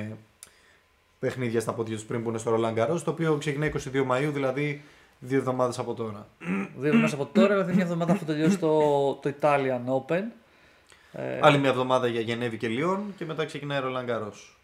παιχνίδια 1.20 1.60
στα 1.60 1.74
πόδια 1.74 1.96
τους 1.96 2.06
πριν 2.06 2.24
που 2.24 2.30
είναι 2.30 2.38
στο 2.38 2.56
Roland 2.56 2.78
Garros, 2.78 3.02
το 3.04 3.12
οποίο 3.12 3.38
ξεκινάει 3.38 3.72
22 3.94 4.04
Μαου, 4.06 4.32
δηλαδή 4.32 4.82
δύο 5.20 5.38
εβδομάδες 5.38 5.80
από 5.80 5.94
τώρα. 5.94 6.28
Δύο 6.78 6.88
εβδομάδες 6.88 7.14
από 7.14 7.26
τώρα, 7.26 7.48
δηλαδή 7.48 7.74
μια 7.74 7.84
εβδομάδα 7.84 8.14
αφού 8.14 8.26
τελειώσει 8.26 8.58
το, 8.58 8.80
το 9.14 9.34
Italian 9.42 10.06
Open. 10.06 10.24
Ε, 11.12 11.40
Άλλη 11.42 11.58
μια 11.58 11.70
εβδομάδα 11.70 12.08
για 12.08 12.22
Γενέβη 12.22 12.58
και 12.58 12.68
Λιόν 12.68 13.14
και 13.18 13.26
μετά 13.26 13.46
ξεκινάει 13.46 13.80
Roland 13.84 14.10
Garros. 14.10 14.58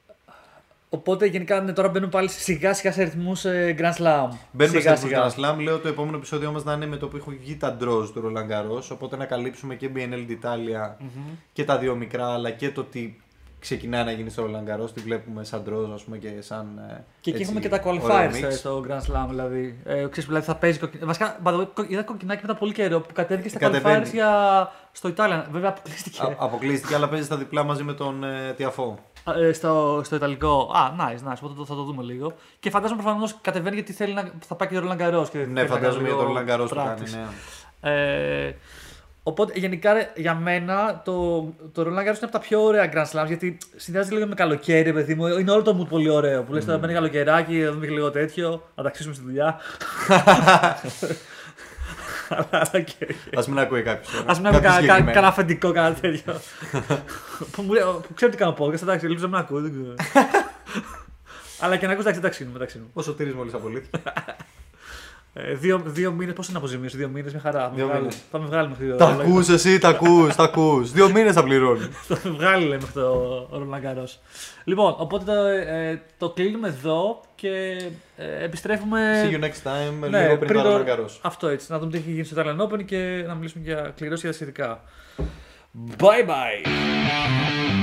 Οπότε 0.90 1.26
γενικά 1.26 1.62
ναι, 1.62 1.74
τώρα 1.74 1.90
μπαίνουν 1.90 2.10
πάλι 2.10 2.30
σιγά 2.30 2.74
σιγά 2.74 2.92
σε 2.92 3.04
ρυθμούς 3.04 3.46
ε, 3.46 3.76
Grand 3.80 4.02
Slam. 4.04 4.28
Μπαίνουμε 4.52 4.80
σιγά, 4.80 4.96
σε 4.96 5.08
σιγά. 5.08 5.32
Grand 5.36 5.40
Slam. 5.40 5.58
Λέω 5.60 5.80
το 5.80 5.88
επόμενο 5.88 6.18
επεισόδιο 6.18 6.52
μας 6.52 6.64
να 6.64 6.74
είναι 6.74 6.86
με 6.86 6.98
το 6.98 7.08
που 7.08 7.18
έχουν 7.18 7.38
βγει 7.40 7.56
τα 7.58 7.78
draws 7.82 8.10
του 8.14 8.24
Roland 8.26 8.52
Garros. 8.52 8.84
Οπότε 8.92 9.18
να 9.18 9.26
καλύψουμε 9.26 9.76
και 9.76 9.90
BNL 9.96 10.26
d'Italia 10.30 10.96
και 11.54 11.64
τα 11.64 11.78
δύο 11.78 11.96
μικρά, 11.96 12.34
αλλά 12.34 12.50
και 12.50 12.72
το 12.72 12.84
τι 12.84 13.14
ξεκινάει 13.64 14.04
να 14.04 14.12
γίνει 14.12 14.30
στο 14.30 14.44
Roland 14.46 14.70
Garros. 14.70 14.90
Τη 14.94 15.02
βλέπουμε 15.02 15.44
σαν 15.44 15.62
ντρόζ, 15.64 15.92
ας 15.92 16.04
πούμε, 16.04 16.18
και 16.18 16.30
σαν. 16.40 16.82
ε, 16.90 17.04
Και 17.22 17.30
εκεί 17.30 17.40
έτσι, 17.42 17.42
έχουμε 17.42 17.60
και 17.60 17.70
τα 17.70 17.82
ωραίο 17.86 18.02
qualifiers 18.08 18.44
mix. 18.46 18.48
ε, 18.48 18.50
στο 18.52 18.84
Grand 18.88 19.12
Slam. 19.12 19.26
Δηλαδή, 19.30 19.80
ε, 19.84 19.94
ξέρεις, 19.94 20.26
δηλαδή 20.26 20.46
θα 20.46 20.56
παίζει. 20.56 20.80
κοκκι- 20.80 21.06
Βασικά, 21.06 21.40
by 21.44 21.50
the 21.50 21.60
way, 21.62 21.68
κο- 21.74 21.86
είδα 21.88 22.04
κοκκινάκι 22.04 22.42
μετά 22.46 22.56
πολύ 22.60 22.74
καιρό 22.74 23.00
που 23.00 23.14
κατέβηκε 23.14 23.50
στα 23.50 23.60
Κατεβαίνει. 23.60 24.06
qualifiers 24.06 24.12
για... 24.14 24.72
στο 24.92 25.08
Ιτάλια. 25.08 25.48
Βέβαια, 25.52 25.70
αποκλείστηκε. 25.70 26.22
Α- 26.24 26.36
αποκλείστηκε, 26.40 26.96
αλλά 26.96 27.10
παίζει 27.10 27.26
στα 27.26 27.38
διπλά 27.38 27.64
μαζί 27.64 27.84
με 27.84 27.94
τον 27.94 28.24
ε, 28.24 28.54
Τιαφό. 28.56 28.98
Α, 29.24 29.34
ε, 29.40 29.54
στο, 29.54 30.02
στο 30.04 30.16
Ιταλικό. 30.16 30.72
Α, 30.76 30.92
nice, 31.00 31.30
nice. 31.32 31.38
Οπότε 31.42 31.54
το- 31.58 31.66
θα 31.66 31.76
το 31.76 31.84
δούμε 31.84 32.04
λίγο. 32.04 32.34
Και 32.60 32.70
φαντάζομαι 32.70 33.02
προφανώς 33.02 33.38
κατεβαίνει 33.42 33.76
γιατί 33.76 33.94
θέλει 33.94 34.14
να 34.14 34.32
θα 34.48 34.56
πάει 34.56 34.68
και 34.68 34.80
το 34.80 34.88
Roland 34.90 35.02
Garros. 35.02 35.28
και 35.32 35.38
Ναι, 35.38 35.44
θέλει 35.44 35.54
να 35.54 35.66
φαντάζομαι 35.66 36.08
για 36.08 36.16
κάνει 36.18 36.34
τον 36.34 36.44
λίγο 36.44 36.44
Roland 36.58 36.62
Garros 36.64 36.70
το 36.70 36.76
κάνει. 36.76 37.02
practice. 37.06 37.12
Ναι. 37.12 37.92
Ε, 37.92 38.56
οπότε 39.24 39.54
γενικά 39.60 39.94
ρε, 39.94 40.12
για 40.16 40.36
μένα 40.36 41.02
το, 41.06 41.42
το 41.72 41.82
Roland 41.82 42.00
Garros 42.02 42.06
είναι 42.06 42.18
από 42.22 42.32
τα 42.32 42.40
πιο 42.40 42.64
ωραία 42.64 42.92
Grand 42.94 43.12
Slams 43.22 43.28
γιατί 43.28 43.58
συνδυάζει 43.76 44.14
λίγο 44.14 44.28
με 44.28 44.36
καλοκαίρι, 44.36 44.82
ρε 44.82 44.94
παιδί 44.94 45.16
μου. 45.16 45.28
Είναι 45.28 45.52
όλο 45.52 45.62
το 45.62 45.82
mood 45.82 45.88
πολύ 45.90 46.10
ωραίο. 46.10 46.44
Που 46.44 46.54
λες 46.54 46.66
τώρα 46.66 46.78
μπαίνει 46.78 46.94
καλοκαιράκι, 46.94 47.64
θα 47.64 47.72
δούμε 47.72 47.86
και 47.86 47.92
λίγο 47.94 48.12
τέτοιο, 48.12 48.70
να 48.76 48.84
ταξίσουμε 48.84 49.14
στη 49.14 49.24
δουλειά. 49.24 49.60
Αλλά 52.30 52.62
οκ. 52.74 52.88
Ας 53.40 53.44
μην 53.48 53.60
ακούει 53.60 53.82
κάποιος. 53.82 54.14
Ας 54.26 54.36
μην 54.36 54.46
έχουμε 54.46 54.60
κα- 54.62 54.80
κα- 54.86 55.02
κανένα 55.02 55.28
αφεντικό, 55.28 55.72
κανένα 55.72 55.96
τέτοιο. 55.96 56.34
που, 57.52 57.62
μου 57.62 57.74
λέει, 57.74 57.84
που 58.08 58.14
ξέρω 58.14 58.32
τι 58.32 58.38
κάνω 58.38 58.56
podcast, 58.60 58.82
εντάξει, 58.82 59.06
ελπίζω 59.06 59.26
να 59.28 59.32
με 59.32 59.38
ακούω, 59.38 59.62
δεν 59.62 59.72
ξέρω. 59.72 59.94
Αλλά 61.62 61.78
και 61.78 61.86
να 61.86 61.92
ακούς, 61.92 62.04
εντάξει, 62.04 62.20
εντάξει, 62.20 62.44
είναι, 62.44 62.52
εντάξει. 62.56 62.78
είναι. 62.78 62.88
Ο 62.94 63.02
Σωτήρης 63.02 63.34
μόλις 63.34 63.54
απολύθηκε. 63.54 64.00
Ε, 65.36 65.54
δύο, 65.54 65.82
δύο 65.86 66.12
μήνες, 66.12 66.34
πώς 66.34 66.48
είναι 66.50 66.58
αποζημίωση, 66.58 66.98
δύο 66.98 67.08
μήνες 67.08 67.34
με 67.34 67.40
χαρά. 67.40 67.60
Θα 67.62 67.70
με 67.70 67.76
Δύο 67.76 67.86
βγάλει- 67.86 68.02
μήνες. 68.02 68.22
Θα 68.32 68.40
με 68.40 68.46
βγάλει 68.46 68.68
μέχρι 68.70 68.88
το. 68.90 68.96
Τα 68.96 69.06
ακούς 69.08 69.50
εσύ, 69.50 69.78
τα 69.80 69.88
ακούς, 69.90 70.36
τα 70.36 70.44
ακούς. 70.44 70.92
Δύο 70.92 71.10
μήνες 71.12 71.34
θα 71.34 71.44
πληρώνει. 71.44 71.80
Θα 72.08 72.20
με 72.24 72.30
βγάλει 72.30 72.66
λέει, 72.66 72.78
μέχρι 72.78 72.92
το 72.94 73.50
Roland 73.54 73.86
Garros. 73.88 74.18
Λοιπόν, 74.64 74.96
οπότε 74.98 75.26
το, 75.26 75.32
ε, 75.46 76.02
το 76.18 76.30
κλείνουμε 76.30 76.68
εδώ 76.68 77.22
και 77.36 77.50
ε, 78.18 78.44
επιστρέφουμε. 78.44 79.30
See 79.30 79.34
you 79.36 79.44
next 79.44 79.70
time, 79.70 80.10
Ναι, 80.10 80.22
λίγο 80.24 80.38
πριν 80.38 80.48
πριν 80.52 80.64
το 80.64 80.70
το- 80.70 80.78
Roland 80.78 80.90
Garros. 80.90 81.18
Αυτό 81.22 81.48
έτσι, 81.48 81.72
να 81.72 81.80
δούμε 81.80 81.92
τι 81.92 81.98
έχει 81.98 82.12
γίνει 82.12 82.24
στο 82.24 82.42
Italian 82.42 82.66
Open 82.72 82.86
και 82.86 83.24
να 83.28 83.34
μιλήσουμε 83.36 83.64
για 83.64 83.94
κληρώσεις 83.96 84.22
για 84.22 84.30
τα 84.30 84.36
σχετικά. 84.36 84.82
Bye 85.98 86.30
bye! 86.30 87.83